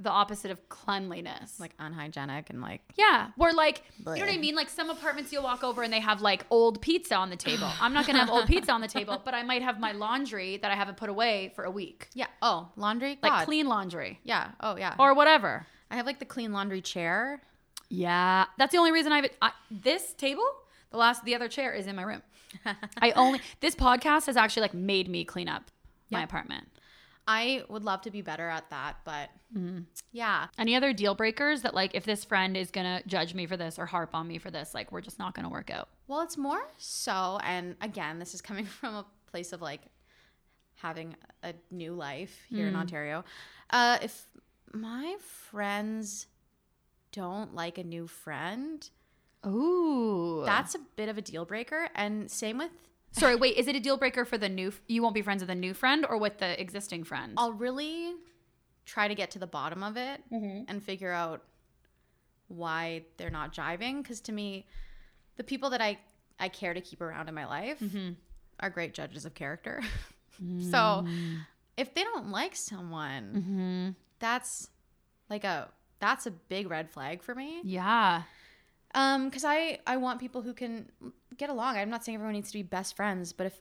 the 0.00 0.10
opposite 0.10 0.52
of 0.52 0.68
cleanliness. 0.68 1.58
like 1.58 1.72
unhygienic 1.80 2.50
and 2.50 2.60
like 2.60 2.82
Yeah, 2.96 3.30
where 3.36 3.52
like 3.52 3.82
you 3.98 4.04
know 4.04 4.20
what 4.20 4.28
I 4.30 4.36
mean. 4.36 4.54
Like 4.54 4.68
some 4.68 4.90
apartments, 4.90 5.32
you'll 5.32 5.42
walk 5.42 5.64
over 5.64 5.82
and 5.82 5.92
they 5.92 5.98
have 5.98 6.20
like 6.22 6.44
old 6.50 6.80
pizza 6.80 7.16
on 7.16 7.30
the 7.30 7.36
table. 7.36 7.68
I'm 7.80 7.92
not 7.94 8.06
gonna 8.06 8.20
have 8.20 8.30
old 8.30 8.46
pizza 8.46 8.70
on 8.70 8.80
the 8.80 8.86
table, 8.86 9.20
but 9.24 9.34
I 9.34 9.42
might 9.42 9.62
have 9.62 9.80
my 9.80 9.92
laundry 9.92 10.58
that 10.58 10.70
I 10.70 10.74
haven't 10.76 10.98
put 10.98 11.08
away 11.08 11.52
for 11.56 11.64
a 11.64 11.70
week, 11.70 12.08
yeah. 12.14 12.26
Oh, 12.42 12.68
laundry. 12.76 13.18
like 13.22 13.32
God. 13.32 13.44
clean 13.46 13.66
laundry 13.66 14.20
Yeah. 14.24 14.50
Oh 14.60 14.76
yeah. 14.76 14.94
or 15.00 15.14
whatever. 15.14 15.66
I 15.90 15.96
have 15.96 16.06
like 16.06 16.18
the 16.20 16.26
clean 16.26 16.52
laundry 16.52 16.80
chair. 16.82 17.40
Yeah, 17.88 18.46
that's 18.58 18.72
the 18.72 18.78
only 18.78 18.92
reason 18.92 19.12
I've 19.12 19.30
I, 19.40 19.52
this 19.70 20.12
table. 20.14 20.44
The 20.90 20.96
last, 20.96 21.24
the 21.24 21.34
other 21.34 21.48
chair 21.48 21.72
is 21.72 21.86
in 21.86 21.96
my 21.96 22.02
room. 22.02 22.22
I 23.00 23.10
only 23.12 23.40
this 23.60 23.74
podcast 23.74 24.26
has 24.26 24.36
actually 24.36 24.62
like 24.62 24.74
made 24.74 25.08
me 25.08 25.24
clean 25.24 25.48
up 25.48 25.70
my 26.10 26.22
apartment. 26.22 26.68
I 27.26 27.62
would 27.68 27.84
love 27.84 28.00
to 28.02 28.10
be 28.10 28.22
better 28.22 28.48
at 28.48 28.70
that, 28.70 28.96
but 29.04 29.28
yeah. 30.12 30.46
Any 30.56 30.74
other 30.74 30.94
deal 30.94 31.14
breakers 31.14 31.60
that 31.62 31.74
like 31.74 31.94
if 31.94 32.04
this 32.04 32.24
friend 32.24 32.56
is 32.56 32.70
gonna 32.70 33.02
judge 33.06 33.34
me 33.34 33.46
for 33.46 33.56
this 33.58 33.78
or 33.78 33.84
harp 33.84 34.14
on 34.14 34.26
me 34.26 34.38
for 34.38 34.50
this, 34.50 34.72
like 34.72 34.90
we're 34.90 35.02
just 35.02 35.18
not 35.18 35.34
gonna 35.34 35.50
work 35.50 35.70
out. 35.70 35.88
Well, 36.06 36.22
it's 36.22 36.38
more 36.38 36.62
so, 36.78 37.38
and 37.44 37.76
again, 37.82 38.18
this 38.18 38.32
is 38.32 38.40
coming 38.40 38.64
from 38.80 38.94
a 38.94 39.06
place 39.30 39.52
of 39.52 39.60
like 39.60 39.82
having 40.76 41.16
a 41.42 41.52
new 41.70 41.92
life 41.92 42.44
here 42.48 42.66
in 42.66 42.76
Ontario. 42.76 43.24
Uh, 43.70 43.98
if 44.00 44.26
my 44.72 45.16
friends 45.50 46.26
don't 47.12 47.54
like 47.54 47.78
a 47.78 47.84
new 47.84 48.06
friend, 48.06 48.88
Ooh, 49.46 50.42
that's 50.44 50.74
a 50.74 50.78
bit 50.96 51.08
of 51.08 51.18
a 51.18 51.22
deal 51.22 51.44
breaker. 51.44 51.88
And 51.94 52.30
same 52.30 52.58
with, 52.58 52.70
sorry. 53.12 53.36
Wait, 53.36 53.56
is 53.56 53.68
it 53.68 53.76
a 53.76 53.80
deal 53.80 53.96
breaker 53.96 54.24
for 54.24 54.38
the 54.38 54.48
new? 54.48 54.72
You 54.86 55.02
won't 55.02 55.14
be 55.14 55.22
friends 55.22 55.42
with 55.42 55.48
the 55.48 55.54
new 55.54 55.74
friend 55.74 56.06
or 56.08 56.18
with 56.18 56.38
the 56.38 56.60
existing 56.60 57.04
friend? 57.04 57.34
I'll 57.36 57.52
really 57.52 58.14
try 58.84 59.08
to 59.08 59.14
get 59.14 59.30
to 59.32 59.38
the 59.38 59.46
bottom 59.46 59.82
of 59.82 59.96
it 59.96 60.22
mm-hmm. 60.32 60.62
and 60.66 60.82
figure 60.82 61.12
out 61.12 61.42
why 62.48 63.04
they're 63.16 63.30
not 63.30 63.54
jiving. 63.54 64.02
Because 64.02 64.20
to 64.22 64.32
me, 64.32 64.66
the 65.36 65.44
people 65.44 65.70
that 65.70 65.80
I, 65.80 65.98
I 66.40 66.48
care 66.48 66.74
to 66.74 66.80
keep 66.80 67.00
around 67.00 67.28
in 67.28 67.34
my 67.34 67.46
life 67.46 67.78
mm-hmm. 67.80 68.12
are 68.60 68.70
great 68.70 68.94
judges 68.94 69.24
of 69.24 69.34
character. 69.34 69.82
so 70.38 71.04
mm. 71.06 71.38
if 71.76 71.94
they 71.94 72.02
don't 72.02 72.30
like 72.30 72.56
someone, 72.56 73.32
mm-hmm. 73.36 73.88
that's 74.18 74.70
like 75.28 75.44
a 75.44 75.68
that's 76.00 76.26
a 76.26 76.30
big 76.30 76.70
red 76.70 76.90
flag 76.90 77.22
for 77.22 77.34
me. 77.34 77.60
yeah. 77.64 78.22
Um, 78.94 79.26
because 79.28 79.44
I 79.44 79.78
I 79.86 79.98
want 79.98 80.18
people 80.18 80.40
who 80.42 80.54
can 80.54 80.90
get 81.36 81.50
along. 81.50 81.76
I'm 81.76 81.90
not 81.90 82.04
saying 82.04 82.16
everyone 82.16 82.32
needs 82.34 82.48
to 82.50 82.58
be 82.58 82.62
best 82.62 82.96
friends, 82.96 83.32
but 83.34 83.46
if 83.46 83.60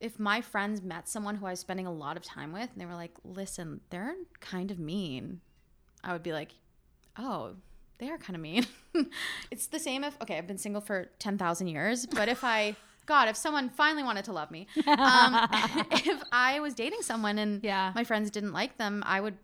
if 0.00 0.18
my 0.18 0.40
friends 0.40 0.82
met 0.82 1.08
someone 1.08 1.36
who 1.36 1.46
I 1.46 1.50
was 1.50 1.60
spending 1.60 1.86
a 1.86 1.92
lot 1.92 2.16
of 2.16 2.22
time 2.24 2.52
with 2.52 2.68
and 2.72 2.80
they 2.80 2.86
were 2.86 2.94
like, 2.94 3.12
listen, 3.24 3.80
they're 3.90 4.14
kind 4.40 4.70
of 4.70 4.78
mean, 4.78 5.40
I 6.04 6.12
would 6.12 6.22
be 6.24 6.32
like, 6.32 6.52
oh, 7.16 7.54
they 7.98 8.08
are 8.10 8.18
kind 8.18 8.34
of 8.36 8.40
mean. 8.42 8.64
it's 9.50 9.66
the 9.68 9.78
same 9.80 10.04
if, 10.04 10.16
okay, 10.22 10.38
I've 10.38 10.46
been 10.46 10.58
single 10.58 10.80
for 10.80 11.10
10,000 11.18 11.66
years, 11.66 12.06
but 12.06 12.28
if 12.28 12.44
I, 12.44 12.76
God, 13.06 13.28
if 13.28 13.36
someone 13.36 13.70
finally 13.70 14.04
wanted 14.04 14.24
to 14.26 14.32
love 14.32 14.52
me, 14.52 14.68
um, 14.86 15.48
if 15.90 16.22
I 16.30 16.60
was 16.60 16.74
dating 16.74 17.02
someone 17.02 17.38
and 17.38 17.64
Yeah. 17.64 17.90
my 17.96 18.04
friends 18.04 18.30
didn't 18.30 18.52
like 18.52 18.76
them, 18.78 19.02
I 19.04 19.20
would 19.20 19.36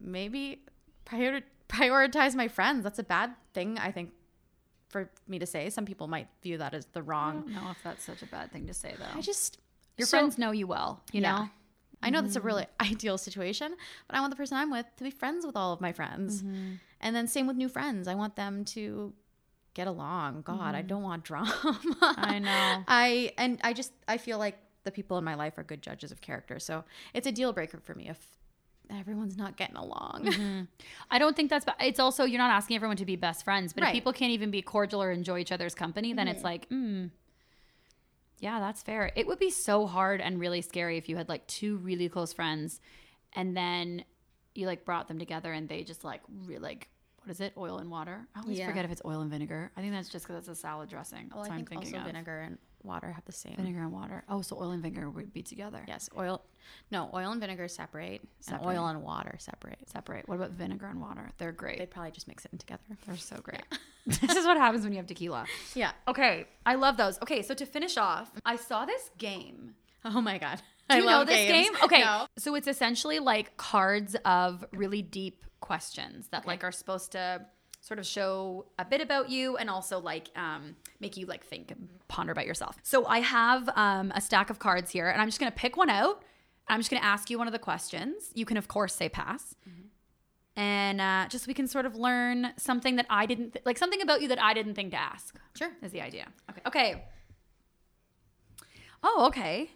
maybe 0.00 0.62
prior- 1.10 1.42
prioritize 1.68 2.34
my 2.34 2.48
friends. 2.48 2.84
That's 2.84 2.98
a 2.98 3.04
bad 3.04 3.34
thing, 3.52 3.78
I 3.78 3.90
think, 3.90 4.12
for 4.88 5.10
me 5.28 5.38
to 5.38 5.46
say. 5.46 5.70
Some 5.70 5.84
people 5.84 6.06
might 6.06 6.28
view 6.42 6.58
that 6.58 6.74
as 6.74 6.86
the 6.86 7.02
wrong. 7.02 7.44
I 7.48 7.52
don't 7.54 7.64
know 7.64 7.70
if 7.70 7.82
that's 7.82 8.04
such 8.04 8.22
a 8.22 8.26
bad 8.26 8.52
thing 8.52 8.66
to 8.66 8.74
say 8.74 8.94
though. 8.98 9.18
I 9.18 9.20
just 9.20 9.58
Your 9.96 10.06
so- 10.06 10.18
friends 10.18 10.38
know 10.38 10.52
you 10.52 10.66
well, 10.66 11.02
you 11.12 11.20
Yeah. 11.20 11.32
know. 11.32 11.50
I 12.02 12.08
know 12.08 12.22
that's 12.22 12.36
a 12.36 12.40
really 12.40 12.62
mm-hmm. 12.62 12.92
ideal 12.94 13.18
situation, 13.18 13.74
but 14.06 14.16
I 14.16 14.20
want 14.20 14.30
the 14.30 14.36
person 14.36 14.56
I'm 14.56 14.70
with 14.70 14.86
to 14.96 15.04
be 15.04 15.10
friends 15.10 15.44
with 15.44 15.54
all 15.54 15.74
of 15.74 15.82
my 15.82 15.92
friends. 15.92 16.42
Mm-hmm. 16.42 16.76
And 17.02 17.14
then 17.14 17.28
same 17.28 17.46
with 17.46 17.58
new 17.58 17.68
friends. 17.68 18.08
I 18.08 18.14
want 18.14 18.36
them 18.36 18.64
to 18.76 19.12
get 19.74 19.86
along. 19.86 20.42
God, 20.42 20.74
I 20.74 20.78
mm-hmm. 20.78 20.88
don't 20.88 21.02
want 21.02 21.24
drama. 21.24 21.78
I 22.00 22.38
know. 22.38 22.84
I 22.88 23.32
and 23.36 23.60
I 23.62 23.74
just 23.74 23.92
I 24.08 24.16
feel 24.16 24.38
like 24.38 24.58
the 24.84 24.90
people 24.90 25.18
in 25.18 25.24
my 25.24 25.34
life 25.34 25.58
are 25.58 25.62
good 25.62 25.82
judges 25.82 26.10
of 26.10 26.22
character. 26.22 26.58
So 26.58 26.84
it's 27.12 27.26
a 27.26 27.32
deal 27.32 27.52
breaker 27.52 27.80
for 27.80 27.94
me 27.94 28.08
if 28.08 28.18
everyone's 28.90 29.36
not 29.36 29.56
getting 29.56 29.76
along. 29.76 30.68
I 31.10 31.18
don't 31.18 31.36
think 31.36 31.50
that's. 31.50 31.66
It's 31.80 32.00
also 32.00 32.24
you're 32.24 32.38
not 32.38 32.50
asking 32.50 32.76
everyone 32.76 32.96
to 32.98 33.04
be 33.04 33.16
best 33.16 33.44
friends, 33.44 33.72
but 33.72 33.84
if 33.84 33.92
people 33.92 34.12
can't 34.12 34.32
even 34.32 34.50
be 34.50 34.62
cordial 34.62 35.02
or 35.02 35.10
enjoy 35.10 35.38
each 35.38 35.52
other's 35.52 35.74
company, 35.74 36.12
then 36.12 36.28
it's 36.28 36.42
like, 36.44 36.68
mm, 36.68 37.10
yeah, 38.38 38.58
that's 38.60 38.82
fair. 38.82 39.12
It 39.16 39.26
would 39.26 39.38
be 39.38 39.50
so 39.50 39.86
hard 39.86 40.20
and 40.20 40.40
really 40.40 40.62
scary 40.62 40.96
if 40.96 41.08
you 41.08 41.16
had 41.16 41.28
like 41.28 41.46
two 41.46 41.76
really 41.78 42.08
close 42.08 42.32
friends, 42.32 42.80
and 43.34 43.56
then 43.56 44.04
you 44.54 44.66
like 44.66 44.84
brought 44.84 45.08
them 45.08 45.18
together 45.18 45.52
and 45.52 45.68
they 45.68 45.84
just 45.84 46.02
like 46.04 46.22
really 46.46 46.58
like 46.60 46.88
what 47.22 47.30
is 47.30 47.40
it, 47.42 47.52
oil 47.58 47.76
and 47.78 47.90
water? 47.90 48.26
I 48.34 48.40
always 48.40 48.58
Yeah. 48.58 48.66
forget 48.66 48.86
if 48.86 48.90
it's 48.90 49.02
oil 49.04 49.20
and 49.20 49.30
vinegar. 49.30 49.70
I 49.76 49.82
think 49.82 49.92
that's 49.92 50.08
just 50.08 50.26
because 50.26 50.38
it's 50.38 50.48
a 50.48 50.54
salad 50.54 50.88
dressing. 50.88 51.24
That's 51.24 51.34
well, 51.34 51.40
what 51.42 51.50
I 51.50 51.54
I'm 51.54 51.58
think 51.66 51.68
thinking 51.68 51.88
also 51.94 51.98
of. 51.98 52.06
vinegar 52.06 52.40
and 52.40 52.56
water 52.84 53.12
have 53.12 53.24
the 53.24 53.32
same. 53.32 53.54
Vinegar 53.56 53.80
and 53.80 53.92
water. 53.92 54.24
Oh, 54.28 54.42
so 54.42 54.56
oil 54.56 54.70
and 54.70 54.82
vinegar 54.82 55.08
would 55.10 55.32
be 55.32 55.42
together. 55.42 55.84
Yes, 55.88 56.08
oil. 56.16 56.42
No, 56.90 57.10
oil 57.14 57.30
and 57.32 57.40
vinegar 57.40 57.68
separate, 57.68 58.20
Separate. 58.40 58.68
and 58.68 58.78
oil 58.78 58.86
and 58.88 59.02
water 59.02 59.36
separate. 59.38 59.78
Separate. 59.88 60.28
What 60.28 60.36
about 60.36 60.50
vinegar 60.50 60.86
and 60.86 61.00
water? 61.00 61.30
They're 61.38 61.52
great. 61.52 61.78
They'd 61.78 61.90
probably 61.90 62.10
just 62.12 62.28
mix 62.28 62.44
it 62.44 62.52
in 62.52 62.58
together. 62.58 62.82
They're 63.06 63.16
so 63.16 63.36
great. 63.42 63.62
this 64.06 64.36
is 64.36 64.46
what 64.46 64.56
happens 64.56 64.84
when 64.84 64.92
you 64.92 64.98
have 64.98 65.06
tequila. 65.06 65.46
Yeah. 65.74 65.92
Okay, 66.08 66.46
I 66.66 66.74
love 66.76 66.96
those. 66.96 67.18
Okay, 67.22 67.42
so 67.42 67.54
to 67.54 67.66
finish 67.66 67.96
off, 67.96 68.30
I 68.44 68.56
saw 68.56 68.84
this 68.84 69.10
game. 69.18 69.74
Oh 70.04 70.22
my 70.22 70.38
god. 70.38 70.62
Do 70.88 70.96
I 70.96 70.98
you 71.00 71.04
know 71.04 71.24
this 71.24 71.36
games. 71.46 71.68
game? 71.70 71.78
Okay, 71.84 72.00
No. 72.00 72.26
so 72.38 72.54
it's 72.54 72.66
essentially 72.66 73.18
like 73.18 73.56
cards 73.58 74.16
of 74.24 74.64
really 74.72 75.02
deep 75.02 75.44
questions 75.60 76.28
that 76.28 76.46
like 76.46 76.64
are 76.64 76.72
supposed 76.72 77.12
to 77.12 77.44
sort 77.80 77.98
of 77.98 78.06
show 78.06 78.66
a 78.78 78.84
bit 78.84 79.00
about 79.00 79.30
you 79.30 79.56
and 79.56 79.70
also 79.70 79.98
like 79.98 80.30
um, 80.36 80.76
make 81.00 81.16
you 81.16 81.26
like 81.26 81.44
think 81.44 81.70
and 81.70 81.88
ponder 82.08 82.32
about 82.32 82.46
yourself. 82.46 82.76
So 82.82 83.06
I 83.06 83.20
have 83.20 83.68
um, 83.74 84.12
a 84.14 84.20
stack 84.20 84.50
of 84.50 84.58
cards 84.58 84.90
here, 84.90 85.08
and 85.08 85.20
I'm 85.20 85.28
just 85.28 85.40
gonna 85.40 85.50
pick 85.50 85.76
one 85.76 85.90
out. 85.90 86.22
I'm 86.68 86.78
just 86.80 86.90
gonna 86.90 87.04
ask 87.04 87.30
you 87.30 87.38
one 87.38 87.46
of 87.48 87.52
the 87.52 87.58
questions. 87.58 88.30
You 88.34 88.44
can 88.44 88.56
of 88.56 88.68
course 88.68 88.94
say 88.94 89.08
pass. 89.08 89.54
And 90.56 91.00
uh, 91.00 91.26
just 91.30 91.46
we 91.46 91.54
can 91.54 91.66
sort 91.66 91.86
of 91.86 91.96
learn 91.96 92.52
something 92.58 92.96
that 92.96 93.06
I 93.08 93.24
didn't 93.24 93.52
th- 93.52 93.64
like 93.64 93.78
something 93.78 94.02
about 94.02 94.20
you 94.20 94.28
that 94.28 94.42
I 94.42 94.52
didn't 94.52 94.74
think 94.74 94.90
to 94.90 95.00
ask. 95.00 95.38
Sure. 95.56 95.70
is 95.80 95.92
the 95.92 96.02
idea. 96.02 96.26
Okay. 96.50 96.60
Okay. 96.66 97.04
Oh, 99.02 99.24
okay. 99.28 99.70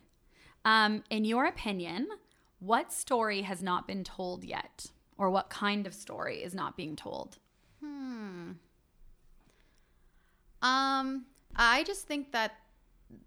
Um, 0.64 1.02
in 1.08 1.24
your 1.24 1.46
opinion, 1.46 2.08
what 2.58 2.92
story 2.92 3.42
has 3.42 3.62
not 3.62 3.86
been 3.86 4.04
told 4.04 4.44
yet, 4.44 4.90
or 5.16 5.30
what 5.30 5.48
kind 5.48 5.86
of 5.86 5.94
story 5.94 6.42
is 6.42 6.54
not 6.54 6.76
being 6.76 6.96
told? 6.96 7.38
Um, 10.62 11.26
I 11.56 11.84
just 11.84 12.06
think 12.06 12.32
that 12.32 12.52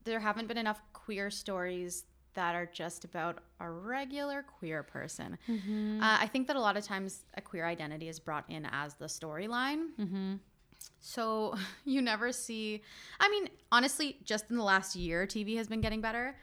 there 0.04 0.20
haven't 0.20 0.48
been 0.48 0.58
enough 0.58 0.82
queer 0.94 1.30
stories 1.30 2.06
that 2.34 2.56
are 2.56 2.66
just 2.66 3.04
about 3.06 3.40
a 3.60 3.70
regular 3.70 4.44
queer 4.44 4.84
person. 4.84 5.38
Uh, 6.02 6.18
I 6.22 6.28
think 6.28 6.48
that 6.48 6.56
a 6.56 6.60
lot 6.60 6.78
of 6.78 6.84
times 6.84 7.26
a 7.36 7.42
queer 7.42 7.66
identity 7.66 8.08
is 8.10 8.20
brought 8.20 8.46
in 8.50 8.68
as 8.72 8.94
the 8.96 9.06
storyline. 9.06 9.90
So 11.00 11.56
you 11.86 12.02
never 12.02 12.32
see, 12.32 12.82
I 13.20 13.30
mean, 13.30 13.50
honestly, 13.72 14.18
just 14.24 14.50
in 14.50 14.58
the 14.58 14.64
last 14.64 14.96
year, 14.96 15.26
TV 15.26 15.58
has 15.58 15.68
been 15.68 15.82
getting 15.82 16.02
better, 16.02 16.36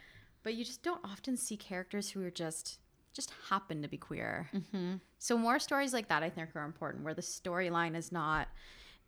but 0.42 0.54
you 0.54 0.64
just 0.64 0.82
don't 0.82 1.00
often 1.04 1.36
see 1.36 1.56
characters 1.56 2.10
who 2.10 2.24
are 2.24 2.30
just 2.30 2.78
just 3.14 3.32
happen 3.48 3.82
to 3.82 3.88
be 3.88 3.96
queer. 3.96 4.50
Mm-hmm. 4.54 4.94
So 5.18 5.38
more 5.38 5.58
stories 5.58 5.92
like 5.92 6.08
that 6.08 6.22
I 6.22 6.28
think 6.28 6.54
are 6.54 6.64
important 6.64 7.04
where 7.04 7.14
the 7.14 7.22
storyline 7.22 7.96
is 7.96 8.12
not 8.12 8.48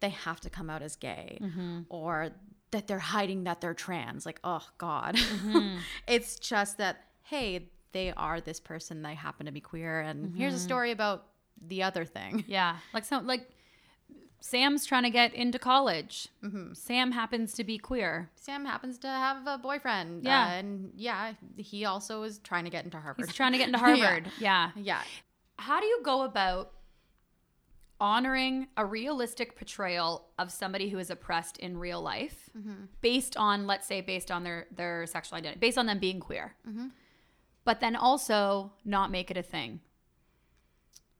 they 0.01 0.11
have 0.11 0.41
to 0.41 0.51
come 0.51 0.69
out 0.70 0.83
as 0.83 0.97
gay 0.97 1.39
mm-hmm. 1.41 1.81
or 1.89 2.31
that 2.70 2.87
they're 2.87 2.99
hiding 2.99 3.45
that 3.45 3.61
they're 3.61 3.74
trans. 3.74 4.27
Like, 4.27 4.41
oh 4.45 4.66
God. 4.78 5.16
Mm-hmm. 5.16 5.78
it's 6.07 6.39
just 6.39 6.78
that, 6.78 7.05
hey, 7.23 7.70
they 7.93 8.12
are 8.16 8.41
this 8.41 8.61
person, 8.61 9.03
they 9.03 9.15
happen 9.15 9.47
to 9.47 9.53
be 9.53 9.61
queer, 9.61 10.01
and 10.01 10.37
here's 10.37 10.55
a 10.55 10.59
story 10.59 10.91
about 10.91 11.27
the 11.66 11.83
other 11.83 12.05
thing. 12.05 12.45
Yeah, 12.47 12.77
like 12.93 13.05
some 13.05 13.27
like 13.27 13.49
Sam's 14.47 14.86
trying 14.86 15.02
to 15.02 15.10
get 15.10 15.35
into 15.35 15.59
college. 15.59 16.28
Mm-hmm. 16.44 16.73
Sam 16.73 17.10
happens 17.10 17.52
to 17.55 17.64
be 17.64 17.78
queer. 17.78 18.31
Sam 18.36 18.64
happens 18.64 18.97
to 18.98 19.09
have 19.09 19.44
a 19.44 19.59
boyfriend. 19.59 20.23
Yeah. 20.23 20.44
uh, 20.44 20.48
and 20.51 20.93
yeah, 20.94 21.32
he 21.56 21.85
also 21.85 22.23
is 22.23 22.39
trying 22.39 22.62
to 22.62 22.70
get 22.70 22.85
into 22.85 23.01
Harvard. 23.01 23.27
He's 23.27 23.35
trying 23.35 23.52
to 23.52 23.59
get 23.59 23.66
into 23.73 23.81
Harvard. 23.81 24.31
yeah. 24.39 24.70
yeah. 24.77 25.01
How 25.59 25.81
do 25.81 25.86
you 25.86 26.01
go 26.05 26.23
about 26.23 26.70
honoring 28.01 28.68
a 28.77 28.85
realistic 28.86 29.56
portrayal 29.56 30.28
of 30.39 30.52
somebody 30.52 30.90
who 30.90 30.98
is 30.98 31.10
oppressed 31.10 31.56
in 31.59 31.77
real 31.78 32.01
life 32.01 32.51
based 33.01 33.36
on 33.39 33.66
let's 33.66 33.86
say 33.86 34.02
based 34.02 34.31
on 34.31 34.44
their 34.44 34.66
their 34.77 35.06
sexual 35.06 35.39
identity 35.39 35.59
based 35.59 35.78
on 35.78 35.86
them 35.86 35.98
being 35.98 36.20
queer 36.20 36.55
but 37.64 37.81
then 37.81 37.97
also 37.97 38.70
not 38.85 39.10
make 39.10 39.31
it 39.31 39.39
a 39.39 39.43
thing 39.43 39.81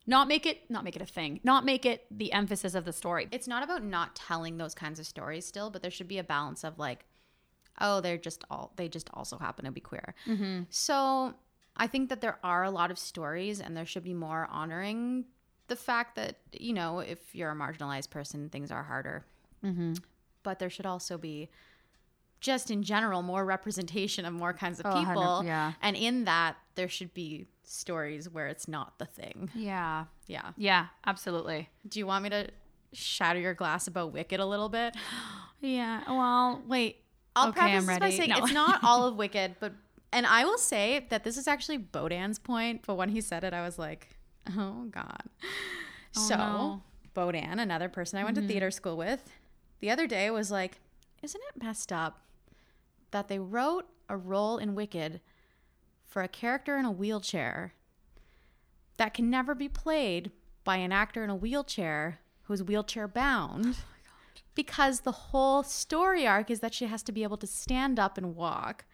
not 0.07 0.29
make 0.29 0.47
it 0.47 0.71
not 0.71 0.85
make 0.85 0.97
it 0.97 1.03
a 1.03 1.07
thing 1.07 1.41
not 1.43 1.65
make 1.65 1.85
it 1.85 2.07
the 2.11 2.33
emphasis 2.33 2.75
of 2.75 2.85
the 2.85 2.93
story 2.93 3.27
It's 3.33 3.49
not 3.49 3.63
about 3.63 3.83
not 3.83 4.15
telling 4.15 4.57
those 4.59 4.75
kinds 4.75 4.99
of 5.01 5.07
stories 5.07 5.45
still, 5.47 5.71
but 5.71 5.83
there 5.83 5.91
should 5.91 6.09
be 6.09 6.19
a 6.19 6.25
balance 6.25 6.63
of 6.65 6.79
like, 6.79 7.05
oh, 7.81 8.01
they're 8.01 8.17
just 8.17 8.45
all, 8.51 8.73
they 8.77 8.89
just 8.89 9.11
also 9.13 9.39
happen 9.39 9.65
to 9.65 9.71
be 9.71 9.81
queer. 9.81 10.15
Mm-hmm. 10.27 10.63
So 10.71 11.35
I 11.77 11.87
think 11.87 12.09
that 12.09 12.21
there 12.21 12.39
are 12.43 12.65
a 12.65 12.71
lot 12.71 12.91
of 12.91 12.99
stories 12.99 13.61
and 13.61 13.77
there 13.77 13.85
should 13.87 14.05
be 14.05 14.15
more 14.15 14.49
honoring 14.51 15.25
the 15.69 15.77
fact 15.77 16.15
that, 16.17 16.37
you 16.53 16.73
know, 16.73 17.01
if 17.01 17.35
you're 17.35 17.51
a 17.51 17.55
marginalized 17.57 18.11
person, 18.11 18.49
things 18.49 18.71
are 18.71 18.85
harder. 18.85 19.27
Mm-hmm. 19.65 19.95
But 20.43 20.59
there 20.61 20.71
should 20.71 20.87
also 20.87 21.19
be 21.19 21.51
just 22.41 22.71
in 22.71 22.83
general 22.83 23.23
more 23.23 23.45
representation 23.45 24.25
of 24.25 24.33
more 24.33 24.53
kinds 24.53 24.79
of 24.79 24.87
Oh, 24.87 24.91
100 24.91 25.13
people. 25.13 25.43
yeah. 25.45 25.73
And 25.83 25.97
in 25.97 26.25
that, 26.25 26.57
there 26.77 26.89
should 26.89 27.13
be 27.13 27.47
stories 27.65 28.29
where 28.31 28.47
it's 28.47 28.69
not 28.69 28.99
the 28.99 29.05
thing. 29.07 29.51
yeah 29.55 30.05
Yeah. 30.27 30.53
yeah 30.57 30.87
absolutely 31.05 31.69
Do 31.89 31.99
you 31.99 32.07
want 32.07 32.23
me 32.25 32.31
to 32.31 32.49
shatter 32.93 33.41
your 33.41 33.55
glass 33.55 33.87
about 33.89 34.13
Wicked 34.13 34.39
a 34.41 34.47
little 34.47 34.69
bit? 34.69 34.95
yeah 35.61 36.03
well 36.07 36.63
wait 36.67 36.99
I'll 37.35 37.49
Okay, 37.49 37.61
preface 37.61 37.77
I'm 37.81 37.87
this 37.87 37.99
by 37.99 38.11
saying 38.11 38.31
No. 38.31 38.39
it's 38.39 38.53
not 38.53 38.81
all 38.83 39.07
of 39.07 39.17
Wicked, 39.17 39.57
but 39.61 39.73
and 40.13 40.25
I 40.27 40.45
will 40.45 40.57
say 40.59 41.07
that 41.11 41.25
this 41.25 41.37
is 41.37 41.47
actually 41.47 41.79
Bodan's 41.79 42.39
point, 42.39 42.83
but 42.87 42.95
when 42.95 43.11
he 43.11 43.21
said 43.21 43.45
it, 43.45 43.53
I 43.53 43.63
was 43.63 43.79
like, 43.79 44.09
oh 44.57 44.87
god. 44.91 45.25
Oh, 46.17 46.29
so 46.29 46.37
no. 46.37 46.83
Bodan, 47.15 47.61
another 47.61 47.89
person 47.91 48.19
I 48.19 48.25
went 48.25 48.37
to 48.37 48.41
mm-hmm. 48.41 48.49
theater 48.49 48.71
school 48.71 48.97
with, 48.97 49.31
the 49.81 49.91
other 49.91 50.07
day 50.07 50.31
was 50.31 50.51
like, 50.51 50.81
isn't 51.23 51.41
it 51.55 51.63
messed 51.63 51.93
up 51.93 52.23
that 53.11 53.29
they 53.29 53.39
wrote 53.39 53.87
a 54.09 54.17
role 54.17 54.57
in 54.59 54.75
Wicked 54.75 55.21
for 56.17 56.23
a 56.23 56.29
character 56.29 56.79
in 56.79 56.87
a 56.87 56.91
wheelchair 56.91 57.75
that 58.97 59.13
can 59.13 59.29
never 59.29 59.55
be 59.55 59.69
played 59.69 60.31
by 60.65 60.77
an 60.77 60.91
actor 60.91 61.23
in 61.23 61.29
a 61.29 61.37
wheelchair 61.37 62.21
who's 62.45 62.63
wheelchair 62.63 63.07
bound? 63.07 63.77
Oh 63.77 64.41
because 64.55 65.01
the 65.01 65.13
whole 65.13 65.63
story 65.63 66.27
arc 66.27 66.51
is 66.51 66.61
that 66.61 66.73
she 66.73 66.87
has 66.87 67.03
to 67.03 67.13
be 67.13 67.23
able 67.23 67.37
to 67.37 67.47
stand 67.47 67.99
up 67.99 68.17
and 68.17 68.35
walk. 68.35 68.87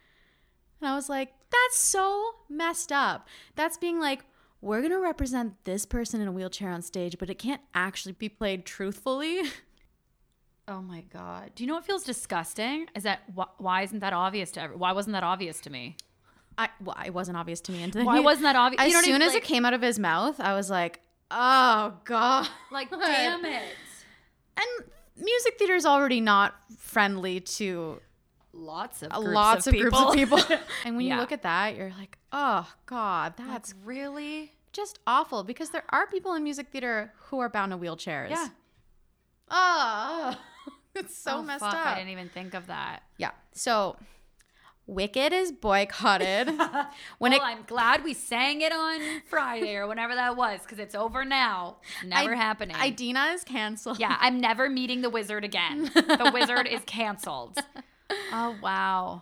And 0.81 0.89
I 0.89 0.95
was 0.95 1.07
like, 1.07 1.31
that's 1.49 1.77
so 1.77 2.29
messed 2.49 2.91
up. 2.91 3.29
That's 3.55 3.77
being 3.77 4.01
like, 4.01 4.25
we're 4.59 4.81
going 4.81 4.91
to 4.91 4.99
represent 4.99 5.63
this 5.63 5.85
person 5.85 6.19
in 6.19 6.27
a 6.27 6.31
wheelchair 6.33 6.71
on 6.71 6.81
stage, 6.81 7.15
but 7.17 7.29
it 7.29 7.39
can't 7.39 7.61
actually 7.73 8.11
be 8.11 8.27
played 8.27 8.65
truthfully. 8.65 9.43
Oh 10.65 10.81
my 10.81 11.01
god! 11.01 11.51
Do 11.55 11.63
you 11.63 11.67
know 11.67 11.73
what 11.73 11.83
feels 11.83 12.05
disgusting? 12.05 12.87
Is 12.95 13.03
that 13.03 13.23
wh- 13.37 13.59
why 13.59 13.81
isn't 13.81 13.99
that 13.99 14.13
obvious 14.13 14.49
to 14.51 14.61
everyone? 14.61 14.79
Why 14.79 14.93
wasn't 14.93 15.11
that 15.11 15.21
obvious 15.21 15.59
to 15.59 15.69
me? 15.69 15.97
I, 16.57 16.69
well, 16.83 16.95
it 17.05 17.13
wasn't 17.13 17.37
obvious 17.37 17.61
to 17.61 17.71
me. 17.71 17.83
And 17.83 17.91
then 17.93 18.05
Why 18.05 18.17
he- 18.17 18.23
wasn't 18.23 18.43
that 18.43 18.55
obvious? 18.55 18.81
As 18.81 18.87
You 18.87 18.93
know 18.93 18.97
what 18.99 19.03
I 19.03 19.05
soon 19.07 19.13
mean? 19.13 19.21
as 19.23 19.33
Like- 19.33 19.43
it 19.43 19.45
came 19.47 19.65
out 19.65 19.73
of 19.73 19.81
his 19.81 19.99
mouth, 19.99 20.39
I 20.39 20.53
was 20.53 20.69
like, 20.69 21.01
oh, 21.31 21.93
God. 22.05 22.47
Like, 22.71 22.89
damn 22.91 23.43
it! 23.45 23.63
And 24.57 24.67
music 25.17 25.57
theater 25.57 25.75
is 25.75 25.85
already 25.85 26.21
not 26.21 26.53
friendly 26.77 27.39
to 27.39 27.99
Lots 28.55 29.01
of 29.01 29.09
groups 29.11 29.27
lots 29.33 29.67
of, 29.67 29.73
of 29.73 29.79
groups 29.81 29.99
of 29.99 30.13
people. 30.13 30.37
and 30.85 30.95
when 30.95 31.05
Yeah. 31.07 31.15
you 31.15 31.19
look 31.21 31.31
at 31.31 31.41
that, 31.41 31.75
you're 31.75 31.91
like, 31.97 32.17
oh, 32.31 32.71
God, 32.85 33.33
that's 33.37 33.73
really 33.83 34.53
just 34.73 34.99
awful 35.07 35.43
because 35.43 35.71
there 35.71 35.83
are 35.89 36.05
people 36.07 36.33
in 36.35 36.43
music 36.43 36.67
theater 36.71 37.13
who 37.29 37.39
are 37.39 37.49
bound 37.49 37.71
to 37.71 37.77
wheelchairs. 37.79 38.29
yeah. 38.29 38.47
Oh, 39.49 40.35
it's 40.95 41.15
so 41.17 41.37
oh, 41.37 41.43
messed 41.43 41.59
fuck, 41.61 41.73
up. 41.73 41.85
I 41.87 41.95
didn't 41.95 42.09
even 42.11 42.29
think 42.29 42.53
of 42.53 42.67
that. 42.67 43.01
yeah. 43.17 43.31
So 43.53 43.97
Wicked 44.85 45.31
is 45.31 45.51
boycotted. 45.53 46.47
when 47.17 47.31
well, 47.31 47.33
it 47.33 47.41
I'm 47.41 47.63
glad 47.65 48.03
we 48.03 48.13
sang 48.13 48.61
it 48.61 48.73
on 48.73 49.21
Friday 49.29 49.75
or 49.77 49.87
whenever 49.87 50.13
that 50.13 50.35
was 50.35 50.59
because 50.61 50.77
it's 50.79 50.93
over 50.93 51.23
now. 51.23 51.77
Never 52.05 52.33
I- 52.33 52.37
happening. 52.37 52.75
Idina 52.75 53.27
is 53.33 53.43
canceled. 53.45 53.97
yeah, 53.99 54.17
I'm 54.19 54.41
never 54.41 54.69
meeting 54.69 55.01
the 55.01 55.09
wizard 55.09 55.45
again. 55.45 55.85
The 55.93 56.31
wizard 56.33 56.67
is 56.67 56.81
canceled. 56.85 57.57
Oh 58.33 58.57
wow. 58.61 59.21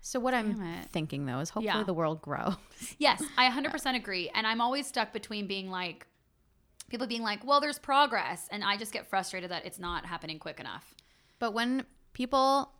So 0.00 0.18
what 0.18 0.34
I'm 0.34 0.60
it. 0.62 0.90
thinking 0.90 1.26
though 1.26 1.38
is 1.40 1.50
hopefully 1.50 1.66
Yeah. 1.78 1.82
the 1.84 1.94
world 1.94 2.22
grows. 2.22 2.56
Yes, 2.98 3.22
I 3.36 3.48
100% 3.50 3.94
agree. 3.94 4.30
And 4.34 4.46
I'm 4.46 4.60
always 4.60 4.86
stuck 4.86 5.12
between 5.12 5.46
being 5.46 5.70
like, 5.70 6.06
people 6.88 7.06
being 7.06 7.22
like, 7.22 7.44
well, 7.46 7.60
there's 7.60 7.78
progress. 7.78 8.48
And 8.50 8.64
I 8.64 8.76
just 8.78 8.92
get 8.92 9.06
frustrated 9.06 9.50
that 9.50 9.66
it's 9.66 9.78
not 9.78 10.06
happening 10.06 10.38
quick 10.38 10.60
enough. 10.60 10.94
But 11.38 11.52
when 11.52 11.84
people 12.14 12.72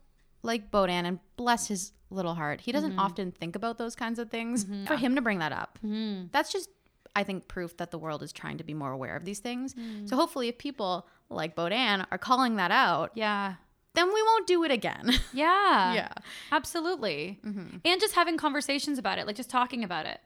like 0.42 0.70
Bodan 0.70 1.04
and 1.04 1.18
bless 1.36 1.68
his 1.68 1.92
little 2.10 2.34
heart, 2.34 2.60
he 2.62 2.70
Mm-hmm. 2.72 2.76
doesn't 2.80 2.98
often 2.98 3.32
think 3.32 3.54
about 3.56 3.76
those 3.78 3.94
kinds 3.94 4.18
of 4.18 4.30
things. 4.30 4.64
For 4.86 4.96
him 4.96 5.14
to 5.16 5.20
bring 5.20 5.38
that 5.40 5.52
up, 5.52 5.78
Mm-hmm. 5.84 6.26
that's 6.32 6.50
just, 6.52 6.68
I 7.16 7.24
think, 7.24 7.48
proof 7.48 7.76
that 7.78 7.90
the 7.90 7.98
world 7.98 8.22
is 8.22 8.32
trying 8.32 8.58
to 8.58 8.64
be 8.64 8.74
more 8.74 8.92
aware 8.92 9.16
of 9.16 9.24
these 9.24 9.40
things. 9.40 9.74
Mm. 9.74 10.08
So 10.08 10.16
hopefully, 10.16 10.48
if 10.48 10.56
people 10.58 11.06
like 11.30 11.54
Bodan 11.56 12.06
are 12.12 12.18
calling 12.18 12.56
that 12.56 12.70
out, 12.70 13.12
Yeah. 13.14 13.54
then 13.94 14.06
we 14.12 14.22
won't 14.22 14.46
do 14.46 14.64
it 14.64 14.70
again. 14.70 15.12
Yeah. 15.32 15.92
yeah. 15.94 16.12
Absolutely. 16.52 17.38
Mm-hmm. 17.44 17.76
And 17.84 18.00
just 18.00 18.14
having 18.14 18.36
conversations 18.36 18.98
about 18.98 19.18
it, 19.18 19.26
like 19.26 19.36
just 19.36 19.50
talking 19.50 19.84
about 19.84 20.06
it. 20.06 20.20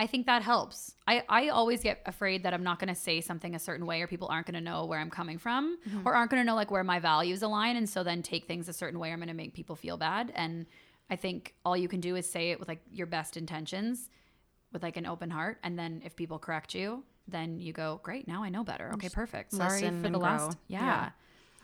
I 0.00 0.06
think 0.06 0.26
that 0.26 0.42
helps. 0.42 0.94
I, 1.08 1.24
I 1.28 1.48
always 1.48 1.82
get 1.82 2.02
afraid 2.06 2.44
that 2.44 2.54
I'm 2.54 2.62
not 2.62 2.78
going 2.78 2.88
to 2.88 2.94
say 2.94 3.20
something 3.20 3.54
a 3.54 3.58
certain 3.58 3.84
way 3.84 4.00
or 4.00 4.06
people 4.06 4.28
aren't 4.30 4.46
going 4.46 4.54
to 4.54 4.60
know 4.60 4.84
where 4.84 5.00
I'm 5.00 5.10
coming 5.10 5.38
from 5.38 5.76
Mm-hmm. 5.88 6.06
or 6.06 6.14
aren't 6.14 6.30
going 6.30 6.40
to 6.40 6.46
know 6.46 6.54
like 6.54 6.70
where 6.70 6.84
my 6.84 7.00
values 7.00 7.42
align. 7.42 7.76
And 7.76 7.88
so 7.88 8.04
then 8.04 8.22
take 8.22 8.46
things 8.46 8.68
a 8.68 8.72
certain 8.72 8.98
way. 9.00 9.10
I'm 9.12 9.18
going 9.18 9.28
to 9.28 9.34
make 9.34 9.54
people 9.54 9.74
feel 9.74 9.96
bad. 9.96 10.30
And 10.36 10.66
I 11.10 11.16
think 11.16 11.54
all 11.64 11.76
you 11.76 11.88
can 11.88 12.00
do 12.00 12.14
is 12.16 12.30
say 12.30 12.50
it 12.52 12.60
with 12.60 12.68
like 12.68 12.80
your 12.92 13.06
best 13.06 13.36
intentions 13.36 14.08
with 14.72 14.82
like 14.82 14.96
an 14.96 15.06
open 15.06 15.30
heart. 15.30 15.58
And 15.64 15.76
then 15.78 16.02
if 16.04 16.14
people 16.14 16.38
correct 16.38 16.74
you, 16.74 17.02
then 17.26 17.58
you 17.60 17.72
go, 17.72 18.00
great, 18.04 18.28
now 18.28 18.42
I 18.44 18.50
know 18.50 18.62
better. 18.64 18.92
Okay, 18.94 19.08
perfect. 19.08 19.52
Sorry 19.52 19.80
listen 19.80 20.02
for 20.02 20.10
the 20.10 20.18
last. 20.18 20.56
Yeah. 20.68 21.10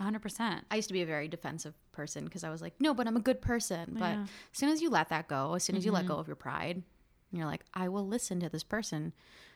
100%. 0.01 0.63
I 0.71 0.77
used 0.77 0.89
to 0.89 0.93
be 0.93 1.03
a 1.03 1.07
very 1.07 1.29
defensive 1.29 1.75
person 1.93 2.25
because 2.25 2.43
I 2.43 2.51
was 2.51 2.61
like, 2.61 2.75
no, 2.81 2.95
but 2.95 3.07
I'm 3.07 3.17
a 3.17 3.21
good 3.21 3.41
person. 3.41 3.97
But 3.99 4.13
Yeah. 4.15 4.23
as 4.23 4.29
soon 4.59 4.71
as 4.71 4.83
you 4.83 4.91
let 4.91 5.09
that 5.11 5.29
go, 5.29 5.55
as 5.55 5.63
soon 5.63 5.77
as 5.77 5.85
you 5.87 5.93
let 5.93 6.07
go 6.07 6.17
of 6.17 6.27
your 6.27 6.35
pride, 6.37 6.83
and 7.35 7.39
you're 7.41 7.51
like, 7.51 7.65
I 7.75 7.89
will 7.89 8.07
listen 8.07 8.39
to 8.41 8.49
this 8.49 8.63
person 8.63 9.13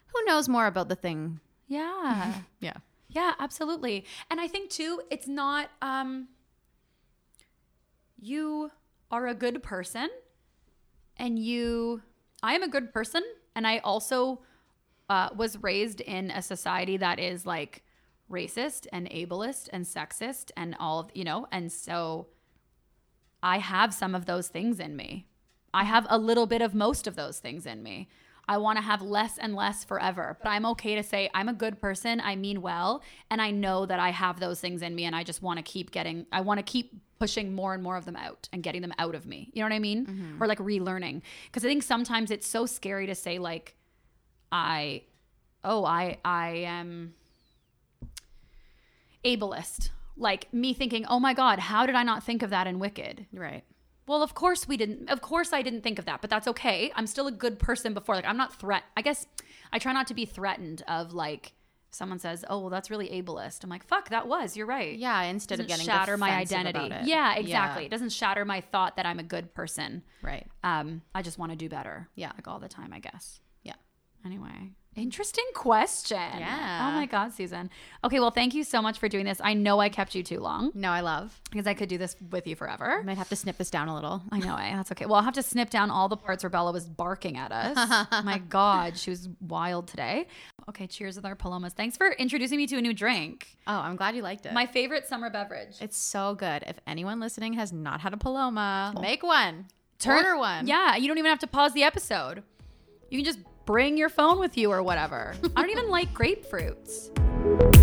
who 0.06 0.24
knows 0.24 0.48
more 0.48 0.66
about 0.66 0.88
the 0.88 0.96
thing. 0.96 1.38
Yeah. 1.68 2.34
Yeah. 2.60 2.74
Yeah, 3.08 3.34
absolutely. 3.38 4.04
And 4.30 4.40
I 4.40 4.48
think 4.48 4.68
too, 4.68 5.00
it's 5.10 5.28
not 5.28 5.70
um 5.80 6.26
you 8.20 8.72
are 9.12 9.28
a 9.28 9.34
good 9.34 9.62
person 9.62 10.10
and 11.16 11.38
you 11.38 12.02
I 12.42 12.54
am 12.54 12.64
a 12.64 12.68
good 12.68 12.92
person 12.92 13.22
and 13.54 13.64
I 13.64 13.78
also 13.78 14.40
uh, 15.08 15.28
was 15.36 15.62
raised 15.62 16.00
in 16.00 16.32
a 16.32 16.42
society 16.42 16.96
that 16.96 17.20
is 17.20 17.46
like 17.46 17.84
racist 18.28 18.88
and 18.92 19.08
ableist 19.10 19.68
and 19.72 19.84
sexist 19.86 20.50
and 20.56 20.74
all 20.80 20.98
of, 20.98 21.10
you 21.14 21.22
know, 21.22 21.46
and 21.52 21.70
so 21.70 22.26
I 23.40 23.58
have 23.58 23.94
some 23.94 24.16
of 24.16 24.26
those 24.26 24.48
things 24.48 24.80
in 24.80 24.96
me. 24.96 25.27
I 25.78 25.84
have 25.84 26.08
a 26.10 26.18
little 26.18 26.46
bit 26.46 26.60
of 26.60 26.74
most 26.74 27.06
of 27.06 27.14
those 27.14 27.38
things 27.38 27.64
in 27.64 27.84
me. 27.84 28.08
I 28.48 28.56
want 28.56 28.78
to 28.78 28.82
have 28.82 29.00
less 29.00 29.38
and 29.38 29.54
less 29.54 29.84
forever, 29.84 30.36
but 30.42 30.48
I'm 30.48 30.66
okay 30.66 30.96
to 30.96 31.04
say 31.04 31.30
I'm 31.32 31.48
a 31.48 31.52
good 31.52 31.80
person, 31.80 32.20
I 32.20 32.34
mean 32.34 32.62
well, 32.62 33.00
and 33.30 33.40
I 33.40 33.52
know 33.52 33.86
that 33.86 34.00
I 34.00 34.10
have 34.10 34.40
those 34.40 34.58
things 34.58 34.82
in 34.82 34.96
me 34.96 35.04
and 35.04 35.14
I 35.14 35.22
just 35.22 35.40
want 35.40 35.58
to 35.58 35.62
keep 35.62 35.92
getting 35.92 36.26
I 36.32 36.40
want 36.40 36.58
to 36.58 36.64
keep 36.64 37.00
pushing 37.20 37.54
more 37.54 37.74
and 37.74 37.82
more 37.82 37.96
of 37.96 38.06
them 38.06 38.16
out 38.16 38.48
and 38.52 38.60
getting 38.60 38.82
them 38.82 38.92
out 38.98 39.14
of 39.14 39.24
me. 39.24 39.50
You 39.52 39.62
know 39.62 39.66
what 39.66 39.76
I 39.76 39.78
mean? 39.78 40.06
Mm-hmm. 40.06 40.42
Or 40.42 40.48
like 40.48 40.58
relearning. 40.58 41.22
Cuz 41.52 41.64
I 41.64 41.68
think 41.68 41.84
sometimes 41.84 42.32
it's 42.32 42.48
so 42.48 42.66
scary 42.66 43.06
to 43.06 43.14
say 43.14 43.38
like 43.38 43.76
I 44.50 45.02
oh, 45.62 45.84
I 45.84 46.18
I 46.24 46.48
am 46.78 47.14
ableist. 49.24 49.90
Like 50.16 50.52
me 50.52 50.74
thinking, 50.74 51.06
"Oh 51.06 51.20
my 51.20 51.34
god, 51.34 51.60
how 51.60 51.86
did 51.86 51.94
I 51.94 52.02
not 52.02 52.24
think 52.24 52.42
of 52.42 52.50
that 52.50 52.66
in 52.66 52.80
Wicked?" 52.80 53.26
Right. 53.32 53.62
Well, 54.08 54.22
of 54.22 54.34
course 54.34 54.66
we 54.66 54.76
didn't. 54.76 55.10
Of 55.10 55.20
course 55.20 55.52
I 55.52 55.62
didn't 55.62 55.82
think 55.82 55.98
of 55.98 56.06
that, 56.06 56.20
but 56.20 56.30
that's 56.30 56.48
okay. 56.48 56.90
I'm 56.96 57.06
still 57.06 57.26
a 57.26 57.32
good 57.32 57.58
person 57.58 57.94
before. 57.94 58.14
Like 58.14 58.24
I'm 58.26 58.36
not 58.38 58.58
threat. 58.58 58.84
I 58.96 59.02
guess 59.02 59.26
I 59.72 59.78
try 59.78 59.92
not 59.92 60.06
to 60.08 60.14
be 60.14 60.24
threatened 60.24 60.82
of 60.88 61.12
like 61.12 61.52
someone 61.90 62.18
says, 62.18 62.44
"Oh, 62.48 62.60
well, 62.60 62.70
that's 62.70 62.90
really 62.90 63.08
ableist." 63.08 63.62
I'm 63.64 63.70
like, 63.70 63.84
"Fuck, 63.84 64.08
that 64.08 64.26
was. 64.26 64.56
You're 64.56 64.66
right." 64.66 64.96
Yeah. 64.96 65.20
Instead 65.22 65.60
of 65.60 65.68
getting 65.68 65.86
shatter 65.86 66.16
my 66.16 66.30
identity. 66.30 66.90
Yeah, 67.04 67.34
exactly. 67.36 67.84
It 67.84 67.90
doesn't 67.90 68.12
shatter 68.12 68.44
my 68.44 68.62
thought 68.62 68.96
that 68.96 69.06
I'm 69.06 69.18
a 69.18 69.22
good 69.22 69.54
person. 69.54 70.02
Right. 70.22 70.46
Um, 70.64 71.02
I 71.14 71.22
just 71.22 71.38
want 71.38 71.52
to 71.52 71.56
do 71.56 71.68
better. 71.68 72.08
Yeah. 72.14 72.32
like 72.34 72.48
all 72.48 72.58
the 72.58 72.68
time, 72.68 72.92
I 72.92 73.00
guess. 73.00 73.40
Yeah. 73.62 73.74
Anyway, 74.24 74.72
interesting 74.98 75.44
question. 75.54 76.16
Yeah. 76.18 76.88
Oh 76.90 76.96
my 76.96 77.06
God, 77.06 77.32
Susan. 77.32 77.70
Okay, 78.04 78.20
well, 78.20 78.30
thank 78.30 78.54
you 78.54 78.64
so 78.64 78.82
much 78.82 78.98
for 78.98 79.08
doing 79.08 79.24
this. 79.24 79.40
I 79.42 79.54
know 79.54 79.78
I 79.80 79.88
kept 79.88 80.14
you 80.14 80.22
too 80.22 80.40
long 80.40 80.70
No, 80.74 80.90
I 80.90 81.00
love. 81.00 81.40
because 81.50 81.66
I 81.66 81.74
could 81.74 81.88
do 81.88 81.98
this 81.98 82.16
with 82.30 82.46
you 82.46 82.56
forever. 82.56 82.98
I 83.00 83.02
might 83.04 83.18
have 83.18 83.28
to 83.30 83.36
snip 83.36 83.56
this 83.58 83.70
down 83.70 83.88
a 83.88 83.94
little. 83.94 84.22
I 84.32 84.38
know, 84.38 84.56
eh? 84.56 84.74
That's 84.76 84.92
okay. 84.92 85.06
Well, 85.06 85.14
I'll 85.16 85.22
have 85.22 85.34
to 85.34 85.42
snip 85.42 85.70
down 85.70 85.90
all 85.90 86.08
the 86.08 86.16
parts 86.16 86.42
where 86.42 86.50
Bella 86.50 86.72
was 86.72 86.86
barking 86.86 87.36
at 87.36 87.52
us. 87.52 88.06
My 88.24 88.38
God, 88.38 88.96
she 88.98 89.10
was 89.10 89.28
wild 89.40 89.88
today. 89.88 90.26
Okay, 90.68 90.86
cheers 90.86 91.16
with 91.16 91.24
our 91.24 91.34
palomas. 91.34 91.72
Thanks 91.72 91.96
for 91.96 92.10
introducing 92.12 92.58
me 92.58 92.66
to 92.66 92.76
a 92.76 92.82
new 92.82 92.92
drink. 92.92 93.48
Oh, 93.66 93.72
I'm 93.78 93.96
glad 93.96 94.14
you 94.16 94.22
liked 94.22 94.44
it. 94.46 94.52
My 94.52 94.66
favorite 94.66 95.06
summer 95.06 95.30
beverage. 95.30 95.76
it's 95.80 95.96
so 95.96 96.34
good. 96.34 96.64
If 96.66 96.78
anyone 96.86 97.20
listening 97.20 97.54
has 97.54 97.72
not 97.72 98.00
had 98.00 98.12
a 98.12 98.16
Paloma, 98.16 98.94
make 99.00 99.22
one. 99.22 99.66
Turn- 99.98 100.18
Order 100.24 100.36
one. 100.38 100.66
Yeah, 100.66 100.94
you 100.96 101.08
don't 101.08 101.18
even 101.18 101.30
have 101.30 101.40
to 101.40 101.46
pause 101.46 101.72
the 101.72 101.82
episode. 101.82 102.42
You 103.10 103.18
can 103.18 103.24
just 103.24 103.38
bring 103.68 103.98
your 103.98 104.08
phone 104.08 104.38
with 104.38 104.56
you 104.56 104.70
or 104.70 104.82
whatever. 104.82 105.34
I 105.54 105.60
don't 105.60 105.68
even 105.68 105.90
like 105.90 106.14
grapefruits. 106.14 107.77